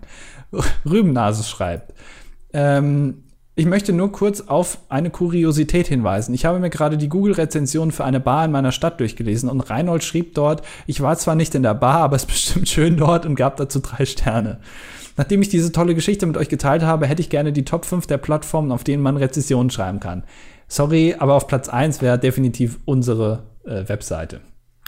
Rübennase 0.86 1.44
schreibt. 1.44 1.94
Ähm, 2.54 3.24
ich 3.56 3.68
möchte 3.68 3.94
nur 3.94 4.12
kurz 4.12 4.42
auf 4.42 4.80
eine 4.90 5.12
Kuriosität 5.12 5.88
hinweisen. 5.88 6.34
Ich 6.34 6.46
habe 6.46 6.60
mir 6.60 6.72
gerade 6.72 6.98
die 6.98 7.10
Google-Rezension 7.10 7.92
für 7.92 8.04
eine 8.04 8.20
Bar 8.20 8.46
in 8.46 8.52
meiner 8.52 8.72
Stadt 8.72 9.00
durchgelesen 9.00 9.48
und 9.48 9.62
Reinhold 9.62 10.04
schrieb 10.04 10.34
dort, 10.34 10.64
ich 10.88 11.02
war 11.02 11.16
zwar 11.18 11.36
nicht 11.36 11.54
in 11.54 11.62
der 11.62 11.76
Bar, 11.76 12.00
aber 12.00 12.16
es 12.16 12.24
ist 12.24 12.28
bestimmt 12.30 12.68
schön 12.68 12.98
dort 12.98 13.28
und 13.28 13.36
gab 13.36 13.58
dazu 13.58 13.80
drei 13.80 14.06
Sterne. 14.06 14.60
Nachdem 15.18 15.44
ich 15.44 15.50
diese 15.50 15.72
tolle 15.72 15.94
Geschichte 15.94 16.26
mit 16.26 16.38
euch 16.38 16.50
geteilt 16.50 16.82
habe, 16.82 17.06
hätte 17.06 17.22
ich 17.22 17.30
gerne 17.30 17.54
die 17.54 17.66
Top 17.66 17.86
5 17.86 18.08
der 18.08 18.18
Plattformen, 18.18 18.72
auf 18.72 18.84
denen 18.84 19.04
man 19.04 19.18
Rezensionen 19.18 19.70
schreiben 19.70 20.00
kann. 20.00 20.24
Sorry, 20.68 21.16
aber 21.20 21.36
auf 21.36 21.46
Platz 21.46 21.70
1 21.70 22.02
wäre 22.02 22.18
definitiv 22.18 22.80
unsere 22.86 23.44
äh, 23.66 23.88
Webseite. 23.88 24.42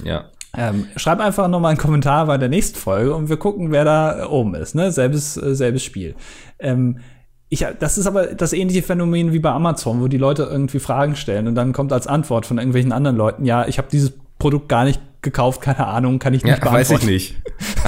Ja. 0.04 0.32
Ähm, 0.58 0.86
schreib 0.96 1.20
einfach 1.20 1.48
noch 1.48 1.60
mal 1.60 1.70
einen 1.70 1.78
Kommentar 1.78 2.26
bei 2.28 2.38
der 2.38 2.50
nächsten 2.50 2.78
Folge 2.78 3.14
und 3.16 3.30
wir 3.30 3.38
gucken, 3.38 3.72
wer 3.72 3.84
da 3.86 4.28
oben 4.30 4.56
ist. 4.56 4.76
Ne? 4.76 4.92
Selbes, 4.92 5.38
äh, 5.38 5.56
selbes 5.56 5.84
Spiel. 5.84 6.16
Ähm, 6.60 7.00
ich, 7.50 7.66
das 7.80 7.98
ist 7.98 8.08
aber 8.08 8.28
das 8.28 8.54
ähnliche 8.54 8.82
Phänomen 8.82 9.32
wie 9.34 9.40
bei 9.40 9.52
Amazon, 9.52 10.02
wo 10.02 10.08
die 10.08 10.18
Leute 10.18 10.44
irgendwie 10.44 10.80
Fragen 10.80 11.16
stellen 11.16 11.48
und 11.48 11.56
dann 11.56 11.74
kommt 11.74 11.94
als 11.94 12.08
Antwort 12.08 12.46
von 12.46 12.58
irgendwelchen 12.58 12.92
anderen 12.92 13.18
Leuten, 13.18 13.46
ja, 13.46 13.68
ich 13.68 13.78
habe 13.78 13.88
dieses 13.92 14.14
Produkt 14.40 14.68
gar 14.68 14.84
nicht 14.84 15.00
gekauft, 15.22 15.62
keine 15.62 15.88
Ahnung, 15.88 16.20
kann 16.20 16.34
ich 16.34 16.44
nicht 16.44 16.58
Ja, 16.58 16.64
weiß 16.72 16.90
beantworten. 16.90 17.14
ich 17.14 17.34
nicht. 17.34 17.42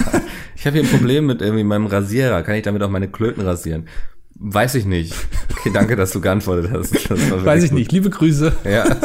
ich 0.55 0.65
habe 0.65 0.77
hier 0.77 0.85
ein 0.85 0.91
Problem 0.91 1.25
mit 1.25 1.41
irgendwie 1.41 1.63
meinem 1.63 1.85
Rasierer. 1.87 2.41
Kann 2.43 2.55
ich 2.55 2.63
damit 2.63 2.81
auch 2.83 2.89
meine 2.89 3.07
Klöten 3.07 3.43
rasieren? 3.43 3.87
Weiß 4.35 4.75
ich 4.75 4.85
nicht. 4.85 5.13
Okay, 5.51 5.71
danke, 5.73 5.95
dass 5.95 6.11
du 6.11 6.21
geantwortet 6.21 6.71
hast. 6.71 6.93
Das 7.09 7.45
Weiß 7.45 7.63
ich 7.63 7.71
gut. 7.71 7.79
nicht. 7.79 7.91
Liebe 7.91 8.09
Grüße. 8.09 8.53
Ja. 8.63 8.85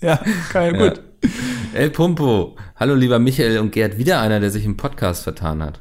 Ja, 0.00 0.18
kann 0.50 0.74
ja 0.74 0.84
Ja. 0.86 0.92
El 1.74 1.88
Pumpo. 1.88 2.54
Hallo 2.76 2.94
lieber 2.94 3.18
Michael 3.18 3.58
und 3.58 3.72
Gerd, 3.72 3.96
wieder 3.96 4.20
einer, 4.20 4.40
der 4.40 4.50
sich 4.50 4.66
im 4.66 4.76
Podcast 4.76 5.22
vertan 5.22 5.62
hat. 5.62 5.80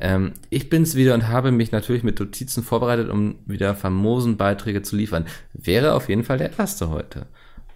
Ähm, 0.00 0.32
ich 0.48 0.70
bin's 0.70 0.94
wieder 0.94 1.12
und 1.12 1.28
habe 1.28 1.52
mich 1.52 1.70
natürlich 1.70 2.02
mit 2.02 2.18
Notizen 2.18 2.62
vorbereitet, 2.62 3.10
um 3.10 3.36
wieder 3.44 3.74
famosen 3.74 4.38
Beiträge 4.38 4.80
zu 4.80 4.96
liefern. 4.96 5.26
Wäre 5.52 5.92
auf 5.92 6.08
jeden 6.08 6.24
Fall 6.24 6.38
der 6.38 6.58
erste 6.58 6.88
heute. 6.88 7.26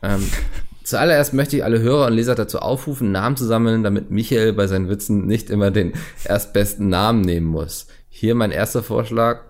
Ähm, 0.03 0.27
zuallererst 0.83 1.35
möchte 1.35 1.57
ich 1.57 1.65
alle 1.65 1.81
Hörer 1.81 2.07
und 2.07 2.15
Leser 2.15 2.35
dazu 2.35 2.59
aufrufen, 2.59 3.13
Namen 3.13 3.37
zu 3.37 3.45
sammeln, 3.45 3.83
damit 3.83 4.11
Michael 4.11 4.55
bei 4.55 4.67
seinen 4.67 4.89
Witzen 4.89 5.27
nicht 5.27 5.51
immer 5.51 5.71
den 5.71 5.93
erstbesten 6.25 6.89
Namen 6.89 7.21
nehmen 7.21 7.47
muss. 7.47 7.87
Hier 8.09 8.35
mein 8.35 8.51
erster 8.51 8.83
Vorschlag. 8.83 9.41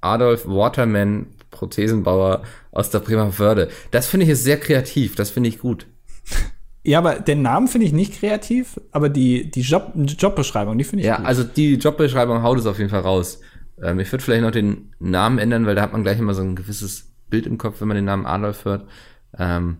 Adolf 0.00 0.46
Waterman, 0.46 1.28
Prothesenbauer 1.52 2.42
aus 2.72 2.90
der 2.90 2.98
Bremerförde. 2.98 3.68
Das 3.92 4.08
finde 4.08 4.24
ich 4.24 4.32
ist 4.32 4.42
sehr 4.42 4.58
kreativ, 4.58 5.14
das 5.14 5.30
finde 5.30 5.48
ich 5.48 5.60
gut. 5.60 5.86
Ja, 6.86 6.98
aber 6.98 7.14
den 7.14 7.40
Namen 7.42 7.66
finde 7.66 7.86
ich 7.86 7.92
nicht 7.94 8.20
kreativ, 8.20 8.78
aber 8.92 9.08
die, 9.08 9.50
die 9.50 9.62
Job, 9.62 9.92
Jobbeschreibung, 9.94 10.76
die 10.76 10.84
finde 10.84 11.00
ich 11.02 11.06
Ja, 11.08 11.16
gut. 11.16 11.26
also 11.26 11.42
die 11.42 11.74
Jobbeschreibung 11.76 12.42
haut 12.42 12.58
es 12.58 12.66
auf 12.66 12.78
jeden 12.78 12.90
Fall 12.90 13.00
raus. 13.00 13.40
Ähm, 13.82 13.98
ich 14.00 14.12
würde 14.12 14.22
vielleicht 14.22 14.42
noch 14.42 14.50
den 14.50 14.94
Namen 14.98 15.38
ändern, 15.38 15.64
weil 15.66 15.74
da 15.74 15.82
hat 15.82 15.92
man 15.92 16.02
gleich 16.02 16.18
immer 16.18 16.34
so 16.34 16.42
ein 16.42 16.56
gewisses 16.56 17.10
Bild 17.30 17.46
im 17.46 17.56
Kopf, 17.58 17.80
wenn 17.80 17.88
man 17.88 17.94
den 17.96 18.04
Namen 18.04 18.26
Adolf 18.26 18.64
hört. 18.66 18.86
Ähm, 19.38 19.78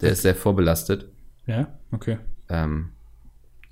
der 0.00 0.12
ist 0.12 0.22
sehr 0.22 0.34
vorbelastet. 0.36 1.10
Ja, 1.46 1.68
okay. 1.90 2.18
Ähm, 2.48 2.90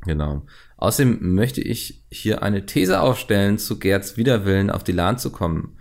genau. 0.05 0.43
Außerdem 0.77 1.35
möchte 1.35 1.61
ich 1.61 2.05
hier 2.11 2.43
eine 2.43 2.67
These 2.67 3.01
aufstellen, 3.01 3.59
zu 3.59 3.79
Gerds 3.79 4.17
Widerwillen 4.17 4.71
auf 4.71 4.83
die 4.85 4.93
Lahn 4.93 5.17
zu 5.19 5.31
kommen. 5.31 5.77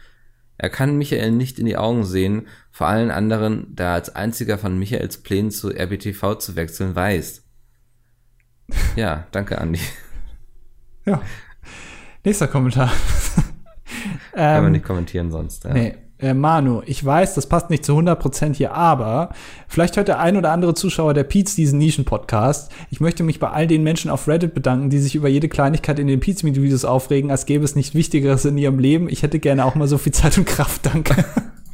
Er 0.64 0.70
kann 0.70 0.98
Michael 0.98 1.34
nicht 1.34 1.60
in 1.60 1.66
die 1.66 1.76
Augen 1.76 2.06
sehen, 2.06 2.48
vor 2.72 2.88
allen 2.88 3.12
anderen, 3.12 3.76
da 3.76 3.90
er 3.90 3.94
als 3.96 4.16
einziger 4.16 4.58
von 4.58 4.80
Michaels 4.80 5.18
Plänen 5.18 5.52
zu 5.52 5.72
RBTV 5.72 6.36
zu 6.36 6.56
wechseln 6.56 6.96
weiß. 6.96 7.44
Ja, 8.96 9.28
danke, 9.32 9.60
Andi. 9.60 9.82
Ja. 11.06 11.22
Nächster 12.24 12.48
Kommentar. 12.48 12.94
Kann 14.32 14.54
man 14.56 14.66
ähm, 14.68 14.72
nicht 14.72 14.86
kommentieren 14.86 15.32
sonst. 15.32 15.66
Ja. 15.66 15.74
nee. 15.74 15.98
Äh, 16.24 16.34
Manu, 16.34 16.82
ich 16.86 17.04
weiß, 17.04 17.34
das 17.36 17.48
passt 17.48 17.70
nicht 17.70 17.84
zu 17.84 17.98
100% 17.98 18.56
hier, 18.56 18.74
aber 18.74 19.34
vielleicht 19.68 19.98
hört 19.98 20.08
der 20.08 20.20
ein 20.20 20.38
oder 20.38 20.54
andere 20.54 20.74
Zuschauer 20.74 21.14
der 21.14 21.26
Pete's 21.26 21.56
diesen 21.56 21.80
Nischen-Podcast. 21.80 22.72
Ich 22.90 23.02
möchte 23.02 23.24
mich 23.24 23.42
bei 23.42 23.50
all 23.50 23.68
den 23.68 23.84
Menschen 23.84 24.10
auf 24.10 24.26
Reddit 24.26 24.54
bedanken, 24.54 24.90
die 24.90 25.00
sich 25.00 25.16
über 25.16 25.28
jede 25.28 25.50
Kleinigkeit 25.50 26.00
in 26.00 26.08
den 26.08 26.22
Pete's 26.22 26.46
Videos 26.46 26.86
aufregen, 26.86 27.30
als 27.30 27.46
gäbe 27.46 27.66
es 27.66 27.76
nicht 27.76 27.94
Wichtigeres 27.94 28.46
in 28.46 28.58
ihrem 28.58 28.80
Leben. 28.80 29.10
Ich 29.10 29.22
hätte 29.22 29.40
gerne 29.40 29.66
auch 29.66 29.76
mal 29.76 29.90
so 29.90 29.98
viel 29.98 30.14
Zeit 30.14 30.38
und 30.38 30.46
Kraft, 30.46 30.86
danke. 30.86 31.26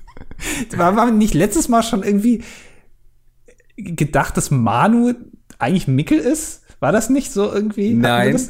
war, 0.76 0.96
war 0.96 1.12
nicht 1.12 1.36
letztes 1.36 1.70
Mal 1.70 1.84
schon 1.84 2.02
irgendwie 2.02 2.44
gedacht, 3.78 4.36
dass 4.36 4.50
Manu 4.50 5.14
eigentlich 5.60 5.88
Mickel 5.88 6.18
ist? 6.18 6.64
War 6.80 6.92
das 6.92 7.12
nicht 7.12 7.32
so 7.32 7.54
irgendwie? 7.54 7.94
Nein. 7.94 8.42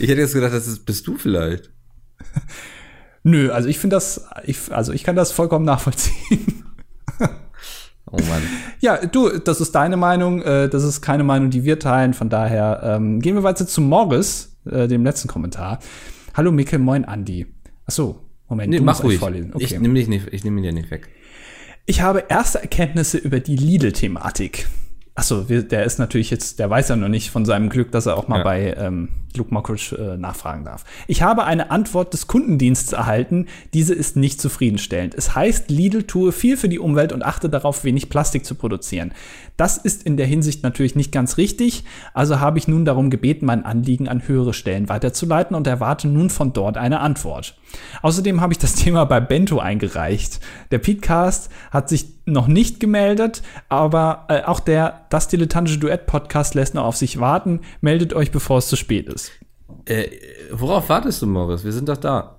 Ich 0.00 0.08
hätte 0.08 0.22
jetzt 0.22 0.34
gedacht, 0.34 0.52
das 0.52 0.66
ist, 0.66 0.86
bist 0.86 1.06
du 1.06 1.16
vielleicht. 1.16 1.70
Nö, 3.28 3.50
also 3.50 3.68
ich 3.68 3.80
finde 3.80 3.96
das, 3.96 4.24
ich, 4.44 4.70
also 4.72 4.92
ich 4.92 5.02
kann 5.02 5.16
das 5.16 5.32
vollkommen 5.32 5.64
nachvollziehen. 5.64 6.62
Oh 8.08 8.18
Mann. 8.28 8.40
Ja, 8.78 9.04
du, 9.04 9.30
das 9.40 9.60
ist 9.60 9.74
deine 9.74 9.96
Meinung, 9.96 10.40
äh, 10.40 10.68
das 10.68 10.84
ist 10.84 11.00
keine 11.02 11.24
Meinung, 11.24 11.50
die 11.50 11.64
wir 11.64 11.80
teilen. 11.80 12.14
Von 12.14 12.28
daher 12.28 12.80
ähm, 12.84 13.18
gehen 13.20 13.34
wir 13.34 13.42
weiter 13.42 13.66
zu 13.66 13.80
Morris, 13.80 14.56
äh, 14.64 14.86
dem 14.86 15.02
letzten 15.02 15.26
Kommentar. 15.26 15.80
Hallo 16.34 16.52
Mikkel, 16.52 16.78
moin 16.78 17.04
Andi. 17.04 17.46
Ach 17.84 17.90
so, 17.90 18.20
Moment, 18.48 18.70
Nee, 18.70 18.76
du 18.78 18.84
mach 18.84 19.02
ruhig. 19.02 19.18
vorlesen. 19.18 19.52
Okay. 19.54 19.64
Ich 19.64 19.80
nehme 19.80 19.94
dich 19.94 20.06
nicht, 20.06 20.28
ich 20.32 20.44
nehme 20.44 20.60
ihn 20.60 20.62
dir 20.62 20.72
nicht 20.72 20.92
weg. 20.92 21.08
Ich 21.84 22.00
habe 22.00 22.24
erste 22.28 22.62
Erkenntnisse 22.62 23.18
über 23.18 23.40
die 23.40 23.56
Lidl-Thematik. 23.56 24.68
Achso, 25.16 25.40
der 25.42 25.84
ist 25.84 25.98
natürlich 25.98 26.30
jetzt, 26.30 26.60
der 26.60 26.70
weiß 26.70 26.90
ja 26.90 26.96
noch 26.96 27.08
nicht 27.08 27.30
von 27.32 27.44
seinem 27.44 27.70
Glück, 27.70 27.90
dass 27.90 28.06
er 28.06 28.16
auch 28.18 28.28
mal 28.28 28.38
Ja. 28.38 28.44
bei 28.44 28.72
ähm, 28.78 29.08
Luke 29.36 29.52
Mockridge 29.52 29.96
äh, 29.96 30.16
nachfragen 30.16 30.64
darf. 30.64 30.84
Ich 31.06 31.22
habe 31.22 31.44
eine 31.44 31.70
Antwort 31.70 32.12
des 32.12 32.26
Kundendienstes 32.26 32.92
erhalten. 32.92 33.46
Diese 33.74 33.94
ist 33.94 34.16
nicht 34.16 34.40
zufriedenstellend. 34.40 35.14
Es 35.14 35.34
heißt, 35.34 35.70
Lidl 35.70 36.04
tue 36.04 36.32
viel 36.32 36.56
für 36.56 36.68
die 36.68 36.78
Umwelt 36.78 37.12
und 37.12 37.24
achte 37.24 37.48
darauf, 37.48 37.84
wenig 37.84 38.08
Plastik 38.08 38.44
zu 38.44 38.54
produzieren. 38.54 39.12
Das 39.56 39.78
ist 39.78 40.02
in 40.02 40.16
der 40.16 40.26
Hinsicht 40.26 40.62
natürlich 40.62 40.96
nicht 40.96 41.12
ganz 41.12 41.38
richtig. 41.38 41.84
Also 42.12 42.40
habe 42.40 42.58
ich 42.58 42.68
nun 42.68 42.84
darum 42.84 43.08
gebeten, 43.08 43.46
mein 43.46 43.64
Anliegen 43.64 44.08
an 44.08 44.26
höhere 44.26 44.52
Stellen 44.52 44.88
weiterzuleiten 44.88 45.56
und 45.56 45.66
erwarte 45.66 46.08
nun 46.08 46.30
von 46.30 46.52
dort 46.52 46.76
eine 46.76 47.00
Antwort. 47.00 47.56
Außerdem 48.02 48.40
habe 48.40 48.52
ich 48.52 48.58
das 48.58 48.74
Thema 48.76 49.04
bei 49.04 49.20
Bento 49.20 49.58
eingereicht. 49.58 50.40
Der 50.70 50.78
Petecast 50.78 51.50
hat 51.70 51.88
sich 51.88 52.06
noch 52.26 52.48
nicht 52.48 52.80
gemeldet, 52.80 53.42
aber 53.68 54.26
äh, 54.28 54.42
auch 54.42 54.60
der 54.60 55.06
Das 55.10 55.28
Dilettantische 55.28 55.78
Duett 55.78 56.06
Podcast 56.06 56.54
lässt 56.54 56.74
noch 56.74 56.84
auf 56.84 56.96
sich 56.96 57.20
warten. 57.20 57.60
Meldet 57.80 58.14
euch, 58.14 58.32
bevor 58.32 58.58
es 58.58 58.68
zu 58.68 58.76
spät 58.76 59.08
ist. 59.08 59.25
Äh, 59.84 60.06
worauf 60.52 60.88
wartest 60.88 61.22
du, 61.22 61.26
Morris? 61.26 61.64
Wir 61.64 61.72
sind 61.72 61.88
doch 61.88 61.96
da. 61.96 62.36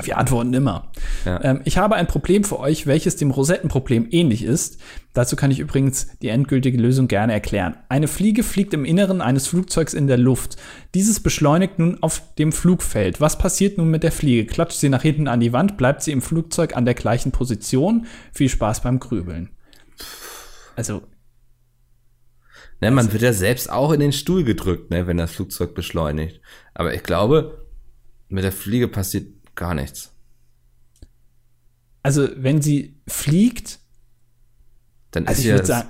Wir 0.00 0.16
antworten 0.16 0.54
immer. 0.54 0.90
Ja. 1.26 1.44
Ähm, 1.44 1.60
ich 1.64 1.76
habe 1.76 1.96
ein 1.96 2.06
Problem 2.06 2.44
für 2.44 2.58
euch, 2.58 2.86
welches 2.86 3.16
dem 3.16 3.30
Rosettenproblem 3.30 4.08
ähnlich 4.10 4.42
ist. 4.42 4.78
Dazu 5.12 5.36
kann 5.36 5.50
ich 5.50 5.58
übrigens 5.58 6.06
die 6.22 6.28
endgültige 6.28 6.78
Lösung 6.78 7.08
gerne 7.08 7.34
erklären. 7.34 7.76
Eine 7.90 8.08
Fliege 8.08 8.42
fliegt 8.42 8.72
im 8.72 8.86
Inneren 8.86 9.20
eines 9.20 9.46
Flugzeugs 9.48 9.92
in 9.92 10.06
der 10.06 10.16
Luft. 10.16 10.56
Dieses 10.94 11.20
beschleunigt 11.20 11.78
nun 11.78 12.02
auf 12.02 12.22
dem 12.38 12.52
Flugfeld. 12.52 13.20
Was 13.20 13.36
passiert 13.36 13.76
nun 13.76 13.90
mit 13.90 14.02
der 14.02 14.12
Fliege? 14.12 14.46
Klatscht 14.46 14.78
sie 14.78 14.88
nach 14.88 15.02
hinten 15.02 15.28
an 15.28 15.40
die 15.40 15.52
Wand? 15.52 15.76
Bleibt 15.76 16.02
sie 16.02 16.12
im 16.12 16.22
Flugzeug 16.22 16.74
an 16.74 16.86
der 16.86 16.94
gleichen 16.94 17.30
Position? 17.30 18.06
Viel 18.32 18.48
Spaß 18.48 18.80
beim 18.80 18.98
Grübeln. 18.98 19.50
Also, 20.74 21.02
Ne, 22.82 22.90
man 22.90 23.12
wird 23.12 23.22
ja 23.22 23.32
selbst 23.32 23.70
auch 23.70 23.92
in 23.92 24.00
den 24.00 24.12
Stuhl 24.12 24.42
gedrückt, 24.44 24.90
ne, 24.90 25.06
wenn 25.06 25.16
das 25.16 25.32
Flugzeug 25.32 25.74
beschleunigt. 25.74 26.40
Aber 26.74 26.92
ich 26.94 27.02
glaube, 27.04 27.66
mit 28.28 28.42
der 28.44 28.52
Fliege 28.52 28.88
passiert 28.88 29.28
gar 29.54 29.74
nichts. 29.74 30.12
also 32.02 32.28
wenn 32.36 32.60
sie 32.60 33.00
fliegt, 33.06 33.78
Dann 35.12 35.26
Also 35.28 35.40
ist 35.40 35.44
ich 35.44 35.50
ja 35.50 35.64
sagen- 35.64 35.88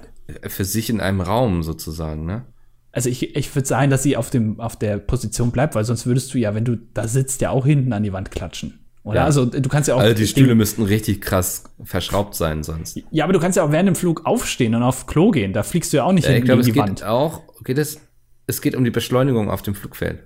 für 0.49 0.65
sich 0.65 0.91
in 0.91 1.01
einem 1.01 1.21
Raum 1.21 1.63
sozusagen, 1.63 2.27
ne? 2.27 2.45
also 2.91 3.09
ich, 3.09 3.35
ich 3.37 3.55
würde 3.55 3.67
sagen, 3.69 3.91
dass 3.91 4.03
sie 4.03 4.17
auf, 4.19 4.29
dem, 4.31 4.61
auf 4.61 4.77
der 4.77 4.99
Position 4.99 5.51
bleibt, 5.51 5.75
weil 5.75 5.85
sonst 5.85 6.05
würdest 6.07 6.35
du 6.35 6.39
ja, 6.39 6.55
wenn 6.55 6.65
du 6.67 6.77
da 6.77 7.09
sitzt, 7.09 7.41
ja 7.41 7.51
auch 7.51 7.65
hinten 7.65 7.93
an 7.95 8.03
die 8.03 8.13
Wand 8.13 8.31
klatschen. 8.31 8.82
Oder? 9.05 9.17
Ja. 9.21 9.25
Also 9.25 9.47
du 9.47 9.69
kannst 9.69 9.89
ja 9.89 9.97
auch. 9.97 10.01
Also 10.01 10.15
die 10.15 10.27
Stühle 10.27 10.55
müssten 10.55 10.83
richtig 10.85 11.21
krass 11.21 11.65
verschraubt 11.83 12.35
sein 12.37 12.63
sonst. 12.63 13.01
Ja, 13.11 13.25
aber 13.25 13.33
du 13.33 13.41
kannst 13.41 13.57
ja 13.57 13.65
auch 13.65 13.73
während 13.73 13.89
dem 13.89 13.97
Flug 13.97 14.25
aufstehen 14.25 14.75
und 14.75 14.83
auf 14.83 15.07
Klo 15.07 15.31
gehen. 15.33 15.53
Da 15.53 15.63
fliegst 15.65 15.93
du 15.93 15.97
ja 15.97 16.05
auch 16.05 16.13
nicht 16.13 16.25
Ja, 16.25 16.31
ich 16.31 16.35
hinten 16.37 16.47
glaube, 16.47 16.63
gegen 16.63 16.69
es 16.71 16.75
die 16.75 16.93
geht 16.93 17.03
Wand. 17.03 17.05
auch, 17.05 17.43
geht 17.65 17.79
es, 17.79 18.01
es 18.47 18.61
geht 18.61 18.77
um 18.77 18.85
die 18.85 18.91
Beschleunigung 18.91 19.51
auf 19.51 19.63
dem 19.63 19.75
Flugfeld. 19.75 20.23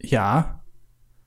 Ja. 0.00 0.62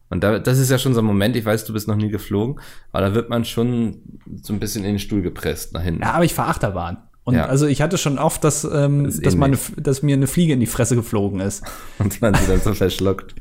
Und 0.10 0.24
da, 0.24 0.40
das 0.40 0.58
ist 0.60 0.72
ja 0.72 0.78
schon 0.80 0.94
so 0.94 1.02
ein 1.02 1.06
Moment, 1.06 1.36
ich 1.36 1.46
weiß, 1.46 1.66
du 1.66 1.74
bist 1.74 1.88
noch 1.88 1.96
nie 1.96 2.10
geflogen, 2.10 2.60
aber 2.92 3.08
da 3.08 3.14
wird 3.14 3.30
man 3.30 3.46
schon 3.46 4.20
so 4.42 4.54
ein 4.54 4.60
bisschen 4.60 4.84
in 4.84 4.94
den 4.94 5.00
Stuhl 5.00 5.22
gepresst 5.22 5.74
nach 5.74 5.84
hinten. 5.84 6.02
Ja, 6.02 6.14
aber 6.14 6.26
ich 6.26 6.34
fahre 6.34 6.50
Achterbahn. 6.50 6.98
Und 7.30 7.36
Ja. 7.36 7.46
also 7.46 7.66
ich 7.68 7.82
hatte 7.82 7.98
schon 7.98 8.18
oft, 8.20 8.44
dass, 8.44 8.64
ähm, 8.64 9.06
Das 9.06 9.20
dass, 9.20 9.36
meine, 9.36 9.58
dass 9.78 10.02
mir 10.04 10.16
eine 10.16 10.28
Fliege 10.28 10.54
in 10.54 10.60
die 10.60 10.66
Fresse 10.66 10.96
geflogen 10.96 11.40
ist. 11.40 11.64
Und 12.00 12.22
man 12.22 12.34
sie 12.34 12.48
dann 12.48 12.60
so 12.60 12.74
verschluckt. 12.74 13.36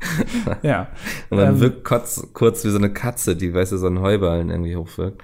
Ja. 0.61 0.87
Und 1.29 1.37
man 1.37 1.55
Ähm, 1.55 1.59
wirkt 1.59 1.83
kurz, 1.83 2.25
kurz 2.33 2.63
wie 2.63 2.69
so 2.69 2.77
eine 2.77 2.91
Katze, 2.93 3.35
die, 3.35 3.53
weißt 3.53 3.71
du, 3.71 3.77
so 3.77 3.87
einen 3.87 3.99
Heuballen 3.99 4.49
irgendwie 4.49 4.75
hochwirkt. 4.75 5.21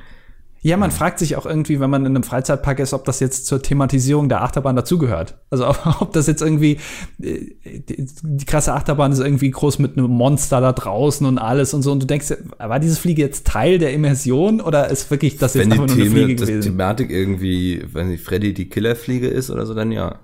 Ja, 0.66 0.78
man 0.78 0.90
fragt 0.90 1.20
sich 1.20 1.36
auch 1.36 1.46
irgendwie, 1.46 1.80
wenn 1.80 1.92
man 1.92 2.08
in 2.08 2.16
einem 2.16 2.24
Freizeitpark 2.24 2.80
ist, 2.80 2.92
ob 2.94 3.06
das 3.06 3.20
jetzt 3.20 3.46
zur 3.46 3.62
Thematisierung 3.62 4.30
der 4.30 4.42
Achterbahn 4.42 4.76
dazugehört. 4.76 5.38
Also 5.52 5.68
ob, 5.68 6.10
das 6.14 6.26
jetzt 6.26 6.42
irgendwie 6.42 6.80
äh, 7.22 7.52
die, 7.64 8.08
die 8.24 8.46
krasse 8.46 8.74
Achterbahn 8.74 9.12
ist 9.12 9.20
irgendwie 9.20 9.52
groß 9.52 9.78
mit 9.78 9.96
einem 9.96 10.10
Monster 10.10 10.62
da 10.62 10.74
draußen 10.74 11.28
und 11.28 11.38
alles 11.38 11.76
und 11.76 11.84
so. 11.84 11.92
Und 11.92 12.02
du 12.02 12.08
denkst, 12.08 12.34
war 12.58 12.80
diese 12.80 13.00
Fliege 13.00 13.22
jetzt 13.22 13.46
Teil 13.46 13.78
der 13.78 13.94
Immersion 13.94 14.60
oder 14.60 14.90
ist 14.90 15.12
wirklich 15.12 15.38
das 15.38 15.54
jetzt 15.54 15.66
Wenn 15.66 15.70
die 15.70 15.80
einfach 15.80 15.96
nur 15.96 16.04
eine 16.04 16.12
Fliege 16.12 16.36
gewesen? 16.36 16.62
Thematik 16.62 17.12
irgendwie, 17.12 17.86
wenn 17.94 18.10
nicht 18.10 18.24
Freddy 18.24 18.56
die 18.56 18.68
Killerfliege 18.68 19.28
ist 19.28 19.52
oder 19.52 19.68
so, 19.68 19.76
dann 19.76 19.92
ja. 19.92 20.18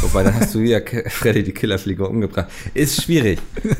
Wobei, 0.00 0.22
dann 0.22 0.34
hast 0.34 0.54
du 0.54 0.60
wieder 0.60 0.80
Ke- 0.80 1.04
Freddy 1.10 1.42
die 1.42 1.52
Killerfliege 1.52 2.08
umgebracht. 2.08 2.46
Ist 2.72 3.02
schwierig. 3.02 3.38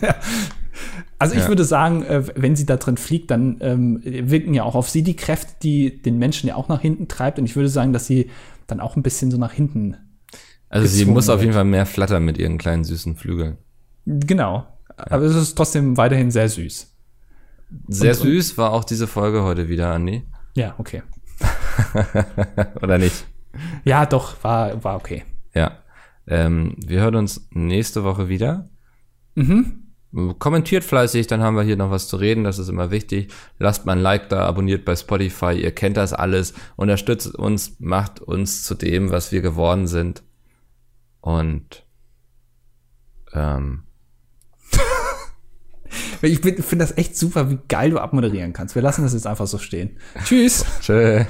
Also 1.19 1.35
ich 1.35 1.43
Ja. 1.43 1.49
würde 1.49 1.65
sagen, 1.65 2.03
äh, 2.05 2.25
wenn 2.37 2.57
sie 2.57 2.67
da 2.67 2.77
drin 2.77 2.97
fliegt, 2.97 3.31
dann 3.31 3.57
ähm, 3.61 4.01
wirken 4.05 4.55
ja 4.55 4.63
auch 4.65 4.75
auf 4.75 4.89
sie 4.91 5.03
die 5.03 5.17
Kräfte, 5.17 5.55
die 5.63 6.03
den 6.03 6.19
Menschen 6.19 6.49
ja 6.49 6.57
auch 6.57 6.69
nach 6.69 6.81
hinten 6.81 7.09
treibt. 7.09 7.39
Und 7.39 7.45
ich 7.47 7.57
würde 7.57 7.69
sagen, 7.69 7.93
dass 7.93 8.07
sie 8.07 8.31
dann 8.67 8.81
auch 8.81 8.97
ein 8.97 9.03
bisschen 9.03 9.31
so 9.31 9.37
nach 9.39 9.53
hinten. 9.53 9.97
Also 10.69 10.87
sie 10.89 11.05
muss 11.07 11.29
auf 11.29 11.37
wird. 11.37 11.43
jeden 11.43 11.55
Fall 11.55 11.65
mehr 11.65 11.87
flattern 11.87 12.25
mit 12.25 12.39
ihren 12.39 12.59
kleinen 12.59 12.85
süßen 12.85 13.17
Flügeln. 13.17 13.59
Genau. 14.07 14.67
Aber 14.97 15.23
es 15.25 15.35
ist 15.37 15.55
trotzdem 15.55 15.97
weiterhin 15.97 16.31
sehr 16.31 16.49
süß. 16.49 16.93
Sehr 17.89 18.11
und- 18.13 18.17
süß 18.21 18.59
war 18.59 18.73
auch 18.73 18.85
diese 18.85 19.07
Folge 19.07 19.43
heute 19.43 19.69
wieder, 19.69 19.93
Andi. 19.93 20.23
Ja, 20.55 20.75
okay. 20.79 21.03
Oder 22.83 22.99
nicht? 22.99 23.27
Ja, 23.85 24.07
doch, 24.07 24.43
war, 24.43 24.83
war 24.85 24.97
okay. 24.97 25.25
Ja. 25.55 25.79
Ähm, 26.27 26.75
wir 26.85 27.01
hören 27.03 27.17
uns 27.17 27.47
nächste 27.51 28.05
Woche 28.05 28.29
wieder. 28.29 28.69
Mhm. 29.35 29.84
Kommentiert 30.39 30.85
fleißig, 30.85 31.27
dann 31.27 31.43
haben 31.43 31.57
wir 31.57 31.65
hier 31.65 31.77
noch 31.77 31.91
was 31.91 32.07
zu 32.07 32.17
reden, 32.17 32.45
das 32.45 32.59
ist 32.59 32.69
immer 32.69 32.91
wichtig. 32.91 33.33
Lasst 33.59 33.85
mal 33.85 33.93
ein 33.93 34.01
Like 34.01 34.29
da, 34.29 34.47
abonniert 34.47 34.85
bei 34.85 34.95
Spotify, 34.95 35.53
ihr 35.53 35.73
kennt 35.73 35.97
das 35.97 36.13
alles. 36.13 36.55
Unterstützt 36.77 37.35
uns, 37.35 37.77
macht 37.81 38.21
uns 38.21 38.63
zu 38.63 38.75
dem, 38.75 39.11
was 39.11 39.33
wir 39.33 39.41
geworden 39.41 39.87
sind. 39.87 40.23
Und 41.21 41.85
ähm, 43.33 43.85
Ich 46.23 46.41
finde 46.41 46.79
das 46.79 46.97
echt 46.97 47.17
super, 47.17 47.51
wie 47.51 47.59
geil 47.69 47.91
du 47.91 47.99
abmoderieren 47.99 48.53
kannst. 48.53 48.75
Wir 48.75 48.83
lassen 48.83 49.03
das 49.03 49.13
jetzt 49.13 49.27
einfach 49.27 49.47
so 49.47 49.59
stehen. 49.59 49.99
Tschüss. 50.25 50.65
tschö. 50.81 51.25